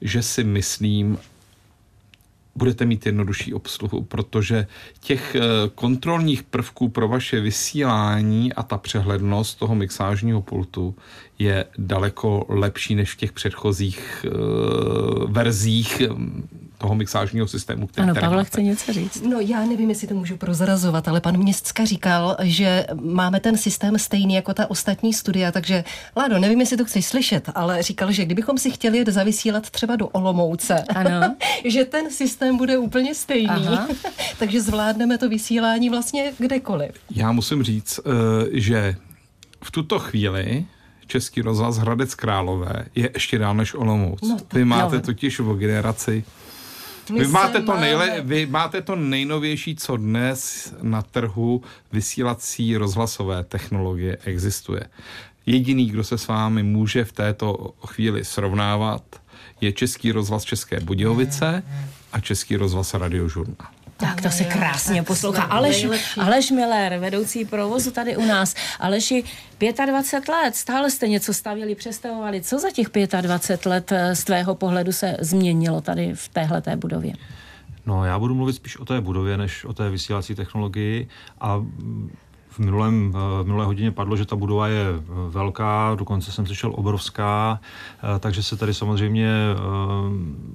že 0.00 0.22
si 0.22 0.44
myslím, 0.44 1.18
budete 2.56 2.84
mít 2.84 3.06
jednodušší 3.06 3.54
obsluhu, 3.54 4.02
protože 4.02 4.66
těch 5.00 5.34
eh, 5.34 5.40
kontrolních 5.74 6.42
prvků 6.42 6.88
pro 6.88 7.08
vaše 7.08 7.40
vysílání 7.40 8.52
a 8.52 8.62
ta 8.62 8.78
přehlednost 8.78 9.58
toho 9.58 9.74
mixážního 9.74 10.42
pultu 10.42 10.94
je 11.38 11.64
daleko 11.78 12.46
lepší 12.48 12.94
než 12.94 13.12
v 13.12 13.16
těch 13.16 13.32
předchozích 13.32 14.26
eh, 14.26 14.30
verzích 15.26 16.02
toho 16.82 16.94
mixážního 16.94 17.48
systému, 17.48 17.86
který 17.86 18.10
Ano, 18.10 18.30
máte. 18.30 18.44
chce 18.44 18.62
něco 18.62 18.92
říct. 18.92 19.22
No 19.22 19.40
já 19.40 19.64
nevím, 19.64 19.88
jestli 19.90 20.06
to 20.08 20.14
můžu 20.14 20.36
prozrazovat, 20.36 21.08
ale 21.08 21.20
pan 21.20 21.36
Městská 21.36 21.84
říkal, 21.84 22.36
že 22.42 22.86
máme 23.00 23.40
ten 23.40 23.56
systém 23.56 23.98
stejný 23.98 24.34
jako 24.34 24.54
ta 24.54 24.70
ostatní 24.70 25.12
studia, 25.12 25.52
takže 25.52 25.84
Ládo, 26.16 26.38
nevím, 26.38 26.60
jestli 26.60 26.76
to 26.76 26.84
chceš 26.84 27.06
slyšet, 27.06 27.48
ale 27.54 27.82
říkal, 27.82 28.12
že 28.12 28.24
kdybychom 28.24 28.58
si 28.58 28.70
chtěli 28.70 28.98
jet 28.98 29.08
zavysílat 29.08 29.70
třeba 29.70 29.96
do 29.96 30.08
Olomouce, 30.08 30.84
Ano. 30.94 31.36
že 31.64 31.84
ten 31.84 32.10
systém 32.10 32.56
bude 32.56 32.78
úplně 32.78 33.14
stejný, 33.14 33.48
Aha. 33.48 33.88
takže 34.38 34.60
zvládneme 34.60 35.18
to 35.18 35.28
vysílání 35.28 35.90
vlastně 35.90 36.32
kdekoliv. 36.38 36.90
Já 37.10 37.32
musím 37.32 37.62
říct, 37.62 38.00
eh, 38.06 38.10
že 38.52 38.96
v 39.64 39.70
tuto 39.70 39.98
chvíli 39.98 40.66
Český 41.06 41.42
rozhlas 41.42 41.78
Hradec 41.78 42.14
Králové 42.14 42.84
je 42.94 43.10
ještě 43.14 43.38
dál 43.38 43.54
než 43.54 43.74
Olomouc. 43.74 44.20
No 44.28 44.36
Vy 44.54 44.64
máte 44.64 44.96
jo. 44.96 45.02
totiž 45.02 45.40
o 45.40 45.54
generaci 45.54 46.24
vy 47.18 47.26
máte, 47.26 47.62
to 47.62 47.76
nejle, 47.76 48.20
vy 48.20 48.46
máte 48.46 48.82
to 48.82 48.96
nejnovější, 48.96 49.76
co 49.76 49.96
dnes 49.96 50.74
na 50.82 51.02
trhu 51.02 51.62
vysílací 51.92 52.76
rozhlasové 52.76 53.44
technologie 53.44 54.18
existuje. 54.24 54.80
Jediný, 55.46 55.86
kdo 55.86 56.04
se 56.04 56.18
s 56.18 56.28
vámi 56.28 56.62
může 56.62 57.04
v 57.04 57.12
této 57.12 57.74
chvíli 57.86 58.24
srovnávat, 58.24 59.02
je 59.60 59.72
Český 59.72 60.12
rozhlas 60.12 60.44
České 60.44 60.80
Budějovice 60.80 61.62
a 62.12 62.20
Český 62.20 62.56
rozhlas 62.56 62.94
Radiožurnál. 62.94 63.81
Tak 64.02 64.20
to 64.22 64.30
se 64.30 64.44
krásně 64.44 65.02
poslouchá. 65.02 65.42
Aleš. 65.42 65.86
Aleš 66.18 66.50
Miller, 66.50 66.98
vedoucí 66.98 67.44
provozu 67.44 67.90
tady 67.90 68.16
u 68.16 68.26
nás. 68.26 68.54
Aleši, 68.80 69.24
25 69.86 70.28
let, 70.28 70.56
stále 70.56 70.90
jste 70.90 71.08
něco 71.08 71.34
stavěli, 71.34 71.74
přestavovali. 71.74 72.42
Co 72.42 72.58
za 72.58 72.70
těch 72.70 72.86
25 73.20 73.66
let 73.66 73.92
eh, 73.92 74.16
z 74.16 74.24
tvého 74.24 74.54
pohledu 74.54 74.92
se 74.92 75.16
změnilo 75.20 75.80
tady 75.80 76.12
v 76.14 76.28
téhleté 76.28 76.76
budově? 76.76 77.12
No, 77.86 78.04
já 78.04 78.18
budu 78.18 78.34
mluvit 78.34 78.52
spíš 78.52 78.76
o 78.76 78.84
té 78.84 79.00
budově, 79.00 79.36
než 79.36 79.64
o 79.64 79.72
té 79.72 79.90
vysílací 79.90 80.34
technologii 80.34 81.08
a 81.40 81.64
v, 82.52 82.58
minulém, 82.58 83.12
v 83.12 83.42
minulé 83.44 83.64
hodině 83.64 83.90
padlo, 83.90 84.16
že 84.16 84.26
ta 84.26 84.36
budova 84.36 84.68
je 84.68 84.82
eh, 84.82 85.02
velká, 85.30 85.94
dokonce 85.98 86.32
jsem 86.32 86.46
slyšel 86.46 86.72
obrovská, 86.74 87.60
eh, 87.62 88.18
takže 88.18 88.42
se 88.42 88.56
tady 88.56 88.74
samozřejmě 88.74 89.28
eh, 89.28 89.56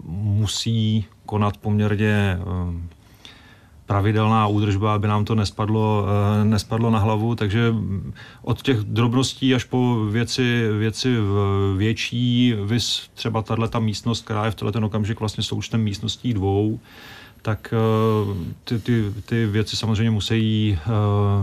musí 0.08 1.06
konat 1.26 1.58
poměrně 1.58 2.40
eh, 2.40 2.97
pravidelná 3.88 4.48
údržba, 4.48 4.94
aby 4.94 5.08
nám 5.08 5.26
to 5.26 5.36
nespadlo, 5.36 6.06
eh, 6.08 6.46
nespadlo 6.46 6.90
na 6.90 7.00
hlavu, 7.00 7.36
takže 7.36 7.74
od 8.42 8.62
těch 8.62 8.78
drobností 8.78 9.56
až 9.56 9.64
po 9.64 10.06
věci, 10.06 10.68
věci 10.78 11.16
větší, 11.78 12.54
vys 12.64 13.10
třeba 13.14 13.42
tato 13.42 13.82
místnost, 13.82 14.26
která 14.26 14.46
je 14.46 14.52
v 14.52 14.56
tenhle 14.56 14.72
ten 14.72 14.86
okamžik 14.86 15.20
vlastně 15.20 15.44
součtem 15.44 15.82
místností 15.82 16.34
dvou, 16.34 16.80
tak 17.42 17.74
eh, 17.74 18.34
ty, 18.64 18.80
ty, 18.80 19.14
ty 19.26 19.46
věci 19.46 19.76
samozřejmě 19.76 20.12
musí 20.12 20.78
eh, 20.80 20.90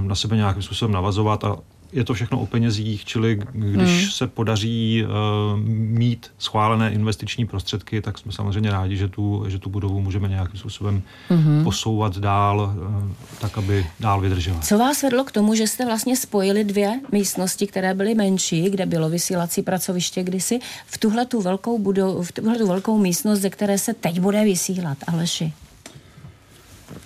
na 0.00 0.14
sebe 0.14 0.36
nějakým 0.36 0.62
způsobem 0.62 0.92
navazovat 0.92 1.44
a 1.44 1.56
je 1.94 2.04
to 2.04 2.14
všechno 2.14 2.40
o 2.40 2.46
penězích, 2.46 3.04
čili 3.04 3.40
když 3.52 3.90
Hmm. 3.90 4.04
mm. 4.04 4.10
se 4.10 4.26
podaří 4.26 5.04
uh, 5.04 5.60
mít 5.98 6.30
schválené 6.38 6.92
investiční 6.92 7.46
prostředky, 7.46 8.00
tak 8.00 8.18
jsme 8.18 8.32
samozřejmě 8.32 8.70
rádi, 8.70 8.96
že 8.96 9.08
tu, 9.08 9.44
že 9.48 9.58
tu 9.58 9.70
budovu 9.70 10.00
můžeme 10.00 10.28
nějakým 10.28 10.60
způsobem 10.60 11.02
Mhm. 11.30 11.64
posouvat 11.64 12.18
dál, 12.18 12.74
uh, 12.76 13.10
tak, 13.40 13.58
aby 13.58 13.86
dál 14.00 14.20
vydržela. 14.20 14.60
Co 14.60 14.78
vás 14.78 15.02
vedlo 15.02 15.24
k 15.24 15.32
tomu, 15.32 15.54
že 15.54 15.66
jste 15.66 15.86
vlastně 15.86 16.16
spojili 16.16 16.64
dvě 16.64 17.00
místnosti, 17.12 17.66
které 17.66 17.94
byly 17.94 18.14
menší, 18.14 18.70
kde 18.70 18.86
bylo 18.86 19.08
vysílací 19.10 19.62
pracoviště 19.62 20.22
kdysi, 20.22 20.58
v 20.86 20.98
tuhle 20.98 21.26
tu 21.26 21.40
velkou, 21.42 21.78
budou, 21.78 22.22
v 22.22 22.32
tuhle 22.32 22.58
tu 22.58 22.66
velkou 22.66 22.98
místnost, 22.98 23.40
ze 23.40 23.50
které 23.50 23.78
se 23.78 23.94
teď 23.94 24.20
bude 24.20 24.44
vysílat, 24.44 24.98
Aleši? 25.06 25.52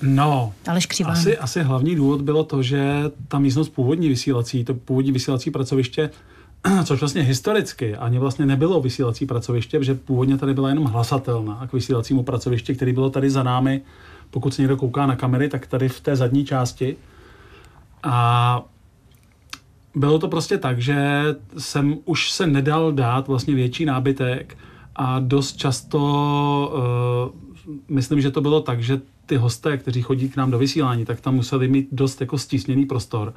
No, 0.03 0.53
Aleš 0.69 0.87
Křiván. 0.87 1.13
asi, 1.13 1.39
asi 1.39 1.63
hlavní 1.63 1.97
důvod 1.97 2.23
bylo 2.23 2.45
to, 2.45 2.63
že 2.63 3.05
ta 3.29 3.39
místnost 3.39 3.69
původní 3.69 4.09
vysílací, 4.09 4.65
to 4.65 4.75
původní 4.75 5.13
vysílací 5.13 5.51
pracoviště, 5.51 6.11
což 6.85 7.01
vlastně 7.01 7.23
historicky 7.23 7.97
ani 7.97 8.19
vlastně 8.19 8.47
nebylo 8.47 8.81
vysílací 8.81 9.27
pracoviště, 9.27 9.79
protože 9.79 9.95
původně 9.95 10.39
tady 10.39 10.55
byla 10.55 10.69
jenom 10.69 10.85
hlasatelná 10.85 11.67
k 11.67 11.73
vysílacímu 11.73 12.23
pracoviště, 12.23 12.75
který 12.75 12.93
bylo 12.93 13.11
tady 13.11 13.31
za 13.31 13.43
námi, 13.43 13.81
pokud 14.31 14.55
se 14.55 14.63
někdo 14.63 14.77
kouká 14.77 15.07
na 15.07 15.17
kamery, 15.17 15.49
tak 15.49 15.67
tady 15.67 15.89
v 15.89 16.01
té 16.01 16.17
zadní 16.17 16.45
části. 16.45 16.97
A 18.03 18.63
bylo 19.95 20.19
to 20.19 20.29
prostě 20.29 20.59
tak, 20.59 20.83
že 20.83 21.23
jsem 21.59 21.99
už 22.05 22.33
se 22.33 22.47
nedal 22.47 22.93
dát 22.93 23.29
vlastně 23.29 23.55
větší 23.55 23.85
nábytek 23.85 24.59
a 24.97 25.19
dost 25.19 25.57
často 25.57 26.01
uh, 27.33 27.48
myslím, 27.89 28.21
že 28.21 28.31
to 28.31 28.41
bylo 28.41 28.61
tak, 28.61 28.83
že 28.83 29.01
ty 29.27 29.37
hosté, 29.37 29.79
kteří 29.79 30.03
chodí 30.03 30.29
k 30.29 30.37
nám 30.37 30.51
do 30.51 30.59
vysílání, 30.59 31.05
tak 31.05 31.21
tam 31.21 31.35
museli 31.35 31.69
mít 31.69 31.89
dost 31.93 32.21
jako 32.21 32.39
stísněný 32.39 32.87
prostor. 32.87 33.35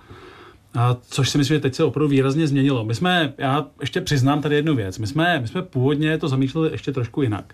A 0.76 0.98
což 1.10 1.30
si 1.30 1.38
myslím, 1.38 1.56
že 1.56 1.62
teď 1.62 1.76
se 1.76 1.84
opravdu 1.84 2.08
výrazně 2.08 2.48
změnilo. 2.48 2.86
My 2.86 2.96
jsme, 2.96 3.34
já 3.38 3.68
ještě 3.82 4.02
přiznám 4.02 4.42
tady 4.42 4.56
jednu 4.56 4.76
věc, 4.76 4.98
my 4.98 5.08
jsme, 5.08 5.40
my 5.40 5.48
jsme 5.48 5.62
původně 5.62 6.18
to 6.18 6.28
zamýšleli 6.28 6.72
ještě 6.72 6.92
trošku 6.92 7.22
jinak. 7.22 7.54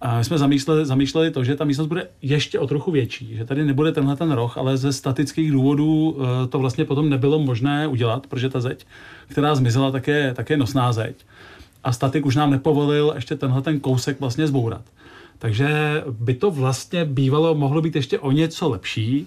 A 0.00 0.18
my 0.18 0.24
jsme 0.24 0.38
zamýšleli, 0.38 0.86
zamýšleli 0.86 1.30
to, 1.30 1.44
že 1.44 1.56
ta 1.56 1.64
místnost 1.64 1.86
bude 1.86 2.08
ještě 2.22 2.58
o 2.58 2.66
trochu 2.66 2.90
větší, 2.90 3.36
že 3.36 3.44
tady 3.44 3.64
nebude 3.64 3.92
tenhle 3.92 4.16
ten 4.16 4.32
roh, 4.32 4.58
ale 4.58 4.76
ze 4.76 4.92
statických 4.92 5.52
důvodů 5.52 6.16
eh, 6.18 6.46
to 6.46 6.58
vlastně 6.58 6.84
potom 6.84 7.10
nebylo 7.10 7.38
možné 7.38 7.86
udělat, 7.86 8.26
protože 8.26 8.48
ta 8.48 8.60
zeď, 8.60 8.86
která 9.28 9.54
zmizela, 9.54 9.90
tak 9.90 10.08
je, 10.08 10.34
tak 10.34 10.50
je 10.50 10.56
nosná 10.56 10.92
zeď. 10.92 11.26
A 11.84 11.92
statik 11.92 12.26
už 12.26 12.36
nám 12.36 12.50
nepovolil 12.50 13.12
ještě 13.14 13.36
tenhle 13.36 13.62
ten 13.62 13.80
kousek 13.80 14.20
vlastně 14.20 14.46
zbourat. 14.46 14.82
Takže 15.40 15.68
by 16.10 16.34
to 16.34 16.50
vlastně 16.50 17.04
bývalo, 17.04 17.54
mohlo 17.54 17.82
být 17.82 17.96
ještě 17.96 18.18
o 18.18 18.30
něco 18.30 18.68
lepší, 18.68 19.26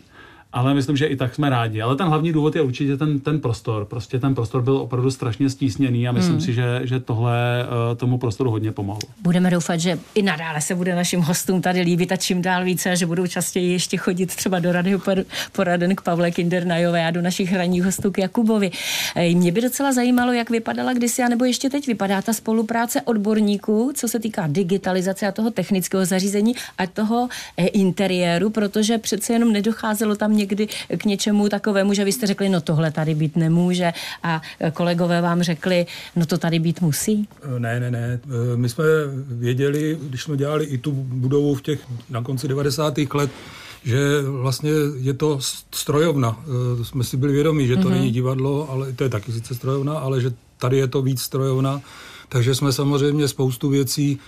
ale 0.54 0.74
myslím, 0.74 0.97
že 0.97 1.06
i 1.06 1.16
tak 1.16 1.36
jsme 1.36 1.49
rádi. 1.49 1.82
Ale 1.82 1.95
ten 1.95 2.08
hlavní 2.08 2.32
důvod 2.32 2.56
je 2.56 2.62
určitě 2.62 2.97
ten, 2.97 3.20
ten 3.20 3.39
prostor. 3.39 3.86
Prostě 3.86 4.20
ten 4.20 4.36
prostor 4.36 4.62
byl 4.62 4.78
opravdu 4.78 5.12
strašně 5.12 5.49
stísněný 5.49 6.08
a 6.08 6.12
myslím 6.12 6.34
Hmm. 6.34 6.41
si, 6.41 6.54
že, 6.54 6.82
že 6.84 6.99
tohle 6.99 7.66
uh, 7.91 7.97
tomu 7.97 8.18
prostoru 8.18 8.51
hodně 8.51 8.72
pomohlo. 8.72 9.01
Budeme 9.22 9.49
doufat, 9.51 9.78
že 9.80 9.99
i 10.16 10.22
nadále 10.22 10.62
se 10.62 10.76
bude 10.76 10.95
našim 10.95 11.20
hostům 11.22 11.62
tady 11.62 11.82
líbit 11.82 12.12
a 12.12 12.16
čím 12.16 12.41
dál 12.41 12.64
více, 12.64 12.91
a 12.91 12.95
že 12.95 13.06
budou 13.06 13.28
častěji 13.28 13.72
ještě 13.72 13.97
chodit 13.97 14.36
třeba 14.36 14.60
do 14.60 14.70
por- 14.97 15.26
poraden 15.51 15.95
k 15.95 16.01
Pavle 16.01 16.32
Kindernajové 16.32 17.06
a 17.08 17.12
do 17.12 17.22
našich 17.22 17.54
ranních 17.54 17.84
hostů 17.84 18.12
k 18.12 18.18
Jakubovi. 18.18 18.72
Ej, 19.16 19.36
Mě 19.36 19.51
by 19.51 19.62
docela 19.62 19.93
zajímalo, 19.93 20.32
jak 20.34 20.49
vypadala 20.49 20.93
kdysi, 20.93 21.24
anebo 21.24 21.45
ještě 21.45 21.70
teď 21.70 21.88
vypadá 21.88 22.22
ta 22.22 22.34
spolupráce 22.34 23.01
odborníků, 23.01 23.91
co 23.95 24.08
se 24.08 24.20
týká 24.20 24.43
digitalizace 24.47 25.28
a 25.28 25.32
toho 25.32 25.51
technického 25.51 26.06
zařízení 26.06 26.56
a 26.78 26.88
toho 26.88 27.30
eh, 27.58 27.68
interiéru, 27.68 28.49
protože 28.49 28.97
přece 28.97 29.34
jenom 29.34 29.51
nedocházelo 29.51 30.16
tam 30.16 30.32
někdy 30.44 30.68
k 30.98 31.06
něčemu 31.06 31.50
takovému, 31.50 31.94
že 31.94 32.04
vy 32.06 32.12
jste 32.12 32.28
řekli, 32.28 32.50
no 32.50 32.62
tohle 32.62 32.91
tady 32.91 33.16
být 33.16 33.36
nemůže 33.36 33.94
a 34.24 34.41
eh, 34.60 34.72
kolegové 34.72 35.22
vám 35.22 35.44
řekli, 35.44 35.86
no 36.16 36.26
to 36.26 36.38
tady 36.38 36.60
být 36.60 36.82
musí. 36.82 37.28
Ne, 37.58 37.80
ne, 37.80 37.91
ne. 37.91 38.20
Eh, 38.24 38.58
My 38.58 38.70
jsme 38.70 38.84
věděli, 39.28 39.98
když 40.02 40.24
jsme 40.24 40.38
dělali 40.38 40.66
i 40.66 40.78
tu 40.78 40.91
budovu 40.91 41.56
v 41.56 41.62
těch 41.62 41.80
na 42.10 42.22
konci 42.22 42.48
90. 42.48 43.14
let, 43.14 43.32
že 43.84 44.00
vlastně 44.22 44.72
je 45.00 45.14
to 45.14 45.39
strojovna. 45.72 46.39
Jsme 46.84 47.04
si 47.04 47.18
byli 47.18 47.34
vědomi, 47.34 47.68
že 47.68 47.76
to 47.76 47.89
Mhm. 47.89 47.91
není 47.91 48.12
divadlo, 48.12 48.70
ale 48.72 48.94
to 48.94 49.04
je 49.04 49.10
taky 49.10 49.32
sice 49.32 49.56
strojovna, 49.56 49.94
ale 50.00 50.22
že 50.22 50.32
tady 50.58 50.78
je 50.78 50.88
to 50.88 51.02
víc 51.02 51.22
strojovna. 51.22 51.82
Takže 52.30 52.56
jsme 52.56 52.72
samozřejmě 52.74 53.28
spoustu 53.28 53.70
věcí 53.70 54.20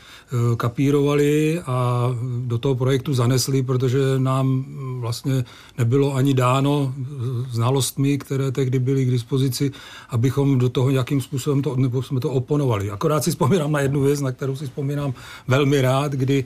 kapírovali 0.57 1.61
a 1.65 2.09
do 2.45 2.57
toho 2.57 2.75
projektu 2.75 3.13
zanesli, 3.13 3.63
protože 3.63 3.99
nám 4.17 4.65
vlastně 4.99 5.45
nebylo 5.77 6.15
ani 6.15 6.33
dáno 6.33 6.93
eh, 6.97 7.03
znalostmi, 7.51 8.17
které 8.17 8.51
tehdy 8.51 8.79
byly 8.79 9.05
k 9.05 9.11
dispozici, 9.11 9.71
abychom 10.09 10.57
do 10.57 10.69
toho 10.69 10.89
nějakým 10.89 11.21
způsobem 11.21 11.61
to, 11.61 11.75
nebo 11.75 12.03
jsme 12.03 12.19
to 12.19 12.31
oponovali. 12.31 12.91
Akorát 12.91 13.23
si 13.23 13.31
vzpomínám 13.31 13.71
na 13.71 13.79
jednu 13.79 14.01
věc, 14.01 14.21
na 14.21 14.31
kterou 14.31 14.55
si 14.55 14.65
vzpomínám 14.65 15.13
velmi 15.47 15.81
rád, 15.81 16.11
kdy 16.11 16.43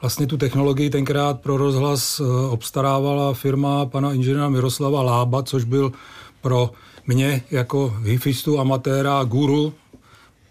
vlastně 0.00 0.26
tu 0.26 0.36
technologii 0.36 0.90
tenkrát 0.90 1.40
pro 1.40 1.56
rozhlas 1.56 2.20
eh, 2.20 2.24
obstarávala 2.50 3.34
firma 3.34 3.86
pana 3.86 4.12
inženýra 4.12 4.48
Miroslava 4.48 5.02
Lába, 5.02 5.42
což 5.42 5.64
byl 5.64 5.92
pro 6.40 6.70
mě 7.06 7.42
jako 7.50 7.94
hifistu 8.02 8.60
amatéra 8.60 9.24
guru, 9.24 9.72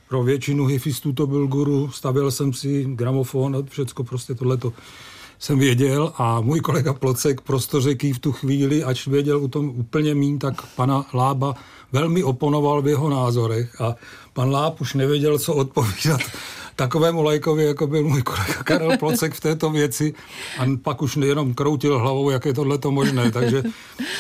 pro 0.09 0.23
většinu 0.23 0.65
hifistů 0.65 1.13
to 1.13 1.27
byl 1.27 1.47
guru, 1.47 1.91
stavěl 1.91 2.31
jsem 2.31 2.53
si 2.53 2.85
gramofon 2.85 3.55
a 3.55 3.59
všecko 3.69 4.03
prostě 4.03 4.35
tohleto 4.35 4.73
jsem 5.39 5.59
věděl 5.59 6.13
a 6.17 6.41
můj 6.41 6.59
kolega 6.59 6.93
Plocek 6.93 7.41
prostě 7.41 7.81
řeký 7.81 8.13
v 8.13 8.19
tu 8.19 8.31
chvíli, 8.31 8.83
ač 8.83 9.07
věděl 9.07 9.43
o 9.43 9.47
tom 9.47 9.69
úplně 9.69 10.15
mín, 10.15 10.39
tak 10.39 10.65
pana 10.75 11.05
Lába 11.13 11.55
velmi 11.91 12.23
oponoval 12.23 12.81
v 12.81 12.87
jeho 12.87 13.09
názorech 13.09 13.81
a 13.81 13.95
pan 14.33 14.51
Láb 14.51 14.81
už 14.81 14.93
nevěděl, 14.93 15.39
co 15.39 15.53
odpovídat. 15.53 16.21
Takovému 16.79 17.23
lajkovi, 17.23 17.65
jako 17.65 17.87
byl 17.87 18.03
můj 18.03 18.21
kolega 18.21 18.63
Karel 18.63 18.97
Plocek 18.97 19.33
v 19.33 19.39
této 19.39 19.69
věci 19.69 20.13
a 20.59 20.65
pak 20.81 21.01
už 21.01 21.15
jenom 21.15 21.53
kroutil 21.53 21.99
hlavou, 21.99 22.29
jak 22.29 22.45
je 22.45 22.53
tohle 22.53 22.77
to 22.77 22.91
možné, 22.91 23.31
takže 23.31 23.63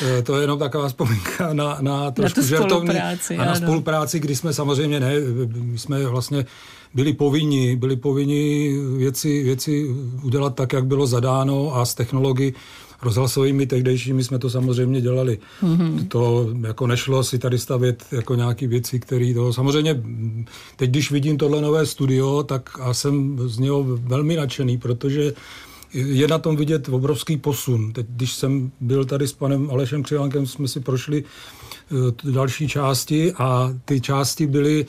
eh, 0.01 0.21
to 0.21 0.35
je 0.35 0.43
jenom 0.43 0.59
taková 0.59 0.87
vzpomínka 0.87 1.53
na, 1.53 1.77
na 1.81 2.11
trošku 2.11 2.41
na 2.41 2.47
žertovní 2.47 2.99
a 2.99 3.15
na 3.37 3.43
ano. 3.43 3.55
spolupráci, 3.55 4.19
kdy 4.19 4.35
jsme 4.35 4.53
samozřejmě 4.53 4.99
ne, 4.99 5.13
my 5.55 5.79
jsme 5.79 6.05
vlastně 6.05 6.45
byli 6.93 7.13
povinni, 7.13 7.75
byli 7.75 7.95
povinni 7.95 8.75
věci, 8.97 9.43
věci 9.43 9.87
udělat 10.23 10.55
tak, 10.55 10.73
jak 10.73 10.85
bylo 10.85 11.07
zadáno 11.07 11.75
a 11.75 11.85
s 11.85 11.95
technologií 11.95 12.53
rozhlasovými 13.01 13.67
tehdejšími 13.67 14.23
jsme 14.23 14.39
to 14.39 14.49
samozřejmě 14.49 15.01
dělali. 15.01 15.39
Mhm. 15.61 16.07
To 16.07 16.49
jako 16.67 16.87
nešlo 16.87 17.23
si 17.23 17.39
tady 17.39 17.59
stavět 17.59 18.05
jako 18.11 18.35
nějaký 18.35 18.67
věci, 18.67 18.99
které 18.99 19.33
to... 19.33 19.53
Samozřejmě 19.53 20.03
teď, 20.75 20.89
když 20.89 21.11
vidím 21.11 21.37
tohle 21.37 21.61
nové 21.61 21.85
studio, 21.85 22.43
tak 22.43 22.79
a 22.79 22.93
jsem 22.93 23.39
z 23.45 23.59
něho 23.59 23.83
velmi 23.83 24.35
nadšený, 24.35 24.77
protože 24.77 25.33
je 25.93 26.27
na 26.27 26.37
tom 26.37 26.55
vidět 26.55 26.89
obrovský 26.89 27.37
posun. 27.37 27.93
Teď, 27.93 28.05
když 28.09 28.33
jsem 28.33 28.71
byl 28.79 29.05
tady 29.05 29.27
s 29.27 29.33
panem 29.33 29.69
Alešem 29.71 30.03
Křivánkem, 30.03 30.45
jsme 30.45 30.67
si 30.67 30.79
prošli 30.79 31.23
eh, 31.23 32.31
další 32.31 32.67
části 32.67 33.33
a 33.33 33.73
ty 33.85 34.01
části 34.01 34.47
byly 34.47 34.85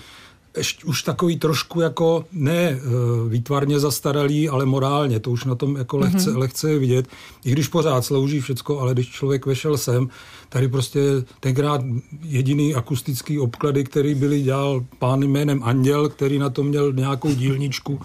ještě 0.56 0.84
už 0.86 1.02
takový 1.02 1.38
trošku 1.38 1.80
jako 1.80 2.24
ne 2.32 2.60
eh, 2.70 2.80
výtvarně 3.28 3.80
zastaralý, 3.80 4.48
ale 4.48 4.66
morálně, 4.66 5.20
to 5.20 5.30
už 5.30 5.44
na 5.44 5.54
tom 5.54 5.76
jako 5.76 5.98
lehce, 5.98 6.30
Mhm. 6.30 6.38
lehce 6.38 6.70
je 6.70 6.78
vidět, 6.78 7.06
i 7.44 7.52
když 7.52 7.68
pořád 7.68 8.04
slouží 8.04 8.40
všecko, 8.40 8.80
ale 8.80 8.92
když 8.94 9.08
člověk 9.08 9.46
vešel 9.46 9.78
sem, 9.78 10.08
tady 10.48 10.68
prostě 10.68 11.00
tenkrát 11.40 11.80
jediný 12.22 12.74
akustický 12.74 13.38
obklady, 13.38 13.84
který 13.84 14.14
byly 14.14 14.42
dělal 14.42 14.84
pán 14.98 15.22
jménem 15.22 15.62
Anděl, 15.64 16.08
který 16.08 16.38
na 16.38 16.50
to 16.50 16.62
měl 16.62 16.92
nějakou 16.92 17.34
dílničku 17.34 18.00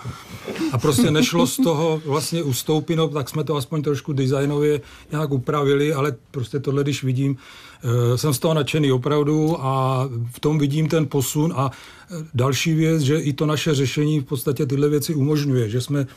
a 0.71 0.77
prostě 0.77 1.11
nešlo 1.11 1.47
z 1.47 1.57
toho 1.57 2.01
vlastně 2.05 2.43
ustoupit, 2.43 2.95
no, 2.95 3.07
tak 3.07 3.29
jsme 3.29 3.43
to 3.43 3.55
aspoň 3.55 3.81
trošku 3.81 4.13
designově 4.13 4.81
nějak 5.11 5.31
upravili, 5.31 5.93
ale 5.93 6.15
prostě 6.31 6.59
tohle, 6.59 6.83
když 6.83 7.03
vidím, 7.03 7.37
jsem 8.15 8.33
z 8.33 8.39
toho 8.39 8.53
nadšený 8.53 8.91
opravdu 8.91 9.57
a 9.65 10.05
v 10.31 10.39
tom 10.39 10.59
vidím 10.59 10.87
ten 10.89 11.05
posun 11.07 11.53
a 11.55 11.71
eh, 11.71 12.25
další 12.33 12.73
věc, 12.73 13.01
že 13.01 13.19
i 13.19 13.33
to 13.33 13.45
naše 13.45 13.75
řešení 13.75 14.19
v 14.19 14.23
podstatě 14.25 14.65
tyhle 14.65 14.89
věci 14.89 15.15
umožňuje, 15.15 15.69
že 15.69 15.81
jsme 15.81 16.07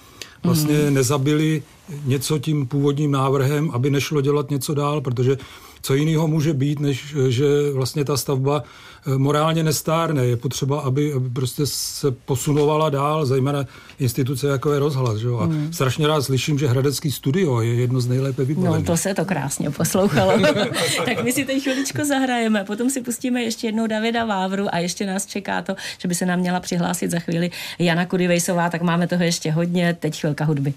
vlastně 0.42 0.78
Mhm. 0.78 0.94
nezabili 0.94 1.62
něco 2.04 2.38
tím 2.38 2.66
původním 2.66 3.10
návrhem, 3.10 3.70
aby 3.70 3.90
nešlo 3.90 4.20
dělat 4.20 4.50
něco 4.50 4.74
dál, 4.74 5.00
protože 5.00 5.38
co 5.82 5.94
jiného 5.94 6.28
může 6.28 6.54
být, 6.54 6.80
než 6.80 7.14
eh, 7.26 7.30
že 7.30 7.46
vlastně 7.72 8.04
ta 8.04 8.16
stavba 8.16 8.62
eh, 8.62 8.87
morálně 9.16 9.62
nestárne. 9.62 10.26
Je 10.26 10.36
potřeba, 10.36 10.80
aby, 10.80 11.12
aby 11.12 11.30
prostě 11.30 11.62
se 11.66 12.10
posunovala 12.10 12.90
dál, 12.90 13.26
zejména 13.26 13.64
instituce 13.98 14.48
jako 14.48 14.72
je 14.72 14.78
rozhlas. 14.78 15.16
Že? 15.18 15.26
jo. 15.26 15.38
A 15.38 15.44
Hmm. 15.44 15.72
strašně 15.72 16.06
rád 16.06 16.22
slyším, 16.22 16.58
že 16.58 16.68
Hradecký 16.68 17.12
studio 17.12 17.60
je 17.60 17.74
jedno 17.74 18.00
z 18.00 18.06
nejlépe 18.06 18.42
No, 18.42 18.46
vybavených. 18.46 18.86
to 18.86 18.96
se 18.96 19.14
to 19.14 19.24
krásně 19.24 19.70
poslouchalo. 19.70 20.32
tak 21.04 21.24
my 21.24 21.32
si 21.32 21.44
teď 21.44 21.62
chviličku 21.62 22.04
zahrajeme, 22.04 22.64
potom 22.64 22.90
si 22.90 23.00
pustíme 23.02 23.42
ještě 23.42 23.66
jednou 23.66 23.86
Davida 23.86 24.24
Vávru 24.24 24.74
a 24.74 24.78
ještě 24.78 25.06
nás 25.06 25.26
čeká 25.26 25.62
to, 25.62 25.74
že 25.98 26.08
by 26.08 26.14
se 26.14 26.26
nám 26.26 26.38
měla 26.40 26.60
přihlásit 26.60 27.10
za 27.10 27.18
chvíli 27.18 27.50
Jana 27.78 28.06
Kudivejsová, 28.06 28.70
tak 28.70 28.82
máme 28.82 29.06
toho 29.06 29.22
ještě 29.24 29.50
hodně, 29.50 29.96
teď 30.00 30.20
chvilka 30.20 30.44
hudby. 30.44 30.74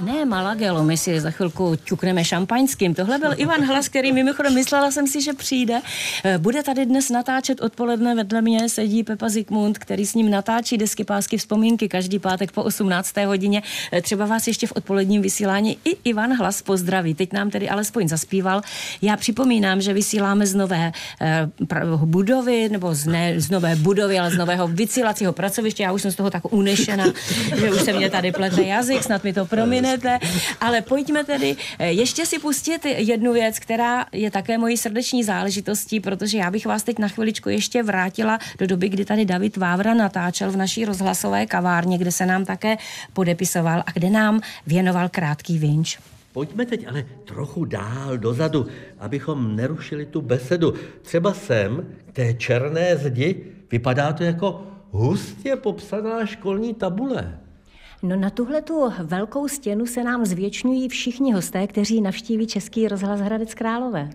Ne, 0.00 0.24
Malagelo, 0.24 0.84
my 0.84 0.96
si 0.96 1.20
za 1.20 1.30
chvilku 1.30 1.76
ťukneme 1.84 2.24
šampaňským. 2.24 2.94
Tohle 2.94 3.18
byl 3.18 3.30
Ivan 3.36 3.64
Hlas, 3.64 3.88
který 3.88 4.12
mimochodem 4.12 4.54
myslela 4.54 4.90
jsem 4.90 5.06
si, 5.06 5.22
že 5.22 5.32
přijde. 5.32 5.80
Eh, 6.24 6.38
Bude 6.38 6.62
tady 6.62 6.86
dnes 6.86 7.10
natáčet 7.10 7.60
odpoledne, 7.60 8.14
vedle 8.14 8.42
mě 8.42 8.68
sedí 8.68 9.02
Pepa 9.02 9.28
Zikmund, 9.28 9.78
který 9.78 10.06
s 10.06 10.14
ním 10.14 10.30
natáčí 10.30 10.78
desky 10.78 11.04
pásky 11.04 11.36
vzpomínky 11.36 11.88
každý 11.88 12.18
pátek 12.18 12.52
po 12.52 12.62
18. 12.62 13.26
hodině. 13.26 13.62
Eh, 13.92 14.02
Třeba 14.02 14.26
vás 14.26 14.46
ještě 14.46 14.66
v 14.66 14.72
odpoledním 14.76 15.22
vysílání 15.22 15.78
i 15.84 15.96
Ivan 16.04 16.36
Hlas 16.36 16.62
pozdraví. 16.62 17.14
Teď 17.14 17.32
nám 17.32 17.50
tedy 17.50 17.68
alespoň 17.68 18.08
zaspíval. 18.08 18.60
Já 19.02 19.16
připomínám, 19.16 19.80
že 19.80 19.92
vysíláme 19.92 20.46
z 20.46 20.54
nové 20.54 20.92
eh, 21.20 21.48
budovy, 22.04 22.68
nebo 22.68 22.94
z, 22.94 23.06
ne, 23.06 23.40
z 23.40 23.50
nové 23.50 23.76
budovy, 23.76 24.18
ale 24.18 24.30
z 24.30 24.36
nového 24.36 24.68
vysílacího 24.68 25.32
pracoviště. 25.32 25.82
Já 25.82 25.92
už 25.92 26.02
jsem 26.02 26.10
z 26.12 26.16
toho 26.16 26.30
tak 26.30 26.52
unešena, 26.52 27.04
že 27.56 27.72
už 27.72 27.80
se 27.82 27.92
mě 27.92 28.10
tady 28.10 28.32
plete 28.32 28.62
jazyk, 28.62 29.02
snad 29.02 29.24
mi 29.24 29.32
to 29.32 29.46
prominete. 29.86 30.26
Ale 30.60 30.82
pojďme 30.82 31.24
tedy 31.24 31.56
eh, 31.78 31.92
ještě 31.92 32.26
si 32.26 32.38
pustit 32.38 32.84
jednu 32.84 33.32
věc, 33.32 33.58
která 33.58 34.06
je 34.12 34.30
také 34.30 34.58
mojí 34.58 34.76
srdeční 34.76 35.24
záležitostí, 35.24 36.00
protože 36.00 36.38
já 36.38 36.50
bych 36.50 36.66
vás 36.66 36.82
teď 36.82 36.98
na 36.98 37.08
chviličku 37.08 37.48
ještě 37.48 37.82
vrátila 37.82 38.38
do 38.58 38.66
doby, 38.66 38.88
kdy 38.88 39.04
tady 39.04 39.24
David 39.24 39.56
Vávra 39.56 39.94
natáčel 39.94 40.50
v 40.50 40.56
naší 40.56 40.84
rozhlasové 40.84 41.46
kavárně, 41.46 41.98
kde 41.98 42.12
se 42.12 42.26
nám 42.26 42.44
také 42.44 42.76
podepisoval 43.12 43.82
a 43.86 43.92
kde 43.92 44.10
nám 44.10 44.40
věnoval 44.66 45.08
krátký 45.08 45.58
vinč. 45.58 45.98
Pojďme 46.32 46.66
teď 46.66 46.86
ale 46.88 47.04
trochu 47.24 47.64
dál 47.64 48.18
dozadu, 48.18 48.66
abychom 48.98 49.56
nerušili 49.56 50.06
tu 50.06 50.20
besedu. 50.20 50.74
Třeba 51.02 51.34
sem, 51.34 51.86
k 52.06 52.12
té 52.12 52.34
černé 52.34 52.96
zdi, 52.96 53.44
vypadá 53.70 54.12
to 54.12 54.24
jako 54.24 54.62
hustě 54.90 55.56
popsaná 55.56 56.26
školní 56.26 56.74
tabule. 56.74 57.38
No 58.06 58.16
na 58.16 58.30
tuhle 58.30 58.62
tu 58.62 58.92
velkou 59.02 59.48
stěnu 59.48 59.86
se 59.86 60.04
nám 60.04 60.24
zvětšňují 60.26 60.88
všichni 60.88 61.32
hosté, 61.32 61.66
kteří 61.66 62.00
navštíví 62.00 62.46
Český 62.46 62.88
rozhlas 62.88 63.20
Hradec 63.20 63.54
Králové. 63.54 64.10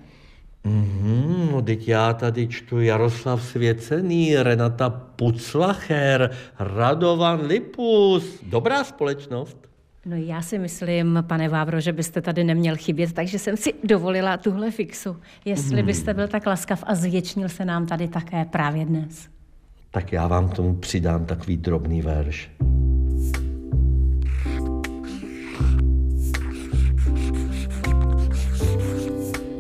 Mhm, 0.63 1.49
no 1.51 1.61
teď 1.61 1.87
já 1.87 2.13
tady 2.13 2.47
čtu 2.47 2.79
Jaroslav 2.81 3.43
Svěcený, 3.43 4.35
Renata 4.35 4.89
Puclacher, 4.89 6.31
Radovan 6.59 7.45
Lipus. 7.45 8.39
Dobrá 8.43 8.83
společnost. 8.83 9.57
No 10.05 10.15
já 10.15 10.41
si 10.41 10.59
myslím, 10.59 11.23
pane 11.27 11.49
Vávro, 11.49 11.79
že 11.81 11.93
byste 11.93 12.21
tady 12.21 12.43
neměl 12.43 12.75
chybět, 12.77 13.13
takže 13.13 13.39
jsem 13.39 13.57
si 13.57 13.73
dovolila 13.83 14.37
tuhle 14.37 14.71
fixu. 14.71 15.17
Jestli 15.45 15.75
Hmm. 15.77 15.85
byste 15.85 16.13
byl 16.13 16.27
tak 16.27 16.45
laskav 16.45 16.83
a 16.87 16.95
zvětšnil 16.95 17.49
se 17.49 17.65
nám 17.65 17.85
tady 17.85 18.07
také 18.07 18.45
právě 18.45 18.85
dnes. 18.85 19.27
Tak 19.91 20.11
já 20.11 20.27
vám 20.27 20.49
k 20.49 20.53
tomu 20.53 20.75
přidám 20.75 21.25
takový 21.25 21.57
drobný 21.57 22.01
verš. 22.01 22.51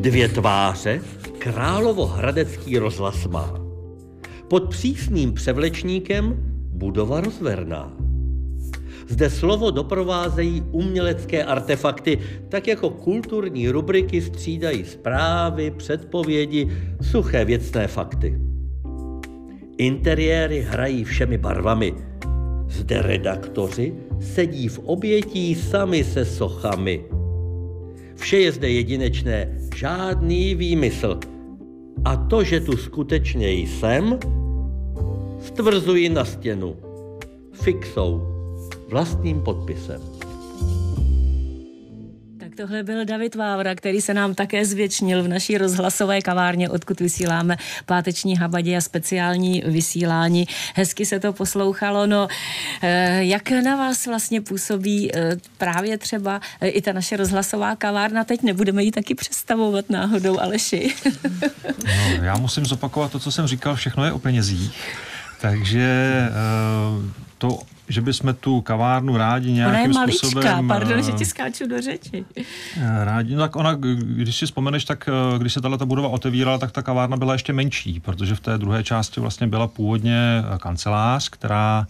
Dvě 0.01 0.29
tváře 0.29 1.01
královo-hradecký 1.37 2.77
rozhlas 2.79 3.27
má. 3.27 3.53
Pod 4.47 4.69
přísným 4.69 5.33
převlečníkem 5.33 6.37
budova 6.73 7.21
rozverná. 7.21 7.93
Zde 9.07 9.29
slovo 9.29 9.71
doprovázejí 9.71 10.63
umělecké 10.71 11.43
artefakty, 11.43 12.19
tak 12.49 12.67
jako 12.67 12.89
kulturní 12.89 13.69
rubriky 13.69 14.21
střídají 14.21 14.85
zprávy, 14.85 15.71
předpovědi, 15.71 16.71
suché 17.01 17.45
věcné 17.45 17.87
fakty. 17.87 18.39
Interiéry 19.77 20.61
hrají 20.61 21.03
všemi 21.03 21.37
barvami. 21.37 21.93
Zde 22.67 23.01
redaktoři 23.01 23.93
sedí 24.19 24.67
v 24.67 24.79
obětí 24.79 25.55
sami 25.55 26.03
se 26.03 26.25
sochami. 26.25 27.20
Vše 28.21 28.37
je 28.37 28.51
zde 28.51 28.69
jedinečné, 28.69 29.57
žádný 29.75 30.55
výmysl. 30.55 31.19
A 32.05 32.15
to, 32.15 32.43
že 32.43 32.59
tu 32.59 32.77
skutečně 32.77 33.51
jsem, 33.51 34.19
stvrzuji 35.41 36.09
na 36.09 36.25
stěnu. 36.25 36.75
Fixou, 37.53 38.21
vlastním 38.89 39.41
podpisem. 39.41 40.10
Tohle 42.61 42.83
byl 42.83 43.05
David 43.05 43.35
Vávra, 43.35 43.75
který 43.75 44.01
se 44.01 44.13
nám 44.13 44.35
také 44.35 44.65
zvětšnil 44.65 45.23
v 45.23 45.27
naší 45.27 45.57
rozhlasové 45.57 46.21
kavárně, 46.21 46.69
odkud 46.69 46.99
vysíláme 46.99 47.57
páteční 47.85 48.37
habadě 48.37 48.77
a 48.77 48.81
speciální 48.81 49.63
vysílání. 49.65 50.47
Hezky 50.75 51.05
se 51.05 51.19
to 51.19 51.33
poslouchalo. 51.33 52.07
No, 52.07 52.27
eh, 52.81 53.23
jak 53.23 53.51
na 53.51 53.75
vás 53.75 54.05
vlastně 54.05 54.41
působí 54.41 55.15
eh, 55.15 55.37
právě 55.57 55.97
třeba 55.97 56.41
eh, 56.61 56.67
i 56.67 56.81
ta 56.81 56.93
naše 56.93 57.17
rozhlasová 57.17 57.75
kavárna? 57.75 58.23
Teď 58.23 58.41
nebudeme 58.43 58.83
ji 58.83 58.91
taky 58.91 59.15
představovat 59.15 59.89
náhodou, 59.89 60.39
Aleši. 60.39 60.93
No, 61.85 62.23
já 62.23 62.37
musím 62.37 62.65
zopakovat 62.65 63.11
to, 63.11 63.19
co 63.19 63.31
jsem 63.31 63.47
říkal, 63.47 63.75
všechno 63.75 64.05
je 64.05 64.11
o 64.11 64.19
penězích. 64.19 64.71
Takže 65.41 66.27
to, 67.37 67.59
že 67.91 68.01
bychom 68.01 68.33
tu 68.33 68.61
kavárnu 68.61 69.17
rádi 69.17 69.49
Ona 69.49 69.57
je 69.57 69.71
nějakým 69.71 69.93
malička, 69.93 70.27
způsobem... 70.27 70.67
pardon, 70.67 70.99
eh, 70.99 71.03
že 71.03 71.11
ti 71.11 71.25
skáču 71.25 71.67
do 71.67 71.81
řeči. 71.81 72.25
Eh, 72.35 73.05
Rádi, 73.05 73.35
no 73.35 73.41
tak 73.41 73.55
ona, 73.55 73.73
když 73.99 74.35
si 74.35 74.45
vzpomeneš, 74.45 74.85
tak 74.85 75.09
eh, 75.09 75.39
když 75.39 75.53
se 75.53 75.61
tato 75.61 75.85
budova 75.85 76.07
otevírala, 76.09 76.57
tak 76.57 76.71
ta 76.71 76.81
kavárna 76.81 77.17
byla 77.17 77.33
ještě 77.33 77.53
menší, 77.53 77.99
protože 77.99 78.35
v 78.35 78.39
té 78.39 78.57
druhé 78.57 78.83
části 78.83 79.19
vlastně 79.19 79.47
byla 79.47 79.67
původně 79.67 80.43
eh, 80.55 80.57
kancelář, 80.57 81.29
která 81.29 81.87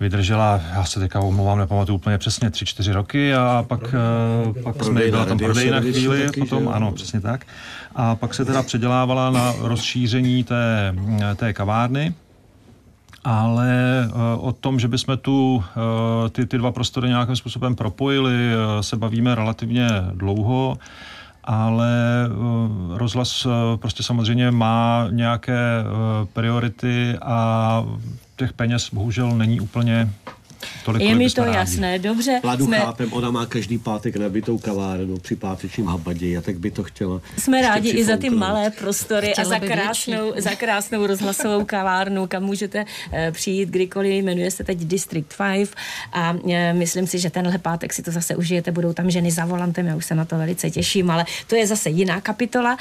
vydržela, 0.00 0.60
já 0.74 0.84
se 0.84 1.00
teďka 1.00 1.20
omlouvám, 1.20 1.58
nepamatuju 1.58 1.96
úplně 1.96 2.18
přesně, 2.18 2.50
tři, 2.50 2.66
čtyři 2.66 2.92
roky 2.92 3.34
a 3.34 3.64
pak, 3.68 3.94
eh, 3.94 4.62
pak 4.62 4.84
jsme, 4.84 5.00
byla 5.10 5.24
tam 5.24 5.38
prodejna 5.38 5.76
servis 5.76 5.96
chvíli 5.96 6.24
taky, 6.26 6.40
potom, 6.40 6.62
že 6.62 6.68
ano, 6.68 6.92
přesně 6.92 7.20
tak. 7.20 7.46
A 7.94 8.14
pak 8.14 8.34
se 8.34 8.44
teda 8.44 8.62
předělávala 8.62 9.30
na 9.30 9.54
rozšíření 9.58 10.44
té, 10.44 10.94
té 11.36 11.52
kavárny. 11.52 12.14
Ale 13.28 14.08
o 14.38 14.52
tom, 14.52 14.80
že 14.80 14.88
bychom 14.88 15.16
tu 15.18 15.64
ty, 16.32 16.46
ty 16.46 16.58
dva 16.58 16.72
prostory 16.72 17.08
nějakým 17.08 17.36
způsobem 17.36 17.74
propojili, 17.74 18.50
se 18.80 18.96
bavíme 18.96 19.34
relativně 19.34 19.88
dlouho 20.14 20.78
ale 21.44 21.90
rozhlas 22.88 23.46
prostě 23.76 24.02
samozřejmě 24.02 24.50
má 24.50 25.06
nějaké 25.10 25.84
priority 26.32 27.18
a 27.22 27.84
těch 28.36 28.52
peněz 28.52 28.90
bohužel 28.92 29.30
není 29.30 29.60
úplně 29.60 30.12
Tolik, 30.84 31.02
je 31.02 31.14
mi 31.14 31.30
to 31.30 31.44
rádi. 31.44 31.56
jasné, 31.56 31.98
dobře. 31.98 32.40
Vládu 32.42 32.64
jsme... 32.64 32.78
chápem, 32.78 33.12
ona 33.12 33.30
má 33.30 33.46
každý 33.46 33.78
pátek 33.78 34.16
nabitou 34.16 34.58
kavárnu 34.58 35.18
při 35.18 35.36
pátečním 35.36 35.86
habadě, 35.86 36.38
a 36.38 36.40
tak 36.40 36.58
by 36.58 36.70
to 36.70 36.84
chtěla. 36.84 37.20
Jsme 37.38 37.62
rádi 37.62 37.90
i 37.90 38.04
za 38.04 38.16
ty 38.16 38.30
malé 38.30 38.70
prostory 38.70 39.28
Chtěla 39.32 39.46
a 39.46 39.50
za 39.50 39.58
krásnou, 39.58 40.32
za 40.36 40.54
krásnou 40.54 41.06
rozhlasovou 41.06 41.64
kavárnu, 41.64 42.26
kam 42.26 42.42
můžete 42.42 42.84
uh, 42.84 43.18
přijít 43.32 43.68
kdykoliv, 43.68 44.24
jmenuje 44.24 44.50
se 44.50 44.64
teď 44.64 44.78
District 44.78 45.34
5 45.54 45.70
a 46.12 46.32
uh, 46.32 46.52
myslím 46.72 47.06
si, 47.06 47.18
že 47.18 47.30
tenhle 47.30 47.58
pátek 47.58 47.92
si 47.92 48.02
to 48.02 48.10
zase 48.10 48.36
užijete, 48.36 48.72
budou 48.72 48.92
tam 48.92 49.10
ženy 49.10 49.30
za 49.30 49.44
volantem, 49.44 49.86
já 49.86 49.96
už 49.96 50.04
se 50.04 50.14
na 50.14 50.24
to 50.24 50.38
velice 50.38 50.70
těším, 50.70 51.10
ale 51.10 51.24
to 51.46 51.56
je 51.56 51.66
zase 51.66 51.90
jiná 51.90 52.20
kapitola. 52.20 52.76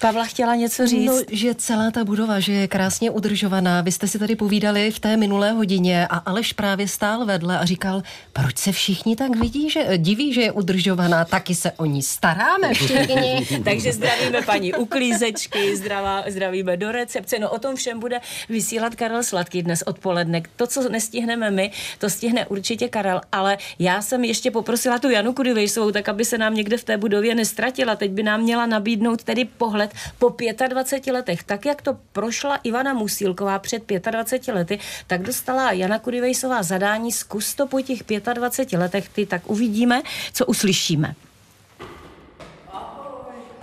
Pavla 0.00 0.24
chtěla 0.24 0.54
něco 0.54 0.86
říct? 0.86 1.06
No, 1.06 1.18
že 1.30 1.54
celá 1.54 1.90
ta 1.90 2.04
budova, 2.04 2.40
že 2.40 2.52
je 2.52 2.68
krásně 2.68 3.10
udržovaná. 3.10 3.80
Vy 3.80 3.92
jste 3.92 4.08
si 4.08 4.18
tady 4.18 4.36
povídali 4.36 4.90
v 4.90 4.98
té 4.98 5.16
minulé 5.16 5.52
hodině 5.52 6.06
a 6.06 6.16
Aleš 6.16 6.52
právě 6.52 6.88
stál 6.88 7.24
vedle 7.24 7.58
a 7.58 7.64
říkal, 7.64 8.02
proč 8.32 8.58
se 8.58 8.72
všichni 8.72 9.16
tak 9.16 9.36
vidí, 9.36 9.70
že 9.70 9.88
diví, 9.96 10.32
že 10.32 10.40
je 10.40 10.52
udržovaná, 10.52 11.24
taky 11.24 11.54
se 11.54 11.72
o 11.72 11.84
ní 11.84 12.02
staráme 12.02 12.74
všichni. 12.74 13.46
Takže 13.64 13.92
zdravíme 13.92 14.42
paní 14.42 14.74
uklízečky, 14.74 15.76
zdravá, 15.76 16.24
zdravíme 16.28 16.76
do 16.76 16.92
recepce. 16.92 17.38
No 17.38 17.50
o 17.50 17.58
tom 17.58 17.76
všem 17.76 18.00
bude 18.00 18.20
vysílat 18.48 18.94
Karel 18.94 19.22
Sladký 19.22 19.62
dnes 19.62 19.82
odpoledne. 19.82 20.42
To, 20.56 20.66
co 20.66 20.88
nestihneme 20.88 21.50
my, 21.50 21.70
to 21.98 22.10
stihne 22.10 22.46
určitě 22.46 22.88
Karel, 22.88 23.20
ale 23.32 23.58
já 23.78 24.02
jsem 24.02 24.24
ještě 24.24 24.50
poprosila 24.50 24.98
tu 24.98 25.10
Janu 25.10 25.32
Kudivejsovou, 25.32 25.90
tak 25.90 26.08
aby 26.08 26.24
se 26.24 26.38
nám 26.38 26.54
někde 26.54 26.76
v 26.76 26.84
té 26.84 26.96
budově 26.96 27.34
nestratila. 27.34 27.96
Teď 27.96 28.10
by 28.10 28.22
nám 28.22 28.40
měla 28.40 28.66
nabídnout 28.66 29.24
tedy 29.24 29.44
pohled 29.44 29.87
let 29.88 30.14
po 30.18 30.36
25 30.68 31.12
letech. 31.12 31.42
Tak, 31.42 31.66
jak 31.66 31.82
to 31.82 31.96
prošla 32.12 32.56
Ivana 32.56 32.94
Musílková 32.94 33.58
před 33.58 33.82
25 34.10 34.54
lety, 34.54 34.78
tak 35.06 35.22
dostala 35.22 35.72
Jana 35.72 35.98
Kudivejsová 35.98 36.62
zadání 36.62 37.12
zkus 37.12 37.54
to 37.54 37.66
po 37.66 37.80
těch 37.80 38.02
25 38.34 38.78
letech, 38.78 39.08
ty 39.08 39.26
tak 39.26 39.50
uvidíme, 39.50 40.02
co 40.32 40.46
uslyšíme 40.46 41.14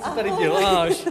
co 0.06 0.16
tady 0.16 0.32
děláš? 0.40 1.06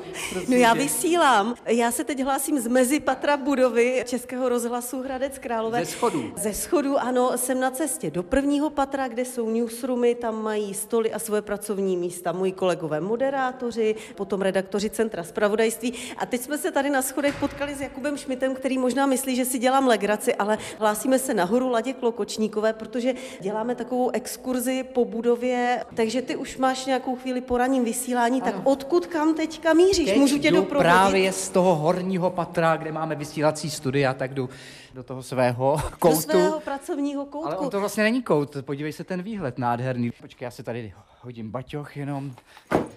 No 0.49 0.57
já 0.57 0.75
vysílám. 0.75 1.55
Já 1.67 1.91
se 1.91 2.05
teď 2.05 2.23
hlásím 2.23 2.61
z 2.61 2.67
mezi 2.67 3.01
patra 3.01 3.37
budovy 3.37 4.05
Českého 4.07 4.49
rozhlasu 4.49 5.03
Hradec 5.03 5.39
Králové. 5.39 5.85
Ze 5.85 5.91
schodu. 5.91 6.33
Ze 6.37 6.55
schodu, 6.55 6.99
ano, 6.99 7.31
jsem 7.37 7.61
na 7.61 7.71
cestě 7.71 8.11
do 8.11 8.23
prvního 8.23 8.71
patra, 8.71 9.09
kde 9.09 9.25
jsou 9.25 9.51
newsroomy, 9.51 10.15
tam 10.15 10.43
mají 10.43 10.75
stoly 10.75 11.13
a 11.13 11.19
svoje 11.19 11.43
pracovní 11.43 11.97
místa. 11.97 12.33
Moji 12.33 12.53
kolegové 12.53 13.01
moderátoři, 13.01 13.95
potom 14.15 14.43
redaktoři 14.43 14.91
Centra 14.91 15.25
spravodajství. 15.25 15.95
A 16.17 16.27
teď 16.27 16.41
jsme 16.41 16.59
se 16.59 16.71
tady 16.73 16.91
na 16.91 17.03
schodech 17.03 17.35
potkali 17.41 17.75
s 17.75 17.81
Jakubem 17.81 18.17
Šmitem, 18.17 18.55
který 18.55 18.79
možná 18.79 19.07
myslí, 19.07 19.37
že 19.37 19.45
si 19.45 19.59
dělám 19.59 19.87
legraci, 19.87 20.35
ale 20.35 20.59
hlásíme 20.79 21.19
se 21.19 21.35
nahoru 21.35 21.71
Ladě 21.71 21.93
Klokočníkové, 21.93 22.73
protože 22.73 23.15
děláme 23.41 23.75
takovou 23.75 24.11
exkurzi 24.11 24.83
po 24.83 25.05
budově. 25.05 25.85
Takže 25.95 26.23
ty 26.23 26.37
už 26.37 26.57
máš 26.57 26.87
nějakou 26.87 27.17
chvíli 27.17 27.41
po 27.41 27.59
ranním 27.59 27.85
vysílání, 27.85 28.43
ano. 28.43 28.53
tak 28.53 28.61
od 28.65 28.84
odkud 28.85 29.07
kam 29.07 29.35
teďka 29.35 29.73
míříš? 29.73 30.09
Teď 30.09 30.17
Můžu 30.19 30.39
tě 30.39 30.51
jdu 30.51 30.57
doprovodit? 30.57 30.93
právě 30.93 31.33
z 31.33 31.49
toho 31.49 31.77
horního 31.77 32.31
patra, 32.31 32.77
kde 32.77 32.93
máme 32.93 33.15
vysílací 33.15 33.71
studia, 33.71 34.15
tak 34.15 34.35
jdu 34.35 34.49
do 34.95 35.03
toho 35.03 35.23
svého 35.23 35.77
koutu. 35.99 36.15
Do 36.17 36.21
svého 36.21 36.61
pracovního 36.61 37.25
koutku. 37.27 37.47
Ale 37.47 37.57
on 37.57 37.71
to 37.71 37.81
vlastně 37.81 38.03
není 38.03 38.23
kout, 38.23 38.57
podívej 38.61 38.93
se 38.93 39.05
ten 39.05 39.23
výhled 39.23 39.59
nádherný. 39.59 40.11
Počkej, 40.21 40.47
já 40.47 40.51
se 40.51 40.63
tady 40.63 40.95
hodím 41.25 41.51
baťoch 41.51 41.97
jenom. 41.97 42.33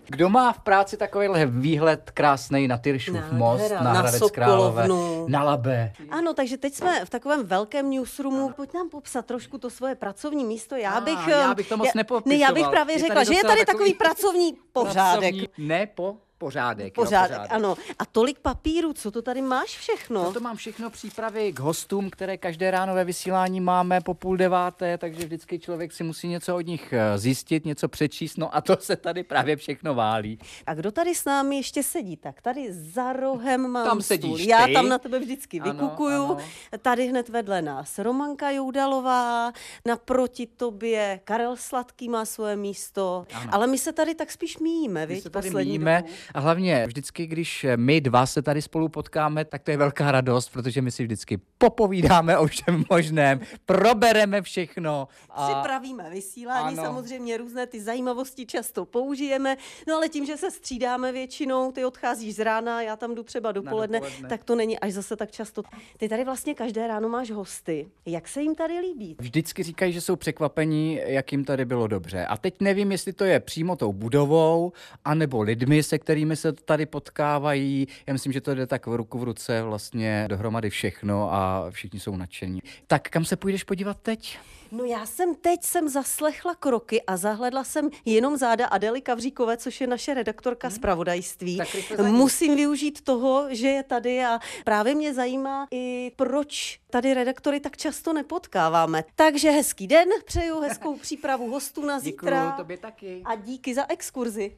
Kdo 0.09 0.29
má 0.29 0.53
v 0.53 0.59
práci 0.59 0.97
takovýhle 0.97 1.45
výhled 1.45 2.11
krásný 2.11 2.67
na 2.67 2.77
Tyršův 2.77 3.31
most, 3.31 3.71
na, 3.71 3.81
na 3.81 3.93
Hradec 3.93 4.31
Králové, 4.31 4.87
na 5.27 5.43
Labe? 5.43 5.93
Ano, 6.09 6.33
takže 6.33 6.57
teď 6.57 6.73
jsme 6.73 7.05
v 7.05 7.09
takovém 7.09 7.45
velkém 7.45 7.89
newsroomu. 7.89 8.49
Pojď 8.49 8.73
nám 8.73 8.89
popsat 8.89 9.25
trošku 9.25 9.57
to 9.57 9.69
svoje 9.69 9.95
pracovní 9.95 10.45
místo. 10.45 10.75
Já 10.75 11.01
bych, 11.01 11.27
já 11.27 11.53
bych 11.53 11.69
to 11.69 11.77
moc 11.77 11.87
já, 11.87 11.91
nepopisoval. 11.95 12.37
Ne, 12.37 12.43
já 12.43 12.51
bych 12.51 12.67
právě 12.67 12.99
řekla, 12.99 13.23
že 13.23 13.33
je 13.33 13.43
tady 13.43 13.65
takový, 13.65 13.65
takový 13.65 13.93
pracovní 13.93 14.57
pořádek. 14.73 15.35
Pracovní, 15.35 15.67
ne 15.67 15.87
po 15.87 16.17
Pořádek. 16.37 16.93
Pořádek, 16.93 17.31
jo, 17.31 17.35
pořádek, 17.35 17.51
ano. 17.51 17.75
A 17.99 18.05
tolik 18.05 18.39
papíru, 18.39 18.93
co 18.93 19.11
to 19.11 19.21
tady 19.21 19.41
máš 19.41 19.77
všechno? 19.77 20.23
No 20.23 20.33
to 20.33 20.39
mám 20.39 20.55
všechno 20.57 20.89
přípravy 20.89 21.53
k 21.53 21.59
hostům, 21.59 22.09
které 22.09 22.37
každé 22.37 22.71
ráno 22.71 22.95
ve 22.95 23.03
vysílání 23.05 23.61
máme 23.61 24.01
po 24.01 24.13
půl 24.13 24.37
deváté, 24.37 24.97
takže 24.97 25.25
vždycky 25.25 25.59
člověk 25.59 25.93
si 25.93 26.03
musí 26.03 26.27
něco 26.27 26.55
od 26.55 26.61
nich 26.61 26.93
eh, 26.93 27.17
zjistit, 27.17 27.65
něco 27.65 27.87
přečíst, 27.87 28.37
no 28.37 28.55
a 28.55 28.61
to 28.61 28.77
se 28.79 28.95
tady 28.95 29.23
právě 29.23 29.55
všechno 29.55 29.95
válí. 29.95 30.39
A 30.65 30.73
kdo 30.73 30.91
tady 30.91 31.15
s 31.15 31.25
námi 31.25 31.55
ještě 31.55 31.83
sedí? 31.83 32.17
Tak 32.17 32.41
tady 32.41 32.73
za 32.73 33.13
rohem 33.13 33.67
mám 33.67 33.87
Tam 33.87 34.01
sedíš 34.01 34.31
stůl. 34.41 34.49
Já 34.49 34.65
ty. 34.67 34.73
tam 34.73 34.89
na 34.89 34.97
tebe 34.97 35.19
vždycky 35.19 35.59
Ano, 35.59 35.73
vykukuju. 35.73 36.23
ano. 36.25 36.37
Tady 36.81 37.07
hned 37.07 37.29
vedle 37.29 37.61
nás 37.61 37.99
Romanka 37.99 38.49
Joudalová, 38.49 39.51
naproti 39.85 40.47
tobě 40.47 41.19
Karel 41.23 41.55
Sladký 41.55 42.09
má 42.09 42.25
svoje 42.25 42.55
místo. 42.55 43.25
Ano. 43.33 43.49
Ale 43.53 43.67
my 43.67 43.77
se 43.77 43.93
tady 43.93 44.15
tak 44.15 44.31
spíš 44.31 44.57
míjíme, 44.57 45.05
My 45.07 45.13
viď, 45.13 45.23
se 45.23 45.29
tady 45.29 45.47
poslední 45.49 45.71
míme 45.79 46.01
dobou. 46.01 46.13
A 46.33 46.39
hlavně 46.39 46.87
vždycky, 46.87 47.27
když 47.27 47.65
my 47.75 48.01
dva 48.01 48.25
se 48.25 48.41
tady 48.41 48.61
spolu 48.61 48.89
potkáme, 48.89 49.45
tak 49.45 49.63
to 49.63 49.71
je 49.71 49.77
velká 49.77 50.11
radost, 50.11 50.49
protože 50.49 50.81
my 50.81 50.91
si 50.91 51.03
vždycky 51.03 51.39
popovídáme 51.57 52.37
o 52.37 52.47
všem 52.47 52.83
možném, 52.89 53.39
probereme 53.65 54.41
všechno. 54.41 55.07
A... 55.29 55.45
Připravíme 55.47 56.09
vysílání, 56.09 56.77
Ano. 56.77 56.83
samozřejmě 56.87 57.37
různé 57.37 57.67
ty 57.67 57.81
zajímavosti 57.81 58.45
často 58.45 58.85
použijeme, 58.85 59.57
no 59.87 59.95
ale 59.95 60.09
tím, 60.09 60.25
že 60.25 60.37
se 60.37 60.51
střídáme 60.51 61.11
většinou, 61.11 61.71
ty 61.71 61.85
odcházíš 61.85 62.35
z 62.35 62.39
rána, 62.39 62.81
já 62.81 62.95
tam 62.95 63.15
jdu 63.15 63.23
třeba 63.23 63.51
dopoledne, 63.51 63.99
dopoledne. 63.99 64.29
tak 64.29 64.43
to 64.43 64.55
není 64.55 64.79
až 64.79 64.93
zase 64.93 65.15
tak 65.15 65.31
často. 65.31 65.61
Ty 65.97 66.09
tady 66.09 66.23
vlastně 66.25 66.53
každé 66.55 66.87
ráno 66.87 67.09
máš 67.09 67.31
hosty. 67.31 67.87
Jak 68.05 68.27
se 68.27 68.41
jim 68.41 68.55
tady 68.55 68.79
líbí? 68.79 69.15
Vždycky 69.19 69.63
říkají, 69.63 69.93
že 69.93 70.01
jsou 70.01 70.15
překvapení, 70.15 70.99
jak 71.05 71.31
jim 71.31 71.45
tady 71.45 71.65
bylo 71.65 71.87
dobře. 71.87 72.25
A 72.25 72.37
teď 72.37 72.55
nevím, 72.61 72.91
jestli 72.91 73.13
to 73.13 73.23
je 73.23 73.39
přímo 73.39 73.75
tou 73.75 73.93
budovou, 73.93 74.71
anebo 75.05 75.41
lidmi, 75.41 75.83
se 75.83 75.99
kterými 75.99 76.16
se 76.35 76.53
tady 76.53 76.85
potkávají. 76.85 77.87
Já 78.07 78.13
myslím, 78.13 78.33
že 78.33 78.41
to 78.41 78.55
jde 78.55 78.67
tak 78.67 78.87
v 78.87 78.95
ruku 78.95 79.19
v 79.19 79.23
ruce 79.23 79.61
vlastně 79.63 80.25
dohromady 80.29 80.69
všechno 80.69 81.33
a 81.33 81.65
všichni 81.69 81.99
jsou 81.99 82.15
nadšení. 82.15 82.61
Tak 82.87 83.09
kam 83.09 83.25
se 83.25 83.35
půjdeš 83.35 83.63
podívat 83.63 83.97
teď? 84.01 84.39
No 84.71 84.83
já 84.83 85.05
jsem 85.05 85.35
teď 85.35 85.63
jsem 85.63 85.89
zaslechla 85.89 86.55
kroky 86.55 87.01
a 87.01 87.17
zahledla 87.17 87.63
jsem 87.63 87.89
jenom 88.05 88.37
záda 88.37 88.65
Adely 88.67 89.01
Kavříkové, 89.01 89.57
což 89.57 89.81
je 89.81 89.87
naše 89.87 90.13
redaktorka 90.13 90.69
zpravodajství. 90.69 91.59
za 91.97 92.07
ní. 92.09 92.17
Musím 92.17 92.55
využít 92.55 93.01
toho, 93.01 93.45
že 93.49 93.67
je 93.67 93.83
tady 93.83 94.23
a 94.25 94.39
právě 94.65 94.95
mě 94.95 95.13
zajímá 95.13 95.67
i 95.71 96.11
proč 96.15 96.79
tady 96.89 97.13
redaktory 97.13 97.59
tak 97.59 97.77
často 97.77 98.13
nepotkáváme. 98.13 99.03
Takže 99.15 99.51
hezký 99.51 99.87
den, 99.87 100.07
přeju 100.25 100.59
hezkou 100.59 100.97
přípravu 100.97 101.51
hostů 101.51 101.85
na 101.85 101.99
zítra. 102.07 102.41
Děkuju, 102.43 102.57
tobě 102.57 102.77
taky. 102.77 103.21
A 103.25 103.35
díky 103.35 103.75
za 103.75 103.85
exkurzi. 103.89 104.55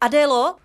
Adélo? 0.00 0.58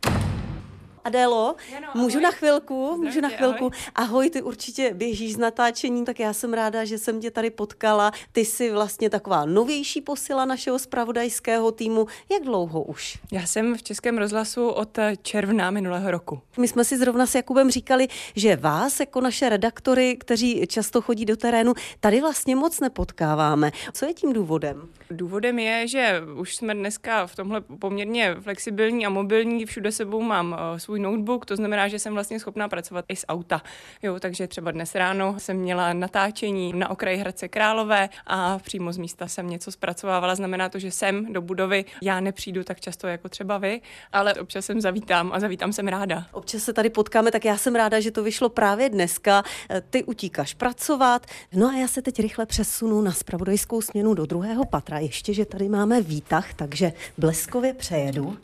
Adélo, 1.04 1.56
můžu 1.96 2.20
na 2.20 2.32
chvilku, 2.32 2.98
můžu 2.98 3.22
na 3.22 3.30
chvilku. 3.30 3.72
Ahoj. 3.96 4.30
ty 4.30 4.42
určitě 4.42 4.94
běžíš 4.94 5.34
z 5.34 5.38
natáčení, 5.38 6.06
tak 6.06 6.20
já 6.20 6.34
jsem 6.34 6.54
ráda, 6.54 6.86
že 6.86 6.98
jsem 6.98 7.22
tě 7.22 7.32
tady 7.32 7.50
potkala. 7.50 8.12
Ty 8.32 8.46
jsi 8.46 8.72
vlastně 8.72 9.10
taková 9.10 9.46
novější 9.46 10.02
posila 10.02 10.46
našeho 10.46 10.80
spravodajského 10.80 11.72
týmu. 11.72 12.08
Jak 12.32 12.44
dlouho 12.44 12.84
už? 12.84 13.18
Já 13.32 13.46
jsem 13.46 13.78
v 13.78 13.84
Českém 13.84 14.18
rozhlasu 14.18 14.68
od 14.68 14.98
června 15.22 15.72
minulého 15.72 16.12
roku. 16.12 16.42
My 16.58 16.68
jsme 16.68 16.86
si 16.86 16.98
zrovna 16.98 17.26
s 17.26 17.36
Jakubem 17.36 17.72
říkali, 17.72 18.08
že 18.36 18.56
vás 18.56 19.00
jako 19.00 19.22
naše 19.22 19.50
redaktory, 19.50 20.18
kteří 20.18 20.68
často 20.68 21.02
chodí 21.02 21.26
do 21.26 21.38
terénu, 21.38 21.74
tady 22.00 22.22
vlastně 22.22 22.56
moc 22.56 22.80
nepotkáváme. 22.80 23.72
Co 23.94 24.06
je 24.06 24.14
tím 24.14 24.34
důvodem? 24.34 24.90
Důvodem 25.12 25.60
je, 25.60 25.88
že 25.88 26.22
už 26.36 26.56
jsme 26.56 26.74
dneska 26.76 27.28
v 27.28 27.36
tomhle 27.36 27.62
poměrně 27.62 28.36
flexibilní 28.42 29.06
a 29.06 29.10
mobilní, 29.10 29.66
všude 29.66 29.92
sebou 29.92 30.22
mám 30.22 30.56
eh, 30.60 30.80
svůj 30.92 31.00
notebook, 31.00 31.46
to 31.46 31.56
znamená, 31.56 31.88
že 31.88 32.00
jsem 32.00 32.14
vlastně 32.14 32.40
schopná 32.40 32.70
pracovat 32.70 33.06
i 33.08 33.16
z 33.16 33.26
auta. 33.28 33.62
Jo, 34.04 34.20
takže 34.20 34.48
třeba 34.48 34.72
dnes 34.72 34.96
ráno 34.96 35.36
jsem 35.38 35.58
měla 35.58 35.94
natáčení 35.94 36.74
na 36.76 36.90
okraji 36.90 37.18
Hradce 37.18 37.48
Králové 37.48 38.10
a 38.28 38.60
přímo 38.60 38.94
z 38.94 38.98
místa 38.98 39.28
jsem 39.28 39.50
něco 39.50 39.72
zpracovávala. 39.72 40.36
Znamená 40.36 40.70
to, 40.70 40.80
že 40.80 40.92
sem 40.92 41.34
do 41.34 41.42
budovy 41.42 41.86
já 42.02 42.20
nepřijdu 42.20 42.64
tak 42.64 42.80
často 42.80 43.08
jako 43.08 43.30
třeba 43.30 43.58
vy, 43.58 43.82
ale 44.14 44.34
občas 44.34 44.66
sem 44.66 44.82
zavítám 44.82 45.32
a 45.34 45.40
zavítám 45.40 45.74
jsem 45.74 45.88
ráda. 45.88 46.26
Občas 46.32 46.64
se 46.64 46.74
tady 46.74 46.90
potkáme, 46.90 47.32
tak 47.32 47.46
já 47.46 47.58
jsem 47.58 47.76
ráda, 47.76 48.00
že 48.00 48.12
to 48.12 48.24
vyšlo 48.24 48.50
právě 48.50 48.90
dneska. 48.90 49.44
Eh, 49.70 49.82
Ty 49.90 50.04
utíkáš 50.04 50.54
pracovat. 50.54 51.26
No 51.54 51.68
a 51.68 51.74
já 51.74 51.88
se 51.88 52.02
teď 52.02 52.20
rychle 52.20 52.46
přesunu 52.46 53.02
na 53.02 53.12
spravodajskou 53.12 53.82
směnu 53.82 54.14
do 54.14 54.26
druhého 54.26 54.66
patra. 54.66 55.00
Ještě, 55.00 55.34
že 55.34 55.46
tady 55.46 55.70
máme 55.70 56.02
výtah, 56.02 56.54
takže 56.54 56.94
bleskově 57.18 57.74
přejedu. 57.74 58.38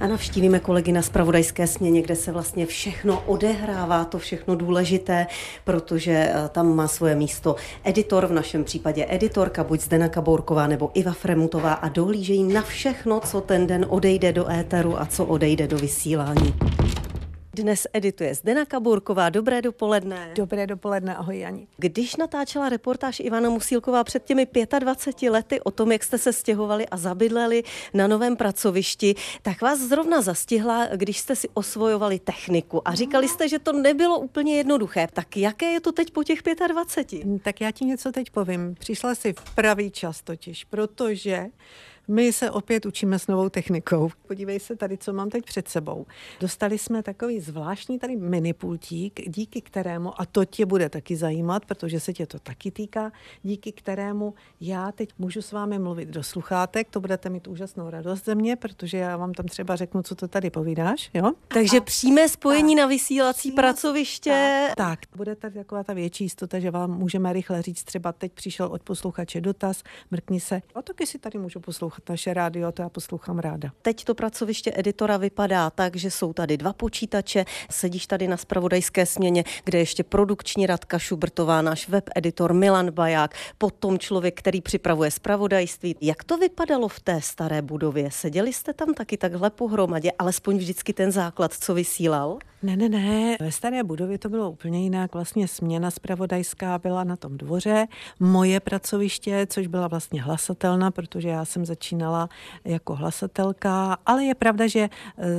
A 0.00 0.06
navštívíme 0.06 0.58
kolegy 0.58 0.92
na 0.92 1.02
spravodajské 1.02 1.66
směně, 1.66 2.02
kde 2.02 2.16
se 2.16 2.32
vlastně 2.32 2.66
všechno 2.66 3.22
odehrává, 3.26 4.04
to 4.04 4.18
všechno 4.18 4.56
důležité, 4.56 5.26
protože 5.64 6.12
eh, 6.12 6.48
tam 6.48 6.76
má 6.76 6.88
svoje 6.88 7.14
místo 7.14 7.56
editor, 7.84 8.26
v 8.26 8.32
našem 8.32 8.64
případě 8.64 9.06
editorka, 9.08 9.64
buď 9.64 9.80
Zdena 9.80 10.08
Kabourková 10.08 10.66
nebo 10.66 10.90
Iva 10.94 11.12
Fremutová 11.12 11.72
a 11.72 11.88
dohlížejí 11.88 12.42
na 12.42 12.62
všechno, 12.62 13.20
co 13.20 13.40
ten 13.40 13.66
den 13.66 13.86
odejde 13.88 14.32
do 14.32 14.50
éteru 14.50 15.00
a 15.00 15.06
co 15.06 15.24
odejde 15.24 15.66
do 15.66 15.78
vysílání. 15.78 16.54
Dnes 17.58 17.86
edituje 17.92 18.34
Zdena 18.34 18.64
Kaburková. 18.64 19.28
Dobré 19.28 19.62
dopoledne. 19.62 20.30
Dobré 20.34 20.66
dopoledne, 20.66 21.16
ahoj 21.16 21.38
Jani. 21.38 21.66
Když 21.76 22.16
natáčela 22.16 22.68
reportáž 22.68 23.20
Ivana 23.20 23.50
Musílková 23.50 24.04
před 24.04 24.24
těmi 24.24 24.46
25 24.78 25.30
lety 25.30 25.60
o 25.60 25.70
tom, 25.70 25.92
jak 25.92 26.04
jste 26.04 26.18
se 26.18 26.32
stěhovali 26.32 26.88
a 26.88 26.96
zabydleli 26.96 27.62
na 27.94 28.06
novém 28.06 28.36
pracovišti, 28.36 29.14
tak 29.42 29.62
vás 29.62 29.78
zrovna 29.78 30.22
zastihla, 30.22 30.86
když 30.86 31.18
jste 31.18 31.36
si 31.36 31.48
osvojovali 31.54 32.18
techniku 32.18 32.88
a 32.88 32.94
říkali 32.94 33.28
jste, 33.28 33.48
že 33.48 33.58
to 33.58 33.72
nebylo 33.72 34.18
úplně 34.18 34.56
jednoduché. 34.56 35.08
Tak 35.12 35.36
jaké 35.36 35.66
je 35.66 35.80
to 35.80 35.92
teď 35.92 36.10
po 36.10 36.24
těch 36.24 36.42
25? 36.68 37.42
Tak 37.42 37.60
já 37.60 37.70
ti 37.70 37.84
něco 37.84 38.12
teď 38.12 38.30
povím. 38.30 38.74
Přišla 38.78 39.14
si 39.14 39.32
v 39.32 39.54
pravý 39.54 39.90
čas 39.90 40.22
totiž, 40.22 40.64
protože 40.64 41.46
my 42.08 42.32
se 42.32 42.50
opět 42.50 42.86
učíme 42.86 43.18
s 43.18 43.26
novou 43.26 43.48
technikou. 43.48 44.10
Podívej 44.26 44.60
se 44.60 44.76
tady, 44.76 44.98
co 44.98 45.12
mám 45.12 45.30
teď 45.30 45.44
před 45.44 45.68
sebou. 45.68 46.06
Dostali 46.40 46.78
jsme 46.78 47.02
takový 47.02 47.40
zvláštní 47.40 47.98
tady 47.98 48.16
minipultík, 48.16 49.20
díky 49.28 49.60
kterému, 49.60 50.20
a 50.20 50.26
to 50.26 50.44
tě 50.44 50.66
bude 50.66 50.88
taky 50.88 51.16
zajímat, 51.16 51.64
protože 51.64 52.00
se 52.00 52.12
tě 52.12 52.26
to 52.26 52.38
taky 52.38 52.70
týká, 52.70 53.12
díky 53.42 53.72
kterému 53.72 54.34
já 54.60 54.92
teď 54.92 55.10
můžu 55.18 55.42
s 55.42 55.52
vámi 55.52 55.78
mluvit 55.78 56.08
do 56.08 56.22
sluchátek, 56.22 56.88
to 56.90 57.00
budete 57.00 57.30
mít 57.30 57.48
úžasnou 57.48 57.90
radost 57.90 58.24
ze 58.24 58.34
mě, 58.34 58.56
protože 58.56 58.98
já 58.98 59.16
vám 59.16 59.34
tam 59.34 59.46
třeba 59.46 59.76
řeknu, 59.76 60.02
co 60.02 60.14
to 60.14 60.28
tady 60.28 60.50
povídáš, 60.50 61.10
jo? 61.14 61.32
Takže 61.48 61.76
a, 61.76 61.80
přímé 61.80 62.28
spojení 62.28 62.74
tak, 62.74 62.82
na 62.82 62.86
vysílací 62.86 63.52
pracoviště. 63.52 64.66
Tak, 64.76 65.00
tak, 65.00 65.16
bude 65.16 65.36
tady 65.36 65.54
taková 65.54 65.84
ta 65.84 65.92
větší 65.92 66.24
jistota, 66.24 66.58
že 66.58 66.70
vám 66.70 66.98
můžeme 66.98 67.32
rychle 67.32 67.62
říct, 67.62 67.84
třeba 67.84 68.12
teď 68.12 68.32
přišel 68.32 68.66
od 68.66 68.82
posluchače 68.82 69.40
dotaz, 69.40 69.82
mrkni 70.10 70.40
se, 70.40 70.62
a 70.74 70.82
taky 70.82 71.06
si 71.06 71.18
tady 71.18 71.38
můžu 71.38 71.60
poslouchat 71.60 71.97
poslouchat 72.00 72.08
naše 72.08 72.34
rádio, 72.34 72.72
to 72.72 72.82
já 72.82 72.88
poslouchám 72.88 73.38
ráda. 73.38 73.70
Teď 73.82 74.04
to 74.04 74.14
pracoviště 74.14 74.72
editora 74.74 75.16
vypadá 75.16 75.70
tak, 75.70 75.96
že 75.96 76.10
jsou 76.10 76.32
tady 76.32 76.56
dva 76.56 76.72
počítače, 76.72 77.44
sedíš 77.70 78.06
tady 78.06 78.28
na 78.28 78.36
spravodajské 78.36 79.06
směně, 79.06 79.44
kde 79.64 79.78
ještě 79.78 80.04
produkční 80.04 80.66
Radka 80.66 80.98
Šubrtová, 80.98 81.62
náš 81.62 81.88
web 81.88 82.10
editor 82.14 82.52
Milan 82.52 82.90
Baják, 82.90 83.34
potom 83.58 83.98
člověk, 83.98 84.38
který 84.38 84.60
připravuje 84.60 85.10
spravodajství. 85.10 85.96
Jak 86.00 86.24
to 86.24 86.36
vypadalo 86.36 86.88
v 86.88 87.00
té 87.00 87.20
staré 87.20 87.62
budově? 87.62 88.10
Seděli 88.10 88.52
jste 88.52 88.72
tam 88.72 88.94
taky 88.94 89.16
takhle 89.16 89.50
pohromadě, 89.50 90.10
alespoň 90.18 90.58
vždycky 90.58 90.92
ten 90.92 91.12
základ, 91.12 91.54
co 91.54 91.74
vysílal? 91.74 92.38
Ne, 92.62 92.76
ne, 92.76 92.88
ne. 92.88 93.36
Ve 93.40 93.52
staré 93.52 93.84
budově 93.84 94.18
to 94.18 94.28
bylo 94.28 94.50
úplně 94.50 94.82
jinak. 94.82 95.14
Vlastně 95.14 95.48
směna 95.48 95.90
spravodajská 95.90 96.78
byla 96.78 97.04
na 97.04 97.16
tom 97.16 97.38
dvoře. 97.38 97.86
Moje 98.20 98.60
pracoviště, 98.60 99.46
což 99.50 99.66
byla 99.66 99.88
vlastně 99.88 100.22
hlasatelna, 100.22 100.90
protože 100.90 101.28
já 101.28 101.44
jsem 101.44 101.66
začínala 101.66 102.28
jako 102.64 102.94
hlasatelka, 102.94 103.98
ale 104.06 104.24
je 104.24 104.34
pravda, 104.34 104.66
že 104.66 104.88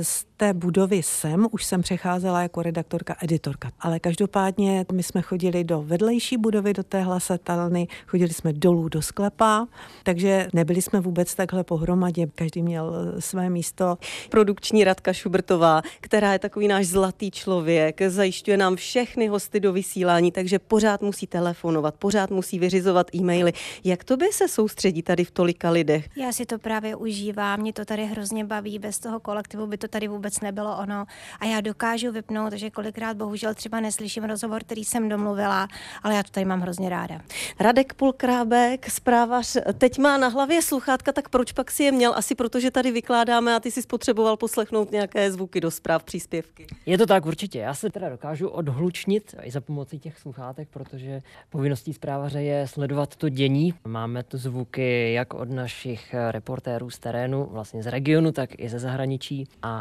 z 0.02 0.29
té 0.40 0.54
budovy 0.54 1.02
sem 1.02 1.46
už 1.50 1.64
jsem 1.64 1.82
přecházela 1.82 2.42
jako 2.42 2.62
redaktorka, 2.62 3.16
editorka. 3.22 3.70
Ale 3.80 4.00
každopádně 4.00 4.86
my 4.92 5.02
jsme 5.02 5.22
chodili 5.22 5.64
do 5.64 5.82
vedlejší 5.82 6.36
budovy, 6.36 6.72
do 6.72 6.82
té 6.82 7.02
hlasatelny, 7.02 7.88
chodili 8.06 8.30
jsme 8.30 8.52
dolů 8.52 8.88
do 8.88 9.02
sklepa, 9.02 9.66
takže 10.02 10.48
nebyli 10.52 10.82
jsme 10.82 11.00
vůbec 11.00 11.34
takhle 11.34 11.64
pohromadě, 11.64 12.26
každý 12.34 12.62
měl 12.62 12.92
své 13.18 13.50
místo. 13.50 13.98
Produkční 14.30 14.84
Radka 14.84 15.12
Šubrtová, 15.12 15.82
která 16.00 16.32
je 16.32 16.38
takový 16.38 16.68
náš 16.68 16.86
zlatý 16.86 17.20
zlatý 17.20 17.30
člověk, 17.30 18.02
zajišťuje 18.08 18.56
nám 18.56 18.76
všechny 18.76 19.28
hosty 19.28 19.60
do 19.60 19.72
vysílání, 19.72 20.32
takže 20.32 20.58
pořád 20.58 21.02
musí 21.02 21.26
telefonovat, 21.26 21.94
pořád 21.94 22.30
musí 22.30 22.58
vyřizovat 22.58 23.14
e-maily. 23.14 23.52
Jak 23.84 24.04
to 24.04 24.16
by 24.16 24.26
se 24.32 24.48
soustředí 24.48 25.02
tady 25.02 25.24
v 25.24 25.30
tolika 25.30 25.70
lidech? 25.70 26.08
Já 26.16 26.32
si 26.32 26.46
to 26.46 26.58
právě 26.58 26.96
užívám, 26.96 27.60
mě 27.60 27.72
to 27.72 27.84
tady 27.84 28.06
hrozně 28.06 28.44
baví, 28.44 28.78
bez 28.78 28.98
toho 28.98 29.20
kolektivu 29.20 29.66
by 29.66 29.78
to 29.78 29.88
tady 29.88 30.08
vůbec 30.08 30.29
nebylo 30.38 30.78
ono. 30.78 31.04
A 31.40 31.44
já 31.44 31.60
dokážu 31.60 32.12
vypnout, 32.12 32.52
že 32.52 32.70
kolikrát 32.70 33.16
bohužel 33.16 33.54
třeba 33.54 33.80
neslyším 33.80 34.24
rozhovor, 34.24 34.60
který 34.64 34.84
jsem 34.84 35.08
domluvila, 35.08 35.68
ale 36.02 36.14
já 36.14 36.22
to 36.22 36.30
tady 36.30 36.44
mám 36.44 36.60
hrozně 36.60 36.88
ráda. 36.88 37.20
Radek 37.60 37.94
Pulkrábek, 37.94 38.90
zprávař, 38.90 39.56
teď 39.78 39.98
má 39.98 40.18
na 40.18 40.28
hlavě 40.28 40.62
sluchátka, 40.62 41.12
tak 41.12 41.28
proč 41.28 41.52
pak 41.52 41.70
si 41.70 41.82
je 41.82 41.92
měl? 41.92 42.14
Asi 42.14 42.34
protože 42.34 42.70
tady 42.70 42.90
vykládáme 42.90 43.54
a 43.56 43.60
ty 43.60 43.70
si 43.70 43.82
spotřeboval 43.82 44.36
poslechnout 44.36 44.92
nějaké 44.92 45.32
zvuky 45.32 45.60
do 45.60 45.70
zpráv, 45.70 46.04
příspěvky. 46.04 46.66
Je 46.86 46.98
to 46.98 47.06
tak 47.06 47.26
určitě. 47.26 47.58
Já 47.58 47.74
se 47.74 47.90
teda 47.90 48.08
dokážu 48.08 48.48
odhlučnit 48.48 49.34
i 49.42 49.50
za 49.50 49.60
pomocí 49.60 49.98
těch 49.98 50.18
sluchátek, 50.18 50.68
protože 50.68 51.22
povinností 51.50 51.92
zprávaře 51.94 52.42
je 52.42 52.68
sledovat 52.68 53.16
to 53.16 53.28
dění. 53.28 53.74
Máme 53.84 54.22
tu 54.22 54.38
zvuky 54.38 55.12
jak 55.12 55.34
od 55.34 55.50
našich 55.50 56.14
reportérů 56.30 56.90
z 56.90 56.98
terénu, 56.98 57.48
vlastně 57.50 57.82
z 57.82 57.86
regionu, 57.86 58.32
tak 58.32 58.50
i 58.58 58.68
ze 58.68 58.78
zahraničí. 58.78 59.48
A 59.62 59.72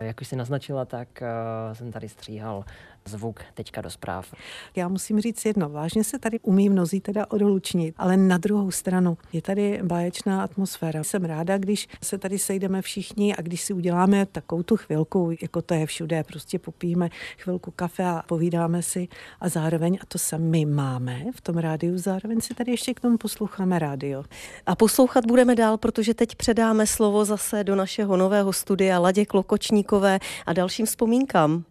jak 0.00 0.20
už 0.20 0.28
si 0.28 0.36
naznačila, 0.36 0.84
tak 0.84 1.08
uh, 1.22 1.74
jsem 1.74 1.92
tady 1.92 2.08
stříhal 2.08 2.64
zvuk 3.04 3.40
teďka 3.54 3.80
do 3.80 3.90
zpráv. 3.90 4.34
Já 4.76 4.88
musím 4.88 5.20
říct 5.20 5.44
jedno, 5.44 5.68
vážně 5.68 6.04
se 6.04 6.18
tady 6.18 6.40
umí 6.40 6.68
mnozí 6.68 7.00
teda 7.00 7.26
odhlučnit, 7.30 7.94
ale 7.98 8.16
na 8.16 8.38
druhou 8.38 8.70
stranu 8.70 9.18
je 9.32 9.42
tady 9.42 9.80
báječná 9.82 10.42
atmosféra. 10.42 11.04
Jsem 11.04 11.24
ráda, 11.24 11.58
když 11.58 11.88
se 12.02 12.18
tady 12.18 12.38
sejdeme 12.38 12.82
všichni 12.82 13.36
a 13.36 13.42
když 13.42 13.60
si 13.60 13.72
uděláme 13.72 14.26
takovou 14.26 14.62
tu 14.62 14.76
chvilku, 14.76 15.30
jako 15.42 15.62
to 15.62 15.74
je 15.74 15.86
všude, 15.86 16.24
prostě 16.24 16.58
popijeme 16.58 17.08
chvilku 17.38 17.70
kafe 17.70 18.04
a 18.04 18.22
povídáme 18.26 18.82
si 18.82 19.08
a 19.40 19.48
zároveň, 19.48 19.98
a 20.02 20.06
to 20.08 20.18
sami 20.18 20.64
máme 20.64 21.24
v 21.34 21.40
tom 21.40 21.58
rádiu, 21.58 21.98
zároveň 21.98 22.40
si 22.40 22.54
tady 22.54 22.70
ještě 22.70 22.94
k 22.94 23.00
tomu 23.00 23.18
posloucháme 23.18 23.78
rádio. 23.78 24.24
A 24.66 24.74
poslouchat 24.74 25.26
budeme 25.26 25.54
dál, 25.54 25.78
protože 25.78 26.14
teď 26.14 26.34
předáme 26.34 26.86
slovo 26.86 27.24
zase 27.24 27.64
do 27.64 27.76
našeho 27.76 28.16
nového 28.16 28.52
studia 28.52 28.98
Ladě 28.98 29.26
Klokočníkové 29.26 30.18
a 30.46 30.52
dalším 30.52 30.86
vzpomínkám. 30.86 31.64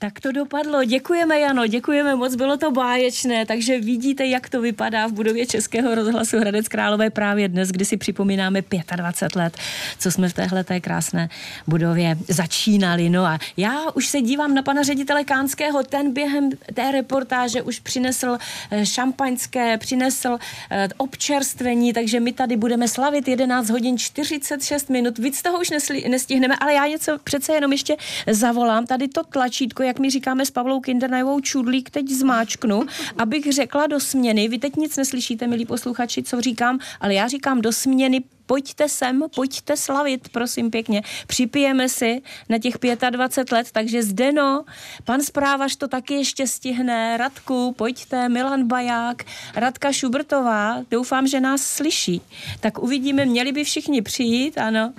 Tak 0.00 0.20
to 0.20 0.32
dopadlo. 0.32 0.84
Děkujeme, 0.84 1.40
Jano, 1.40 1.66
děkujeme 1.66 2.16
moc, 2.16 2.34
bylo 2.34 2.56
to 2.56 2.70
báječné, 2.70 3.46
takže 3.46 3.80
vidíte, 3.80 4.26
jak 4.26 4.48
to 4.48 4.60
vypadá 4.60 5.06
v 5.06 5.12
budově 5.12 5.46
Českého 5.46 5.94
rozhlasu 5.94 6.38
Hradec 6.38 6.68
Králové 6.68 7.10
právě 7.10 7.48
dnes, 7.48 7.68
kdy 7.68 7.84
si 7.84 7.96
připomínáme 7.96 8.62
25 8.96 9.36
let, 9.36 9.56
co 9.98 10.10
jsme 10.10 10.28
v 10.28 10.32
téhle 10.32 10.64
té 10.64 10.80
krásné 10.80 11.28
budově 11.66 12.16
začínali. 12.28 13.10
No 13.10 13.24
a 13.24 13.38
já 13.56 13.90
už 13.94 14.06
se 14.06 14.20
dívám 14.20 14.54
na 14.54 14.62
pana 14.62 14.82
ředitele 14.82 15.24
Kánského, 15.24 15.82
ten 15.82 16.12
během 16.12 16.50
té 16.74 16.92
reportáže 16.92 17.62
už 17.62 17.80
přinesl 17.80 18.38
eh, 18.70 18.86
šampaňské, 18.86 19.78
přinesl 19.78 20.38
eh, 20.70 20.88
občerstvení, 20.96 21.92
takže 21.92 22.20
my 22.20 22.32
tady 22.32 22.56
budeme 22.56 22.88
slavit 22.88 23.28
11 23.28 23.70
hodin 23.70 23.98
46 23.98 24.90
minut. 24.90 25.18
Víc 25.18 25.42
toho 25.42 25.60
už 25.60 25.70
nestihneme, 26.08 26.56
ale 26.60 26.74
já 26.74 26.86
něco 26.86 27.18
přece 27.24 27.52
jenom 27.52 27.72
ještě 27.72 27.96
zavolám. 28.26 28.86
Tady 28.86 29.08
to 29.08 29.24
tlačítko 29.24 29.87
jak 29.88 29.98
my 29.98 30.10
říkáme 30.10 30.46
s 30.46 30.50
Pavlou 30.50 30.80
Kindernajovou 30.80 31.40
čudlík, 31.40 31.90
teď 31.90 32.08
zmáčknu, 32.08 32.86
abych 33.18 33.52
řekla 33.52 33.86
do 33.86 34.00
směny. 34.00 34.48
Vy 34.48 34.58
teď 34.58 34.76
nic 34.76 34.96
neslyšíte, 34.96 35.46
milí 35.46 35.66
posluchači, 35.66 36.22
co 36.22 36.40
říkám, 36.40 36.78
ale 37.00 37.14
já 37.14 37.28
říkám 37.28 37.60
do 37.60 37.72
směny 37.72 38.22
pojďte 38.48 38.88
sem, 38.88 39.24
pojďte 39.34 39.76
slavit, 39.76 40.28
prosím 40.28 40.70
pěkně. 40.70 41.02
Připijeme 41.26 41.88
si 41.88 42.22
na 42.48 42.58
těch 42.58 42.74
25 43.10 43.52
let, 43.52 43.66
takže 43.72 44.02
Zdeno, 44.02 44.64
pan 45.04 45.20
zprávař 45.20 45.76
to 45.76 45.88
taky 45.88 46.14
ještě 46.14 46.46
stihne, 46.46 47.16
Radku, 47.16 47.74
pojďte, 47.78 48.28
Milan 48.28 48.66
Baják, 48.66 49.24
Radka 49.54 49.92
Šubrtová, 49.92 50.84
doufám, 50.90 51.26
že 51.26 51.40
nás 51.40 51.62
slyší. 51.62 52.20
Tak 52.60 52.78
uvidíme, 52.78 53.26
měli 53.26 53.52
by 53.52 53.64
všichni 53.64 54.02
přijít, 54.02 54.58
ano. 54.58 54.92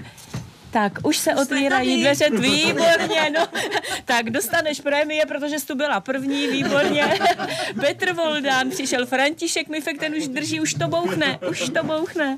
Tak, 0.71 0.99
už 1.03 1.17
se 1.17 1.35
otvírají 1.35 2.01
dveře, 2.01 2.29
výborně, 2.29 3.29
no. 3.33 3.47
tak 4.05 4.29
dostaneš 4.29 4.81
prémie, 4.81 5.25
protože 5.25 5.59
jsi 5.59 5.65
tu 5.65 5.75
byla 5.75 5.99
první, 5.99 6.47
výborně. 6.47 7.05
Petr 7.81 8.13
Voldán 8.13 8.69
přišel, 8.69 9.05
František 9.05 9.67
Mifek, 9.69 9.99
ten 9.99 10.13
už 10.15 10.27
drží, 10.27 10.59
už 10.59 10.73
to 10.73 10.87
bouchne, 10.87 11.39
už 11.49 11.69
to 11.69 11.83
bouchne. 11.83 12.37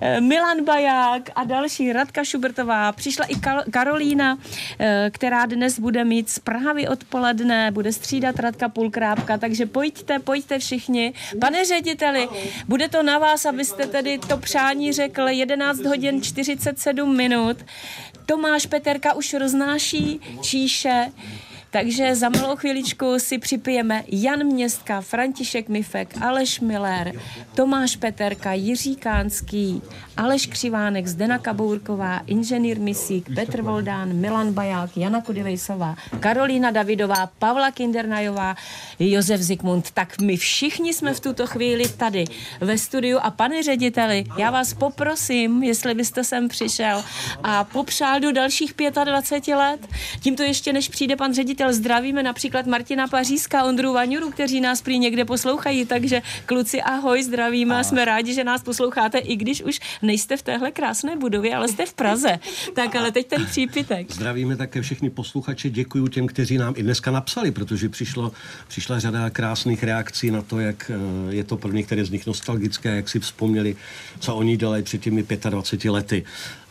Eh, 0.00 0.20
Milan 0.20 0.64
Baják 0.64 1.30
a 1.34 1.44
další, 1.44 1.92
Radka 1.92 2.24
Šubertová, 2.24 2.92
přišla 2.92 3.24
i 3.24 3.34
Karolína, 3.70 4.38
eh, 4.78 5.10
která 5.12 5.46
dnes 5.46 5.78
bude 5.78 6.04
mít 6.04 6.30
zprávy 6.30 6.88
odpoledne, 6.88 7.70
bude 7.70 7.92
střídat 7.92 8.38
Radka 8.38 8.68
Pulkrápka, 8.68 9.38
takže 9.38 9.66
pojďte, 9.66 10.18
pojďte 10.18 10.58
všichni. 10.58 11.14
Pane 11.40 11.64
řediteli, 11.64 12.28
bude 12.68 12.88
to 12.88 13.02
na 13.02 13.18
vás, 13.18 13.46
abyste 13.46 13.86
tedy 13.86 14.18
to 14.18 14.36
přání 14.36 14.92
řekl 14.92 15.28
11 15.28 15.84
hodin 15.84 16.22
47 16.22 17.16
minut. 17.16 17.65
Tomáš 18.26 18.66
Peterka 18.66 19.14
už 19.14 19.34
roznáší 19.34 20.20
číše, 20.42 21.12
Takže 21.70 22.14
za 22.14 22.28
malou 22.28 22.56
chvíličku 22.56 23.18
si 23.18 23.38
připijeme 23.38 24.04
Jan 24.08 24.44
Městka, 24.44 25.00
František 25.00 25.68
Mifek, 25.68 26.22
Aleš 26.22 26.60
Miller, 26.60 27.12
Tomáš 27.54 27.96
Peterka, 27.96 28.52
Jiří 28.52 28.96
Kánský, 28.96 29.82
Aleš 30.16 30.46
Křivánek, 30.46 31.06
Zdena 31.06 31.38
Kabourková, 31.38 32.18
inženýr 32.26 32.80
Misík, 32.80 33.34
Petr 33.34 33.62
Voldán, 33.62 34.12
Milan 34.12 34.52
Baják, 34.52 34.96
Jana 34.96 35.20
Kudivejsová, 35.20 35.96
Karolína 36.20 36.70
Davidová, 36.70 37.30
Pavla 37.38 37.70
Kindernajová, 37.70 38.56
Josef 38.98 39.40
Zikmund. 39.40 39.90
Tak 39.90 40.20
my 40.20 40.36
všichni 40.36 40.94
jsme 40.94 41.14
v 41.14 41.20
tuto 41.20 41.46
chvíli 41.46 41.88
tady 41.88 42.24
ve 42.60 42.78
studiu 42.78 43.18
a 43.22 43.30
pane 43.30 43.62
řediteli, 43.62 44.24
já 44.38 44.50
vás 44.50 44.74
poprosím, 44.74 45.62
jestli 45.62 45.94
byste 45.94 46.24
sem 46.24 46.48
přišel 46.48 47.04
a 47.42 47.64
popřál 47.64 48.20
do 48.20 48.32
dalších 48.32 48.74
25 49.04 49.56
let. 49.56 49.88
Tímto 50.20 50.42
ještě 50.42 50.72
než 50.72 50.88
přijde 50.88 51.16
pan 51.16 51.34
ředitel, 51.34 51.72
zdravíme 51.72 52.22
například 52.22 52.66
Martina 52.66 53.08
Pařízka, 53.08 53.64
Ondru 53.64 53.92
Vaňuru, 53.92 54.30
kteří 54.30 54.60
nás 54.60 54.82
prý 54.82 54.98
někde 54.98 55.24
poslouchají, 55.24 55.86
takže 55.86 56.22
kluci 56.46 56.82
ahoj, 56.82 57.22
zdravíme 57.22 57.78
a 57.78 57.84
jsme 57.84 58.04
rádi, 58.04 58.34
že 58.34 58.44
nás 58.44 58.62
posloucháte, 58.62 59.18
i 59.18 59.36
když 59.36 59.62
už 59.62 59.80
nejste 60.06 60.36
v 60.36 60.42
téhle 60.42 60.70
krásné 60.70 61.16
budově, 61.16 61.56
ale 61.56 61.68
jste 61.68 61.86
v 61.86 61.94
Praze. 61.94 62.38
Tak 62.74 62.96
ale 62.96 63.12
teď 63.12 63.26
ten 63.26 63.46
přípitek. 63.46 64.12
Zdravíme 64.12 64.56
také 64.56 64.82
všechny 64.82 65.10
posluchače, 65.10 65.70
děkuji 65.70 66.08
těm, 66.08 66.26
kteří 66.26 66.58
nám 66.58 66.74
i 66.76 66.82
dneska 66.82 67.10
napsali, 67.10 67.50
protože 67.50 67.88
přišlo, 67.88 68.32
přišla 68.68 68.98
řada 68.98 69.30
krásných 69.30 69.82
reakcí 69.82 70.30
na 70.30 70.42
to, 70.42 70.60
jak 70.60 70.90
eh, 70.90 71.34
je 71.34 71.44
to 71.44 71.56
pro 71.56 71.72
některé 71.72 72.04
z 72.04 72.10
nich 72.10 72.26
nostalgické, 72.26 72.96
jak 72.96 73.08
si 73.08 73.20
vzpomněli, 73.20 73.76
co 74.18 74.36
oni 74.36 74.56
dělají 74.56 74.82
před 74.82 75.00
těmi 75.00 75.24
25 75.50 75.90
lety. 75.90 76.24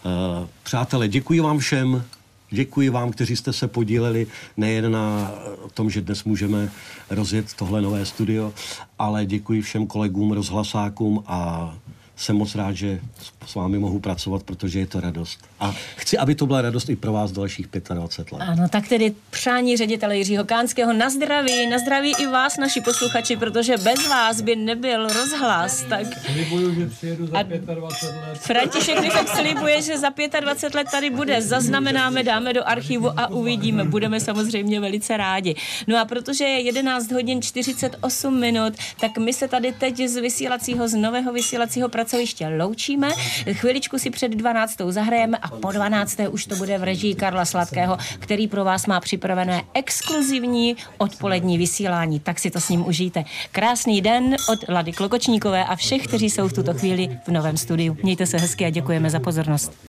Eh, 0.06 0.48
Přátelé, 0.64 1.08
děkuji 1.08 1.40
vám 1.40 1.60
všem, 1.60 2.04
Děkuji 2.52 2.90
vám, 2.90 3.12
kteří 3.12 3.36
jste 3.36 3.54
se 3.54 3.68
podíleli 3.68 4.28
nejen 4.58 4.92
na 4.92 5.32
tom, 5.74 5.90
že 5.90 6.02
dnes 6.02 6.24
můžeme 6.24 6.72
rozjet 7.10 7.54
tohle 7.54 7.82
nové 7.82 8.06
studio, 8.06 8.54
ale 9.00 9.26
děkuji 9.26 9.62
všem 9.62 9.88
kolegům, 9.88 10.32
rozhlasákům 10.32 11.24
a 11.28 11.74
jsem 12.16 12.36
moc 12.36 12.56
rád, 12.56 12.74
že 12.74 13.00
s 13.46 13.56
vámi 13.56 13.80
mohu 13.80 14.00
pracovat, 14.00 14.44
protože 14.44 14.80
je 14.80 14.88
to 14.88 15.00
radost. 15.00 15.40
A 15.60 15.76
chci, 15.96 16.18
aby 16.18 16.36
to 16.36 16.46
byla 16.46 16.62
radost 16.62 16.90
i 16.90 16.96
pro 16.96 17.14
vás 17.14 17.32
dalších 17.32 17.68
25 17.94 18.38
let. 18.38 18.46
Ano, 18.46 18.70
tak 18.70 18.88
tedy 18.88 19.14
přání 19.30 19.78
ředitele 19.78 20.18
Jiřího 20.18 20.44
Kánského 20.46 20.94
na 20.94 21.10
zdraví, 21.10 21.68
na 21.70 21.80
zdraví 21.80 22.14
i 22.20 22.28
vás, 22.28 22.58
naši 22.58 22.82
posluchači, 22.82 23.38
protože 23.38 23.78
bez 23.78 24.08
vás 24.10 24.42
by 24.42 24.56
nebyl 24.56 25.08
rozhlas. 25.08 25.84
Tak... 25.90 26.08
Slibuju, 26.26 26.76
že 26.76 26.88
přijedu 26.88 27.28
za 27.28 27.44
25 27.44 27.80
let. 27.80 28.38
František 28.38 29.02
Mifek 29.02 29.28
slibuje, 29.30 29.82
že 29.82 29.98
za 29.98 30.10
25 30.40 30.76
let 30.76 30.88
tady 30.92 31.10
bude. 31.10 31.42
Zaznamenáme, 31.42 32.24
dáme 32.24 32.54
do 32.54 32.68
archivu 32.68 33.20
a 33.20 33.28
uvidíme. 33.28 33.84
Budeme 33.84 34.20
samozřejmě 34.20 34.80
velice 34.80 35.18
rádi. 35.18 35.56
No 35.88 36.00
a 36.00 36.06
protože 36.06 36.44
je 36.44 36.62
11 36.62 37.12
hodin 37.12 37.42
48 37.42 38.40
minut, 38.40 38.74
tak 39.00 39.18
my 39.18 39.34
se 39.34 39.48
tady 39.48 39.74
teď 39.74 40.08
z 40.08 40.22
vysílacího, 40.22 40.88
z 40.88 40.96
nového 40.96 41.34
vysílacího 41.34 41.90
pracoviště 41.90 42.48
loučíme. 42.48 43.10
Chviličku 43.54 44.00
si 44.00 44.10
před 44.10 44.32
12. 44.32 44.78
zahrajeme 44.90 45.38
a 45.38 45.48
po 45.50 45.72
12. 45.72 46.18
už 46.30 46.46
to 46.46 46.56
bude 46.56 46.78
v 46.78 46.84
režii 46.84 47.16
Karla 47.16 47.46
Sladkého, 47.46 47.98
který 48.20 48.48
pro 48.48 48.64
vás 48.64 48.86
má 48.86 49.00
připravené 49.00 49.64
exkluzivní 49.74 50.76
odpolední 50.98 51.58
vysílání. 51.58 52.20
Tak 52.20 52.40
si 52.40 52.52
to 52.52 52.62
s 52.62 52.70
ním 52.70 52.88
užijte. 52.88 53.24
Krásný 53.52 54.02
den 54.02 54.36
od 54.50 54.60
Lady 54.70 54.92
Klokočníkové 54.92 55.66
a 55.66 55.76
všech, 55.76 56.08
kteří 56.08 56.30
jsou 56.30 56.48
v 56.48 56.54
tuto 56.54 56.74
chvíli 56.74 57.20
v 57.28 57.32
novém 57.32 57.58
studiu. 57.58 57.98
Mějte 58.04 58.26
se 58.26 58.38
hezky 58.38 58.66
a 58.66 58.70
děkujeme 58.70 59.10
za 59.10 59.20
pozornost. 59.20 59.78